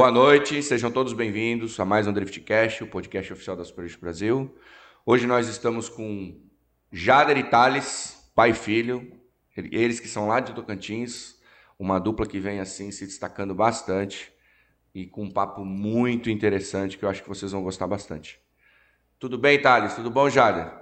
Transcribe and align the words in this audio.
Boa 0.00 0.10
noite, 0.10 0.62
sejam 0.62 0.90
todos 0.90 1.12
bem-vindos 1.12 1.78
a 1.78 1.84
mais 1.84 2.06
um 2.06 2.12
Driftcast, 2.14 2.82
o 2.82 2.86
podcast 2.86 3.34
oficial 3.34 3.54
da 3.54 3.66
Super 3.66 3.86
Brasil. 4.00 4.56
Hoje 5.04 5.26
nós 5.26 5.46
estamos 5.46 5.90
com 5.90 6.40
Jader 6.90 7.36
e 7.36 7.42
Thales, 7.42 8.32
pai 8.34 8.52
e 8.52 8.54
filho, 8.54 9.12
eles 9.54 10.00
que 10.00 10.08
são 10.08 10.26
lá 10.26 10.40
de 10.40 10.54
Tocantins, 10.54 11.38
uma 11.78 11.98
dupla 11.98 12.26
que 12.26 12.40
vem 12.40 12.60
assim 12.60 12.90
se 12.90 13.04
destacando 13.04 13.54
bastante 13.54 14.32
e 14.94 15.06
com 15.06 15.24
um 15.24 15.30
papo 15.30 15.66
muito 15.66 16.30
interessante 16.30 16.96
que 16.96 17.04
eu 17.04 17.08
acho 17.10 17.22
que 17.22 17.28
vocês 17.28 17.52
vão 17.52 17.62
gostar 17.62 17.86
bastante. 17.86 18.40
Tudo 19.18 19.36
bem, 19.36 19.60
Thales? 19.60 19.92
Tudo 19.92 20.10
bom, 20.10 20.30
Jader? 20.30 20.72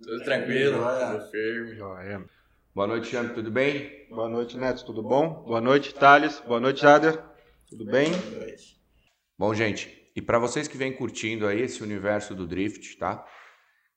Tudo 0.00 0.22
tranquilo, 0.22 0.78
tudo 0.78 1.30
firme, 1.32 1.74
joia. 1.74 2.24
Boa 2.72 2.86
noite, 2.86 3.08
Champ, 3.08 3.34
tudo 3.34 3.50
bem? 3.50 4.06
Boa 4.08 4.28
noite, 4.28 4.56
Neto, 4.56 4.84
tudo 4.84 5.02
bom? 5.02 5.42
Boa 5.44 5.60
noite, 5.60 5.92
Thales. 5.92 6.40
Boa 6.46 6.60
noite, 6.60 6.82
Jader. 6.82 7.25
Tudo 7.76 7.90
bem? 7.90 8.10
Boa 8.10 8.46
noite. 8.46 8.80
Bom, 9.38 9.52
gente, 9.52 10.10
e 10.16 10.22
para 10.22 10.38
vocês 10.38 10.66
que 10.66 10.78
vêm 10.78 10.96
curtindo 10.96 11.46
aí 11.46 11.60
esse 11.60 11.82
universo 11.82 12.34
do 12.34 12.46
Drift, 12.46 12.96
tá? 12.96 13.22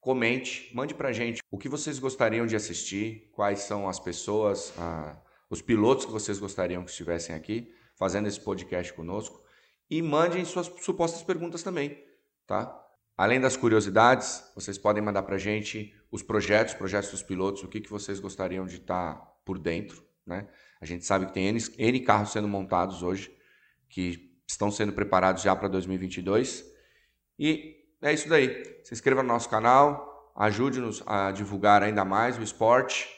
Comente, 0.02 0.70
mande 0.76 0.94
pra 0.94 1.14
gente 1.14 1.42
o 1.50 1.58
que 1.58 1.70
vocês 1.70 1.98
gostariam 1.98 2.46
de 2.46 2.58
assistir, 2.58 3.32
quais 3.32 3.60
são 3.60 3.88
as 3.88 3.98
pessoas, 3.98 4.74
ah, 4.78 5.18
os 5.50 5.62
pilotos 5.62 6.04
que 6.04 6.12
vocês 6.12 6.40
gostariam 6.40 6.84
que 6.84 6.92
estivessem 6.92 7.34
aqui 7.34 7.74
fazendo 7.96 8.28
esse 8.28 8.42
podcast 8.42 8.92
conosco 8.92 9.42
e 9.90 10.02
mandem 10.02 10.44
suas 10.44 10.68
supostas 10.82 11.24
perguntas 11.24 11.64
também, 11.64 12.04
tá? 12.46 12.86
Além 13.16 13.40
das 13.40 13.56
curiosidades, 13.56 14.44
vocês 14.56 14.78
podem 14.78 15.02
mandar 15.02 15.24
para 15.24 15.36
a 15.36 15.40
gente 15.40 15.96
os 16.12 16.22
projetos, 16.22 16.74
projetos 16.74 17.12
dos 17.12 17.24
pilotos, 17.24 17.64
o 17.64 17.70
que, 17.70 17.80
que 17.80 17.90
vocês 17.90 18.20
gostariam 18.20 18.66
de 18.66 18.76
estar 18.76 19.16
tá 19.16 19.34
por 19.46 19.58
dentro. 19.58 20.04
Né? 20.26 20.50
A 20.82 20.86
gente 20.86 21.06
sabe 21.06 21.28
que 21.28 21.34
tem 21.34 21.48
N, 21.48 21.60
N 21.78 22.00
carros 22.02 22.34
sendo 22.34 22.48
montados 22.48 23.02
hoje, 23.02 23.39
que 23.90 24.30
estão 24.48 24.72
sendo 24.72 24.94
preparados 24.94 25.44
já 25.44 25.56
para 25.56 25.68
2022. 25.68 26.66
E 27.38 27.76
é 28.02 28.14
isso 28.14 28.30
daí. 28.30 28.80
Se 28.84 28.94
inscreva 28.94 29.22
no 29.22 29.28
nosso 29.30 29.50
canal, 29.50 30.32
ajude-nos 30.36 31.04
a 31.06 31.32
divulgar 31.32 31.84
ainda 31.84 32.06
mais 32.06 32.38
o 32.38 32.44
esporte 32.44 33.10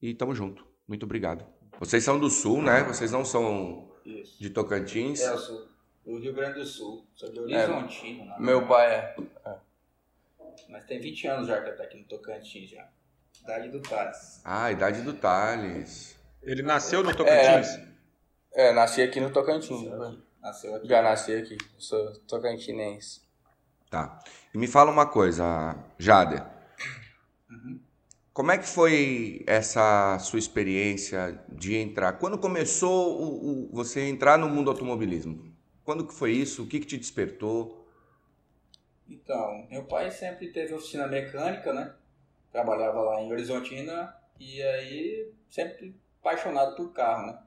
e 0.00 0.14
tamo 0.14 0.34
junto. 0.34 0.66
Muito 0.86 1.04
obrigado. 1.04 1.46
Vocês 1.78 2.02
são 2.02 2.18
do 2.18 2.30
Sul, 2.30 2.62
né? 2.62 2.82
Vocês 2.84 3.12
não 3.12 3.24
são 3.24 3.92
isso. 4.04 4.40
de 4.40 4.50
Tocantins? 4.50 5.20
É, 5.20 5.30
eu 5.30 5.38
sou 5.38 5.68
do 6.04 6.18
Rio 6.18 6.32
Grande 6.32 6.60
do 6.60 6.64
Sul. 6.64 7.06
Sou 7.14 7.30
de 7.30 7.40
Horizontino. 7.40 8.32
É, 8.32 8.40
meu 8.40 8.66
pai 8.66 8.86
é. 8.86 9.16
é. 9.44 9.56
Mas 10.68 10.84
tem 10.86 11.00
20 11.00 11.26
anos 11.26 11.48
já 11.48 11.60
que 11.62 11.72
tá 11.72 11.84
aqui 11.84 11.98
no 11.98 12.04
Tocantins 12.04 12.70
já. 12.70 12.88
Idade 13.42 13.68
do 13.68 13.80
Thales. 13.80 14.40
Ah, 14.44 14.72
idade 14.72 15.02
do 15.02 15.12
Thales. 15.12 16.16
Ele 16.42 16.62
nasceu 16.62 17.02
no 17.02 17.14
Tocantins? 17.14 17.76
É, 17.76 17.95
é 18.56 18.72
nasci 18.72 19.02
aqui 19.02 19.20
no 19.20 19.30
Tocantins. 19.30 19.82
Nasceu, 19.82 20.22
nasceu 20.40 20.74
aqui. 20.76 20.88
Já 20.88 21.02
nasci 21.02 21.34
aqui. 21.34 21.58
Sou 21.76 22.12
tocantinense. 22.26 23.20
Tá. 23.90 24.18
E 24.52 24.58
me 24.58 24.66
fala 24.66 24.90
uma 24.90 25.06
coisa, 25.06 25.76
Jader. 25.98 26.42
Uhum. 27.50 27.78
Como 28.32 28.50
é 28.50 28.58
que 28.58 28.66
foi 28.66 29.44
essa 29.46 30.18
sua 30.18 30.38
experiência 30.38 31.38
de 31.48 31.76
entrar? 31.76 32.14
Quando 32.14 32.38
começou 32.38 33.20
o, 33.20 33.66
o, 33.66 33.68
você 33.72 34.08
entrar 34.08 34.38
no 34.38 34.48
mundo 34.48 34.70
automobilismo? 34.70 35.54
Quando 35.84 36.06
que 36.06 36.14
foi 36.14 36.32
isso? 36.32 36.62
O 36.62 36.66
que, 36.66 36.80
que 36.80 36.86
te 36.86 36.96
despertou? 36.96 37.86
Então, 39.08 39.66
meu 39.70 39.84
pai 39.84 40.10
sempre 40.10 40.48
teve 40.48 40.74
oficina 40.74 41.06
mecânica, 41.06 41.72
né? 41.72 41.94
Trabalhava 42.50 43.00
lá 43.02 43.20
em 43.20 43.30
Horizontina 43.30 44.14
e 44.40 44.62
aí 44.62 45.32
sempre 45.48 45.94
apaixonado 46.20 46.74
por 46.74 46.92
carro, 46.92 47.26
né? 47.26 47.38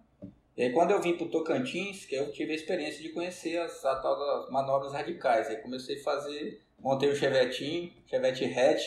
E 0.59 0.63
aí 0.63 0.73
quando 0.73 0.91
eu 0.91 1.01
vim 1.01 1.15
para 1.15 1.25
o 1.25 1.29
Tocantins, 1.29 2.03
que 2.03 2.13
eu 2.13 2.33
tive 2.33 2.51
a 2.51 2.55
experiência 2.55 3.01
de 3.01 3.07
conhecer 3.13 3.57
as 3.61 3.81
tal 3.81 4.19
das 4.19 4.51
manobras 4.51 4.91
radicais. 4.91 5.47
Aí 5.47 5.55
comecei 5.55 5.97
a 5.97 6.03
fazer, 6.03 6.61
montei 6.77 7.07
o 7.07 7.13
um 7.13 7.15
Chevetinho, 7.15 7.93
Chevette 8.05 8.43
hatch, 8.43 8.83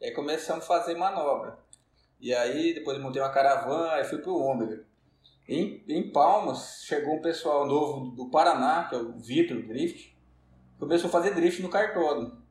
e 0.00 0.06
aí 0.06 0.12
começamos 0.12 0.64
a 0.64 0.66
fazer 0.66 0.94
manobra. 0.94 1.58
E 2.18 2.34
aí 2.34 2.72
depois 2.72 2.98
montei 2.98 3.20
uma 3.20 3.28
caravana, 3.28 4.00
e 4.00 4.04
fui 4.04 4.16
para 4.16 4.30
o 4.30 4.42
Ômega. 4.42 4.82
Em, 5.46 5.84
em 5.86 6.10
Palmas, 6.10 6.82
chegou 6.86 7.16
um 7.16 7.20
pessoal 7.20 7.66
novo 7.66 8.12
do 8.12 8.30
Paraná, 8.30 8.84
que 8.88 8.94
é 8.94 8.98
o 8.98 9.12
Vitor 9.18 9.60
Drift, 9.60 10.16
começou 10.78 11.08
a 11.08 11.12
fazer 11.12 11.34
drift 11.34 11.60
no 11.60 11.68
cartódromo. 11.68 12.42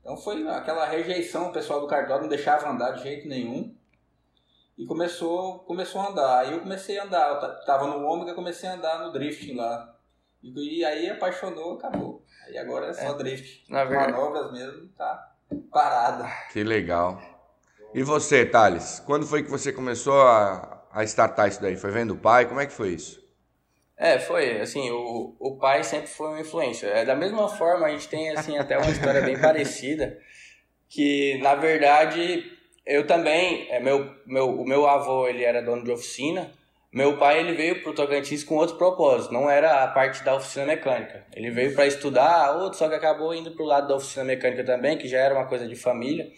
Então 0.00 0.16
foi 0.16 0.46
aquela 0.46 0.86
rejeição, 0.86 1.48
o 1.48 1.52
pessoal 1.52 1.80
do 1.80 1.88
cartódromo 1.88 2.22
não 2.22 2.28
deixava 2.28 2.70
andar 2.70 2.92
de 2.92 3.02
jeito 3.02 3.26
nenhum. 3.26 3.75
E 4.76 4.84
começou, 4.84 5.60
começou 5.60 6.00
a 6.00 6.08
andar. 6.08 6.38
Aí 6.40 6.52
eu 6.52 6.60
comecei 6.60 6.98
a 6.98 7.04
andar, 7.04 7.30
eu 7.30 7.64
tava 7.64 7.86
no 7.86 8.04
Ômega, 8.06 8.34
comecei 8.34 8.68
a 8.68 8.74
andar 8.74 8.98
no 8.98 9.12
drifting 9.12 9.54
lá. 9.54 9.96
E, 10.42 10.84
aí 10.84 11.10
apaixonou, 11.10 11.74
acabou. 11.74 12.22
Aí 12.46 12.58
agora 12.58 12.88
é 12.88 12.92
só 12.92 13.14
é, 13.14 13.14
drift. 13.14 13.64
Na 13.70 13.84
verdade... 13.84 14.12
Manobras 14.12 14.52
mesmo, 14.52 14.88
tá 14.96 15.32
parada. 15.70 16.28
Que 16.52 16.62
legal. 16.62 17.20
E 17.94 18.02
você, 18.02 18.44
Thales, 18.44 19.02
quando 19.06 19.26
foi 19.26 19.42
que 19.42 19.50
você 19.50 19.72
começou 19.72 20.20
a, 20.22 20.84
a 20.92 21.04
startar 21.04 21.48
isso 21.48 21.60
daí? 21.60 21.76
Foi 21.76 21.90
vendo 21.90 22.12
o 22.12 22.18
pai? 22.18 22.46
Como 22.46 22.60
é 22.60 22.66
que 22.66 22.72
foi 22.72 22.90
isso? 22.90 23.24
É, 23.96 24.18
foi, 24.18 24.60
assim, 24.60 24.90
o, 24.90 25.34
o 25.38 25.56
pai 25.56 25.82
sempre 25.82 26.08
foi 26.08 26.28
uma 26.28 26.40
influência. 26.40 26.86
É, 26.88 27.04
da 27.04 27.16
mesma 27.16 27.48
forma, 27.48 27.86
a 27.86 27.90
gente 27.90 28.08
tem, 28.08 28.30
assim, 28.30 28.58
até 28.58 28.76
uma 28.76 28.90
história 28.90 29.22
bem 29.22 29.38
parecida, 29.40 30.18
que, 30.88 31.38
na 31.42 31.54
verdade, 31.54 32.44
eu 32.86 33.06
também, 33.06 33.66
é, 33.70 33.80
meu, 33.80 34.14
meu, 34.24 34.60
o 34.60 34.64
meu 34.64 34.86
avô, 34.86 35.26
ele 35.26 35.42
era 35.42 35.60
dono 35.60 35.82
de 35.82 35.90
oficina, 35.90 36.52
meu 36.92 37.18
pai, 37.18 37.40
ele 37.40 37.52
veio 37.52 37.82
pro 37.82 37.92
Tocantins 37.92 38.44
com 38.44 38.54
outro 38.54 38.76
propósito, 38.76 39.34
não 39.34 39.50
era 39.50 39.82
a 39.82 39.88
parte 39.88 40.24
da 40.24 40.36
oficina 40.36 40.64
mecânica. 40.64 41.26
Ele 41.34 41.50
veio 41.50 41.74
para 41.74 41.86
estudar, 41.86 42.56
outro, 42.56 42.78
só 42.78 42.88
que 42.88 42.94
acabou 42.94 43.34
indo 43.34 43.50
pro 43.50 43.64
lado 43.64 43.88
da 43.88 43.96
oficina 43.96 44.24
mecânica 44.24 44.64
também, 44.64 44.96
que 44.96 45.08
já 45.08 45.18
era 45.18 45.34
uma 45.34 45.46
coisa 45.46 45.66
de 45.68 45.74
família. 45.74 46.30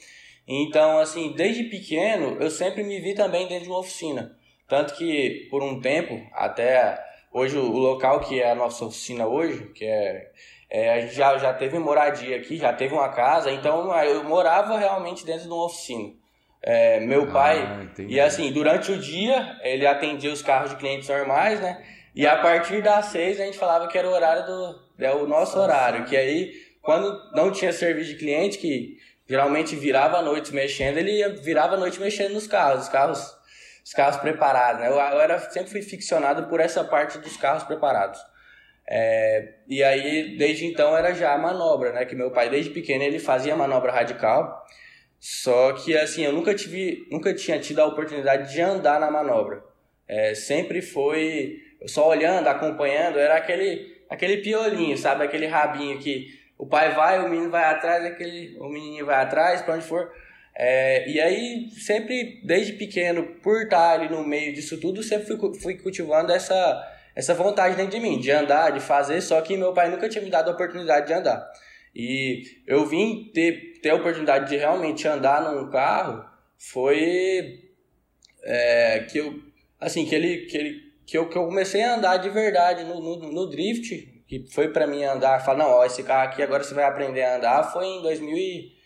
Então, 0.49 0.99
assim, 0.99 1.33
desde 1.37 1.65
pequeno, 1.65 2.39
eu 2.41 2.51
sempre 2.51 2.83
me 2.83 2.99
vi 2.99 3.15
também 3.15 3.47
dentro 3.47 3.65
de 3.65 3.71
uma 3.71 3.81
oficina. 3.81 4.35
Tanto 4.67 4.95
que, 4.95 5.47
por 5.51 5.63
um 5.63 5.81
tempo, 5.81 6.21
até 6.33 6.99
hoje, 7.33 7.57
o 7.57 7.79
local 7.79 8.21
que 8.21 8.41
é 8.41 8.51
a 8.51 8.55
nossa 8.55 8.85
oficina 8.85 9.27
hoje, 9.27 9.71
que 9.75 9.85
é, 9.85 10.31
é 10.71 10.95
a 10.95 11.01
gente 11.03 11.15
já, 11.15 11.37
já 11.37 11.53
teve 11.53 11.79
moradia 11.79 12.37
aqui, 12.37 12.57
já 12.57 12.73
teve 12.73 12.95
uma 12.95 13.11
casa, 13.11 13.53
então 13.53 13.95
eu 14.03 14.25
morava 14.25 14.79
realmente 14.79 15.25
dentro 15.25 15.43
de 15.43 15.49
uma 15.49 15.67
oficina. 15.67 16.15
É, 16.63 17.01
meu 17.01 17.25
ah, 17.25 17.33
pai, 17.33 17.91
e 18.09 18.21
assim, 18.21 18.53
durante 18.53 18.91
o 18.91 18.99
dia, 18.99 19.59
ele 19.63 19.87
atendia 19.87 20.33
os 20.33 20.43
carros 20.43 20.71
de 20.71 20.77
clientes 20.77 21.09
normais, 21.09 21.61
né? 21.61 21.83
E 22.15 22.27
a 22.27 22.37
partir 22.37 22.83
das 22.83 23.07
seis 23.07 23.41
a 23.41 23.45
gente 23.45 23.59
falava 23.59 23.87
que 23.87 23.97
era 23.97 24.09
o 24.09 24.13
horário 24.13 24.45
do. 24.45 24.89
É 24.99 25.13
o 25.13 25.27
nosso 25.27 25.59
horário. 25.59 26.05
Que 26.05 26.17
aí, 26.17 26.53
quando 26.83 27.17
não 27.33 27.53
tinha 27.53 27.73
serviço 27.73 28.11
de 28.11 28.17
cliente, 28.17 28.59
que 28.59 28.97
geralmente 29.29 29.77
virava 29.77 30.19
a 30.19 30.23
noite 30.23 30.53
mexendo, 30.53 30.99
ele 30.99 31.29
virava 31.43 31.75
a 31.75 31.79
noite 31.79 32.01
mexendo 32.01 32.33
nos 32.33 32.47
carros. 32.47 32.83
Os 32.83 32.89
carros 32.89 33.39
os 33.89 33.95
carros 33.95 34.19
preparados, 34.19 34.83
né? 34.83 34.89
Eu, 34.89 34.97
eu 34.97 35.21
era, 35.21 35.39
sempre 35.39 35.71
fui 35.71 35.81
ficcionado 35.81 36.47
por 36.49 36.61
essa 36.61 36.85
parte 36.85 37.17
dos 37.19 37.39
carros 37.39 37.63
preparados. 37.63 38.21
É, 38.87 39.55
e 39.67 39.83
aí, 39.83 40.37
desde 40.37 40.67
então, 40.67 40.95
era 40.95 41.15
já 41.15 41.33
a 41.33 41.39
manobra, 41.39 41.93
né? 41.93 42.05
Que 42.05 42.15
meu 42.15 42.31
pai, 42.31 42.51
desde 42.51 42.71
pequeno, 42.71 43.03
ele 43.03 43.19
fazia 43.19 43.57
manobra 43.57 43.91
radical. 43.91 44.63
Só 45.21 45.73
que, 45.73 45.97
assim, 45.97 46.25
eu 46.25 46.33
nunca, 46.33 46.55
tive, 46.55 47.07
nunca 47.11 47.35
tinha 47.35 47.59
tido 47.59 47.81
a 47.81 47.87
oportunidade 47.87 48.53
de 48.53 48.61
andar 48.61 49.01
na 49.01 49.11
manobra. 49.11 49.63
É, 50.07 50.35
sempre 50.35 50.81
foi 50.81 51.59
só 51.87 52.09
olhando, 52.09 52.49
acompanhando, 52.49 53.19
era 53.19 53.37
aquele, 53.37 54.01
aquele 54.09 54.39
piolinho, 54.39 54.97
sabe? 54.97 55.25
Aquele 55.25 55.47
rabinho 55.47 55.99
que 55.99 56.27
o 56.57 56.67
pai 56.67 56.95
vai, 56.95 57.21
o 57.21 57.29
menino 57.29 57.51
vai 57.51 57.65
atrás, 57.65 58.05
aquele, 58.05 58.57
o 58.59 58.69
menininho 58.69 59.07
vai 59.07 59.23
atrás, 59.23 59.63
para 59.63 59.75
onde 59.75 59.85
for. 59.85 60.11
É, 60.55 61.09
e 61.09 61.21
aí, 61.21 61.71
sempre, 61.71 62.41
desde 62.45 62.73
pequeno, 62.73 63.23
por 63.43 63.63
estar 63.63 63.93
ali 63.93 64.09
no 64.09 64.25
meio 64.25 64.53
disso 64.53 64.81
tudo, 64.81 65.03
sempre 65.03 65.37
fui, 65.37 65.55
fui 65.55 65.75
cultivando 65.77 66.33
essa, 66.33 66.85
essa 67.15 67.33
vontade 67.33 67.77
dentro 67.77 67.93
de 67.93 68.01
mim, 68.01 68.19
de 68.19 68.31
andar, 68.33 68.71
de 68.73 68.81
fazer, 68.81 69.21
só 69.21 69.41
que 69.41 69.57
meu 69.57 69.73
pai 69.73 69.89
nunca 69.89 70.09
tinha 70.09 70.23
me 70.23 70.31
dado 70.31 70.51
a 70.51 70.53
oportunidade 70.55 71.07
de 71.07 71.13
andar. 71.13 71.49
E 71.95 72.43
eu 72.67 72.87
vim 72.87 73.31
ter, 73.35 73.81
ter 73.81 73.91
a 73.91 73.95
oportunidade 73.95 74.49
de 74.49 74.57
realmente 74.57 75.07
andar 75.07 75.43
num 75.43 75.71
carro, 75.71 76.25
foi 76.57 77.61
é, 78.43 79.07
que 79.11 79.19
eu, 79.19 79.35
assim, 79.81 80.05
que 80.05 80.15
ele, 80.15 80.47
que 80.47 80.57
ele, 80.57 80.81
que 81.07 81.19
eu, 81.19 81.29
que 81.29 81.37
eu 81.37 81.45
comecei 81.45 81.83
a 81.83 81.95
andar 81.95 82.19
de 82.19 82.31
verdade 82.31 82.85
no, 82.85 83.01
no, 83.01 83.33
no 83.33 83.51
drift, 83.51 84.23
que 84.27 84.47
foi 84.51 84.69
para 84.69 84.87
mim 84.87 85.03
andar, 85.05 85.45
falar, 85.45 85.59
não, 85.59 85.71
ó, 85.71 85.85
esse 85.85 86.03
carro 86.03 86.29
aqui 86.29 86.43
agora 86.43 86.63
você 86.63 86.75
vai 86.75 86.85
aprender 86.85 87.23
a 87.23 87.37
andar, 87.37 87.73
foi 87.73 87.87
em 87.87 88.03
2000 88.03 88.79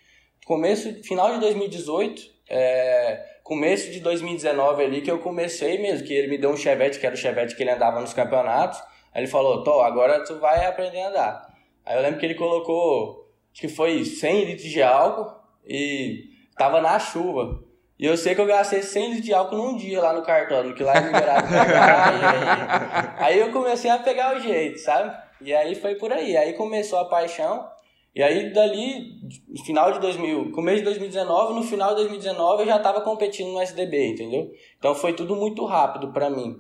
começo, 0.45 1.03
final 1.03 1.33
de 1.33 1.41
2018, 1.41 2.23
é, 2.49 3.25
começo 3.43 3.91
de 3.91 4.01
2019 4.01 4.85
ali 4.85 5.01
que 5.01 5.11
eu 5.11 5.19
comecei 5.19 5.79
mesmo, 5.79 6.07
que 6.07 6.13
ele 6.13 6.29
me 6.29 6.39
deu 6.39 6.51
um 6.51 6.57
chevette, 6.57 6.99
que 6.99 7.07
era 7.07 7.15
o 7.15 7.19
chevette 7.19 7.55
que 7.55 7.63
ele 7.63 7.71
andava 7.71 8.01
nos 8.01 8.13
campeonatos. 8.13 8.81
Aí 9.15 9.23
ele 9.23 9.31
falou, 9.31 9.63
Tô, 9.63 9.81
agora 9.81 10.25
tu 10.25 10.39
vai 10.39 10.65
aprender 10.65 11.01
a 11.01 11.09
andar. 11.09 11.52
Aí 11.85 11.97
eu 11.97 12.03
lembro 12.03 12.19
que 12.19 12.27
ele 12.27 12.35
colocou, 12.35 13.29
acho 13.53 13.61
que 13.61 13.69
foi 13.69 14.05
100 14.05 14.45
litros 14.45 14.69
de 14.69 14.83
álcool 14.83 15.35
e 15.67 16.31
tava 16.57 16.81
na 16.81 16.99
chuva. 16.99 17.63
E 17.99 18.07
eu 18.07 18.17
sei 18.17 18.35
que 18.35 18.41
eu 18.41 18.47
gastei 18.47 18.83
100 18.83 19.07
litros 19.07 19.25
de 19.25 19.35
álcool 19.35 19.57
num 19.57 19.77
dia 19.77 20.01
lá 20.01 20.13
no 20.13 20.23
cartório, 20.23 20.75
que 20.75 20.83
lá 20.83 20.95
é 20.95 21.01
liberado 21.01 21.47
aí, 21.55 23.15
aí 23.25 23.39
eu 23.39 23.53
comecei 23.53 23.91
a 23.91 23.99
pegar 23.99 24.37
o 24.37 24.41
jeito, 24.41 24.79
sabe? 24.79 25.17
E 25.41 25.53
aí 25.53 25.75
foi 25.75 25.97
por 25.97 26.13
aí. 26.13 26.37
Aí 26.37 26.53
começou 26.55 26.99
a 26.99 27.05
paixão. 27.05 27.69
E 28.15 28.23
aí 28.23 28.53
dali, 28.53 29.21
no 29.49 29.65
final 29.65 29.91
de 29.93 29.99
2000, 29.99 30.53
começo 30.53 30.79
de 30.79 30.85
2019, 30.85 31.55
no 31.55 31.63
final 31.63 31.91
de 31.91 32.03
2019 32.03 32.63
eu 32.63 32.67
já 32.67 32.77
estava 32.77 33.01
competindo 33.01 33.53
no 33.53 33.61
SDB, 33.61 34.09
entendeu? 34.09 34.51
Então 34.79 34.95
foi 34.95 35.15
tudo 35.15 35.35
muito 35.35 35.65
rápido 35.65 36.13
para 36.13 36.29
mim. 36.29 36.57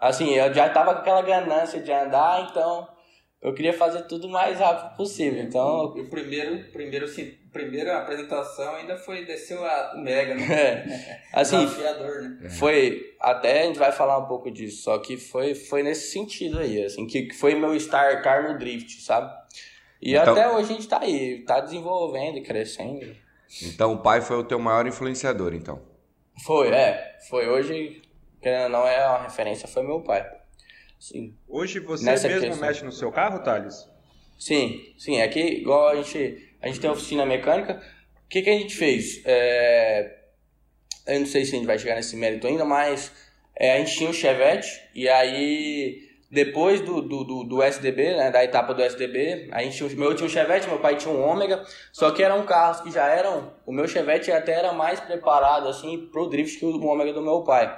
Assim, 0.00 0.34
eu 0.34 0.52
já 0.52 0.68
tava 0.68 0.94
com 0.94 1.00
aquela 1.00 1.22
ganância 1.22 1.80
de 1.80 1.92
andar, 1.92 2.48
então 2.50 2.88
eu 3.46 3.54
queria 3.54 3.72
fazer 3.72 4.02
tudo 4.08 4.26
o 4.26 4.30
mais 4.30 4.58
rápido 4.58 4.96
possível. 4.96 5.40
Então, 5.40 5.84
o 5.84 6.10
primeiro, 6.10 6.64
primeiro, 6.72 7.04
assim, 7.04 7.32
primeira 7.52 7.96
apresentação 7.98 8.74
ainda 8.74 8.96
foi 8.96 9.24
descer 9.24 9.56
o 9.56 10.02
Mega, 10.02 10.34
né? 10.34 10.46
É. 10.52 11.20
Assim, 11.32 11.64
Desafiador, 11.64 12.22
né? 12.22 12.50
Foi, 12.50 13.14
até 13.20 13.62
a 13.62 13.66
gente 13.66 13.78
vai 13.78 13.92
falar 13.92 14.18
um 14.18 14.26
pouco 14.26 14.50
disso, 14.50 14.82
só 14.82 14.98
que 14.98 15.16
foi, 15.16 15.54
foi 15.54 15.84
nesse 15.84 16.10
sentido 16.10 16.58
aí, 16.58 16.82
assim, 16.82 17.06
que 17.06 17.32
foi 17.34 17.54
meu 17.54 17.72
startar 17.76 18.50
no 18.50 18.58
drift, 18.58 19.00
sabe? 19.00 19.32
E 20.02 20.16
então, 20.16 20.32
até 20.32 20.48
hoje 20.50 20.72
a 20.72 20.74
gente 20.74 20.88
tá 20.88 20.98
aí, 21.00 21.44
tá 21.44 21.60
desenvolvendo 21.60 22.38
e 22.38 22.42
crescendo. 22.42 23.14
Então 23.62 23.92
o 23.92 24.02
pai 24.02 24.22
foi 24.22 24.38
o 24.38 24.44
teu 24.44 24.58
maior 24.58 24.88
influenciador, 24.88 25.54
então? 25.54 25.80
Foi, 26.44 26.70
é. 26.70 27.16
Foi 27.28 27.48
hoje, 27.48 28.02
que 28.42 28.68
não 28.68 28.88
é 28.88 29.06
uma 29.06 29.22
referência, 29.22 29.68
foi 29.68 29.84
meu 29.84 30.00
pai. 30.00 30.35
Sim. 30.98 31.34
Hoje 31.48 31.80
você 31.80 32.04
Nessa 32.04 32.28
mesmo 32.28 32.48
questão. 32.48 32.66
mexe 32.66 32.84
no 32.84 32.92
seu 32.92 33.12
carro, 33.12 33.42
Thales? 33.42 33.88
Sim, 34.38 34.94
sim. 34.98 35.20
É 35.20 35.28
que 35.28 35.40
igual 35.40 35.88
a 35.88 35.96
gente, 35.96 36.54
a 36.60 36.66
gente 36.68 36.80
tem 36.80 36.90
oficina 36.90 37.24
mecânica. 37.24 37.82
O 38.24 38.28
que, 38.28 38.42
que 38.42 38.50
a 38.50 38.54
gente 38.54 38.74
fez? 38.74 39.22
É, 39.24 40.16
eu 41.06 41.20
não 41.20 41.26
sei 41.26 41.44
se 41.44 41.54
a 41.54 41.58
gente 41.58 41.66
vai 41.66 41.78
chegar 41.78 41.94
nesse 41.94 42.16
mérito 42.16 42.46
ainda, 42.46 42.64
mas 42.64 43.12
é, 43.54 43.74
a 43.74 43.78
gente 43.78 43.96
tinha 43.96 44.10
um 44.10 44.12
Chevette 44.12 44.68
e 44.94 45.08
aí 45.08 46.06
depois 46.30 46.80
do, 46.80 47.00
do, 47.00 47.24
do, 47.24 47.44
do, 47.44 47.62
SDB, 47.62 48.16
né, 48.16 48.30
da 48.30 48.42
etapa 48.42 48.74
do 48.74 48.82
SDB, 48.82 49.48
a 49.52 49.62
gente, 49.62 49.82
meu 49.94 50.14
tinha 50.14 50.26
um 50.26 50.30
Chevette, 50.30 50.66
meu 50.66 50.80
pai 50.80 50.96
tinha 50.96 51.12
um 51.14 51.22
Ômega, 51.22 51.64
só 51.92 52.10
que 52.10 52.22
eram 52.22 52.44
carros 52.44 52.80
que 52.80 52.90
já 52.90 53.06
eram, 53.06 53.54
o 53.64 53.72
meu 53.72 53.86
Chevette 53.86 54.32
até 54.32 54.52
era 54.52 54.72
mais 54.72 54.98
preparado 54.98 55.68
assim 55.68 56.08
pro 56.10 56.28
drift 56.28 56.58
que 56.58 56.64
o 56.66 56.84
Ômega 56.84 57.12
do 57.12 57.22
meu 57.22 57.42
pai. 57.42 57.76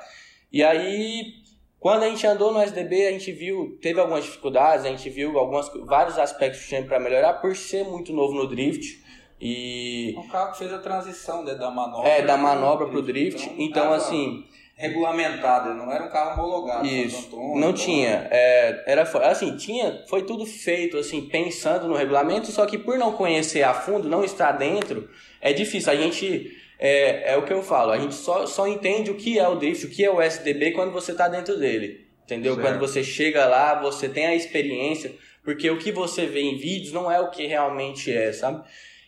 E 0.50 0.64
aí, 0.64 1.34
quando 1.80 2.02
a 2.02 2.08
gente 2.08 2.26
andou 2.26 2.52
no 2.52 2.60
SDB, 2.60 3.06
a 3.06 3.12
gente 3.12 3.30
viu, 3.30 3.78
teve 3.80 4.00
algumas 4.00 4.24
dificuldades, 4.24 4.84
a 4.84 4.88
gente 4.88 5.08
viu 5.08 5.38
algumas, 5.38 5.70
vários 5.84 6.18
aspectos 6.18 6.62
que 6.62 6.68
tinha 6.68 6.82
para 6.82 6.98
melhorar 6.98 7.34
por 7.34 7.54
ser 7.54 7.84
muito 7.84 8.12
novo 8.12 8.34
no 8.34 8.48
drift. 8.48 9.04
E... 9.40 10.12
Um 10.18 10.26
carro 10.26 10.52
que 10.52 10.58
fez 10.58 10.72
a 10.72 10.78
transição 10.78 11.44
né, 11.44 11.54
da 11.54 11.70
manobra. 11.70 12.08
É, 12.08 12.22
da 12.22 12.36
manobra 12.36 12.88
pro 12.88 13.00
drift. 13.00 13.44
Então, 13.44 13.64
então 13.64 13.92
assim. 13.92 14.44
Regulamentado, 14.74 15.74
não 15.74 15.90
era 15.90 16.04
um 16.04 16.08
carro 16.08 16.40
homologado. 16.40 16.86
Isso. 16.86 17.26
Antônio, 17.26 17.56
não 17.56 17.72
tinha. 17.72 18.28
É, 18.30 18.84
era 18.86 19.02
assim, 19.02 19.56
tinha, 19.56 20.04
foi 20.08 20.22
tudo 20.22 20.46
feito 20.46 20.96
assim, 20.96 21.22
pensando 21.22 21.88
no 21.88 21.96
regulamento, 21.96 22.46
só 22.52 22.64
que 22.64 22.78
por 22.78 22.96
não 22.96 23.12
conhecer 23.12 23.64
a 23.64 23.74
fundo, 23.74 24.08
não 24.08 24.22
estar 24.22 24.52
dentro, 24.52 25.08
é 25.40 25.52
difícil. 25.52 25.92
A 25.92 25.96
gente 25.96 26.56
é, 26.78 27.32
é 27.32 27.36
o 27.36 27.42
que 27.42 27.52
eu 27.52 27.62
falo, 27.62 27.90
a 27.90 27.98
gente 27.98 28.14
só, 28.14 28.46
só 28.46 28.66
entende 28.66 29.10
o 29.10 29.16
que 29.16 29.38
é 29.38 29.48
o 29.48 29.56
drift, 29.56 29.86
o 29.86 29.90
que 29.90 30.04
é 30.04 30.10
o 30.10 30.22
SDB 30.22 30.72
quando 30.72 30.92
você 30.92 31.12
está 31.12 31.28
dentro 31.28 31.58
dele. 31.58 32.06
Entendeu? 32.24 32.54
Certo. 32.54 32.66
Quando 32.66 32.78
você 32.78 33.02
chega 33.02 33.46
lá, 33.46 33.80
você 33.80 34.08
tem 34.08 34.26
a 34.26 34.34
experiência, 34.34 35.12
porque 35.42 35.68
o 35.70 35.78
que 35.78 35.90
você 35.90 36.26
vê 36.26 36.42
em 36.42 36.56
vídeos 36.56 36.92
não 36.92 37.10
é 37.10 37.18
o 37.18 37.30
que 37.30 37.46
realmente 37.46 38.12
é, 38.12 38.32
sabe? 38.32 38.62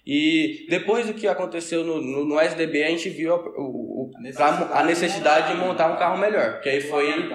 E 0.06 0.66
depois 0.68 1.06
do 1.06 1.14
que 1.14 1.28
aconteceu 1.28 1.84
no, 1.84 2.00
no, 2.00 2.24
no 2.24 2.40
SDB, 2.40 2.82
a 2.82 2.88
gente 2.88 3.10
viu 3.10 3.34
a, 3.34 3.36
o, 3.36 4.10
a, 4.16 4.20
necessidade, 4.20 4.72
a 4.72 4.82
necessidade 4.82 5.52
de 5.52 5.58
montar 5.58 5.92
um 5.92 5.96
carro 5.96 6.18
melhor. 6.18 6.60
Que 6.60 6.70
aí 6.70 6.80
foi. 6.80 7.30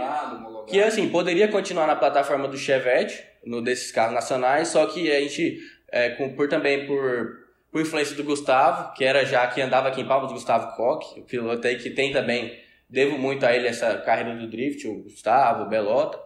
Que 0.68 0.82
assim, 0.82 1.08
poderia 1.10 1.48
continuar 1.48 1.86
na 1.86 1.96
plataforma 1.96 2.48
do 2.48 2.58
Chevette, 2.58 3.24
no 3.46 3.62
desses 3.62 3.92
carros 3.92 4.16
nacionais, 4.16 4.70
só 4.70 4.88
que 4.88 5.12
a 5.12 5.20
gente, 5.22 5.60
é, 5.92 6.10
com, 6.10 6.36
por 6.36 6.50
também 6.50 6.88
por 6.88 7.45
por 7.76 7.82
influência 7.82 8.16
do 8.16 8.24
Gustavo, 8.24 8.94
que 8.94 9.04
era 9.04 9.26
já 9.26 9.46
que 9.48 9.62
andava 9.62 9.90
aqui 9.90 10.00
em 10.00 10.08
Palmas, 10.08 10.32
Gustavo 10.32 10.78
Koch, 10.78 11.20
o 11.20 11.24
piloto 11.24 11.68
aí 11.68 11.76
que 11.76 11.90
tem 11.90 12.10
também, 12.10 12.58
devo 12.90 13.18
muito 13.18 13.46
a 13.46 13.54
ele 13.54 13.68
essa 13.68 13.98
carreira 13.98 14.34
do 14.34 14.50
drift, 14.50 14.88
o 14.88 15.04
Gustavo, 15.04 15.64
o 15.64 15.68
Belota. 15.68 16.18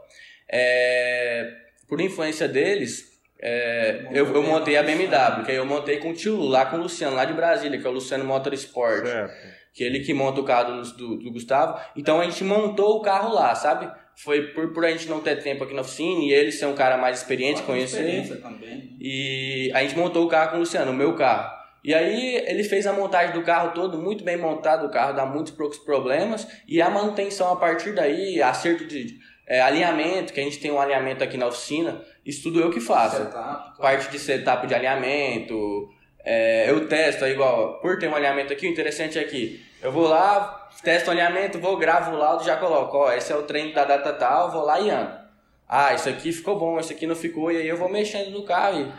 É, 0.48 1.52
por 1.88 2.00
influência 2.02 2.48
deles, 2.48 3.20
é, 3.42 4.10
eu, 4.12 4.32
eu, 4.32 4.44
montei 4.44 4.78
a 4.78 4.84
BMW, 4.84 5.44
que 5.44 5.50
aí 5.50 5.58
eu 5.58 5.66
montei 5.66 5.98
com 5.98 6.12
o 6.12 6.14
tio 6.14 6.40
lá 6.40 6.68
com 6.68 6.78
o 6.78 6.82
Luciano, 6.82 7.16
lá 7.16 7.26
de 7.26 7.34
Brasília, 7.34 7.80
que 7.82 7.88
é 7.88 7.90
o 7.90 7.94
Luciano 7.94 8.24
Motorsport. 8.26 9.08
Certo. 9.08 9.34
Que 9.74 9.84
é 9.84 9.88
ele 9.88 10.02
que 10.02 10.14
monta 10.14 10.42
o 10.42 10.44
carro 10.44 10.84
do, 10.84 10.94
do, 10.98 11.18
do, 11.18 11.32
Gustavo. 11.32 11.80
Então 11.96 12.22
a 12.22 12.26
gente 12.26 12.44
montou 12.44 12.98
o 12.98 13.02
carro 13.02 13.34
lá, 13.34 13.56
sabe? 13.56 13.92
Foi 14.24 14.48
por, 14.48 14.74
por 14.74 14.84
a 14.84 14.92
gente 14.92 15.08
não 15.08 15.22
ter 15.22 15.42
tempo 15.42 15.64
aqui 15.64 15.74
na 15.74 15.82
oficina 15.82 16.22
e 16.22 16.34
ele 16.34 16.52
ser 16.52 16.66
um 16.66 16.76
cara 16.76 16.98
mais 16.98 17.20
experiente, 17.20 17.64
conhecer. 17.64 18.28
Também. 18.42 18.76
Né? 18.76 18.84
E 19.00 19.72
a 19.74 19.82
gente 19.82 19.98
montou 19.98 20.26
o 20.26 20.28
carro 20.28 20.52
com 20.52 20.58
o 20.58 20.60
Luciano, 20.60 20.92
o 20.92 20.94
meu 20.94 21.16
carro. 21.16 21.58
E 21.82 21.94
aí 21.94 22.36
ele 22.46 22.66
fez 22.66 22.86
a 22.86 22.92
montagem 22.92 23.34
do 23.34 23.44
carro 23.44 23.72
todo, 23.74 23.98
muito 23.98 24.26
bem 24.26 24.36
montado 24.36 24.86
o 24.86 24.92
carro, 24.92 25.14
dá 25.14 25.26
muitos 25.26 25.54
poucos 25.54 25.78
problemas. 25.78 26.46
E 26.68 26.82
a 26.82 26.90
manutenção 26.90 27.50
a 27.50 27.56
partir 27.56 27.94
daí, 27.94 28.42
acerto 28.42 28.84
de 28.86 29.18
é, 29.48 29.62
alinhamento, 29.62 30.34
que 30.34 30.42
a 30.42 30.44
gente 30.44 30.60
tem 30.60 30.70
um 30.70 30.82
alinhamento 30.82 31.24
aqui 31.24 31.38
na 31.38 31.48
oficina, 31.48 32.04
isso 32.26 32.44
tudo 32.44 32.60
eu 32.60 32.70
que 32.70 32.82
faço. 32.82 33.24
Setup, 33.24 33.78
Parte 33.78 34.12
de 34.12 34.20
setup 34.20 34.68
de 34.68 34.76
alinhamento, 34.76 35.90
é, 36.26 36.70
eu 36.70 36.90
testo, 36.90 37.24
é 37.24 37.32
igual, 37.32 37.80
por 37.80 37.98
ter 37.98 38.10
um 38.10 38.16
alinhamento 38.16 38.52
aqui, 38.52 38.68
o 38.68 38.70
interessante 38.70 39.18
é 39.18 39.24
que 39.24 39.64
eu 39.82 39.94
vou 39.94 40.10
lá, 40.10 40.59
testo 40.84 41.08
o 41.08 41.12
alinhamento, 41.12 41.60
vou, 41.60 41.78
gravo 41.78 42.12
o 42.12 42.18
laudo 42.18 42.44
e 42.44 42.46
já 42.46 42.58
coloco, 42.58 42.98
ó, 42.98 43.12
esse 43.12 43.32
é 43.32 43.36
o 43.36 43.44
treino 43.44 43.74
da 43.74 43.86
data 43.86 44.14
tal, 44.14 44.52
vou 44.52 44.64
lá 44.64 44.80
e 44.80 44.90
ando. 44.90 45.20
Ah, 45.68 45.94
isso 45.94 46.10
aqui 46.10 46.32
ficou 46.32 46.58
bom, 46.58 46.80
isso 46.80 46.92
aqui 46.92 47.06
não 47.06 47.16
ficou, 47.16 47.52
e 47.52 47.58
aí 47.58 47.68
eu 47.68 47.78
vou 47.78 47.90
mexendo 47.90 48.32
no 48.32 48.44
carro. 48.44 48.80
E 48.80 48.92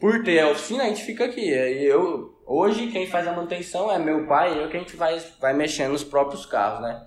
por 0.00 0.22
ter 0.22 0.40
a 0.40 0.48
oficina, 0.48 0.84
a 0.84 0.86
gente 0.86 1.02
fica 1.02 1.24
aqui. 1.24 1.50
E 1.50 1.84
eu, 1.84 2.34
hoje, 2.46 2.88
quem 2.88 3.06
faz 3.06 3.26
a 3.28 3.32
manutenção 3.32 3.92
é 3.92 3.98
meu 3.98 4.26
pai 4.26 4.54
e 4.54 4.58
eu 4.58 4.68
que 4.68 4.76
a 4.76 4.80
gente 4.80 4.96
vai, 4.96 5.20
vai 5.40 5.52
mexendo 5.52 5.92
nos 5.92 6.04
próprios 6.04 6.46
carros, 6.46 6.80
né? 6.80 7.04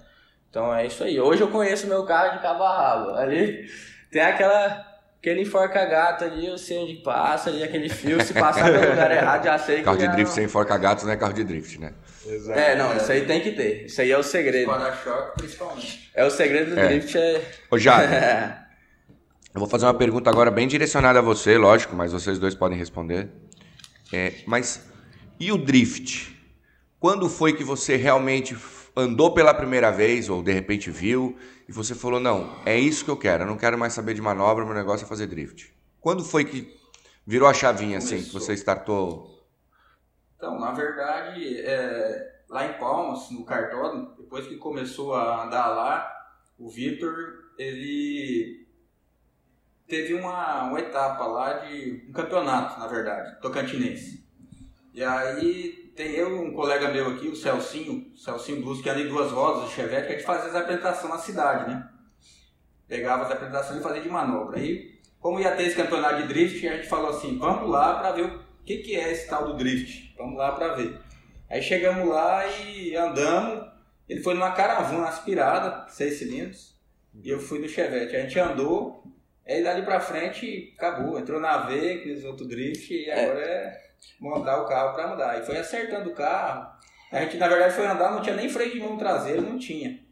Então 0.49 0.73
é 0.73 0.85
isso 0.85 1.03
aí. 1.03 1.19
Hoje 1.19 1.41
eu 1.41 1.49
conheço 1.49 1.87
meu 1.87 2.05
carro 2.05 2.37
de 2.37 2.41
cabo 2.41 2.63
a 2.63 2.77
rabo. 2.77 3.11
Ali 3.11 3.67
tem 4.11 4.21
aquela 4.21 4.86
aquele 5.19 5.41
enforca-gato 5.41 6.23
ali, 6.23 6.47
eu 6.47 6.57
sei 6.57 6.77
onde 6.77 6.95
passa, 6.95 7.49
ali 7.49 7.63
aquele 7.63 7.89
fio, 7.89 8.23
se 8.23 8.33
passar 8.33 8.71
no 8.71 8.79
lugar 8.89 9.11
errado, 9.11 9.43
já 9.43 9.57
sei 9.57 9.77
que. 9.77 9.83
Carro 9.83 9.97
de 9.97 10.07
drift 10.07 10.25
não... 10.25 10.35
sem 10.35 10.43
enforca-gato 10.45 11.05
não 11.05 11.11
é 11.11 11.17
carro 11.17 11.33
de 11.33 11.43
drift, 11.43 11.79
né? 11.79 11.93
Exato. 12.25 12.59
É, 12.59 12.75
não, 12.75 12.95
isso 12.95 13.11
aí 13.11 13.25
tem 13.25 13.41
que 13.41 13.51
ter. 13.51 13.85
Isso 13.85 14.01
aí 14.01 14.11
é 14.11 14.17
o 14.17 14.23
segredo. 14.23 14.67
Para-choque, 14.67 15.37
principalmente. 15.37 16.11
É 16.13 16.25
o 16.25 16.29
segredo 16.29 16.73
do 16.73 16.79
é. 16.79 16.87
drift 16.87 17.17
é. 17.17 17.41
Ô, 17.71 17.77
Jade, 17.77 18.13
eu 19.53 19.59
vou 19.59 19.67
fazer 19.67 19.85
uma 19.85 19.93
pergunta 19.93 20.29
agora 20.29 20.51
bem 20.51 20.67
direcionada 20.67 21.19
a 21.19 21.21
você, 21.21 21.57
lógico, 21.57 21.95
mas 21.95 22.11
vocês 22.11 22.37
dois 22.37 22.55
podem 22.55 22.77
responder. 22.77 23.29
É, 24.13 24.33
mas 24.45 24.85
e 25.39 25.51
o 25.51 25.57
drift? 25.57 26.35
Quando 26.99 27.29
foi 27.29 27.53
que 27.53 27.63
você 27.63 27.95
realmente 27.95 28.57
andou 28.95 29.33
pela 29.33 29.53
primeira 29.53 29.91
vez, 29.91 30.29
ou 30.29 30.41
de 30.41 30.51
repente 30.51 30.89
viu, 30.89 31.37
e 31.67 31.71
você 31.71 31.93
falou: 31.93 32.19
não, 32.19 32.61
é 32.65 32.77
isso 32.77 33.03
que 33.03 33.11
eu 33.11 33.17
quero, 33.17 33.43
eu 33.43 33.47
não 33.47 33.57
quero 33.57 33.77
mais 33.77 33.93
saber 33.93 34.13
de 34.13 34.21
manobra, 34.21 34.65
meu 34.65 34.73
negócio 34.73 35.05
é 35.05 35.07
fazer 35.07 35.27
drift? 35.27 35.73
Quando 35.99 36.23
foi 36.23 36.45
que 36.45 36.75
virou 37.25 37.47
a 37.47 37.53
chavinha 37.53 37.97
assim, 37.97 38.23
que 38.23 38.31
você 38.31 38.53
startou? 38.53 39.45
Então, 40.37 40.59
na 40.59 40.71
verdade, 40.71 41.59
é, 41.59 42.41
lá 42.47 42.65
em 42.65 42.77
Palmas, 42.79 43.29
no 43.31 43.43
cartódromo, 43.43 44.15
depois 44.17 44.47
que 44.47 44.55
começou 44.55 45.13
a 45.13 45.43
andar 45.43 45.67
lá, 45.67 46.09
o 46.57 46.69
Vitor, 46.69 47.51
ele 47.57 48.65
teve 49.87 50.13
uma, 50.13 50.63
uma 50.63 50.79
etapa 50.79 51.25
lá 51.25 51.53
de 51.53 52.05
um 52.07 52.11
campeonato, 52.11 52.79
na 52.79 52.87
verdade, 52.87 53.41
tocantinense. 53.41 54.25
E 54.93 55.03
aí 55.03 55.86
tem 55.97 56.11
eu 56.11 56.43
um 56.43 56.53
colega 56.53 56.89
meu 56.89 57.09
aqui, 57.09 57.27
o 57.27 57.35
Celcinho, 57.35 58.11
o 58.13 58.17
Celcinho 58.17 58.61
Blues, 58.61 58.81
que 58.81 58.89
anda 58.89 59.01
em 59.01 59.07
duas 59.07 59.31
rodas, 59.31 59.67
o 59.67 59.73
Chevette, 59.73 60.05
que 60.05 60.13
a 60.13 60.15
gente 60.15 60.25
fazia 60.25 60.49
as 60.49 60.55
apresentações 60.55 61.11
na 61.11 61.19
cidade, 61.19 61.71
né? 61.71 61.89
Pegava 62.87 63.23
as 63.23 63.31
apresentações 63.31 63.79
e 63.79 63.83
fazia 63.83 64.01
de 64.03 64.07
manobra. 64.07 64.59
Aí, 64.59 64.99
como 65.19 65.39
ia 65.39 65.55
ter 65.55 65.63
esse 65.63 65.75
campeonato 65.75 66.21
de 66.21 66.27
drift, 66.27 66.67
a 66.67 66.75
gente 66.77 66.87
falou 66.87 67.09
assim, 67.09 67.39
vamos 67.39 67.67
lá 67.67 67.95
para 67.95 68.11
ver 68.11 68.25
o 68.25 68.39
que, 68.63 68.77
que 68.77 68.95
é 68.95 69.11
esse 69.11 69.27
tal 69.27 69.47
do 69.47 69.57
drift. 69.57 70.13
Vamos 70.15 70.37
lá 70.37 70.51
para 70.51 70.75
ver. 70.75 70.99
Aí 71.49 71.63
chegamos 71.63 72.07
lá 72.07 72.45
e 72.45 72.95
andamos. 72.95 73.67
Ele 74.07 74.21
foi 74.21 74.35
numa 74.35 74.51
caravana 74.51 75.07
aspirada, 75.07 75.89
seis 75.89 76.19
cilindros, 76.19 76.75
e 77.11 77.27
eu 77.27 77.39
fui 77.39 77.57
no 77.57 77.67
Chevette. 77.67 78.15
A 78.15 78.21
gente 78.21 78.39
andou, 78.39 79.03
aí 79.45 79.63
dali 79.63 79.81
pra 79.81 79.99
frente 79.99 80.75
acabou. 80.77 81.17
Entrou 81.17 81.39
na 81.39 81.57
V, 81.57 82.03
fez 82.03 82.23
outro 82.23 82.47
drift 82.47 82.93
e 82.93 83.09
agora 83.09 83.41
é, 83.41 83.43
é 83.43 83.86
montar 84.19 84.61
o 84.61 84.65
carro 84.65 84.93
para 84.93 85.13
andar. 85.13 85.39
E 85.39 85.45
foi 85.45 85.57
acertando 85.57 86.09
o 86.09 86.15
carro. 86.15 86.75
A 87.11 87.21
gente, 87.21 87.37
na 87.37 87.47
verdade, 87.47 87.73
foi 87.73 87.85
andar, 87.85 88.11
não 88.11 88.21
tinha 88.21 88.35
nem 88.35 88.49
freio 88.49 88.73
de 88.73 88.79
mão 88.79 88.97
traseiro, 88.97 89.41
não 89.41 89.57
tinha. 89.57 90.05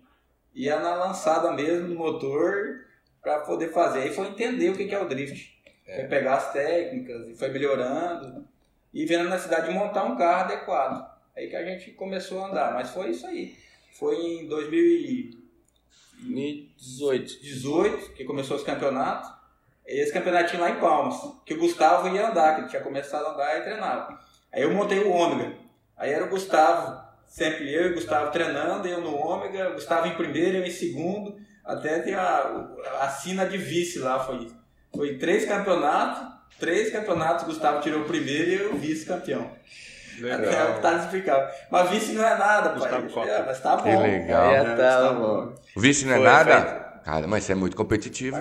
Ia 0.54 0.80
na 0.80 0.96
lançada 0.96 1.52
mesmo 1.52 1.90
do 1.90 1.96
motor 1.96 2.86
para 3.22 3.40
poder 3.40 3.74
fazer. 3.74 4.04
Aí 4.04 4.14
foi 4.14 4.28
entender 4.28 4.70
o 4.70 4.78
que 4.78 4.94
é 4.94 5.02
o 5.02 5.08
drift. 5.08 5.54
É. 5.86 6.00
Foi 6.00 6.06
pegar 6.06 6.36
as 6.36 6.54
técnicas 6.54 7.28
e 7.28 7.36
foi 7.36 7.50
melhorando. 7.50 8.48
E 8.94 9.06
vendo 9.06 9.28
na 9.28 9.38
cidade 9.38 9.70
montar 9.72 10.06
um 10.06 10.16
carro 10.16 10.46
adequado. 10.46 11.14
Aí 11.36 11.50
que 11.50 11.56
a 11.56 11.66
gente 11.66 11.92
começou 11.92 12.42
a 12.42 12.48
andar. 12.48 12.74
Mas 12.74 12.92
foi 12.92 13.10
isso 13.10 13.28
aí. 13.28 13.58
foi 13.92 14.16
em 14.16 14.48
2018 14.48 17.42
18, 17.42 18.14
que 18.14 18.24
começou 18.24 18.56
os 18.56 18.64
campeonatos. 18.64 19.30
E 19.88 20.02
esse 20.02 20.12
campeonatinho 20.12 20.62
lá 20.62 20.70
em 20.72 20.80
Palmas, 20.80 21.16
que 21.46 21.54
o 21.54 21.60
Gustavo 21.60 22.08
ia 22.10 22.30
andar, 22.30 22.56
que 22.56 22.62
ele 22.62 22.70
tinha 22.70 22.82
começado 22.82 23.26
a 23.26 23.32
andar 23.32 23.58
e 23.60 23.62
treinava. 23.62 24.20
Aí 24.52 24.64
eu 24.64 24.74
montei 24.74 25.00
o 25.00 25.12
ômega. 25.12 25.54
Aí 25.98 26.12
era 26.12 26.26
o 26.26 26.30
Gustavo, 26.30 27.00
sempre 27.28 27.72
eu 27.74 27.88
e 27.88 27.92
o 27.92 27.94
Gustavo 27.96 28.32
treinando, 28.32 28.88
eu 28.88 29.02
no 29.02 29.16
ômega, 29.16 29.72
Gustavo 29.72 30.08
em 30.08 30.16
primeiro, 30.16 30.58
eu 30.58 30.66
em 30.66 30.72
segundo. 30.72 31.38
Até 31.64 32.00
tem 32.00 32.14
a, 32.14 32.68
a 33.02 33.10
sina 33.10 33.46
de 33.46 33.58
vice 33.58 34.00
lá, 34.00 34.20
foi, 34.20 34.52
foi 34.96 35.18
três 35.18 35.46
campeonatos, 35.46 36.22
três 36.60 36.92
campeonatos, 36.92 37.44
o 37.44 37.48
Gustavo 37.48 37.82
tirou 37.82 38.02
o 38.02 38.06
primeiro 38.06 38.50
e 38.50 38.56
eu 38.56 38.76
vice-campeão. 38.76 39.52
Legal. 40.20 40.80
Tá 40.82 40.94
explicado. 40.94 41.52
Mas 41.70 41.90
vice 41.90 42.14
não 42.14 42.26
é 42.26 42.38
nada, 42.38 42.70
Gustavo 42.70 43.14
pai. 43.14 43.30
É, 43.30 43.46
mas 43.46 43.60
tá 43.60 43.76
bom. 43.76 43.84
Que 43.84 43.96
legal. 43.98 44.52
É, 44.52 44.64
tá, 44.64 44.76
tá 44.76 45.14
bom. 45.14 45.54
O 45.76 45.80
vice 45.80 46.06
não 46.06 46.14
é 46.14 46.18
foi, 46.18 46.26
nada? 46.26 46.62
Foi. 46.62 47.04
Cara, 47.04 47.28
mas 47.28 47.44
você 47.44 47.52
é 47.52 47.56
muito 47.56 47.76
competitivo. 47.76 48.38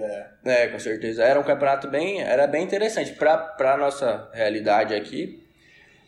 É. 0.00 0.64
é, 0.64 0.68
com 0.68 0.78
certeza. 0.78 1.24
Era 1.24 1.38
um 1.38 1.44
campeonato 1.44 1.88
bem, 1.88 2.20
era 2.20 2.46
bem 2.46 2.64
interessante 2.64 3.12
para 3.12 3.36
para 3.36 3.76
nossa 3.76 4.30
realidade 4.32 4.94
aqui. 4.94 5.42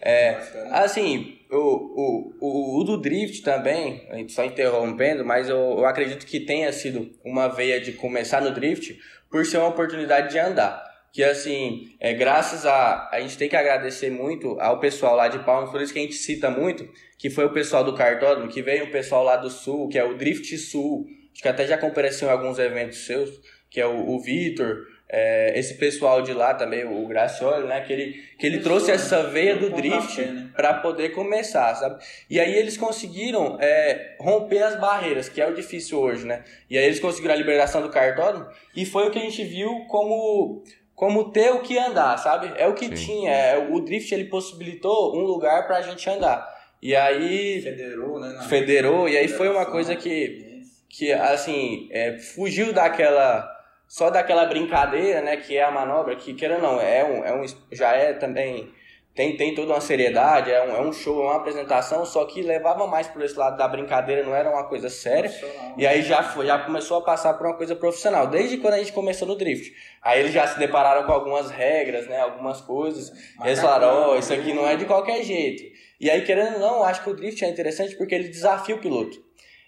É, 0.02 0.38
assim, 0.70 1.38
o, 1.50 2.34
o, 2.40 2.80
o, 2.80 2.84
do 2.84 2.96
drift 2.96 3.42
também, 3.42 4.06
a 4.10 4.16
gente 4.16 4.32
só 4.32 4.44
interrompendo, 4.44 5.24
mas 5.24 5.48
eu, 5.48 5.58
eu 5.78 5.84
acredito 5.84 6.24
que 6.24 6.40
tenha 6.40 6.72
sido 6.72 7.10
uma 7.22 7.48
veia 7.48 7.78
de 7.78 7.92
começar 7.92 8.40
no 8.40 8.50
drift 8.50 8.98
por 9.30 9.44
ser 9.44 9.58
uma 9.58 9.68
oportunidade 9.68 10.30
de 10.30 10.38
andar. 10.38 10.88
Que 11.12 11.24
assim, 11.24 11.96
é, 11.98 12.14
graças 12.14 12.64
a. 12.64 13.10
A 13.12 13.20
gente 13.20 13.36
tem 13.36 13.48
que 13.48 13.56
agradecer 13.56 14.10
muito 14.10 14.58
ao 14.60 14.78
pessoal 14.78 15.16
lá 15.16 15.26
de 15.26 15.40
Palmas, 15.40 15.70
por 15.70 15.82
isso 15.82 15.92
que 15.92 15.98
a 15.98 16.02
gente 16.02 16.14
cita 16.14 16.48
muito, 16.50 16.88
que 17.18 17.28
foi 17.28 17.44
o 17.44 17.52
pessoal 17.52 17.82
do 17.82 17.94
cartódromo, 17.94 18.48
que 18.48 18.62
veio 18.62 18.84
o 18.84 18.90
pessoal 18.92 19.24
lá 19.24 19.36
do 19.36 19.50
Sul, 19.50 19.88
que 19.88 19.98
é 19.98 20.04
o 20.04 20.16
Drift 20.16 20.56
Sul, 20.56 21.04
acho 21.32 21.42
que 21.42 21.48
até 21.48 21.66
já 21.66 21.76
compareceu 21.76 22.28
em 22.28 22.30
alguns 22.30 22.60
eventos 22.60 23.06
seus, 23.06 23.28
que 23.70 23.80
é 23.80 23.86
o, 23.86 24.10
o 24.10 24.20
Vitor, 24.20 24.84
é, 25.12 25.58
esse 25.58 25.74
pessoal 25.74 26.22
de 26.22 26.32
lá 26.32 26.54
também, 26.54 26.84
o 26.84 27.06
Gracioli, 27.06 27.66
né? 27.66 27.80
Que 27.80 27.92
ele, 27.92 28.12
que 28.38 28.46
ele 28.46 28.60
trouxe 28.60 28.92
essa 28.92 29.24
veia 29.24 29.56
do 29.56 29.70
drift 29.70 30.22
para 30.54 30.74
poder 30.74 31.10
começar, 31.10 31.74
sabe? 31.74 32.02
E 32.28 32.38
aí 32.38 32.54
eles 32.54 32.76
conseguiram 32.76 33.58
é, 33.60 34.16
romper 34.20 34.62
as 34.62 34.78
barreiras, 34.78 35.28
que 35.28 35.40
é 35.40 35.48
o 35.48 35.54
difícil 35.54 35.98
hoje, 35.98 36.24
né? 36.24 36.44
E 36.68 36.78
aí 36.78 36.84
eles 36.84 37.00
conseguiram 37.00 37.34
a 37.34 37.36
liberação 37.36 37.82
do 37.82 37.90
cartódromo 37.90 38.46
e 38.76 38.86
foi 38.86 39.08
o 39.08 39.10
que 39.10 39.18
a 39.18 39.22
gente 39.22 39.42
viu 39.42 39.84
como 39.88 40.62
como 40.94 41.32
ter 41.32 41.50
o 41.50 41.60
que 41.60 41.78
andar, 41.78 42.16
sabe? 42.18 42.52
É 42.56 42.68
o 42.68 42.74
que 42.74 42.94
Sim. 42.94 43.06
tinha. 43.06 43.32
É, 43.32 43.58
o 43.58 43.80
drift 43.80 44.12
ele 44.12 44.26
possibilitou 44.26 45.16
um 45.16 45.22
lugar 45.22 45.66
para 45.66 45.78
a 45.78 45.82
gente 45.82 46.08
andar. 46.08 46.46
E 46.80 46.94
aí 46.94 47.60
federou, 47.62 48.20
né? 48.20 48.46
Federou 48.48 49.08
e 49.08 49.16
aí 49.16 49.26
foi 49.26 49.48
uma 49.48 49.66
coisa 49.66 49.96
que 49.96 50.62
que 50.88 51.12
assim 51.12 51.88
é, 51.90 52.18
fugiu 52.18 52.72
daquela 52.72 53.59
só 53.90 54.08
daquela 54.08 54.44
brincadeira, 54.46 55.20
né, 55.20 55.36
que 55.36 55.56
é 55.56 55.64
a 55.64 55.70
manobra, 55.72 56.14
que 56.14 56.32
queira 56.32 56.58
não, 56.58 56.80
é 56.80 57.04
um, 57.04 57.24
é 57.24 57.34
um, 57.34 57.44
já 57.72 57.90
é 57.90 58.12
também, 58.12 58.72
tem, 59.16 59.36
tem 59.36 59.52
toda 59.52 59.72
uma 59.72 59.80
seriedade, 59.80 60.48
é 60.48 60.62
um, 60.62 60.76
é 60.76 60.80
um 60.80 60.92
show, 60.92 61.22
é 61.22 61.24
uma 61.24 61.38
apresentação, 61.38 62.06
só 62.06 62.24
que 62.24 62.40
levava 62.40 62.86
mais 62.86 63.08
por 63.08 63.20
esse 63.20 63.36
lado 63.36 63.56
da 63.56 63.66
brincadeira, 63.66 64.22
não 64.22 64.32
era 64.32 64.48
uma 64.48 64.62
coisa 64.68 64.88
séria, 64.88 65.28
e 65.76 65.84
aí 65.84 66.02
já, 66.02 66.22
foi, 66.22 66.46
já 66.46 66.56
começou 66.60 66.98
a 66.98 67.02
passar 67.02 67.34
por 67.34 67.48
uma 67.48 67.56
coisa 67.56 67.74
profissional, 67.74 68.28
desde 68.28 68.58
quando 68.58 68.74
a 68.74 68.78
gente 68.78 68.92
começou 68.92 69.26
no 69.26 69.34
drift. 69.34 69.74
Aí 70.00 70.20
eles 70.20 70.32
já 70.32 70.46
se 70.46 70.56
depararam 70.56 71.04
com 71.04 71.12
algumas 71.12 71.50
regras, 71.50 72.06
né, 72.06 72.20
algumas 72.20 72.60
coisas, 72.60 73.10
e 73.44 73.48
eles 73.48 73.60
falaram, 73.60 73.88
ó, 73.88 74.12
oh, 74.12 74.18
isso 74.20 74.32
aqui 74.32 74.52
não 74.52 74.68
é 74.68 74.76
de 74.76 74.84
qualquer 74.84 75.20
jeito. 75.24 75.64
E 76.00 76.08
aí, 76.08 76.22
querendo 76.22 76.54
ou 76.54 76.60
não, 76.60 76.84
acho 76.84 77.02
que 77.02 77.10
o 77.10 77.14
drift 77.16 77.44
é 77.44 77.48
interessante 77.48 77.96
porque 77.96 78.14
ele 78.14 78.28
desafia 78.28 78.76
o 78.76 78.78
piloto. 78.78 79.18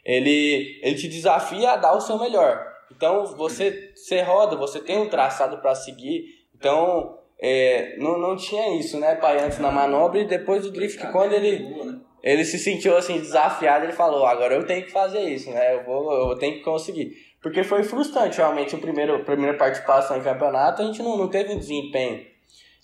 Ele, 0.04 0.80
ele 0.80 0.94
te 0.94 1.08
desafia 1.08 1.72
a 1.72 1.76
dar 1.76 1.94
o 1.94 2.00
seu 2.00 2.18
melhor. 2.20 2.71
Então 2.96 3.26
você, 3.36 3.92
você 3.94 4.22
roda, 4.22 4.56
você 4.56 4.80
tem 4.80 4.98
um 4.98 5.08
traçado 5.08 5.58
para 5.58 5.74
seguir. 5.74 6.24
Então 6.56 7.18
é, 7.40 7.96
não, 7.98 8.18
não 8.18 8.36
tinha 8.36 8.78
isso, 8.78 9.00
né, 9.00 9.16
pai? 9.16 9.42
Antes 9.44 9.58
na 9.58 9.70
manobra 9.70 10.20
e 10.20 10.26
depois 10.26 10.62
do 10.62 10.70
drift, 10.70 10.98
que 10.98 11.10
quando 11.10 11.32
ele, 11.32 12.00
ele 12.22 12.44
se 12.44 12.58
sentiu 12.58 12.96
assim 12.96 13.18
desafiado, 13.18 13.84
ele 13.84 13.92
falou: 13.92 14.24
agora 14.24 14.54
eu 14.54 14.64
tenho 14.64 14.84
que 14.84 14.92
fazer 14.92 15.22
isso, 15.22 15.50
né? 15.50 15.74
Eu 15.74 15.84
vou, 15.84 16.30
eu 16.30 16.38
tenho 16.38 16.54
que 16.54 16.62
conseguir. 16.62 17.16
Porque 17.42 17.64
foi 17.64 17.82
frustrante, 17.82 18.38
realmente, 18.38 18.76
o 18.76 18.78
primeiro, 18.78 19.16
a 19.16 19.18
primeira 19.18 19.56
participação 19.58 20.16
em 20.16 20.22
campeonato, 20.22 20.80
a 20.80 20.84
gente 20.84 21.02
não, 21.02 21.16
não 21.16 21.28
teve 21.28 21.52
um 21.52 21.58
desempenho. 21.58 22.24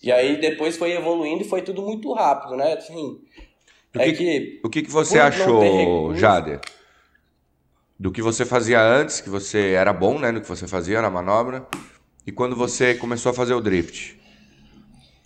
E 0.02 0.10
aí 0.10 0.40
depois 0.40 0.76
foi 0.76 0.92
evoluindo 0.92 1.42
e 1.42 1.48
foi 1.48 1.62
tudo 1.62 1.82
muito 1.82 2.12
rápido, 2.12 2.56
né? 2.56 2.72
Assim, 2.72 3.20
o 3.94 3.98
que, 3.98 4.02
é 4.02 4.12
que, 4.12 4.60
o 4.64 4.68
que, 4.68 4.82
que 4.82 4.90
você 4.90 5.20
achou, 5.20 6.14
Jader? 6.14 6.60
Do 7.98 8.12
que 8.12 8.22
você 8.22 8.44
fazia 8.44 8.80
antes, 8.80 9.20
que 9.20 9.28
você 9.28 9.72
era 9.72 9.92
bom, 9.92 10.18
né, 10.18 10.30
no 10.30 10.40
que 10.40 10.48
você 10.48 10.68
fazia 10.68 11.02
na 11.02 11.10
manobra, 11.10 11.66
e 12.24 12.30
quando 12.30 12.54
você 12.54 12.94
começou 12.94 13.30
a 13.30 13.34
fazer 13.34 13.54
o 13.54 13.60
drift? 13.60 14.16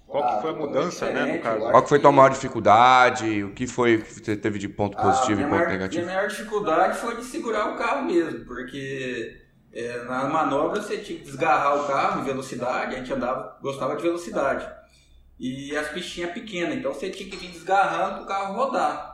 Qual 0.07 0.37
que 0.37 0.43
foi 0.43 0.50
a 0.50 0.55
mudança, 0.55 1.11
né, 1.11 1.37
no 1.37 1.43
caso? 1.43 1.71
Qual 1.71 1.83
que 1.83 1.88
foi 1.88 1.99
a 1.99 2.00
tua 2.00 2.12
maior 2.12 2.31
dificuldade? 2.31 3.45
O 3.45 3.52
que 3.52 3.67
foi 3.67 3.99
que 3.99 4.12
você 4.12 4.37
teve 4.37 4.59
de 4.59 4.69
ponto 4.69 4.97
ah, 4.99 5.02
positivo 5.02 5.41
e 5.41 5.45
ponto 5.45 5.55
maior, 5.55 5.69
negativo? 5.69 6.02
A 6.02 6.05
minha 6.07 6.17
maior 6.17 6.29
dificuldade 6.29 6.99
foi 6.99 7.17
de 7.17 7.25
segurar 7.25 7.75
o 7.75 7.76
carro 7.76 8.07
mesmo, 8.07 8.45
porque 8.45 9.37
é, 9.73 10.05
na 10.05 10.25
manobra 10.25 10.81
você 10.81 10.99
tinha 10.99 11.19
que 11.19 11.25
desgarrar 11.25 11.83
o 11.83 11.87
carro 11.87 12.21
em 12.21 12.25
velocidade, 12.25 12.95
a 12.95 12.99
gente 12.99 13.12
andava, 13.12 13.59
gostava 13.61 13.97
de 13.97 14.02
velocidade. 14.02 14.67
E 15.38 15.75
as 15.76 15.88
pistinhas 15.88 16.33
pequenas, 16.33 16.76
então 16.76 16.93
você 16.93 17.11
tinha 17.11 17.29
que 17.29 17.37
vir 17.37 17.50
desgarrando 17.50 18.17
para 18.17 18.23
o 18.23 18.26
carro 18.26 18.55
rodar 18.55 19.12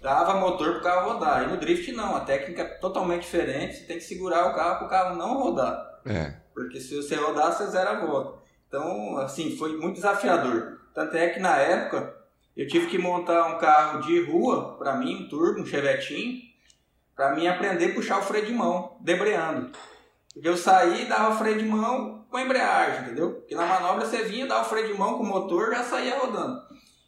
dava 0.00 0.34
motor 0.34 0.72
para 0.72 0.80
o 0.80 0.82
carro 0.82 1.12
rodar. 1.12 1.44
E 1.44 1.46
no 1.46 1.56
drift 1.56 1.92
não, 1.92 2.16
a 2.16 2.20
técnica 2.20 2.62
é 2.62 2.64
totalmente 2.64 3.22
diferente, 3.22 3.76
você 3.76 3.84
tem 3.84 3.98
que 3.98 4.04
segurar 4.04 4.50
o 4.50 4.54
carro 4.54 4.78
para 4.78 4.86
o 4.86 4.90
carro 4.90 5.16
não 5.16 5.34
rodar. 5.42 6.00
É. 6.06 6.34
Porque 6.54 6.80
se 6.80 6.96
você 6.96 7.14
rodar, 7.14 7.52
você 7.52 7.66
zera 7.66 7.90
a 7.90 8.06
volta. 8.06 8.40
Então, 8.66 9.18
assim, 9.18 9.56
foi 9.56 9.76
muito 9.76 9.96
desafiador. 9.96 10.80
Tanto 10.94 11.16
é 11.16 11.28
que 11.28 11.40
na 11.40 11.56
época 11.56 12.14
eu 12.56 12.66
tive 12.66 12.86
que 12.86 12.98
montar 12.98 13.46
um 13.46 13.58
carro 13.58 14.00
de 14.00 14.22
rua, 14.24 14.76
para 14.78 14.94
mim, 14.94 15.24
um 15.24 15.28
turbo, 15.28 15.60
um 15.60 15.66
chevetinho, 15.66 16.40
para 17.14 17.34
mim 17.34 17.46
aprender 17.46 17.90
a 17.90 17.94
puxar 17.94 18.18
o 18.18 18.22
freio 18.22 18.46
de 18.46 18.52
mão, 18.52 18.96
debreando. 19.00 19.70
Porque 20.32 20.48
eu 20.48 20.56
saí 20.56 21.02
e 21.02 21.08
dava 21.08 21.36
freio 21.36 21.58
de 21.58 21.64
mão 21.64 22.24
com 22.30 22.36
a 22.36 22.42
embreagem, 22.42 23.02
entendeu? 23.02 23.32
Porque 23.32 23.54
na 23.54 23.66
manobra 23.66 24.06
você 24.06 24.22
vinha, 24.22 24.46
dava 24.46 24.62
o 24.62 24.68
freio 24.68 24.88
de 24.88 24.94
mão 24.94 25.18
com 25.18 25.24
o 25.24 25.26
motor 25.26 25.70
já 25.70 25.82
saía 25.82 26.18
rodando. 26.18 26.62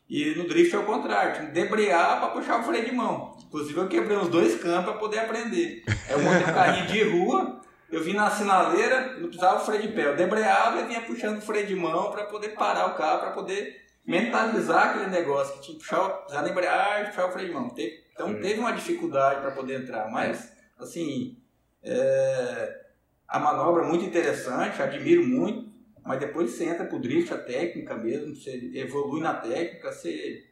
E 0.08 0.34
no 0.34 0.46
drift 0.46 0.74
é 0.74 0.78
o 0.78 0.84
contrário, 0.84 1.34
tinha 1.34 1.46
que 1.46 1.52
debrear 1.52 2.20
para 2.20 2.30
puxar 2.30 2.60
o 2.60 2.64
freio 2.64 2.84
de 2.84 2.92
mão. 2.92 3.36
Inclusive 3.46 3.78
eu 3.78 3.88
quebrei 3.88 4.16
os 4.16 4.28
dois 4.28 4.60
campos 4.60 4.90
para 4.90 5.00
poder 5.00 5.20
aprender. 5.20 5.82
Eu 6.08 6.20
montei 6.20 6.42
um 6.42 6.54
carrinho 6.54 6.86
de 6.86 7.02
rua, 7.04 7.60
eu 7.90 8.02
vim 8.02 8.12
na 8.12 8.30
sinaleira, 8.30 9.14
não 9.18 9.28
precisava 9.28 9.62
o 9.62 9.64
freio 9.64 9.82
de 9.82 9.88
pé. 9.88 10.06
Eu 10.06 10.16
debreava 10.16 10.80
e 10.80 10.84
vinha 10.84 11.00
puxando 11.02 11.38
o 11.38 11.40
freio 11.40 11.66
de 11.66 11.74
mão 11.74 12.10
para 12.10 12.24
poder 12.24 12.50
parar 12.50 12.86
o 12.86 12.94
carro, 12.94 13.20
para 13.20 13.30
poder 13.30 13.80
mentalizar 14.06 14.88
aquele 14.88 15.10
negócio, 15.10 15.54
que 15.54 15.60
tinha 15.62 15.78
que 15.78 15.84
puxar, 15.84 16.08
precisar 16.08 16.48
embrear 16.48 17.02
e 17.02 17.06
puxar 17.06 17.26
o 17.26 17.32
freio 17.32 17.48
de 17.48 17.54
mão. 17.54 17.74
Então 18.12 18.34
teve 18.40 18.60
uma 18.60 18.72
dificuldade 18.72 19.40
para 19.40 19.52
poder 19.52 19.80
entrar, 19.80 20.10
mas 20.10 20.52
assim, 20.78 21.38
é, 21.82 22.80
a 23.26 23.38
manobra 23.38 23.84
é 23.84 23.86
muito 23.86 24.04
interessante, 24.04 24.82
admiro 24.82 25.26
muito 25.26 25.71
mas 26.04 26.18
depois 26.18 26.50
você 26.50 26.64
entra 26.64 26.84
pro 26.84 26.98
drift, 26.98 27.32
a 27.32 27.38
técnica 27.38 27.96
mesmo, 27.96 28.34
você 28.34 28.70
evolui 28.74 29.20
na 29.20 29.34
técnica, 29.34 29.92
você 29.92 30.44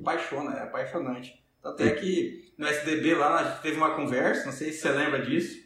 apaixona, 0.00 0.56
é 0.56 0.62
apaixonante. 0.62 1.42
Tanto 1.60 1.82
é 1.82 1.90
que 1.90 2.52
no 2.56 2.66
SDB 2.66 3.14
lá 3.14 3.40
a 3.40 3.44
gente 3.44 3.62
teve 3.62 3.76
uma 3.76 3.94
conversa, 3.94 4.46
não 4.46 4.52
sei 4.52 4.72
se 4.72 4.80
você 4.80 4.90
lembra 4.90 5.24
disso. 5.24 5.62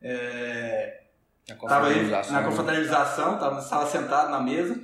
É, 0.00 1.02
na 1.48 1.54
confraternização. 1.56 2.32
Na 2.32 2.42
confraternização, 2.42 3.38
tava, 3.38 3.58
estava 3.60 3.86
sentado 3.86 4.30
na 4.30 4.40
mesa. 4.40 4.78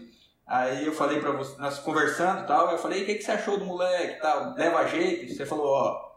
Aí 0.47 0.85
eu 0.85 0.93
falei 0.93 1.21
pra 1.21 1.31
você, 1.31 1.61
nós 1.61 1.79
conversando 1.79 2.43
e 2.43 2.47
tal, 2.47 2.71
eu 2.71 2.79
falei, 2.79 3.03
o 3.03 3.07
que, 3.07 3.15
que 3.15 3.23
você 3.23 3.33
achou 3.33 3.59
do 3.59 3.65
moleque 3.65 4.21
tal? 4.21 4.55
Leva 4.55 4.87
jeito? 4.87 5.33
Você 5.33 5.47
falou, 5.47 5.67
ó, 5.67 6.11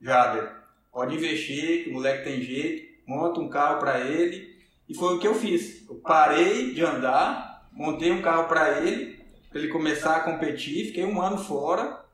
Jader, 0.00 0.52
pode 0.90 1.14
investir, 1.14 1.84
que 1.84 1.90
o 1.90 1.92
moleque 1.92 2.24
tem 2.24 2.42
jeito, 2.42 3.02
monta 3.06 3.38
um 3.38 3.48
carro 3.48 3.78
para 3.78 4.00
ele 4.00 4.47
e 4.88 4.94
foi 4.94 5.16
o 5.16 5.18
que 5.18 5.28
eu 5.28 5.34
fiz. 5.34 5.86
Eu 5.88 5.96
parei 5.96 6.72
de 6.72 6.82
andar, 6.82 7.68
montei 7.72 8.10
um 8.10 8.22
carro 8.22 8.48
para 8.48 8.80
ele, 8.80 9.18
para 9.50 9.60
ele 9.60 9.68
começar 9.68 10.16
a 10.16 10.20
competir, 10.20 10.86
fiquei 10.86 11.04
um 11.04 11.20
ano 11.20 11.38
fora. 11.38 12.06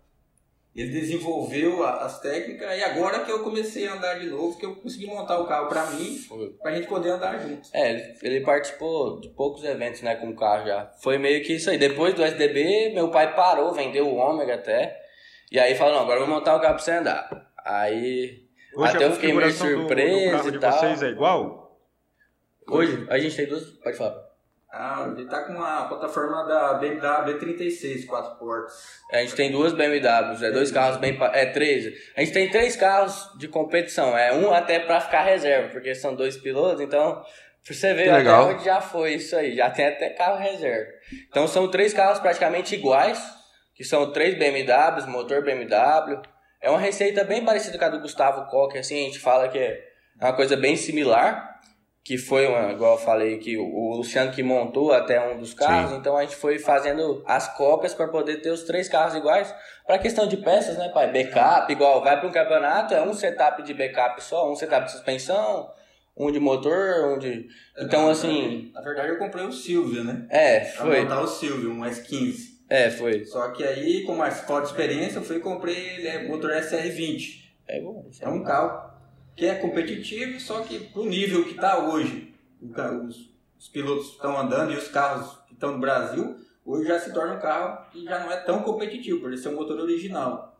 Ele 0.74 0.90
desenvolveu 0.90 1.86
as 1.86 2.18
técnicas 2.18 2.76
e 2.76 2.82
agora 2.82 3.20
que 3.20 3.30
eu 3.30 3.44
comecei 3.44 3.86
a 3.86 3.94
andar 3.94 4.18
de 4.18 4.26
novo, 4.26 4.58
que 4.58 4.66
eu 4.66 4.74
consegui 4.74 5.06
montar 5.06 5.38
o 5.38 5.46
carro 5.46 5.68
para 5.68 5.86
mim, 5.92 6.18
para 6.60 6.72
a 6.72 6.74
gente 6.74 6.88
poder 6.88 7.10
andar 7.10 7.38
juntos. 7.38 7.70
É, 7.72 8.16
ele 8.20 8.40
participou 8.40 9.20
de 9.20 9.28
poucos 9.28 9.62
eventos, 9.62 10.02
né, 10.02 10.16
com 10.16 10.30
o 10.30 10.34
carro 10.34 10.66
já. 10.66 10.90
Foi 11.00 11.16
meio 11.16 11.44
que 11.44 11.52
isso 11.52 11.70
aí. 11.70 11.78
Depois 11.78 12.12
do 12.14 12.24
SDB, 12.24 12.90
meu 12.92 13.08
pai 13.08 13.36
parou, 13.36 13.72
vendeu 13.72 14.08
o 14.08 14.16
Ômega 14.16 14.56
até. 14.56 15.00
E 15.52 15.60
aí 15.60 15.76
falou, 15.76 15.94
não, 15.94 16.00
agora 16.00 16.18
eu 16.18 16.26
vou 16.26 16.34
montar 16.34 16.56
o 16.56 16.60
carro 16.60 16.74
para 16.74 16.82
você 16.82 16.90
andar. 16.90 17.52
Aí 17.64 18.44
Hoje 18.74 18.96
até 18.96 19.04
eu 19.04 19.12
fiquei 19.12 19.32
meio 19.32 19.52
surpreso 19.52 20.44
do, 20.44 20.52
do 20.52 20.60
carro 20.60 20.80
de 20.80 20.80
vocês 20.80 21.02
é 21.04 21.08
igual? 21.10 21.63
Hoje, 22.68 23.06
a 23.08 23.18
gente 23.18 23.36
tem 23.36 23.46
duas. 23.46 23.64
Pode 23.64 23.96
falar. 23.96 24.34
Ah, 24.76 25.08
ele 25.16 25.28
tá 25.28 25.44
com 25.44 25.62
a 25.62 25.84
plataforma 25.84 26.42
da 26.48 26.74
BMW 26.74 27.38
36 27.38 28.06
quatro 28.06 28.36
portas. 28.36 28.72
A 29.12 29.18
gente 29.18 29.36
tem 29.36 29.52
duas 29.52 29.72
BMWs, 29.72 30.42
é 30.42 30.50
dois 30.50 30.72
carros 30.72 30.96
bem. 30.96 31.16
É 31.32 31.46
três. 31.46 31.94
A 32.16 32.20
gente 32.20 32.32
tem 32.32 32.50
três 32.50 32.74
carros 32.74 33.30
de 33.38 33.46
competição. 33.46 34.18
É 34.18 34.32
um 34.32 34.52
até 34.52 34.80
pra 34.80 35.00
ficar 35.00 35.22
reserva, 35.22 35.68
porque 35.68 35.94
são 35.94 36.16
dois 36.16 36.36
pilotos, 36.36 36.80
então. 36.80 37.22
Pra 37.64 37.72
você 37.74 37.94
ver 37.94 38.10
até 38.10 38.30
onde 38.30 38.64
já 38.64 38.80
foi 38.80 39.14
isso 39.14 39.34
aí. 39.36 39.56
Já 39.56 39.70
tem 39.70 39.86
até 39.86 40.10
carro 40.10 40.38
reserva. 40.38 40.90
Então 41.30 41.46
são 41.46 41.70
três 41.70 41.94
carros 41.94 42.18
praticamente 42.18 42.74
iguais, 42.74 43.22
que 43.74 43.84
são 43.84 44.12
três 44.12 44.36
BMWs, 44.36 45.06
motor 45.06 45.42
BMW. 45.42 46.20
É 46.60 46.68
uma 46.68 46.80
receita 46.80 47.22
bem 47.24 47.44
parecida 47.44 47.78
com 47.78 47.84
a 47.84 47.88
do 47.88 48.00
Gustavo 48.00 48.50
Koch, 48.50 48.76
assim, 48.76 49.02
a 49.02 49.04
gente 49.06 49.18
fala 49.18 49.48
que 49.48 49.58
é 49.58 49.84
uma 50.20 50.34
coisa 50.34 50.56
bem 50.56 50.76
similar 50.76 51.54
que 52.04 52.18
foi 52.18 52.46
uma, 52.46 52.70
igual 52.70 52.98
eu 52.98 53.02
falei 53.02 53.38
que 53.38 53.56
o 53.56 53.96
Luciano 53.96 54.30
que 54.30 54.42
montou 54.42 54.92
até 54.92 55.26
um 55.26 55.38
dos 55.38 55.54
carros, 55.54 55.90
Sim. 55.90 55.96
então 55.96 56.18
a 56.18 56.22
gente 56.22 56.36
foi 56.36 56.58
fazendo 56.58 57.24
as 57.26 57.48
cópias 57.56 57.94
para 57.94 58.06
poder 58.08 58.42
ter 58.42 58.50
os 58.50 58.62
três 58.62 58.90
carros 58.90 59.14
iguais. 59.14 59.52
Para 59.86 59.98
questão 59.98 60.26
de 60.26 60.36
peças, 60.36 60.76
né, 60.76 60.90
pai? 60.90 61.10
Backup, 61.10 61.72
igual 61.72 62.04
vai 62.04 62.20
para 62.20 62.28
um 62.28 62.32
campeonato, 62.32 62.92
é 62.92 63.02
um 63.02 63.14
setup 63.14 63.62
de 63.62 63.72
backup 63.72 64.22
só, 64.22 64.52
um 64.52 64.54
setup 64.54 64.84
de 64.84 64.92
suspensão, 64.92 65.70
um 66.14 66.30
de 66.30 66.38
motor, 66.38 67.14
um 67.14 67.18
de. 67.18 67.48
Então, 67.78 68.10
assim. 68.10 68.70
Na 68.74 68.82
verdade, 68.82 69.08
eu 69.08 69.18
comprei 69.18 69.46
o 69.46 69.52
Silvio, 69.52 70.04
né? 70.04 70.26
É, 70.28 70.60
foi. 70.62 70.90
Pra 70.90 71.00
montar 71.00 71.20
o 71.22 71.26
Silvio, 71.26 71.70
um 71.70 71.80
S15. 71.80 72.54
É, 72.68 72.90
foi. 72.90 73.24
Só 73.24 73.50
que 73.50 73.64
aí, 73.64 74.02
com 74.04 74.14
mais 74.14 74.40
falta 74.40 74.66
de 74.66 74.72
experiência, 74.72 75.18
eu 75.18 75.22
fui 75.22 75.36
e 75.36 75.40
comprei 75.40 76.06
é, 76.06 76.28
motor 76.28 76.50
SR20. 76.50 77.44
É 77.66 77.80
bom. 77.80 78.06
É 78.20 78.28
um 78.28 78.42
carro 78.42 78.93
que 79.36 79.46
é 79.46 79.54
competitivo, 79.56 80.38
só 80.40 80.62
que 80.62 80.78
pro 80.78 81.04
nível 81.04 81.44
que 81.44 81.52
está 81.52 81.78
hoje, 81.78 82.34
os, 82.60 83.30
os 83.58 83.68
pilotos 83.68 84.10
estão 84.10 84.38
andando 84.38 84.72
e 84.72 84.76
os 84.76 84.88
carros 84.88 85.38
que 85.46 85.54
estão 85.54 85.72
no 85.72 85.78
Brasil, 85.78 86.36
hoje 86.64 86.88
já 86.88 86.98
se 86.98 87.12
torna 87.12 87.34
um 87.34 87.40
carro 87.40 87.90
que 87.90 88.04
já 88.04 88.20
não 88.20 88.30
é 88.30 88.36
tão 88.36 88.62
competitivo, 88.62 89.20
por 89.20 89.36
ser 89.36 89.48
um 89.48 89.56
motor 89.56 89.78
original. 89.80 90.56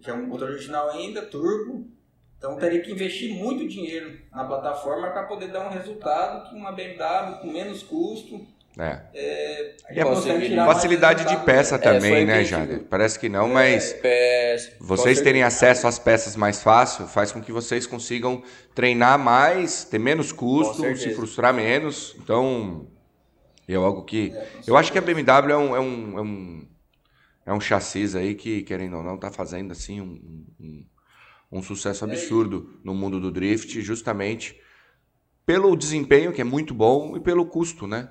Já 0.00 0.12
é 0.12 0.14
um 0.14 0.26
motor 0.26 0.50
original 0.50 0.90
ainda, 0.90 1.22
turbo, 1.22 1.90
então 2.38 2.56
teria 2.56 2.82
que 2.82 2.92
investir 2.92 3.34
muito 3.34 3.66
dinheiro 3.66 4.20
na 4.30 4.44
plataforma 4.44 5.10
para 5.10 5.24
poder 5.24 5.48
dar 5.48 5.66
um 5.66 5.70
resultado 5.70 6.48
que 6.48 6.54
uma 6.54 6.72
BMW 6.72 7.40
com 7.40 7.50
menos 7.50 7.82
custo 7.82 8.46
é. 8.78 9.00
é 9.14 9.74
e 9.92 10.00
a 10.00 10.66
facilidade 10.66 11.26
de 11.28 11.36
peça 11.44 11.78
também, 11.78 12.22
é, 12.22 12.24
né, 12.24 12.44
Jader? 12.44 12.84
Parece 12.84 13.18
que 13.18 13.28
não, 13.28 13.48
mas 13.48 13.94
é, 14.02 14.56
vocês 14.80 15.20
terem 15.20 15.42
acesso 15.42 15.86
às 15.86 15.98
peças 15.98 16.34
mais 16.34 16.62
fácil 16.62 17.06
faz 17.06 17.30
com 17.30 17.40
que 17.40 17.52
vocês 17.52 17.86
consigam 17.86 18.42
treinar 18.74 19.18
mais, 19.18 19.84
ter 19.84 19.98
menos 19.98 20.32
custo, 20.32 20.96
se 20.96 21.14
frustrar 21.14 21.52
menos. 21.54 22.16
Então, 22.18 22.88
é 23.68 23.74
algo 23.74 24.04
que. 24.04 24.32
É, 24.34 24.48
eu 24.66 24.76
acho 24.76 24.90
que 24.90 24.98
a 24.98 25.02
BMW 25.02 25.52
é 25.52 25.56
um, 25.56 25.76
é 25.76 25.80
um, 25.80 26.18
é 26.18 26.22
um, 26.22 26.68
é 27.46 27.52
um 27.52 27.60
chassis 27.60 28.16
aí 28.16 28.34
que, 28.34 28.62
querendo 28.62 28.96
ou 28.96 29.02
não, 29.04 29.14
está 29.16 29.30
fazendo 29.30 29.70
assim 29.70 30.00
um, 30.00 30.46
um, 30.58 30.86
um 31.52 31.62
sucesso 31.62 32.04
absurdo 32.04 32.80
no 32.82 32.94
mundo 32.94 33.20
do 33.20 33.30
drift, 33.30 33.80
justamente 33.82 34.58
pelo 35.46 35.76
desempenho, 35.76 36.32
que 36.32 36.40
é 36.40 36.44
muito 36.44 36.74
bom, 36.74 37.16
e 37.16 37.20
pelo 37.20 37.46
custo, 37.46 37.86
né? 37.86 38.08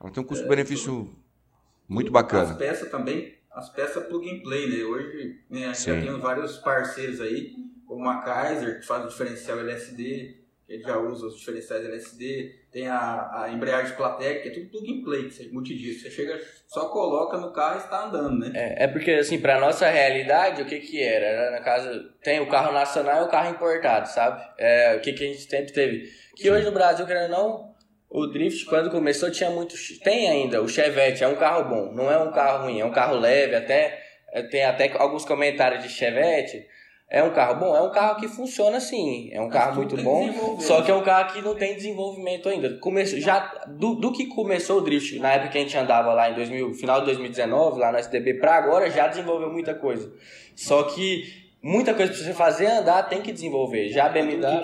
Ela 0.00 0.10
tem 0.10 0.22
um 0.22 0.26
custo-benefício 0.26 1.10
é, 1.12 1.92
muito 1.92 2.10
bacana. 2.10 2.52
As 2.52 2.56
peças 2.56 2.90
também, 2.90 3.34
as 3.50 3.68
peças 3.68 4.06
plug 4.06 4.30
and 4.30 4.42
play, 4.42 4.68
né? 4.68 4.84
Hoje 4.84 5.40
né, 5.50 5.74
já 5.74 6.00
tem 6.00 6.18
vários 6.18 6.56
parceiros 6.58 7.20
aí, 7.20 7.54
como 7.86 8.08
a 8.08 8.22
Kaiser, 8.22 8.80
que 8.80 8.86
faz 8.86 9.04
o 9.04 9.08
diferencial 9.08 9.58
LSD, 9.58 10.40
que 10.66 10.82
já 10.82 10.96
usa 10.96 11.26
os 11.26 11.36
diferenciais 11.36 11.84
LSD, 11.84 12.60
tem 12.70 12.86
a, 12.86 13.42
a 13.42 13.52
embreagem 13.52 13.96
Platec, 13.96 14.42
que 14.42 14.48
é 14.48 14.52
tudo 14.52 14.70
plug 14.70 14.92
and 14.92 15.02
play, 15.02 15.24
que 15.24 15.34
você 15.34 15.48
multidisco. 15.48 16.02
Você 16.02 16.10
chega, 16.10 16.40
só 16.68 16.88
coloca 16.88 17.36
no 17.38 17.52
carro 17.52 17.80
e 17.80 17.82
está 17.82 18.04
andando, 18.04 18.38
né? 18.38 18.52
É, 18.54 18.84
é 18.84 18.86
porque, 18.86 19.10
assim, 19.10 19.40
para 19.40 19.60
nossa 19.60 19.90
realidade, 19.90 20.62
o 20.62 20.66
que 20.66 20.78
que 20.78 21.02
era? 21.02 21.50
Na 21.50 21.60
casa, 21.60 22.14
tem 22.22 22.38
o 22.38 22.48
carro 22.48 22.72
nacional 22.72 23.22
e 23.22 23.24
o 23.26 23.28
carro 23.28 23.50
importado, 23.50 24.08
sabe? 24.08 24.40
É, 24.56 24.94
o 24.96 25.00
que 25.00 25.12
que 25.12 25.24
a 25.24 25.26
gente 25.26 25.50
sempre 25.50 25.72
teve. 25.72 26.08
Que 26.36 26.44
Sim. 26.44 26.50
hoje 26.50 26.64
no 26.64 26.72
Brasil, 26.72 27.04
querendo 27.04 27.32
ou 27.34 27.38
não, 27.38 27.69
o 28.10 28.26
drift, 28.26 28.66
quando 28.66 28.90
começou, 28.90 29.30
tinha 29.30 29.50
muito. 29.50 29.76
Tem 30.02 30.28
ainda, 30.28 30.60
o 30.60 30.68
Chevette 30.68 31.22
é 31.22 31.28
um 31.28 31.36
carro 31.36 31.68
bom, 31.68 31.92
não 31.92 32.10
é 32.10 32.18
um 32.18 32.32
carro 32.32 32.64
ruim, 32.64 32.80
é 32.80 32.84
um 32.84 32.90
carro 32.90 33.16
leve, 33.16 33.54
até. 33.54 34.02
É, 34.32 34.42
tem 34.42 34.64
até 34.64 34.92
alguns 34.96 35.24
comentários 35.24 35.82
de 35.82 35.88
Chevette. 35.88 36.66
É 37.08 37.24
um 37.24 37.30
carro 37.30 37.58
bom? 37.58 37.74
É 37.74 37.80
um 37.80 37.90
carro 37.90 38.20
que 38.20 38.28
funciona 38.28 38.78
sim. 38.78 39.30
É 39.32 39.40
um 39.40 39.46
Mas 39.46 39.54
carro 39.54 39.76
muito 39.76 39.96
bom. 39.96 40.60
Só 40.60 40.80
que 40.80 40.92
é 40.92 40.94
um 40.94 41.02
carro 41.02 41.34
que 41.34 41.42
não 41.42 41.56
tem 41.56 41.74
desenvolvimento 41.74 42.48
ainda. 42.48 42.78
Começou, 42.78 43.18
já, 43.18 43.64
do, 43.66 43.96
do 43.96 44.12
que 44.12 44.26
começou 44.26 44.78
o 44.78 44.80
drift, 44.80 45.18
na 45.18 45.32
época 45.32 45.50
que 45.50 45.58
a 45.58 45.60
gente 45.60 45.76
andava 45.76 46.12
lá 46.12 46.30
em 46.30 46.34
2000, 46.34 46.72
final 46.74 47.00
de 47.00 47.06
2019, 47.06 47.80
lá 47.80 47.90
no 47.90 47.98
SDB, 47.98 48.34
pra 48.34 48.54
agora 48.54 48.88
já 48.88 49.08
desenvolveu 49.08 49.50
muita 49.50 49.74
coisa. 49.74 50.12
Só 50.54 50.84
que 50.84 51.49
muita 51.62 51.94
coisa 51.94 52.12
para 52.12 52.22
você 52.22 52.32
fazer 52.32 52.66
andar 52.66 53.02
tem 53.04 53.20
que 53.20 53.32
desenvolver. 53.32 53.88
Já 53.88 54.06
a 54.06 54.08
BMW. 54.08 54.62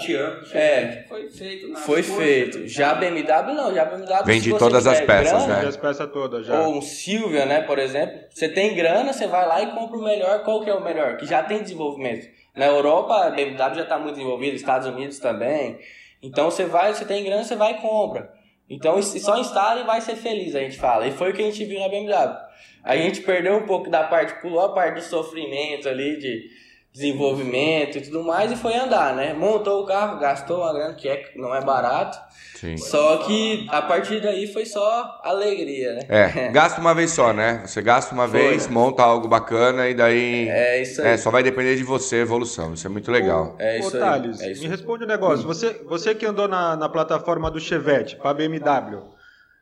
é, 0.52 1.04
foi 1.08 1.28
feito. 1.28 1.76
Foi 1.76 2.02
feito. 2.02 2.68
Já 2.68 2.92
a 2.92 2.94
BMW 2.94 3.54
não, 3.54 3.74
já 3.74 3.82
a 3.82 3.84
BMW. 3.84 4.24
Vende 4.24 4.58
todas 4.58 4.86
as 4.86 5.00
peças, 5.00 5.44
grana, 5.44 5.62
né? 5.62 5.68
as 5.68 5.76
peças 5.76 6.10
todas 6.10 6.46
já. 6.46 6.60
Ou 6.60 6.76
um 6.76 6.82
Silvia, 6.82 7.44
né, 7.46 7.62
por 7.62 7.78
exemplo. 7.78 8.18
Você 8.30 8.48
tem 8.48 8.74
grana, 8.74 9.12
você 9.12 9.26
vai 9.26 9.46
lá 9.46 9.62
e 9.62 9.72
compra 9.72 9.98
o 9.98 10.02
melhor. 10.02 10.42
Qual 10.42 10.62
que 10.62 10.70
é 10.70 10.74
o 10.74 10.82
melhor? 10.82 11.16
Que 11.16 11.26
já 11.26 11.42
tem 11.42 11.62
desenvolvimento. 11.62 12.28
Na 12.54 12.66
Europa, 12.66 13.26
a 13.26 13.30
BMW 13.30 13.74
já 13.74 13.82
está 13.82 13.98
muito 13.98 14.14
desenvolvida, 14.14 14.56
Estados 14.56 14.88
Unidos 14.88 15.18
também. 15.18 15.78
Então 16.22 16.50
você 16.50 16.64
vai, 16.64 16.94
você 16.94 17.04
tem 17.04 17.22
grana, 17.22 17.44
você 17.44 17.54
vai 17.54 17.72
e 17.72 17.80
compra. 17.80 18.32
Então 18.68 19.00
só 19.02 19.38
instala 19.38 19.80
e 19.80 19.84
vai 19.84 20.00
ser 20.00 20.16
feliz, 20.16 20.56
a 20.56 20.60
gente 20.60 20.76
fala. 20.76 21.06
E 21.06 21.12
foi 21.12 21.30
o 21.30 21.34
que 21.34 21.42
a 21.42 21.44
gente 21.44 21.64
viu 21.64 21.78
na 21.78 21.88
BMW. 21.88 22.36
A 22.82 22.96
gente 22.96 23.20
perdeu 23.20 23.56
um 23.56 23.66
pouco 23.66 23.90
da 23.90 24.04
parte, 24.04 24.40
pulou 24.40 24.60
a 24.60 24.72
parte 24.72 24.94
do 24.94 25.02
sofrimento 25.02 25.88
ali, 25.88 26.18
de 26.18 26.48
desenvolvimento 26.96 27.98
e 27.98 28.00
tudo 28.00 28.24
mais 28.24 28.50
e 28.50 28.56
foi 28.56 28.74
andar, 28.74 29.14
né? 29.14 29.34
Montou 29.34 29.82
o 29.82 29.86
carro, 29.86 30.18
gastou 30.18 30.62
uma 30.62 30.72
grana 30.72 30.94
que 30.94 31.06
é, 31.06 31.30
não 31.36 31.54
é 31.54 31.62
barato. 31.62 32.18
Sim. 32.54 32.78
Só 32.78 33.18
que 33.18 33.66
a 33.68 33.82
partir 33.82 34.22
daí 34.22 34.46
foi 34.50 34.64
só 34.64 35.20
alegria, 35.22 35.92
né? 35.92 36.00
É, 36.08 36.48
gasta 36.48 36.80
uma 36.80 36.94
vez 36.94 37.10
só, 37.10 37.34
né? 37.34 37.62
Você 37.66 37.82
gasta 37.82 38.14
uma 38.14 38.26
foi. 38.26 38.40
vez, 38.40 38.66
monta 38.66 39.02
algo 39.02 39.28
bacana 39.28 39.90
e 39.90 39.94
daí. 39.94 40.48
É 40.48 40.80
isso 40.80 41.02
aí. 41.02 41.08
É, 41.08 41.16
só 41.18 41.30
vai 41.30 41.42
depender 41.42 41.76
de 41.76 41.84
você 41.84 42.16
a 42.16 42.20
evolução. 42.20 42.72
Isso 42.72 42.86
é 42.86 42.90
muito 42.90 43.12
legal. 43.12 43.56
Ô, 43.58 43.62
é 43.62 43.78
isso 43.78 43.94
Ô, 43.94 44.00
Thales, 44.00 44.40
é 44.40 44.52
isso 44.52 44.62
me 44.62 44.68
responde 44.68 45.04
um 45.04 45.06
negócio. 45.06 45.46
Você, 45.46 45.74
você 45.84 46.14
que 46.14 46.24
andou 46.24 46.48
na, 46.48 46.76
na 46.76 46.88
plataforma 46.88 47.50
do 47.50 47.60
Chevette 47.60 48.16
para 48.16 48.32
BMW, 48.32 49.02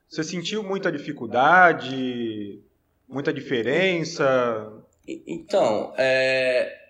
você 0.09 0.23
sentiu 0.23 0.63
muita 0.63 0.93
dificuldade? 0.93 2.63
Muita 3.09 3.33
diferença? 3.33 4.73
Então, 5.27 5.93
é 5.99 6.84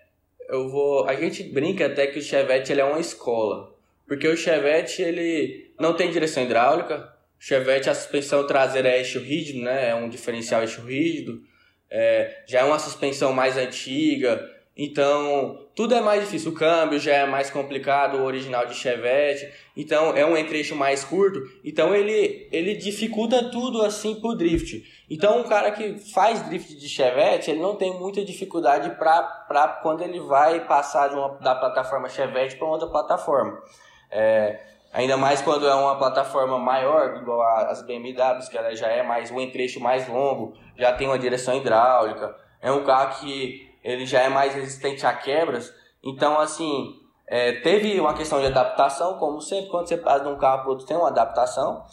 eu 0.55 0.69
vou. 0.69 1.07
A 1.07 1.15
gente 1.15 1.43
brinca 1.43 1.85
até 1.85 2.07
que 2.07 2.19
o 2.19 2.21
Chevette 2.21 2.71
ele 2.71 2.81
é 2.81 2.85
uma 2.85 2.99
escola. 2.99 3.73
Porque 4.07 4.27
o 4.27 4.37
Chevette 4.37 5.01
ele 5.01 5.71
não 5.79 5.95
tem 5.95 6.11
direção 6.11 6.43
hidráulica. 6.43 7.13
O 7.39 7.43
Chevette, 7.43 7.89
a 7.89 7.95
suspensão 7.95 8.45
traseira 8.47 8.89
é 8.89 8.99
eixo 8.99 9.19
rígido, 9.19 9.61
né? 9.61 9.89
É 9.89 9.95
um 9.95 10.09
diferencial 10.09 10.61
eixo 10.61 10.81
rígido. 10.81 11.41
É, 11.89 12.43
já 12.47 12.59
é 12.61 12.63
uma 12.63 12.79
suspensão 12.79 13.33
mais 13.33 13.57
antiga. 13.57 14.51
Então, 14.77 15.67
tudo 15.73 15.95
é 15.95 16.01
mais 16.01 16.21
difícil. 16.21 16.51
O 16.51 16.55
câmbio 16.55 16.99
já 16.99 17.13
é 17.13 17.25
mais 17.25 17.49
complicado, 17.49 18.17
o 18.17 18.23
original 18.23 18.65
de 18.65 18.75
Chevette. 18.75 19.49
Então, 19.75 20.15
é 20.15 20.25
um 20.25 20.35
entre-eixo 20.35 20.75
mais 20.75 21.03
curto. 21.03 21.41
Então, 21.63 21.95
ele, 21.95 22.47
ele 22.51 22.75
dificulta 22.75 23.49
tudo 23.49 23.81
assim 23.81 24.15
pro 24.15 24.35
drift. 24.35 24.83
Então, 25.09 25.39
um 25.39 25.43
cara 25.43 25.71
que 25.71 25.99
faz 26.13 26.41
drift 26.43 26.75
de 26.75 26.89
Chevette, 26.89 27.51
ele 27.51 27.61
não 27.61 27.75
tem 27.75 27.93
muita 27.93 28.25
dificuldade 28.25 28.89
para 28.97 29.79
quando 29.81 30.01
ele 30.01 30.19
vai 30.19 30.65
passar 30.65 31.09
de 31.09 31.15
uma, 31.15 31.29
da 31.35 31.53
plataforma 31.53 32.09
Chevette 32.09 32.55
para 32.55 32.67
outra 32.67 32.87
plataforma. 32.87 33.61
É, 34.09 34.59
ainda 34.91 35.15
mais 35.15 35.41
quando 35.41 35.67
é 35.67 35.75
uma 35.75 35.97
plataforma 35.97 36.57
maior, 36.57 37.17
igual 37.17 37.41
as 37.69 37.83
BMWs, 37.83 38.49
que 38.49 38.57
ela 38.57 38.75
já 38.75 38.87
é 38.87 39.03
mais 39.03 39.29
um 39.29 39.39
entre-eixo 39.39 39.79
mais 39.79 40.07
longo, 40.07 40.53
já 40.75 40.91
tem 40.93 41.07
uma 41.07 41.19
direção 41.19 41.55
hidráulica. 41.55 42.35
É 42.59 42.71
um 42.71 42.83
carro 42.83 43.19
que 43.19 43.69
ele 43.83 44.05
já 44.07 44.21
é 44.21 44.29
mais 44.29 44.55
resistente 44.55 45.05
a 45.05 45.13
quebras. 45.13 45.71
Então, 46.03 46.39
assim, 46.39 46.99
é, 47.27 47.53
teve 47.61 47.99
uma 47.99 48.15
questão 48.15 48.39
de 48.39 48.47
adaptação, 48.47 49.19
como 49.19 49.39
sempre, 49.39 49.69
quando 49.69 49.87
você 49.87 49.97
passa 49.97 50.23
de 50.23 50.29
um 50.29 50.37
carro 50.37 50.63
para 50.63 50.71
outro 50.71 50.85
tem 50.87 50.97
uma 50.97 51.09
adaptação. 51.09 51.83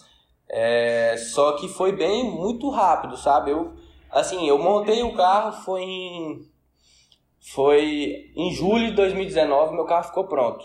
É, 0.55 1.17
só 1.17 1.53
que 1.53 1.67
foi 1.67 1.93
bem, 1.93 2.25
muito 2.25 2.69
rápido, 2.69 3.17
sabe? 3.17 3.51
Eu, 3.51 3.73
assim, 4.11 4.47
eu 4.47 4.59
montei 4.59 5.03
o 5.03 5.15
carro, 5.15 5.53
foi 5.65 5.81
em, 5.81 6.41
foi 7.41 8.31
em 8.37 8.53
julho 8.53 8.91
de 8.91 8.97
2019, 8.97 9.75
meu 9.75 9.87
carro 9.87 10.05
ficou 10.05 10.25
pronto. 10.25 10.63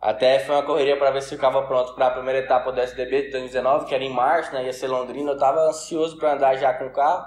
Até 0.00 0.40
foi 0.40 0.56
uma 0.56 0.64
correria 0.64 0.96
para 0.96 1.12
ver 1.12 1.22
se 1.22 1.28
ficava 1.30 1.62
pronto 1.62 1.94
para 1.94 2.08
a 2.08 2.10
primeira 2.10 2.40
etapa 2.40 2.72
do 2.72 2.80
SDB 2.80 3.26
de 3.26 3.30
2019, 3.30 3.86
que 3.86 3.94
era 3.94 4.02
em 4.02 4.12
março, 4.12 4.52
né? 4.52 4.64
Ia 4.64 4.72
ser 4.72 4.88
Londrina. 4.88 5.30
Eu 5.30 5.34
estava 5.34 5.60
ansioso 5.60 6.16
para 6.16 6.32
andar 6.32 6.56
já 6.56 6.72
com 6.72 6.86
o 6.86 6.92
carro. 6.92 7.24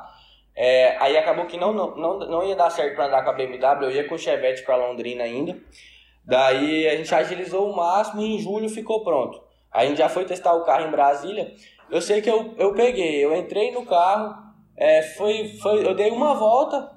É, 0.55 0.97
aí 0.99 1.15
acabou 1.15 1.45
que 1.45 1.55
não, 1.55 1.71
não, 1.71 1.95
não, 1.95 2.19
não 2.19 2.43
ia 2.43 2.55
dar 2.55 2.69
certo 2.69 2.95
para 2.95 3.05
andar 3.05 3.23
com 3.23 3.29
a 3.29 3.33
BMW, 3.33 3.85
eu 3.85 3.91
ia 3.91 4.07
com 4.07 4.15
o 4.15 4.19
Chevette 4.19 4.63
para 4.63 4.75
Londrina 4.75 5.23
ainda. 5.23 5.57
Daí 6.25 6.87
a 6.87 6.95
gente 6.95 7.13
agilizou 7.13 7.69
o 7.71 7.75
máximo 7.75 8.21
e 8.21 8.35
em 8.35 8.39
julho 8.39 8.69
ficou 8.69 9.03
pronto. 9.03 9.41
A 9.71 9.85
gente 9.85 9.97
já 9.97 10.07
foi 10.07 10.25
testar 10.25 10.53
o 10.53 10.63
carro 10.63 10.87
em 10.87 10.91
Brasília. 10.91 11.51
Eu 11.89 12.01
sei 12.01 12.21
que 12.21 12.29
eu, 12.29 12.53
eu 12.57 12.73
peguei, 12.73 13.23
eu 13.23 13.35
entrei 13.35 13.71
no 13.71 13.85
carro, 13.85 14.35
é, 14.75 15.01
foi, 15.01 15.47
foi, 15.61 15.85
eu 15.85 15.93
dei 15.93 16.09
uma 16.09 16.33
volta 16.33 16.91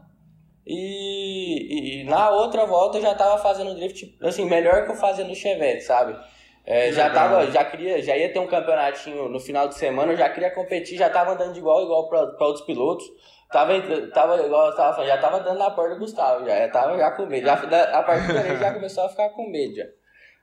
e, 0.67 2.01
e, 2.01 2.05
na 2.05 2.31
outra 2.31 2.67
volta 2.67 2.99
eu 2.99 3.03
já 3.03 3.15
tava 3.15 3.39
fazendo 3.39 3.75
drift, 3.75 4.17
assim, 4.23 4.47
melhor 4.47 4.85
que 4.85 4.93
eu 4.93 4.97
fazia 4.97 5.25
no 5.25 5.35
Chevette, 5.35 5.83
sabe? 5.83 6.17
É, 6.65 6.91
já 6.91 7.09
tava, 7.11 7.49
já 7.51 7.65
queria, 7.65 8.03
já 8.03 8.17
ia 8.17 8.33
ter 8.33 8.41
um 8.41 8.49
campeonatinho 8.49 9.29
no 9.29 9.39
final 9.39 9.69
de 9.69 9.77
semana, 9.77 10.13
eu 10.13 10.17
já 10.17 10.29
queria 10.29 10.51
competir, 10.51 10.99
já 10.99 11.09
tava 11.09 11.33
andando 11.33 11.53
de 11.53 11.61
igual 11.61 11.85
igual 11.85 12.09
para 12.09 12.47
outros 12.47 12.67
pilotos. 12.67 13.07
Tava, 13.53 13.73
tava 14.13 14.43
igual 14.43 14.67
eu 14.67 14.75
tava 14.75 14.93
falando, 14.93 15.09
já 15.09 15.19
tava 15.19 15.39
dando 15.39 15.59
na 15.59 15.71
porta 15.71 15.95
do 15.95 16.01
Gustavo, 16.01 16.45
já, 16.45 16.59
já 16.59 16.69
tava 16.69 16.99
já 16.99 17.13
com 17.13 17.27
medo. 17.27 17.47
Já, 17.47 17.55
a 17.55 18.03
partir 18.03 18.33
daí 18.33 18.57
já 18.59 18.75
começou 18.75 19.05
a 19.05 19.09
ficar 19.09 19.29
com 19.31 19.49
medo 19.49 19.77
já. 19.77 19.85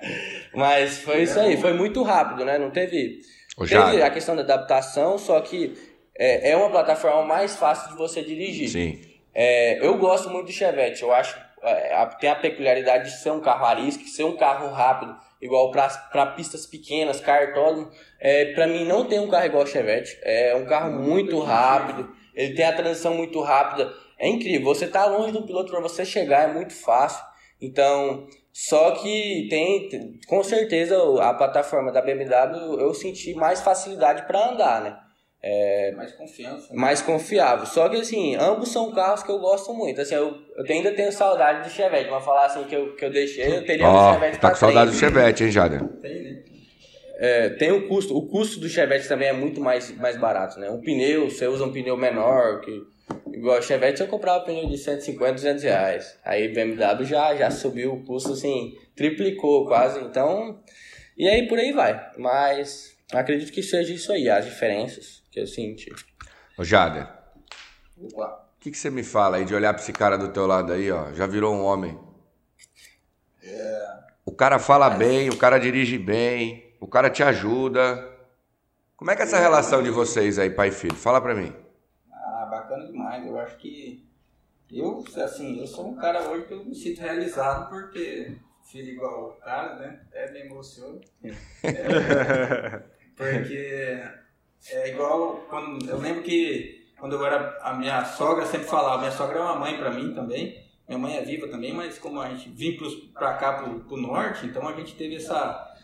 Mas 0.55 0.99
foi 0.99 1.23
isso 1.23 1.39
aí, 1.39 1.57
foi 1.57 1.73
muito 1.73 2.01
rápido, 2.03 2.45
né? 2.45 2.57
Não 2.57 2.71
teve. 2.71 3.19
Teve 3.57 4.01
a 4.01 4.09
questão 4.09 4.35
da 4.35 4.41
adaptação, 4.41 5.17
só 5.17 5.39
que 5.41 5.77
é, 6.15 6.51
é 6.51 6.57
uma 6.57 6.69
plataforma 6.69 7.23
mais 7.23 7.55
fácil 7.55 7.91
de 7.91 7.97
você 7.97 8.21
dirigir. 8.21 8.69
Sim. 8.69 9.01
É, 9.33 9.85
eu 9.85 9.97
gosto 9.97 10.29
muito 10.29 10.47
do 10.47 10.51
Chevette, 10.51 11.01
eu 11.01 11.11
acho 11.11 11.35
é, 11.63 12.05
tem 12.19 12.29
a 12.29 12.35
peculiaridade 12.35 13.09
de 13.09 13.17
ser 13.17 13.31
um 13.31 13.39
carro 13.39 13.65
arisco, 13.65 14.03
ser 14.03 14.25
um 14.25 14.35
carro 14.35 14.69
rápido, 14.69 15.15
igual 15.41 15.71
para 15.71 16.25
pistas 16.35 16.65
pequenas, 16.65 17.21
cartódromo. 17.21 17.89
É, 18.19 18.53
para 18.53 18.67
mim 18.67 18.83
não 18.83 19.05
tem 19.05 19.19
um 19.19 19.29
carro 19.29 19.45
igual 19.45 19.63
o 19.63 19.67
Chevette, 19.67 20.17
é 20.23 20.53
um 20.55 20.65
carro 20.65 20.91
muito 20.91 21.39
rápido, 21.39 22.13
ele 22.35 22.53
tem 22.53 22.65
a 22.65 22.75
transição 22.75 23.13
muito 23.15 23.39
rápida, 23.41 23.93
é 24.19 24.27
incrível. 24.27 24.65
Você 24.73 24.87
tá 24.87 25.05
longe 25.05 25.31
do 25.31 25.43
piloto 25.43 25.71
para 25.71 25.81
você 25.81 26.05
chegar 26.05 26.49
é 26.49 26.53
muito 26.53 26.73
fácil. 26.73 27.23
Então, 27.61 28.27
só 28.53 28.91
que 28.91 29.47
tem, 29.49 29.89
com 30.27 30.43
certeza 30.43 30.95
a 31.23 31.33
plataforma 31.33 31.91
da 31.91 32.03
BMW 32.03 32.79
eu 32.79 32.93
senti 32.93 33.33
mais 33.33 33.61
facilidade 33.61 34.27
para 34.27 34.51
andar, 34.51 34.81
né? 34.81 34.95
É, 35.41 35.91
mais 35.91 36.13
confiança. 36.13 36.71
Né? 36.71 36.79
Mais 36.79 37.01
confiável. 37.01 37.65
Só 37.65 37.89
que 37.89 37.97
assim, 37.97 38.35
ambos 38.35 38.69
são 38.69 38.93
carros 38.93 39.23
que 39.23 39.31
eu 39.31 39.39
gosto 39.39 39.73
muito. 39.73 39.99
Assim, 39.99 40.13
eu, 40.13 40.37
eu 40.55 40.65
ainda 40.69 40.93
tenho 40.93 41.11
saudade 41.11 41.67
do 41.67 41.73
Chevette. 41.73 42.09
Vamos 42.09 42.23
falar 42.23 42.45
assim 42.45 42.63
que 42.63 42.75
eu, 42.75 42.95
que 42.95 43.03
eu 43.03 43.11
deixei, 43.11 43.57
eu 43.57 43.65
teria 43.65 43.89
oh, 43.89 44.13
Chevette 44.13 44.39
Tá 44.39 44.51
com 44.51 44.55
saudade 44.55 44.91
do 44.91 44.97
Chevette, 44.97 45.43
hein, 45.43 45.51
Jader? 45.51 45.83
Tem, 45.99 46.23
né? 46.23 46.43
É, 47.17 47.49
tem 47.49 47.71
o 47.71 47.87
custo. 47.87 48.15
O 48.15 48.29
custo 48.29 48.59
do 48.59 48.69
Chevette 48.69 49.07
também 49.07 49.29
é 49.29 49.33
muito 49.33 49.59
mais, 49.59 49.93
mais 49.97 50.15
barato, 50.15 50.59
né? 50.59 50.69
Um 50.69 50.79
pneu, 50.79 51.29
você 51.29 51.47
usa 51.47 51.65
um 51.65 51.73
pneu 51.73 51.97
menor, 51.97 52.61
que 52.61 52.71
igual 53.31 53.59
o 53.59 53.61
Chevette 53.61 54.01
eu 54.01 54.07
comprava 54.07 54.43
pneu 54.43 54.67
de 54.67 54.77
150, 54.77 55.33
200 55.33 55.63
reais. 55.63 56.17
Aí 56.23 56.47
BMW 56.53 57.05
já, 57.05 57.35
já 57.35 57.51
subiu 57.51 57.93
o 57.93 58.03
custo, 58.03 58.33
assim, 58.33 58.77
triplicou 58.95 59.67
quase. 59.67 59.99
Então, 59.99 60.61
e 61.17 61.27
aí 61.27 61.47
por 61.47 61.59
aí 61.59 61.71
vai. 61.71 62.11
Mas 62.17 62.95
acredito 63.11 63.51
que 63.51 63.61
seja 63.61 63.93
isso 63.93 64.11
aí, 64.11 64.29
as 64.29 64.45
diferenças 64.45 65.23
que 65.31 65.39
eu 65.39 65.47
senti. 65.47 65.91
Ô 66.57 66.63
Jader, 66.63 67.07
o 67.97 68.59
que, 68.59 68.71
que 68.71 68.77
você 68.77 68.89
me 68.89 69.03
fala 69.03 69.37
aí 69.37 69.45
de 69.45 69.53
olhar 69.53 69.73
para 69.73 69.81
esse 69.81 69.91
cara 69.91 70.17
do 70.17 70.29
teu 70.29 70.47
lado 70.47 70.71
aí, 70.71 70.91
ó? 70.91 71.11
Já 71.13 71.27
virou 71.27 71.53
um 71.53 71.63
homem. 71.63 71.99
É... 73.43 74.03
O 74.25 74.31
cara 74.31 74.57
fala 74.57 74.89
Mas... 74.89 74.99
bem, 74.99 75.29
o 75.29 75.37
cara 75.37 75.57
dirige 75.57 75.97
bem, 75.97 76.75
o 76.79 76.87
cara 76.87 77.09
te 77.09 77.21
ajuda. 77.23 78.09
Como 78.95 79.11
é 79.11 79.15
que 79.15 79.21
é 79.21 79.25
essa 79.25 79.39
relação 79.39 79.83
de 79.83 79.89
vocês 79.89 80.39
aí, 80.39 80.49
pai 80.49 80.69
e 80.69 80.71
filho? 80.71 80.95
Fala 80.95 81.19
pra 81.19 81.35
mim. 81.35 81.53
Bacana 82.73 82.87
demais. 82.87 83.25
Eu 83.25 83.39
acho 83.39 83.57
que 83.57 84.03
eu, 84.71 85.03
assim, 85.23 85.59
eu 85.59 85.67
sou 85.67 85.89
um 85.89 85.95
cara 85.95 86.29
hoje 86.29 86.47
que 86.47 86.53
eu 86.53 86.65
me 86.65 86.73
sinto 86.73 87.01
realizado 87.01 87.69
por 87.69 87.91
ter 87.91 88.39
filho 88.63 88.93
igual 88.93 89.29
o 89.29 89.33
cara, 89.33 89.75
né? 89.75 90.01
Até 90.07 90.31
me 90.31 90.41
emociona. 90.41 90.99
É, 93.15 93.15
porque 93.15 94.03
é 94.71 94.89
igual 94.89 95.45
quando 95.47 95.87
eu 95.87 95.99
lembro 95.99 96.23
que 96.23 96.91
quando 96.99 97.13
eu 97.13 97.23
era 97.23 97.59
a 97.61 97.73
minha 97.75 98.03
sogra 98.05 98.43
sempre 98.43 98.67
falava, 98.67 98.97
minha 98.97 99.11
sogra 99.11 99.37
é 99.37 99.41
uma 99.41 99.59
mãe 99.59 99.77
para 99.77 99.91
mim 99.91 100.15
também. 100.15 100.67
Minha 100.87 100.97
mãe 100.97 101.17
é 101.17 101.21
viva 101.21 101.47
também, 101.47 101.71
mas 101.73 101.99
como 101.99 102.19
a 102.19 102.29
gente 102.29 102.49
vim 102.49 102.75
para 103.13 103.35
cá 103.35 103.61
pro, 103.61 103.81
pro 103.81 103.97
norte, 103.97 104.47
então 104.47 104.67
a 104.67 104.73
gente 104.73 104.95
teve 104.95 105.17
essa 105.17 105.77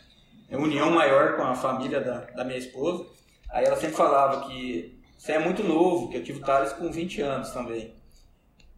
união 0.50 0.90
maior 0.90 1.36
com 1.36 1.44
a 1.44 1.54
família 1.54 2.02
da, 2.02 2.22
da 2.22 2.44
minha 2.44 2.58
esposa. 2.58 3.06
Aí 3.52 3.66
ela 3.66 3.76
sempre 3.76 3.96
falava 3.96 4.48
que 4.48 4.99
você 5.20 5.34
é 5.34 5.40
muito 5.40 5.66
novo, 5.66 6.10
que 6.10 6.16
eu 6.16 6.24
tive 6.24 6.40
o 6.40 6.42
Thales 6.42 6.72
com 6.72 6.90
20 6.90 7.22
anos 7.22 7.52
também. 7.52 7.94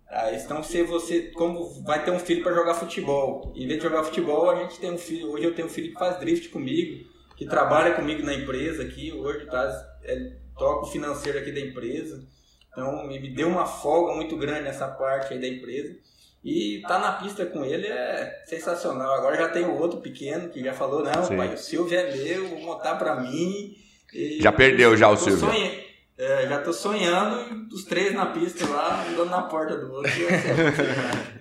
Aí, 0.09 0.35
então, 0.35 0.63
se 0.63 0.81
você 0.81 1.31
como 1.33 1.83
vai 1.83 2.03
ter 2.03 2.09
um 2.09 2.17
filho 2.17 2.41
para 2.41 2.55
jogar 2.55 2.73
futebol, 2.73 3.53
em 3.55 3.67
vez 3.67 3.79
de 3.79 3.87
jogar 3.87 4.03
futebol, 4.03 4.49
a 4.49 4.55
gente 4.55 4.79
tem 4.79 4.91
um 4.91 4.97
filho. 4.97 5.31
Hoje 5.31 5.45
eu 5.45 5.53
tenho 5.53 5.67
um 5.67 5.71
filho 5.71 5.93
que 5.93 5.99
faz 5.99 6.19
drift 6.19 6.49
comigo, 6.49 7.07
que 7.37 7.45
trabalha 7.45 7.93
comigo 7.93 8.23
na 8.23 8.33
empresa 8.33 8.81
aqui. 8.81 9.13
Hoje 9.13 9.45
Thales 9.45 9.75
é, 10.03 10.31
toca 10.57 10.87
o 10.87 10.91
financeiro 10.91 11.37
aqui 11.37 11.51
da 11.51 11.59
empresa. 11.59 12.27
Então 12.71 13.07
me, 13.07 13.19
deu 13.29 13.47
uma 13.47 13.67
folga 13.67 14.15
muito 14.15 14.35
grande 14.35 14.63
nessa 14.63 14.87
parte 14.87 15.33
aí 15.33 15.39
da 15.39 15.47
empresa. 15.47 15.95
E 16.43 16.81
tá 16.87 16.97
na 16.97 17.11
pista 17.11 17.45
com 17.45 17.63
ele 17.63 17.85
é 17.85 18.41
sensacional. 18.47 19.13
Agora 19.13 19.37
já 19.37 19.49
tem 19.49 19.63
o 19.63 19.77
outro 19.77 20.01
pequeno 20.01 20.49
que 20.49 20.63
já 20.63 20.73
falou, 20.73 21.03
não, 21.03 21.23
Sim. 21.23 21.37
pai, 21.37 21.53
o 21.53 21.57
Silvio 21.57 21.99
é 21.99 22.15
meu, 22.15 22.47
vou 22.47 22.61
montar 22.61 22.95
para 22.95 23.21
mim. 23.21 23.75
E 24.11 24.41
já 24.41 24.51
perdeu 24.51 24.97
já 24.97 25.07
o 25.07 25.15
Silvio. 25.15 25.37
Sonhei. 25.37 25.90
É, 26.23 26.47
já 26.47 26.61
tô 26.61 26.71
sonhando 26.71 27.67
os 27.73 27.83
três 27.83 28.13
na 28.13 28.27
pista 28.27 28.67
lá, 28.67 29.05
andando 29.09 29.29
na 29.29 29.41
porta 29.41 29.75
do 29.75 29.91
outro. 29.91 30.11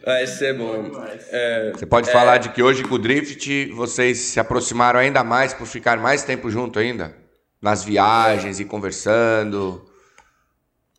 Vai 0.04 0.26
ser 0.26 0.56
bom. 0.58 0.90
É, 1.30 1.72
Você 1.74 1.84
pode 1.84 2.08
é... 2.08 2.12
falar 2.12 2.38
de 2.38 2.48
que 2.48 2.62
hoje 2.62 2.82
com 2.82 2.94
o 2.94 2.98
Drift 2.98 3.66
vocês 3.72 4.18
se 4.18 4.40
aproximaram 4.40 4.98
ainda 4.98 5.22
mais 5.22 5.52
por 5.52 5.66
ficar 5.66 5.98
mais 5.98 6.24
tempo 6.24 6.50
junto 6.50 6.78
ainda? 6.78 7.14
nas 7.60 7.84
viagens 7.84 8.58
e 8.58 8.64
conversando? 8.64 9.84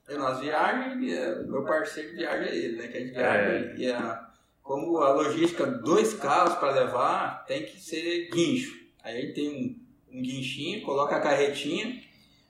É, 0.08 0.16
nas 0.16 0.40
viagens, 0.40 1.12
é, 1.12 1.44
meu 1.44 1.64
parceiro 1.64 2.10
de 2.10 2.18
viagem 2.18 2.48
é 2.48 2.56
ele, 2.56 2.78
né? 2.78 2.88
Que 2.88 2.98
a 2.98 3.00
gente 3.00 3.14
viaja 3.14 3.52
é. 3.52 3.76
e 3.78 3.92
a, 3.92 4.30
como 4.62 4.98
a 4.98 5.14
logística, 5.14 5.66
dois 5.66 6.14
carros 6.14 6.56
para 6.56 6.72
levar, 6.72 7.46
tem 7.46 7.66
que 7.66 7.80
ser 7.80 8.30
guincho. 8.30 8.80
Aí 9.04 9.18
a 9.18 9.22
gente 9.22 9.34
tem 9.34 9.50
um, 9.50 10.18
um 10.18 10.22
guinchinho, 10.22 10.84
coloca 10.84 11.16
a 11.16 11.22
carretinha, 11.22 12.02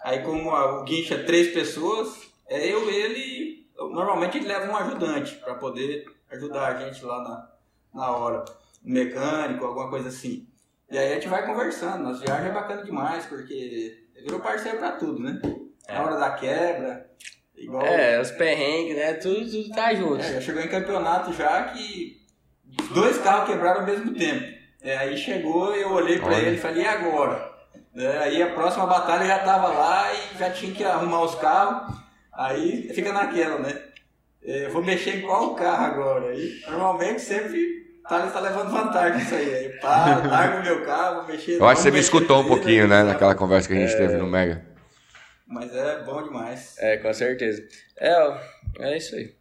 aí 0.04 0.22
como 0.24 0.52
o 0.52 0.84
guincho 0.84 1.14
é 1.14 1.24
três 1.24 1.54
pessoas, 1.54 2.32
é 2.48 2.68
eu, 2.68 2.90
ele, 2.90 3.68
normalmente 3.78 4.38
ele 4.38 4.48
leva 4.48 4.72
um 4.72 4.76
ajudante 4.76 5.36
para 5.36 5.56
poder 5.56 6.06
ajudar 6.32 6.68
a 6.68 6.86
gente 6.86 7.04
lá 7.06 7.22
na, 7.22 7.50
na 7.94 8.12
hora. 8.12 8.46
Um 8.86 8.92
mecânico, 8.92 9.66
alguma 9.66 9.90
coisa 9.90 10.10
assim. 10.10 10.48
E 10.90 10.98
aí 10.98 11.12
a 11.12 11.16
gente 11.16 11.28
vai 11.28 11.46
conversando. 11.46 12.04
Nas 12.04 12.20
viagens 12.20 12.50
é 12.50 12.54
bacana 12.54 12.84
demais, 12.84 13.26
porque 13.26 14.06
virou 14.24 14.40
parceiro 14.40 14.78
pra 14.78 14.94
tudo, 14.94 15.20
né? 15.20 15.40
É. 15.88 15.96
A 15.96 16.04
hora 16.04 16.18
da 16.18 16.32
quebra. 16.32 17.10
Igual... 17.56 17.86
É, 17.86 18.20
os 18.20 18.32
perrengues, 18.32 18.96
né? 18.96 19.14
Tudo, 19.14 19.50
tudo 19.50 19.70
tá 19.70 19.94
junto. 19.94 20.22
É, 20.22 20.34
já 20.34 20.42
chegou 20.42 20.62
em 20.62 20.68
campeonato 20.68 21.32
já 21.34 21.66
que 21.66 22.22
dois 22.94 23.18
carros 23.20 23.50
quebraram 23.50 23.82
ao 23.82 23.86
mesmo 23.86 24.14
tempo. 24.14 24.62
É, 24.82 24.98
aí 24.98 25.16
chegou, 25.16 25.76
eu 25.76 25.92
olhei 25.92 26.18
pra 26.18 26.30
Olha. 26.30 26.38
ele 26.38 26.56
e 26.56 26.60
falei, 26.60 26.84
e 26.84 26.88
agora? 26.88 27.51
É, 27.96 28.18
aí 28.20 28.42
a 28.42 28.54
próxima 28.54 28.86
batalha 28.86 29.26
já 29.26 29.40
tava 29.40 29.68
lá 29.68 30.14
e 30.14 30.38
já 30.38 30.50
tinha 30.50 30.74
que 30.74 30.84
arrumar 30.84 31.24
os 31.24 31.36
carros. 31.36 31.96
Aí 32.32 32.90
fica 32.94 33.12
naquela, 33.12 33.60
né? 33.60 33.82
É, 34.44 34.68
vou 34.70 34.84
mexer 34.84 35.18
em 35.18 35.22
qual 35.22 35.54
carro 35.56 35.86
agora? 35.86 36.30
Aí, 36.30 36.62
normalmente 36.68 37.22
sempre 37.22 37.82
Thales 38.08 38.34
tá 38.34 38.40
levando 38.40 38.72
vantagem 38.72 39.20
nisso 39.20 39.36
aí. 39.36 39.56
aí 39.56 39.70
pá, 39.80 40.22
larga 40.26 40.60
o 40.60 40.64
meu 40.64 40.84
carro, 40.84 41.18
vou 41.18 41.28
mexer. 41.28 41.60
Eu 41.60 41.66
acho 41.66 41.78
que 41.78 41.84
você 41.84 41.92
me 41.92 42.00
escutou 42.00 42.42
um 42.42 42.48
pouquinho, 42.48 42.88
né, 42.88 43.04
naquela 43.04 43.36
conversa 43.36 43.68
que 43.68 43.74
a 43.74 43.78
gente 43.78 43.94
é... 43.94 43.98
teve 43.98 44.18
no 44.18 44.28
Mega. 44.28 44.66
Mas 45.48 45.76
é 45.76 46.02
bom 46.04 46.24
demais. 46.24 46.76
É, 46.80 46.98
com 46.98 47.14
certeza. 47.14 47.62
É, 48.00 48.38
é 48.80 48.98
isso 48.98 49.16
aí. 49.16 49.36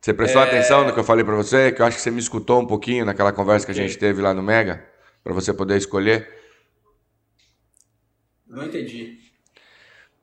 Você 0.00 0.14
prestou 0.14 0.40
é... 0.42 0.44
atenção 0.44 0.84
no 0.84 0.92
que 0.92 0.98
eu 0.98 1.04
falei 1.04 1.24
para 1.24 1.34
você? 1.34 1.72
Que 1.72 1.82
eu 1.82 1.86
acho 1.86 1.96
que 1.96 2.02
você 2.02 2.10
me 2.10 2.20
escutou 2.20 2.60
um 2.60 2.66
pouquinho 2.66 3.04
naquela 3.04 3.32
conversa 3.32 3.66
que 3.66 3.72
a 3.72 3.74
gente 3.74 3.98
teve 3.98 4.22
lá 4.22 4.32
no 4.32 4.42
Mega, 4.42 4.84
para 5.22 5.32
você 5.32 5.52
poder 5.52 5.76
escolher. 5.76 6.35
Não 8.56 8.64
entendi. 8.64 9.18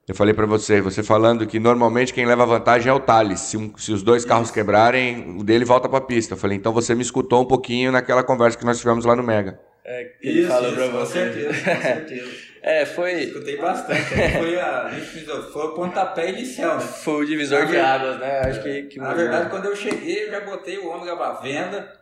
Eu 0.08 0.16
falei 0.16 0.34
para 0.34 0.48
você, 0.48 0.82
você 0.82 1.04
falando 1.04 1.46
que 1.46 1.60
normalmente 1.60 2.12
quem 2.12 2.26
leva 2.26 2.48
vantagem 2.48 2.90
é 2.90 2.94
o 2.94 3.00
Thales. 3.00 3.40
Se, 3.40 3.56
um, 3.56 3.78
se 3.78 3.94
os 3.94 4.02
dois 4.02 4.26
carros 4.26 4.50
quebrarem, 4.50 5.38
o 5.40 5.44
dele 5.44 5.64
volta 5.64 5.88
para 5.88 6.00
a 6.00 6.02
pista. 6.02 6.34
Eu 6.34 6.38
falei, 6.38 6.58
então 6.58 6.74
você 6.74 6.96
me 6.96 7.04
escutou 7.04 7.44
um 7.44 7.46
pouquinho 7.46 7.92
naquela 7.92 8.24
conversa 8.24 8.58
que 8.58 8.66
nós 8.66 8.80
tivemos 8.80 9.06
lá 9.06 9.16
no 9.16 9.22
Mega. 9.22 9.60
É, 9.86 10.04
que 10.04 10.28
ele 10.28 10.48
falou 10.48 10.70
isso, 10.70 10.76
pra 10.76 10.88
você. 10.88 10.98
Com 10.98 11.34
certeza, 11.34 11.54
com 11.54 11.82
certeza. 11.82 12.32
é, 12.64 12.86
foi. 12.88 13.14
Escutei 13.22 13.58
bastante. 13.58 14.02
foi, 14.40 14.60
a, 14.60 14.90
foi 15.54 15.66
o 15.66 15.74
pontapé 15.76 16.32
inicial, 16.32 16.78
né? 16.78 16.84
Foi 16.84 17.24
o 17.24 17.26
divisor 17.26 17.68
de 17.68 17.78
águas, 17.78 18.20
né? 18.20 18.40
Acho 18.40 18.64
que, 18.64 18.84
que 18.84 19.00
Na 19.00 19.14
verdade, 19.14 19.52
quando 19.52 19.66
eu 19.66 19.76
cheguei, 19.76 20.26
eu 20.26 20.32
já 20.32 20.42
botei 20.42 20.80
o 20.80 20.88
ômega 20.88 21.16
para 21.16 21.34
venda. 21.34 21.94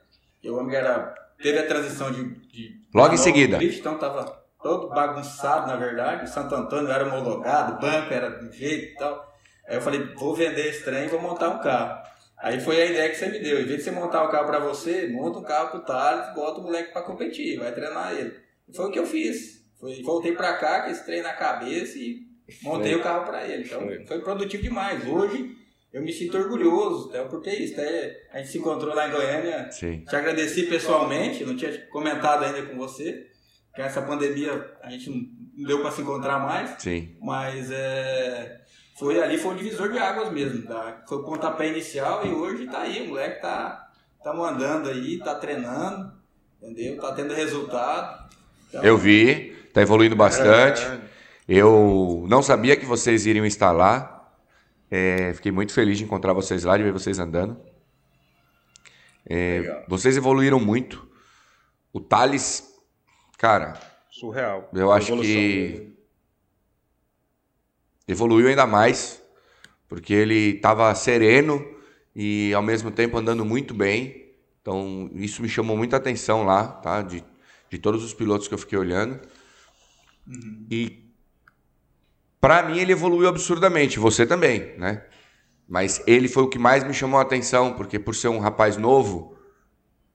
E 0.41 0.49
o 0.49 0.57
ômega 0.57 0.77
era, 0.77 1.15
teve 1.41 1.59
a 1.59 1.67
transição 1.67 2.09
de. 2.09 2.23
de 2.47 2.81
Logo 2.93 3.13
em 3.13 3.17
seguida. 3.17 3.61
então 3.61 3.97
tava 3.97 4.40
todo 4.61 4.89
bagunçado, 4.89 5.67
na 5.67 5.75
verdade. 5.75 6.29
Santo 6.29 6.55
Antônio 6.55 6.91
era 6.91 7.05
homologado, 7.05 7.79
banco 7.79 8.13
era 8.13 8.29
de 8.29 8.57
jeito 8.57 8.93
e 8.93 8.95
tal. 8.95 9.31
Aí 9.67 9.75
eu 9.75 9.81
falei, 9.81 10.13
vou 10.15 10.35
vender 10.35 10.67
esse 10.67 10.83
trem 10.83 11.05
e 11.05 11.09
vou 11.09 11.21
montar 11.21 11.49
um 11.49 11.59
carro. 11.59 12.01
Aí 12.37 12.59
foi 12.59 12.81
a 12.81 12.85
ideia 12.85 13.09
que 13.09 13.15
você 13.15 13.27
me 13.27 13.39
deu. 13.39 13.61
Em 13.61 13.65
vez 13.65 13.77
de 13.77 13.83
você 13.83 13.91
montar 13.91 14.23
o 14.23 14.27
um 14.27 14.31
carro 14.31 14.47
para 14.47 14.59
você, 14.59 15.07
monta 15.07 15.39
um 15.39 15.43
carro 15.43 15.69
pro 15.69 15.85
Thales, 15.85 16.33
bota 16.33 16.59
o 16.59 16.63
moleque 16.63 16.91
para 16.91 17.03
competir, 17.03 17.59
vai 17.59 17.71
treinar 17.71 18.13
ele. 18.13 18.33
Foi 18.75 18.85
o 18.85 18.91
que 18.91 18.99
eu 18.99 19.05
fiz. 19.05 19.63
Foi, 19.79 20.01
voltei 20.01 20.33
pra 20.33 20.57
cá 20.57 20.81
com 20.81 20.89
esse 20.89 21.05
trem 21.05 21.21
na 21.21 21.33
cabeça 21.33 21.97
e 21.97 22.21
montei 22.63 22.95
o 22.95 23.01
carro 23.01 23.25
para 23.25 23.47
ele. 23.47 23.63
Então 23.63 23.81
foi. 24.07 24.21
produtivo 24.21 24.63
demais. 24.63 25.07
Hoje 25.07 25.55
eu 25.93 26.01
me 26.01 26.11
sinto 26.11 26.37
orgulhoso, 26.37 27.09
até 27.09 27.23
por 27.23 27.41
ter 27.41 27.59
isso. 27.61 27.73
Até 27.73 28.21
a 28.31 28.37
gente 28.39 28.49
se 28.49 28.57
encontrou 28.57 28.95
lá 28.95 29.07
em 29.07 29.11
Goiânia. 29.11 29.71
Sim. 29.71 30.03
Te 30.03 30.15
agradeci 30.15 30.63
pessoalmente, 30.63 31.45
não 31.45 31.55
tinha 31.55 31.85
comentado 31.87 32.43
ainda 32.43 32.63
com 32.63 32.75
você. 32.75 33.30
Que 33.73 33.81
essa 33.81 34.01
pandemia 34.01 34.73
a 34.81 34.89
gente 34.89 35.09
não 35.09 35.65
deu 35.65 35.81
para 35.81 35.91
se 35.91 36.01
encontrar 36.01 36.39
mais. 36.39 36.75
Sim. 36.79 37.15
Mas 37.21 37.71
é, 37.71 38.61
foi 38.97 39.21
ali 39.21 39.37
foi 39.37 39.53
um 39.53 39.57
divisor 39.57 39.91
de 39.91 39.97
águas 39.97 40.31
mesmo. 40.31 40.63
Tá? 40.67 41.03
Foi 41.07 41.17
o 41.19 41.23
pontapé 41.23 41.69
inicial 41.69 42.25
e 42.25 42.29
hoje 42.29 42.67
tá 42.67 42.81
aí, 42.81 43.03
o 43.03 43.09
moleque 43.09 43.41
tá, 43.41 43.89
tá 44.23 44.33
mandando 44.33 44.89
aí, 44.89 45.19
tá 45.19 45.35
treinando, 45.35 46.13
entendeu? 46.61 46.99
Tá 46.99 47.13
tendo 47.13 47.33
resultado. 47.33 48.29
Então, 48.69 48.83
eu 48.83 48.97
vi, 48.97 49.55
tá 49.73 49.81
evoluindo 49.81 50.15
bastante. 50.15 50.81
É, 50.83 51.01
eu 51.47 52.25
não 52.29 52.41
sabia 52.41 52.75
que 52.75 52.85
vocês 52.85 53.25
iriam 53.25 53.45
estar 53.45 53.71
lá. 53.71 54.29
É, 54.89 55.33
fiquei 55.33 55.51
muito 55.51 55.73
feliz 55.73 55.97
de 55.97 56.03
encontrar 56.03 56.33
vocês 56.33 56.63
lá, 56.63 56.77
de 56.77 56.83
ver 56.83 56.91
vocês 56.91 57.17
andando. 57.19 57.57
É, 59.25 59.83
vocês 59.87 60.17
evoluíram 60.17 60.59
muito. 60.59 61.07
O 61.93 61.99
Thales, 61.99 62.70
cara. 63.41 63.73
Surreal. 64.11 64.69
Eu 64.71 64.91
acho 64.91 65.17
que 65.19 65.93
evoluiu 68.07 68.47
ainda 68.47 68.67
mais, 68.67 69.19
porque 69.89 70.13
ele 70.13 70.55
estava 70.55 70.93
sereno 70.93 71.65
e 72.15 72.53
ao 72.53 72.61
mesmo 72.61 72.91
tempo 72.91 73.17
andando 73.17 73.43
muito 73.43 73.73
bem. 73.73 74.35
Então, 74.61 75.09
isso 75.15 75.41
me 75.41 75.49
chamou 75.49 75.75
muita 75.75 75.97
atenção 75.97 76.43
lá, 76.43 76.67
tá? 76.67 77.01
De, 77.01 77.23
de 77.67 77.79
todos 77.79 78.03
os 78.03 78.13
pilotos 78.13 78.47
que 78.47 78.53
eu 78.53 78.59
fiquei 78.59 78.77
olhando. 78.77 79.19
Uhum. 80.27 80.67
E 80.69 81.11
para 82.39 82.61
mim 82.61 82.77
ele 82.77 82.91
evoluiu 82.91 83.27
absurdamente, 83.27 83.97
você 83.97 84.23
também, 84.23 84.77
né? 84.77 85.03
Mas 85.67 86.03
ele 86.05 86.27
foi 86.27 86.43
o 86.43 86.49
que 86.49 86.59
mais 86.59 86.83
me 86.83 86.93
chamou 86.93 87.19
a 87.19 87.23
atenção, 87.23 87.73
porque 87.73 87.97
por 87.97 88.13
ser 88.13 88.27
um 88.27 88.39
rapaz 88.39 88.77
novo, 88.77 89.30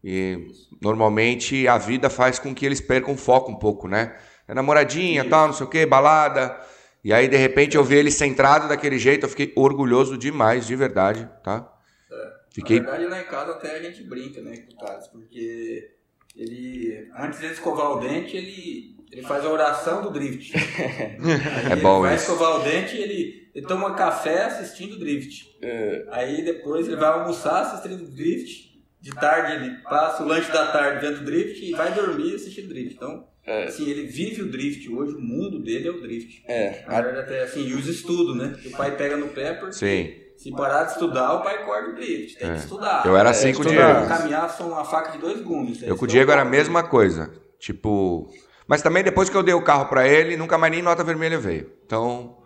e 0.08 0.46
normalmente 0.80 1.66
a 1.66 1.76
vida 1.76 2.08
faz 2.08 2.38
com 2.38 2.54
que 2.54 2.64
eles 2.64 2.80
percam 2.80 3.16
foco 3.16 3.50
um 3.50 3.56
pouco, 3.56 3.88
né? 3.88 4.16
É 4.46 4.54
namoradinha, 4.54 5.22
Isso. 5.22 5.30
tal, 5.30 5.48
não 5.48 5.52
sei 5.52 5.66
o 5.66 5.68
quê, 5.68 5.84
balada. 5.84 6.56
E 7.02 7.12
aí, 7.12 7.26
de 7.26 7.36
repente, 7.36 7.76
eu 7.76 7.82
vi 7.82 7.96
ele 7.96 8.12
centrado 8.12 8.68
daquele 8.68 9.00
jeito, 9.00 9.24
eu 9.24 9.28
fiquei 9.28 9.52
orgulhoso 9.56 10.16
demais, 10.16 10.64
de 10.64 10.76
verdade, 10.76 11.28
tá? 11.42 11.68
É. 12.08 12.32
Fiquei... 12.54 12.78
Na 12.78 12.92
verdade, 12.92 13.10
lá 13.10 13.20
em 13.20 13.24
casa 13.24 13.50
até 13.50 13.78
a 13.78 13.82
gente 13.82 14.04
brinca, 14.04 14.40
né, 14.40 14.58
com 14.58 14.74
o 14.74 14.76
Thales, 14.76 15.08
porque 15.08 15.90
ele, 16.36 17.10
antes 17.18 17.40
de 17.40 17.46
escovar 17.46 17.90
o 17.90 17.98
dente, 17.98 18.36
ele 18.36 18.94
ele 19.10 19.22
faz 19.22 19.44
a 19.44 19.50
oração 19.50 20.02
do 20.02 20.10
drift. 20.10 20.52
é 21.70 21.76
bom 21.76 21.98
ele 21.98 22.08
vai 22.08 22.14
escovar 22.16 22.60
o 22.60 22.64
dente 22.64 22.96
ele, 22.96 23.48
ele 23.54 23.66
toma 23.66 23.94
café 23.94 24.44
assistindo 24.44 24.98
drift. 24.98 25.56
É. 25.62 26.06
Aí 26.10 26.44
depois 26.44 26.86
ele 26.86 26.96
vai 26.96 27.08
almoçar 27.10 27.62
assistindo 27.62 28.08
drift. 28.14 28.65
De 29.06 29.14
tarde 29.14 29.52
ele 29.52 29.76
passa 29.84 30.24
o 30.24 30.26
lanche 30.26 30.50
da 30.50 30.66
tarde 30.66 31.06
vendo 31.06 31.24
drift 31.24 31.64
e 31.64 31.70
vai 31.70 31.94
dormir 31.94 32.34
assistindo 32.34 32.68
drift. 32.70 32.96
Então, 32.96 33.24
é. 33.46 33.62
assim, 33.62 33.88
ele 33.88 34.08
vive 34.08 34.42
o 34.42 34.50
drift. 34.50 34.90
Hoje 34.90 35.14
o 35.14 35.20
mundo 35.20 35.62
dele 35.62 35.86
é 35.86 35.90
o 35.92 36.00
drift. 36.00 36.42
É. 36.48 36.82
até 36.88 37.44
assim, 37.44 37.68
e 37.68 37.74
os 37.74 37.86
estudos, 37.86 38.36
né? 38.36 38.56
O 38.66 38.70
pai 38.72 38.96
pega 38.96 39.16
no 39.16 39.28
pé 39.28 39.52
porque... 39.52 39.74
Sim. 39.74 40.12
Se 40.36 40.50
parar 40.50 40.82
de 40.84 40.92
estudar, 40.94 41.34
o 41.34 41.42
pai 41.44 41.64
corta 41.64 41.90
o 41.90 41.94
drift. 41.94 42.36
Tem 42.36 42.50
é. 42.50 42.52
que 42.54 42.58
estudar. 42.58 43.06
Eu 43.06 43.16
era 43.16 43.30
assim 43.30 43.50
é, 43.50 43.52
com 43.54 43.62
o 43.62 43.64
Diego. 43.64 44.08
Caminhar 44.08 44.50
são 44.50 44.70
uma 44.70 44.84
faca 44.84 45.12
de 45.12 45.18
dois 45.18 45.40
gumes. 45.40 45.80
Eu 45.82 45.96
com 45.96 46.04
o 46.04 46.08
Diego 46.08 46.32
era 46.32 46.42
a 46.42 46.44
mesma 46.44 46.82
coisa. 46.82 47.32
Tipo, 47.60 48.28
mas 48.66 48.82
também 48.82 49.04
depois 49.04 49.30
que 49.30 49.36
eu 49.36 49.42
dei 49.44 49.54
o 49.54 49.62
carro 49.62 49.86
para 49.86 50.08
ele, 50.08 50.36
nunca 50.36 50.58
mais 50.58 50.72
nem 50.72 50.82
nota 50.82 51.04
vermelha 51.04 51.38
veio. 51.38 51.70
Então, 51.86 52.36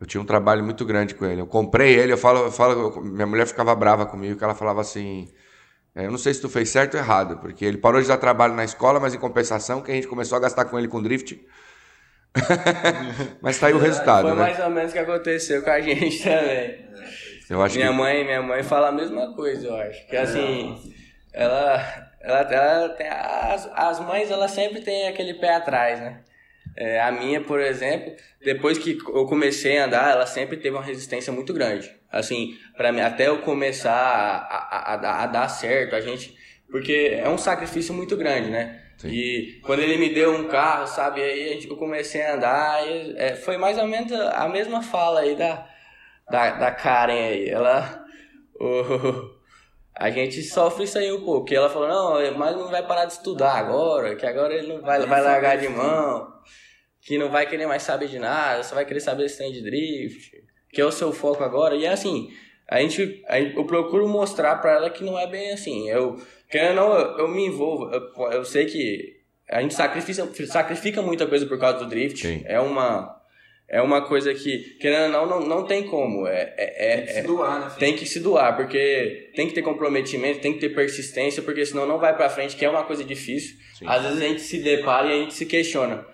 eu 0.00 0.06
tinha 0.06 0.20
um 0.20 0.24
trabalho 0.24 0.64
muito 0.64 0.84
grande 0.84 1.14
com 1.14 1.26
ele. 1.26 1.40
Eu 1.40 1.46
comprei 1.46 1.98
ele, 1.98 2.12
eu 2.12 2.18
falo, 2.18 2.46
eu 2.46 2.52
falo 2.52 3.00
minha 3.02 3.26
mulher 3.26 3.46
ficava 3.46 3.74
brava 3.74 4.06
comigo, 4.06 4.36
que 4.36 4.42
ela 4.42 4.54
falava 4.54 4.80
assim, 4.80 5.28
é, 5.94 6.06
eu 6.06 6.10
não 6.10 6.18
sei 6.18 6.32
se 6.32 6.40
tu 6.40 6.48
fez 6.48 6.70
certo 6.70 6.94
ou 6.94 7.00
errado, 7.00 7.38
porque 7.38 7.64
ele 7.64 7.76
parou 7.76 8.00
de 8.00 8.08
dar 8.08 8.16
trabalho 8.16 8.54
na 8.54 8.64
escola, 8.64 8.98
mas 8.98 9.14
em 9.14 9.18
compensação 9.18 9.82
que 9.82 9.90
a 9.90 9.94
gente 9.94 10.08
começou 10.08 10.36
a 10.36 10.40
gastar 10.40 10.64
com 10.64 10.78
ele 10.78 10.88
com 10.88 11.02
drift. 11.02 11.38
mas 13.42 13.58
tá 13.58 13.66
aí 13.66 13.74
o 13.74 13.78
resultado, 13.78 14.22
Foi 14.28 14.36
né? 14.36 14.42
mais 14.42 14.58
ou 14.60 14.70
menos 14.70 14.90
o 14.90 14.94
que 14.94 15.00
aconteceu 15.00 15.62
com 15.62 15.70
a 15.70 15.80
gente 15.82 16.22
também. 16.22 16.88
Eu 17.50 17.60
acho 17.60 17.76
minha 17.76 17.90
que... 17.90 17.96
mãe, 17.96 18.24
minha 18.24 18.42
mãe 18.42 18.62
fala 18.62 18.88
a 18.88 18.92
mesma 18.92 19.34
coisa, 19.34 19.66
eu 19.66 19.76
acho. 19.76 20.06
Que 20.06 20.16
assim, 20.16 20.94
ela 21.32 22.10
ela, 22.20 22.40
ela 22.40 22.88
tem, 22.90 23.08
as, 23.08 23.68
as 23.74 24.00
mães, 24.00 24.30
elas 24.30 24.50
sempre 24.50 24.82
têm 24.82 25.08
aquele 25.08 25.34
pé 25.34 25.54
atrás, 25.54 26.00
né? 26.00 26.20
É, 26.80 26.98
a 26.98 27.12
minha, 27.12 27.42
por 27.42 27.60
exemplo, 27.60 28.10
depois 28.42 28.78
que 28.78 28.96
eu 29.06 29.26
comecei 29.26 29.76
a 29.76 29.84
andar, 29.84 30.12
ela 30.12 30.24
sempre 30.24 30.56
teve 30.56 30.74
uma 30.74 30.82
resistência 30.82 31.30
muito 31.30 31.52
grande. 31.52 31.94
Assim, 32.10 32.56
para 32.74 32.90
mim, 32.90 33.02
até 33.02 33.28
eu 33.28 33.42
começar 33.42 33.92
a, 33.92 34.94
a, 34.94 35.24
a, 35.24 35.26
dar 35.26 35.46
certo, 35.48 35.94
a 35.94 36.00
gente. 36.00 36.34
Porque 36.70 37.20
é 37.22 37.28
um 37.28 37.36
sacrifício 37.36 37.92
muito 37.92 38.16
grande, 38.16 38.48
né? 38.48 38.82
Sim. 38.96 39.08
E 39.08 39.60
quando 39.62 39.80
ele 39.80 39.98
me 39.98 40.08
deu 40.14 40.32
um 40.32 40.48
carro, 40.48 40.86
sabe, 40.86 41.20
aí 41.20 41.62
eu 41.68 41.76
comecei 41.76 42.22
a 42.22 42.36
andar, 42.36 42.88
e, 42.88 43.14
é, 43.18 43.36
foi 43.36 43.58
mais 43.58 43.76
ou 43.76 43.86
menos 43.86 44.10
a 44.12 44.48
mesma 44.48 44.82
fala 44.82 45.20
aí 45.20 45.36
da, 45.36 45.68
da, 46.30 46.52
da 46.52 46.70
Karen 46.70 47.12
aí. 47.12 47.50
Ela. 47.50 48.06
Oh, 48.62 49.40
a 49.94 50.10
gente 50.10 50.42
sofre 50.42 50.84
isso 50.84 50.98
aí 50.98 51.10
um 51.10 51.24
pouco. 51.24 51.46
Que 51.46 51.54
ela 51.54 51.70
falou, 51.70 51.88
não, 51.88 52.38
mas 52.38 52.54
não 52.54 52.70
vai 52.70 52.86
parar 52.86 53.06
de 53.06 53.14
estudar 53.14 53.54
agora, 53.54 54.16
que 54.16 54.26
agora 54.26 54.52
ele 54.52 54.66
não 54.66 54.82
vai, 54.82 55.00
vai 55.06 55.22
largar 55.22 55.56
de 55.56 55.66
mão, 55.66 56.30
que 57.00 57.18
não 57.18 57.30
vai 57.30 57.46
querer 57.46 57.66
mais 57.66 57.82
saber 57.82 58.08
de 58.08 58.18
nada, 58.18 58.62
só 58.62 58.74
vai 58.74 58.84
querer 58.84 59.00
saber 59.00 59.28
se 59.28 59.38
tem 59.38 59.52
de 59.52 59.62
drift, 59.62 60.32
que 60.70 60.80
é 60.80 60.84
o 60.84 60.92
seu 60.92 61.12
foco 61.12 61.42
agora. 61.42 61.74
E 61.74 61.84
é 61.84 61.90
assim, 61.90 62.30
a 62.68 62.80
gente, 62.80 63.22
a 63.26 63.40
gente 63.40 63.56
eu 63.56 63.64
procuro 63.64 64.08
mostrar 64.08 64.56
para 64.56 64.72
ela 64.72 64.90
que 64.90 65.02
não 65.02 65.18
é 65.18 65.26
bem 65.26 65.52
assim. 65.52 65.88
Eu, 65.88 66.20
querendo 66.48 66.76
não, 66.76 66.92
eu, 66.92 67.18
eu 67.18 67.28
me 67.28 67.46
envolvo, 67.46 67.90
eu, 67.90 68.30
eu 68.32 68.44
sei 68.44 68.66
que 68.66 69.20
a 69.48 69.60
gente 69.60 69.74
sacrifica, 69.74 70.28
sacrifica 70.46 71.02
muita 71.02 71.26
coisa 71.26 71.46
por 71.46 71.58
causa 71.58 71.78
do 71.78 71.86
drift. 71.86 72.20
Sim. 72.20 72.42
É 72.44 72.60
uma 72.60 73.20
é 73.72 73.80
uma 73.80 74.02
coisa 74.02 74.34
que, 74.34 74.76
querendo 74.80 75.16
ou 75.16 75.26
não, 75.26 75.40
não, 75.40 75.46
não 75.46 75.64
tem 75.64 75.84
como. 75.84 76.26
É, 76.26 76.52
é, 76.56 76.74
é 76.76 76.96
tem 76.96 77.06
que 77.06 77.12
se 77.14 77.22
doar, 77.22 77.60
né? 77.60 77.72
Tem 77.78 77.96
que 77.96 78.06
se 78.06 78.20
doar, 78.20 78.56
porque 78.56 79.30
tem 79.36 79.46
que 79.46 79.54
ter 79.54 79.62
comprometimento, 79.62 80.40
tem 80.40 80.52
que 80.52 80.58
ter 80.58 80.70
persistência, 80.70 81.40
porque 81.40 81.64
senão 81.64 81.86
não 81.86 81.96
vai 81.96 82.16
pra 82.16 82.28
frente, 82.28 82.56
que 82.56 82.64
é 82.64 82.68
uma 82.68 82.82
coisa 82.82 83.04
difícil. 83.04 83.56
Sim. 83.78 83.84
Às 83.86 84.02
vezes 84.02 84.20
a 84.20 84.26
gente 84.26 84.40
se 84.40 84.58
depara 84.58 85.06
e 85.06 85.12
a 85.12 85.22
gente 85.22 85.34
se 85.34 85.46
questiona. 85.46 86.04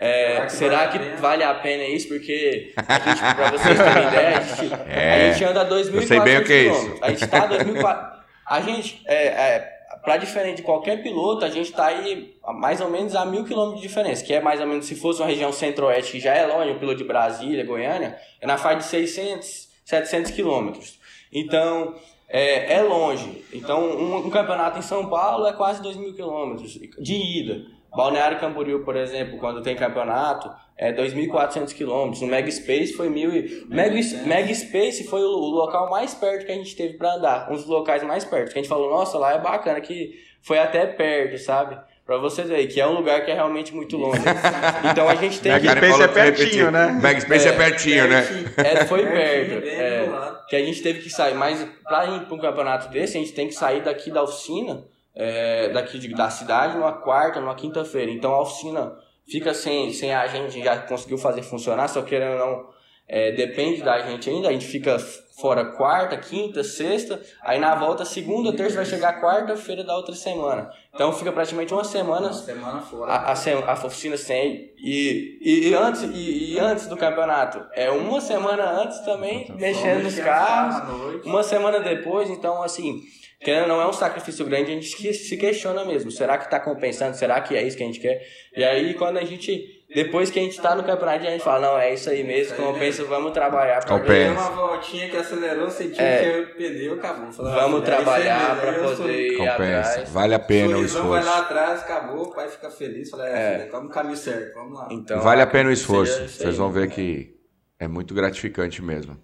É, 0.00 0.32
será 0.32 0.46
que, 0.46 0.52
será 0.52 0.76
vale, 0.78 0.98
que 0.98 1.12
a 1.12 1.16
vale 1.16 1.44
a 1.44 1.54
pena 1.54 1.84
isso? 1.84 2.08
Porque, 2.08 2.72
a 2.74 2.98
gente, 2.98 3.34
pra 3.34 3.50
vocês 3.50 3.78
terem 3.78 4.08
ideia, 4.08 4.38
a 4.38 4.40
gente, 4.40 4.74
é, 4.88 5.14
a 5.14 5.32
gente 5.32 5.44
anda 5.44 5.68
2.400 5.68 6.44
km. 6.44 6.98
A 7.02 7.10
gente 7.10 7.26
tá 7.26 7.48
2.400 7.48 8.20
A 8.50 8.60
gente, 8.62 9.00
é, 9.06 9.26
é 9.26 9.80
para 10.02 10.16
diferente 10.16 10.56
de 10.56 10.62
qualquer 10.62 11.02
piloto, 11.02 11.44
a 11.44 11.50
gente 11.50 11.70
está 11.70 11.86
aí 11.86 12.34
mais 12.54 12.80
ou 12.80 12.90
menos 12.90 13.14
a 13.14 13.24
mil 13.24 13.44
quilômetros 13.44 13.80
de 13.80 13.86
diferença, 13.86 14.24
que 14.24 14.32
é 14.32 14.40
mais 14.40 14.60
ou 14.60 14.66
menos 14.66 14.86
se 14.86 14.96
fosse 14.96 15.20
uma 15.20 15.28
região 15.28 15.52
centro-oeste, 15.52 16.12
que 16.12 16.20
já 16.20 16.34
é 16.34 16.46
longe, 16.46 16.72
o 16.72 16.78
piloto 16.78 16.98
de 16.98 17.04
Brasília, 17.04 17.64
Goiânia, 17.64 18.18
é 18.40 18.46
na 18.46 18.56
faixa 18.56 18.78
de 18.78 18.84
600, 18.84 19.68
700 19.84 20.32
quilômetros. 20.32 20.98
Então, 21.32 21.94
é, 22.28 22.74
é, 22.74 22.82
longe. 22.82 23.44
Então, 23.52 23.82
um, 23.84 24.26
um, 24.26 24.30
campeonato 24.30 24.78
em 24.78 24.82
São 24.82 25.08
Paulo 25.08 25.46
é 25.46 25.52
quase 25.52 25.82
2 25.82 25.96
mil 25.96 26.14
quilômetros 26.14 26.72
de 26.72 27.14
ida. 27.14 27.66
Balneário 27.94 28.38
Camboriú, 28.38 28.84
por 28.84 28.96
exemplo, 28.96 29.38
quando 29.38 29.62
tem 29.62 29.74
campeonato, 29.74 30.50
é 30.76 30.92
2.400 30.92 31.74
quilômetros. 31.74 32.22
O 32.22 32.26
Mega 32.26 32.50
Space 32.50 32.92
foi 32.92 33.08
mil 33.08 33.34
e... 33.34 33.66
Mega, 33.68 33.96
Mega 34.24 34.54
Space 34.54 35.04
foi 35.08 35.22
o, 35.22 35.28
o, 35.28 35.50
local 35.50 35.90
mais 35.90 36.14
perto 36.14 36.46
que 36.46 36.52
a 36.52 36.54
gente 36.54 36.76
teve 36.76 36.94
para 36.94 37.14
andar. 37.14 37.50
Um 37.50 37.54
dos 37.54 37.66
locais 37.66 38.02
mais 38.04 38.24
perto. 38.24 38.52
Que 38.52 38.58
a 38.58 38.62
gente 38.62 38.68
falou, 38.68 38.90
nossa, 38.90 39.18
lá 39.18 39.32
é 39.32 39.38
bacana, 39.38 39.80
que 39.80 40.12
foi 40.40 40.58
até 40.58 40.86
perto, 40.86 41.36
sabe? 41.38 41.76
Pra 42.06 42.16
vocês 42.16 42.48
verem, 42.48 42.66
que 42.66 42.80
é 42.80 42.86
um 42.86 42.92
lugar 42.92 43.24
que 43.24 43.30
é 43.30 43.34
realmente 43.34 43.74
muito 43.74 43.96
longe. 43.96 44.20
Então 44.90 45.08
a 45.08 45.14
gente 45.16 45.40
tem 45.40 45.52
Mega 45.52 45.74
que... 45.74 45.86
Space 45.86 46.02
é 46.02 46.08
pertinho, 46.08 46.70
né? 46.70 46.98
Mega 47.02 47.20
Space 47.20 47.48
é, 47.48 47.50
é 47.50 47.56
pertinho, 47.56 48.08
né? 48.08 48.24
É, 48.56 48.84
foi 48.86 49.04
perto. 49.04 49.66
É, 49.66 50.08
que 50.48 50.56
a 50.56 50.60
gente 50.60 50.80
teve 50.82 51.00
que 51.00 51.10
sair. 51.10 51.34
Mas 51.34 51.66
pra 51.84 52.06
ir 52.06 52.20
pra 52.26 52.34
um 52.34 52.38
campeonato 52.38 52.88
desse, 52.88 53.16
a 53.16 53.20
gente 53.20 53.32
tem 53.32 53.48
que 53.48 53.54
sair 53.54 53.82
daqui 53.82 54.10
da 54.10 54.22
oficina 54.22 54.84
é, 55.14 55.68
daqui 55.68 55.98
de, 55.98 56.08
da 56.14 56.30
cidade 56.30 56.76
numa 56.76 56.92
quarta, 56.92 57.40
numa 57.40 57.54
quinta-feira. 57.54 58.10
Então 58.10 58.32
a 58.32 58.42
oficina 58.42 58.96
fica 59.26 59.54
sem, 59.54 59.92
sem 59.92 60.14
a 60.14 60.26
gente, 60.26 60.62
já 60.62 60.76
conseguiu 60.78 61.18
fazer 61.18 61.42
funcionar, 61.42 61.88
só 61.88 62.02
querendo 62.02 62.32
ou 62.32 62.38
não, 62.38 62.70
é, 63.12 63.32
depende 63.32 63.82
da 63.82 63.98
gente 64.00 64.30
ainda, 64.30 64.48
a 64.48 64.52
gente 64.52 64.66
fica 64.66 64.96
fora 65.40 65.64
quarta, 65.64 66.16
quinta, 66.16 66.62
sexta, 66.62 67.20
aí 67.42 67.58
na 67.58 67.74
volta, 67.74 68.04
segunda, 68.04 68.52
terça, 68.52 68.76
vai 68.76 68.84
chegar 68.84 69.20
quarta-feira 69.20 69.82
da 69.82 69.96
outra 69.96 70.14
semana. 70.14 70.70
Então 70.94 71.12
fica 71.12 71.32
praticamente 71.32 71.72
uma 71.72 71.82
semana, 71.82 72.28
uma 72.28 72.32
semana 72.32 72.80
fora. 72.82 73.10
A, 73.10 73.32
a, 73.32 73.72
a 73.72 73.86
oficina 73.86 74.16
sem. 74.16 74.72
E, 74.76 75.38
e, 75.40 75.68
e 75.70 75.74
antes, 75.74 76.02
e, 76.02 76.54
e, 76.54 76.58
antes 76.60 76.86
do 76.86 76.96
campeonato, 76.96 77.66
é 77.72 77.90
uma 77.90 78.20
semana 78.20 78.82
antes 78.82 79.00
também, 79.00 79.50
mexendo 79.56 80.04
nos 80.04 80.18
carros, 80.18 81.24
uma 81.24 81.42
semana 81.42 81.80
depois, 81.80 82.30
então 82.30 82.62
assim 82.62 83.02
querendo 83.40 83.68
não 83.68 83.80
é 83.80 83.86
um 83.86 83.92
sacrifício 83.92 84.44
grande, 84.44 84.70
a 84.70 84.74
gente 84.74 85.14
se 85.14 85.36
questiona 85.36 85.84
mesmo. 85.84 86.10
Será 86.10 86.38
que 86.38 86.44
está 86.44 86.60
compensando? 86.60 87.16
Será 87.16 87.40
que 87.40 87.56
é 87.56 87.62
isso 87.62 87.76
que 87.76 87.82
a 87.82 87.86
gente 87.86 88.00
quer? 88.00 88.22
E 88.56 88.62
aí, 88.62 88.94
quando 88.94 89.18
a 89.18 89.24
gente 89.24 89.80
depois 89.92 90.30
que 90.30 90.38
a 90.38 90.42
gente 90.42 90.60
tá 90.60 90.76
no 90.76 90.84
campeonato, 90.84 91.26
a 91.26 91.30
gente 91.30 91.42
fala, 91.42 91.66
não, 91.66 91.78
é 91.78 91.92
isso 91.92 92.08
aí 92.08 92.22
mesmo, 92.22 92.54
isso 92.54 92.62
compensa, 92.62 93.04
vamos 93.04 93.32
trabalhar 93.32 93.84
pra 93.84 93.98
ganhar. 93.98 94.32
uma 94.32 94.50
voltinha 94.50 95.08
que 95.10 95.16
acelerou, 95.16 95.68
sentiu 95.68 96.00
é. 96.00 96.22
que 96.22 96.40
o 96.40 96.54
pneu, 96.54 96.94
acabou. 96.94 97.32
Falou, 97.32 97.52
vamos 97.52 97.82
trabalhar 97.82 98.60
pra 98.60 98.72
poder 98.72 99.32
ir 99.32 99.36
compensa. 99.36 99.90
atrás. 99.90 100.10
Vale 100.10 100.34
a 100.34 100.38
pena 100.38 100.78
o 100.78 100.84
esforço. 100.84 101.08
vai 101.08 101.24
lá 101.24 101.38
atrás, 101.40 101.80
acabou, 101.80 102.22
o 102.22 102.32
pai 102.32 102.48
fica 102.48 102.70
feliz, 102.70 103.10
fala, 103.10 103.28
é, 103.28 103.32
é. 103.32 103.68
vamos 103.68 103.88
no 103.88 103.92
caminho 103.92 104.16
certo, 104.16 104.54
vamos 104.54 104.78
lá. 104.78 104.88
Então, 104.92 105.20
vale 105.20 105.42
a 105.42 105.46
pena 105.46 105.70
o 105.70 105.72
esforço, 105.72 106.28
vocês 106.28 106.56
vão 106.56 106.70
ver 106.70 106.88
que 106.88 107.34
é 107.76 107.88
muito 107.88 108.14
gratificante 108.14 108.80
mesmo. 108.80 109.18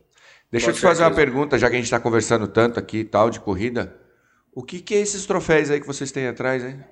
Deixa 0.51 0.67
Com 0.67 0.71
eu 0.73 0.75
te 0.75 0.81
fazer 0.81 1.05
uma 1.05 1.15
pergunta, 1.15 1.57
já 1.57 1.69
que 1.69 1.75
a 1.75 1.79
gente 1.79 1.85
está 1.85 2.01
conversando 2.01 2.49
tanto 2.49 2.81
aqui 2.81 2.99
e 2.99 3.05
tal, 3.05 3.31
de 3.31 3.39
corrida. 3.39 3.95
O 4.57 4.63
que, 4.63 4.81
que 4.81 4.95
é 4.95 5.01
esses 5.01 5.27
troféus 5.27 5.71
aí 5.71 5.79
que 5.79 5.87
vocês 5.87 6.11
têm 6.11 6.27
atrás, 6.27 6.65
hein? 6.65 6.83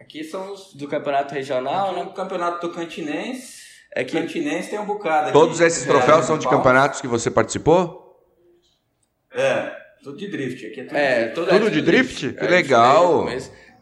Aqui 0.00 0.24
são 0.24 0.50
os 0.50 0.72
do 0.72 0.88
campeonato 0.88 1.34
regional, 1.34 1.90
aqui 1.90 1.96
né? 1.96 2.02
O 2.06 2.14
campeonato 2.14 2.66
tocantinense. 2.66 3.66
É 3.94 4.02
que... 4.02 4.18
Cantinense 4.18 4.70
tem 4.70 4.78
um 4.78 4.86
bocado. 4.86 5.32
Todos 5.32 5.60
esses 5.60 5.84
troféus 5.84 6.24
são 6.24 6.38
de 6.38 6.48
campeonatos 6.48 7.02
que 7.02 7.06
você 7.06 7.30
participou? 7.30 8.18
É, 9.30 9.70
tudo 10.02 10.16
de 10.16 10.28
drift. 10.28 10.66
Aqui 10.66 10.80
é 10.80 10.84
tudo, 10.84 10.96
é, 10.96 11.14
drift. 11.14 11.34
Tudo, 11.34 11.48
tudo 11.50 11.70
de 11.70 11.82
drift? 11.82 12.20
drift? 12.20 12.38
Que 12.38 12.46
é, 12.46 12.48
legal. 12.48 13.26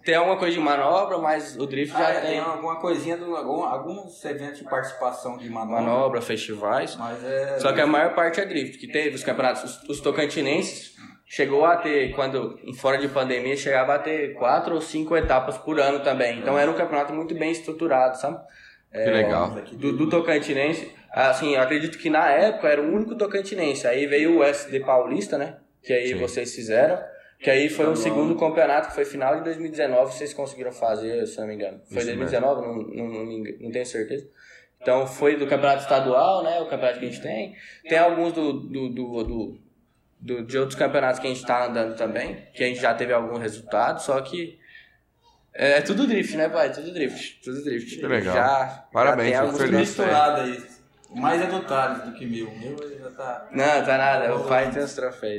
Tem 0.04 0.16
alguma 0.16 0.36
coisa 0.36 0.52
de 0.52 0.60
manobra, 0.60 1.18
mas 1.18 1.56
o 1.56 1.64
drift 1.64 1.94
ah, 1.94 2.00
já 2.00 2.10
é, 2.10 2.20
tem. 2.22 2.30
Tem 2.30 2.40
alguma 2.40 2.80
coisinha, 2.80 3.16
do, 3.16 3.36
algum, 3.36 3.62
alguns 3.62 4.22
eventos 4.24 4.58
de 4.58 4.64
participação 4.64 5.38
de 5.38 5.48
manobra. 5.48 5.80
Manobra, 5.80 6.20
festivais. 6.20 6.96
Mas 6.96 7.24
é... 7.24 7.60
Só 7.60 7.72
que 7.72 7.80
a 7.80 7.86
maior 7.86 8.16
parte 8.16 8.40
é 8.40 8.44
drift, 8.44 8.78
que 8.78 8.88
teve 8.88 9.14
os 9.14 9.22
campeonatos, 9.22 9.62
os, 9.62 9.88
os 9.88 10.00
tocantinenses 10.00 10.93
chegou 11.34 11.64
a 11.64 11.76
ter, 11.76 12.12
quando 12.12 12.60
em 12.62 12.72
fora 12.72 12.96
de 12.96 13.08
pandemia, 13.08 13.56
chegava 13.56 13.96
a 13.96 13.98
ter 13.98 14.34
quatro 14.34 14.76
ou 14.76 14.80
cinco 14.80 15.16
etapas 15.16 15.58
por 15.58 15.80
ano 15.80 15.98
também. 15.98 16.38
Então 16.38 16.56
era 16.56 16.70
um 16.70 16.74
campeonato 16.74 17.12
muito 17.12 17.34
bem 17.34 17.50
estruturado, 17.50 18.16
sabe? 18.16 18.38
Que 18.92 18.98
é, 18.98 19.10
legal. 19.10 19.50
Do, 19.72 19.96
do, 19.96 20.08
Tocantinense, 20.08 20.92
assim, 21.10 21.56
eu 21.56 21.60
acredito 21.60 21.98
que 21.98 22.08
na 22.08 22.30
época 22.30 22.68
era 22.68 22.80
o 22.80 22.84
único 22.84 23.16
Tocantinense. 23.16 23.84
Aí 23.84 24.06
veio 24.06 24.38
o 24.38 24.44
SD 24.44 24.78
Paulista, 24.78 25.36
né? 25.36 25.56
Que 25.82 25.92
aí 25.92 26.08
Sim. 26.10 26.18
vocês 26.18 26.54
fizeram. 26.54 27.02
Que 27.40 27.50
aí 27.50 27.68
foi 27.68 27.88
um 27.88 27.96
segundo 27.96 28.36
campeonato, 28.36 28.90
que 28.90 28.94
foi 28.94 29.04
final 29.04 29.36
de 29.36 29.42
2019, 29.42 30.12
vocês 30.12 30.32
conseguiram 30.32 30.70
fazer, 30.70 31.26
se 31.26 31.40
não 31.40 31.48
me 31.48 31.56
engano. 31.56 31.80
Foi 31.88 31.98
Isso 31.98 32.06
2019, 32.06 32.62
não, 32.62 32.74
não, 32.76 33.08
não, 33.08 33.44
não 33.60 33.70
tenho 33.72 33.84
certeza. 33.84 34.24
Então 34.80 35.04
foi 35.04 35.36
do 35.36 35.48
campeonato 35.48 35.82
estadual, 35.82 36.44
né? 36.44 36.60
O 36.60 36.66
campeonato 36.66 37.00
que 37.00 37.06
a 37.06 37.08
gente 37.08 37.20
tem. 37.20 37.56
Tem 37.88 37.98
alguns 37.98 38.32
do, 38.32 38.52
do, 38.52 38.88
do, 38.88 39.24
do 39.24 39.63
do, 40.24 40.42
de 40.42 40.56
outros 40.56 40.78
campeonatos 40.78 41.20
que 41.20 41.26
a 41.26 41.30
gente 41.30 41.40
está 41.40 41.66
andando 41.66 41.94
também, 41.96 42.48
que 42.54 42.64
a 42.64 42.66
gente 42.66 42.80
já 42.80 42.94
teve 42.94 43.12
algum 43.12 43.36
resultado, 43.36 44.00
só 44.00 44.18
que 44.22 44.58
é, 45.52 45.78
é 45.78 45.80
tudo 45.82 46.06
drift, 46.06 46.34
né, 46.36 46.48
pai? 46.48 46.72
Tudo 46.72 46.92
drift, 46.92 47.42
tudo 47.44 47.62
drift. 47.62 47.96
Que 48.00 48.06
legal. 48.06 48.34
Já, 48.34 48.86
Parabéns, 48.90 49.32
já 49.32 49.42
tem 49.42 49.56
feliz. 49.56 49.80
misturado 49.80 50.40
aí. 50.40 50.64
Mais 51.14 51.42
é 51.42 51.46
do 51.46 51.60
Thales 51.60 52.02
do 52.04 52.12
que 52.12 52.26
meu. 52.26 52.48
O 52.48 52.58
meu 52.58 52.98
já 52.98 53.10
tá. 53.10 53.48
Não, 53.52 53.84
tá 53.84 53.98
nada. 53.98 54.34
O 54.34 54.48
pai 54.48 54.70
tem 54.70 54.82
os 54.82 54.94
troféus. 54.94 55.36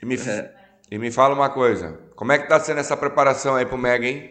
e, 0.00 0.06
me, 0.06 0.14
é. 0.14 0.54
e 0.90 0.98
me 0.98 1.10
fala 1.10 1.34
uma 1.34 1.50
coisa. 1.50 1.98
Como 2.14 2.32
é 2.32 2.38
que 2.38 2.48
tá 2.48 2.58
sendo 2.58 2.80
essa 2.80 2.96
preparação 2.96 3.56
aí 3.56 3.66
pro 3.66 3.76
Mega, 3.76 4.06
hein? 4.06 4.30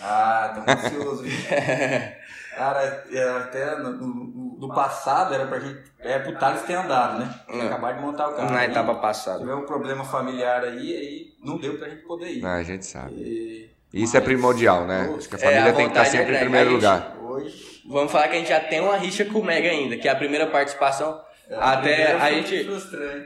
Ah, 0.00 0.52
tô 0.66 0.70
ansioso. 0.70 1.24
Cara, 2.56 3.04
é, 3.10 3.22
até 3.38 3.76
no, 3.76 3.90
no, 3.92 4.56
no, 4.58 4.68
passado 4.74 5.34
era 5.34 5.46
pra 5.46 5.58
gente. 5.58 5.82
É 5.98 6.18
pro 6.18 6.36
Thales 6.38 6.62
ter 6.62 6.74
andado, 6.74 7.18
né? 7.18 7.34
É. 7.48 7.66
Acabar 7.66 7.94
de 7.94 8.00
montar 8.00 8.28
o 8.28 8.34
carro. 8.34 8.50
Na 8.50 8.64
etapa 8.64 8.94
passada. 8.94 9.40
Tivemos 9.40 9.64
um 9.64 9.66
problema 9.66 10.04
familiar 10.04 10.62
aí, 10.64 10.96
aí 10.96 11.26
não 11.42 11.58
deu 11.58 11.76
pra 11.78 11.88
gente 11.88 12.02
poder 12.02 12.30
ir. 12.30 12.42
Não, 12.42 12.50
a 12.50 12.62
gente 12.62 12.86
sabe. 12.86 13.14
E... 13.14 13.74
Isso 13.92 14.14
Mas, 14.14 14.22
é 14.22 14.24
primordial, 14.24 14.84
né? 14.86 15.14
Acho 15.16 15.28
que 15.28 15.36
a 15.36 15.38
família 15.38 15.68
é, 15.68 15.70
a 15.70 15.72
tem 15.72 15.84
que 15.84 15.92
estar 15.92 16.04
sempre 16.04 16.34
é 16.34 16.36
em 16.36 16.40
primeiro 16.40 16.70
lugar. 16.72 17.16
Hoje... 17.22 17.82
Vamos 17.88 18.10
falar 18.10 18.28
que 18.28 18.34
a 18.34 18.38
gente 18.38 18.48
já 18.48 18.60
tem 18.60 18.80
uma 18.80 18.96
rixa 18.96 19.24
com 19.24 19.38
o 19.38 19.44
Mega 19.44 19.68
ainda, 19.68 19.96
que 19.96 20.08
é 20.08 20.10
a 20.10 20.16
primeira 20.16 20.48
participação. 20.48 21.20
É, 21.48 21.54
até 21.56 22.12
a 22.14 22.32
gente, 22.32 22.66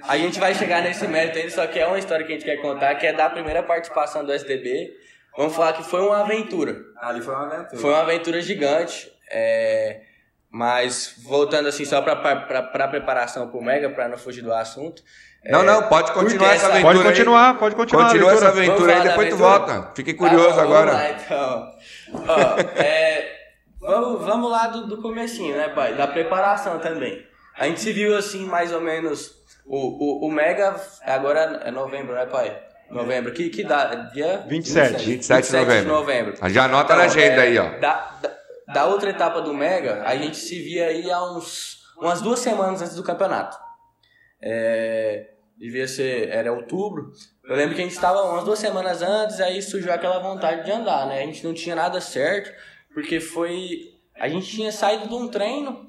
a 0.02 0.18
gente 0.18 0.40
vai 0.40 0.54
chegar 0.54 0.82
nesse 0.82 1.06
mérito 1.06 1.38
ainda, 1.38 1.50
só 1.50 1.66
que 1.66 1.78
é 1.78 1.86
uma 1.86 1.98
história 1.98 2.26
que 2.26 2.32
a 2.32 2.34
gente 2.34 2.44
quer 2.44 2.56
contar, 2.56 2.94
que 2.96 3.06
é 3.06 3.12
da 3.12 3.30
primeira 3.30 3.62
participação 3.62 4.24
do 4.24 4.32
SDB. 4.32 4.92
Vamos 5.36 5.54
falar 5.54 5.72
que 5.72 5.84
foi 5.84 6.00
uma 6.00 6.20
aventura. 6.20 6.76
Ali 7.00 7.22
foi 7.22 7.32
uma 7.32 7.46
aventura. 7.46 7.80
Foi 7.80 7.90
uma 7.90 8.00
aventura 8.00 8.40
gigante. 8.42 9.10
É, 9.30 10.00
mas 10.50 11.14
voltando 11.22 11.68
assim 11.68 11.84
só 11.84 12.00
para 12.00 12.12
a 12.14 12.88
preparação 12.88 13.48
para 13.48 13.58
o 13.58 13.62
Mega, 13.62 13.90
para 13.90 14.08
não 14.08 14.18
fugir 14.18 14.42
do 14.42 14.52
assunto. 14.52 15.02
Não, 15.44 15.60
é, 15.60 15.64
não, 15.64 15.82
pode 15.84 16.12
continuar 16.12 16.54
essa, 16.54 16.66
aventura. 16.66 16.94
Pode 16.94 17.08
continuar, 17.08 17.50
aí. 17.50 17.58
pode 17.58 17.74
continuar. 17.76 18.04
Continua 18.04 18.32
essa 18.32 18.48
aventura 18.48 18.96
aí, 18.96 19.08
depois 19.08 19.28
tu 19.28 19.36
volta. 19.36 19.92
Fiquei 19.94 20.14
curioso 20.14 20.56
tá, 20.56 20.62
agora. 20.62 20.92
Vamos 20.92 21.04
lá, 21.04 21.10
então. 21.10 21.72
Ó, 22.26 22.60
é, 22.82 23.36
vamos, 23.80 24.24
vamos 24.24 24.50
lá 24.50 24.66
do, 24.66 24.86
do 24.86 25.00
comecinho, 25.00 25.56
né, 25.56 25.68
pai? 25.68 25.94
Da 25.94 26.06
preparação 26.06 26.78
também. 26.80 27.24
A 27.56 27.66
gente 27.66 27.80
se 27.80 27.92
viu 27.92 28.16
assim, 28.16 28.46
mais 28.46 28.72
ou 28.72 28.80
menos. 28.80 29.36
O, 29.64 30.24
o, 30.24 30.26
o 30.26 30.30
Mega, 30.30 30.74
agora 31.02 31.60
é 31.64 31.70
novembro, 31.70 32.14
né, 32.14 32.26
pai? 32.26 32.56
Novembro. 32.90 33.32
Que, 33.32 33.50
que 33.50 33.64
dá? 33.64 33.94
Dia 34.12 34.44
27. 34.48 35.04
27, 35.04 35.06
27 35.06 35.46
de 35.46 35.52
novembro. 35.52 35.82
De 35.82 35.88
novembro. 35.88 36.50
Já 36.50 36.64
anota 36.64 36.84
então, 36.84 36.96
na 36.96 37.04
agenda 37.04 37.36
é, 37.36 37.40
aí, 37.40 37.58
ó. 37.58 37.78
Da, 37.78 38.10
da, 38.20 38.30
da 38.72 38.86
outra 38.86 39.10
etapa 39.10 39.40
do 39.40 39.54
Mega, 39.54 40.02
a 40.04 40.16
gente 40.16 40.36
se 40.36 40.60
via 40.60 40.86
aí 40.86 41.10
há 41.10 41.22
uns, 41.32 41.78
umas 41.96 42.20
duas 42.20 42.38
semanas 42.38 42.82
antes 42.82 42.94
do 42.94 43.02
campeonato. 43.02 43.56
É, 44.40 45.30
devia 45.56 45.88
ser, 45.88 46.28
era 46.28 46.52
outubro. 46.52 47.10
Eu 47.44 47.56
lembro 47.56 47.74
que 47.74 47.80
a 47.80 47.84
gente 47.84 47.94
estava 47.94 48.22
umas 48.22 48.44
duas 48.44 48.58
semanas 48.58 49.02
antes, 49.02 49.40
aí 49.40 49.62
surgiu 49.62 49.92
aquela 49.92 50.18
vontade 50.18 50.64
de 50.64 50.70
andar, 50.70 51.06
né? 51.06 51.22
A 51.22 51.26
gente 51.26 51.44
não 51.44 51.54
tinha 51.54 51.74
nada 51.74 52.00
certo, 52.00 52.52
porque 52.92 53.20
foi. 53.20 53.94
A 54.14 54.28
gente 54.28 54.46
tinha 54.48 54.70
saído 54.70 55.08
de 55.08 55.14
um 55.14 55.28
treino, 55.28 55.86